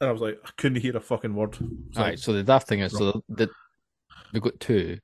and 0.00 0.08
I 0.08 0.12
was 0.12 0.20
like, 0.22 0.40
I 0.44 0.50
couldn't 0.56 0.82
hear 0.82 0.96
a 0.96 1.00
fucking 1.00 1.34
word. 1.34 1.58
It's 1.90 1.98
All 1.98 2.04
like, 2.04 2.12
right, 2.12 2.18
so 2.18 2.32
the 2.32 2.42
daft 2.42 2.68
thing 2.68 2.80
is, 2.80 2.96
so 2.96 3.22
the, 3.28 3.48
we 4.32 4.40
got 4.40 4.58
two. 4.60 4.98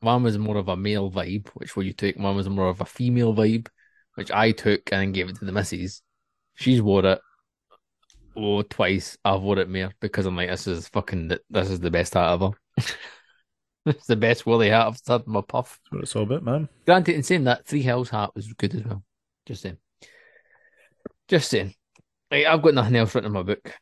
One 0.00 0.22
was 0.22 0.38
more 0.38 0.56
of 0.56 0.68
a 0.68 0.76
male 0.76 1.10
vibe, 1.10 1.48
which 1.50 1.76
what 1.76 1.86
you 1.86 1.92
took. 1.92 2.16
One 2.16 2.36
was 2.36 2.48
more 2.48 2.68
of 2.68 2.80
a 2.80 2.86
female 2.86 3.34
vibe, 3.34 3.68
which 4.14 4.30
I 4.30 4.52
took 4.52 4.92
and 4.92 5.12
gave 5.14 5.28
it 5.28 5.36
to 5.36 5.44
the 5.44 5.52
missus. 5.52 6.02
She's 6.54 6.80
wore 6.82 7.04
it. 7.06 7.20
Oh, 8.36 8.62
twice. 8.62 9.18
I've 9.24 9.42
wore 9.42 9.58
it 9.58 9.68
more 9.68 9.92
because 10.00 10.26
I'm 10.26 10.36
like, 10.36 10.48
this 10.48 10.66
is 10.66 10.88
fucking, 10.88 11.28
the- 11.28 11.42
this 11.50 11.70
is 11.70 11.80
the 11.80 11.90
best 11.90 12.14
hat 12.14 12.32
ever. 12.32 12.50
it's 13.86 14.06
the 14.06 14.16
best 14.16 14.46
woolly 14.46 14.70
hat 14.70 14.86
I've 14.86 15.00
had 15.06 15.26
in 15.26 15.32
my 15.32 15.42
puff. 15.42 15.80
That's 15.84 15.92
what 15.92 16.02
it's 16.02 16.16
all 16.16 16.22
about, 16.22 16.44
man. 16.44 16.68
Granted, 16.86 17.14
in 17.14 17.22
saying 17.22 17.44
that, 17.44 17.66
Three 17.66 17.82
Hills 17.82 18.10
hat 18.10 18.34
was 18.34 18.52
good 18.52 18.74
as 18.74 18.84
well. 18.84 19.02
Just 19.46 19.62
saying. 19.62 19.78
Just 21.28 21.50
saying. 21.50 21.74
I've 22.30 22.62
got 22.62 22.74
nothing 22.74 22.96
else 22.96 23.14
written 23.14 23.28
in 23.28 23.32
my 23.32 23.42
book. 23.42 23.72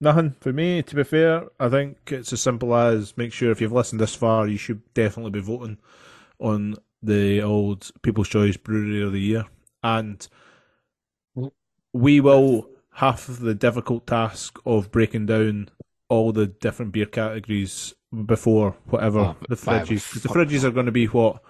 Nothing 0.00 0.34
for 0.40 0.52
me. 0.52 0.82
To 0.82 0.96
be 0.96 1.04
fair, 1.04 1.44
I 1.58 1.68
think 1.68 1.98
it's 2.06 2.32
as 2.32 2.40
simple 2.40 2.74
as 2.74 3.16
make 3.16 3.32
sure 3.32 3.50
if 3.50 3.60
you've 3.60 3.72
listened 3.72 4.00
this 4.00 4.14
far, 4.14 4.46
you 4.48 4.56
should 4.56 4.82
definitely 4.94 5.32
be 5.32 5.40
voting 5.40 5.78
on 6.38 6.76
the 7.02 7.42
old 7.42 7.90
People's 8.02 8.28
Choice 8.28 8.56
Brewery 8.56 9.02
of 9.02 9.12
the 9.12 9.20
Year, 9.20 9.44
and 9.82 10.26
we 11.92 12.20
will 12.20 12.68
have 12.94 13.40
the 13.40 13.54
difficult 13.54 14.06
task 14.06 14.58
of 14.66 14.90
breaking 14.90 15.26
down 15.26 15.68
all 16.08 16.32
the 16.32 16.46
different 16.46 16.92
beer 16.92 17.06
categories 17.06 17.94
before 18.26 18.72
whatever 18.86 19.20
Oh, 19.20 19.36
the 19.48 19.56
five- 19.56 19.86
fridges. 19.88 20.12
'cause 20.12 20.22
the 20.22 20.28
fridges 20.28 20.64
are 20.64 20.72
going 20.72 20.86
to 20.86 20.92
be 20.92 21.06
what 21.06 21.42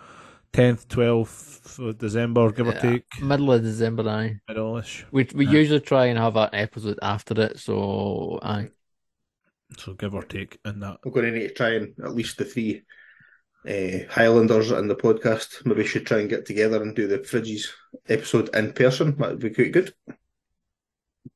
tenth, 0.52 0.88
twelfth 0.88 1.78
of 1.78 1.96
December, 1.98 2.50
give 2.52 2.66
or 2.68 2.72
take, 2.74 3.04
Middle 3.22 3.52
of 3.52 3.62
December, 3.62 4.08
aye. 4.08 4.40
middle-ish. 4.48 5.06
We 5.12 5.26
we 5.34 5.46
Yeah. 5.46 5.52
usually 5.52 5.80
try 5.80 6.06
and 6.06 6.18
have 6.18 6.36
an 6.36 6.50
episode 6.52 6.98
after 7.00 7.40
it, 7.40 7.58
so 7.58 8.38
aye. 8.42 8.68
So 9.78 9.94
give 9.94 10.14
or 10.14 10.22
take 10.24 10.58
in 10.64 10.80
that. 10.80 10.98
We're 11.04 11.12
going 11.12 11.26
to 11.32 11.38
need 11.38 11.48
to 11.48 11.54
try 11.54 11.70
and 11.74 11.94
at 12.04 12.14
least 12.14 12.36
the 12.38 12.44
three 12.44 12.82
uh, 13.68 14.06
Highlanders 14.08 14.70
in 14.72 14.88
the 14.88 14.96
podcast 14.96 15.64
maybe 15.66 15.84
should 15.86 16.06
try 16.06 16.18
and 16.20 16.30
get 16.30 16.46
together 16.46 16.82
and 16.82 16.96
do 16.96 17.06
the 17.06 17.18
Fridges 17.18 17.66
episode 18.08 18.48
in 18.56 18.72
person. 18.72 19.16
That 19.18 19.32
would 19.32 19.38
be 19.40 19.50
quite 19.50 19.72
good. 19.72 19.94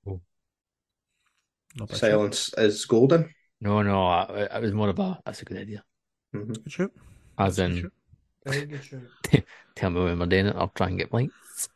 Not 0.07 1.89
bad. 1.89 1.99
Silence 1.99 2.51
is 2.57 2.85
golden. 2.85 3.31
No, 3.61 3.83
no, 3.83 4.05
I, 4.07 4.49
I 4.51 4.59
was 4.59 4.73
more 4.73 4.91
of 4.91 4.99
a 4.99 5.19
that's 5.25 5.43
a 5.43 5.45
good 5.45 5.59
idea. 5.59 5.83
Mhm. 6.35 6.63
Good 6.63 6.73
shoot. 6.73 6.93
As 7.39 7.57
Good 7.57 7.71
in, 7.71 7.77
shoot. 7.79 7.93
Very 8.47 8.67
good 8.67 8.85
shout. 8.85 9.01
tell 9.77 9.91
me 9.91 10.05
when 10.05 10.19
we're 10.19 10.27
doing 10.27 10.47
it. 10.47 10.57
I'll 10.57 10.69
try 10.69 10.89
and 10.89 10.99
get 10.99 11.11
points. 11.11 11.69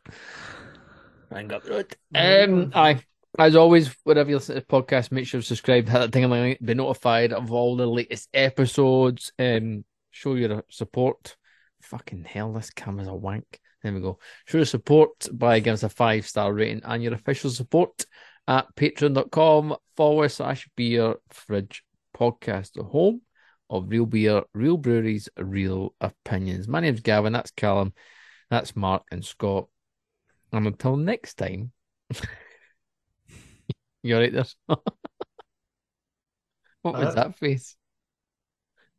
Try 1.29 1.41
and 1.41 1.49
get 1.49 1.63
through 1.63 1.77
it. 1.77 1.97
Um, 2.15 2.71
aye. 2.75 3.03
As 3.37 3.55
always, 3.55 3.95
wherever 4.03 4.29
you 4.29 4.37
listen 4.37 4.55
to 4.55 4.61
the 4.61 4.65
podcast, 4.67 5.11
make 5.11 5.27
sure 5.27 5.39
to 5.39 5.45
subscribe, 5.45 5.87
hit 5.87 5.93
that 5.93 6.11
thing 6.11 6.25
on 6.25 6.31
the 6.31 6.57
be 6.61 6.73
notified 6.73 7.31
of 7.31 7.51
all 7.51 7.75
the 7.75 7.85
latest 7.85 8.27
episodes. 8.33 9.31
Um, 9.37 9.85
show 10.11 10.35
your 10.35 10.63
support. 10.69 11.35
Fucking 11.81 12.23
hell, 12.25 12.53
this 12.53 12.71
camera's 12.71 13.07
a 13.07 13.13
wank. 13.13 13.59
There 13.83 13.93
we 13.93 14.01
go. 14.01 14.19
Show 14.45 14.57
your 14.59 14.65
support 14.65 15.27
by 15.31 15.59
giving 15.59 15.73
us 15.73 15.83
a 15.83 15.89
five 15.89 16.27
star 16.27 16.53
rating 16.53 16.81
and 16.83 17.01
your 17.01 17.13
official 17.13 17.49
support 17.49 18.05
at 18.47 18.67
patreon.com 18.75 19.75
forward 19.95 20.29
slash 20.29 20.67
beer 20.75 21.15
fridge 21.29 21.83
podcast, 22.15 22.73
the 22.73 22.83
home 22.83 23.21
of 23.69 23.89
real 23.89 24.05
beer, 24.05 24.43
real 24.53 24.77
breweries, 24.77 25.29
real 25.37 25.93
opinions. 26.01 26.67
My 26.67 26.79
name's 26.79 27.01
Gavin, 27.01 27.33
that's 27.33 27.51
Callum, 27.51 27.93
that's 28.49 28.75
Mark 28.75 29.03
and 29.11 29.23
Scott. 29.23 29.67
And 30.51 30.65
until 30.67 30.97
next 30.97 31.35
time, 31.35 31.71
you 34.03 34.15
alright 34.15 34.33
there? 34.33 34.45
what 36.81 36.95
was 36.95 37.09
Uh, 37.09 37.15
that 37.15 37.37
face? 37.37 37.75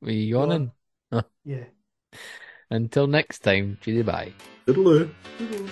Were 0.01 0.11
you 0.12 0.24
yawning? 0.36 0.70
Yeah. 1.44 1.65
Until 2.70 3.06
next 3.06 3.40
time, 3.40 3.78
Judy 3.80 4.02
bye. 4.02 4.32
Toodaloo. 4.66 5.10
Beer 5.38 5.70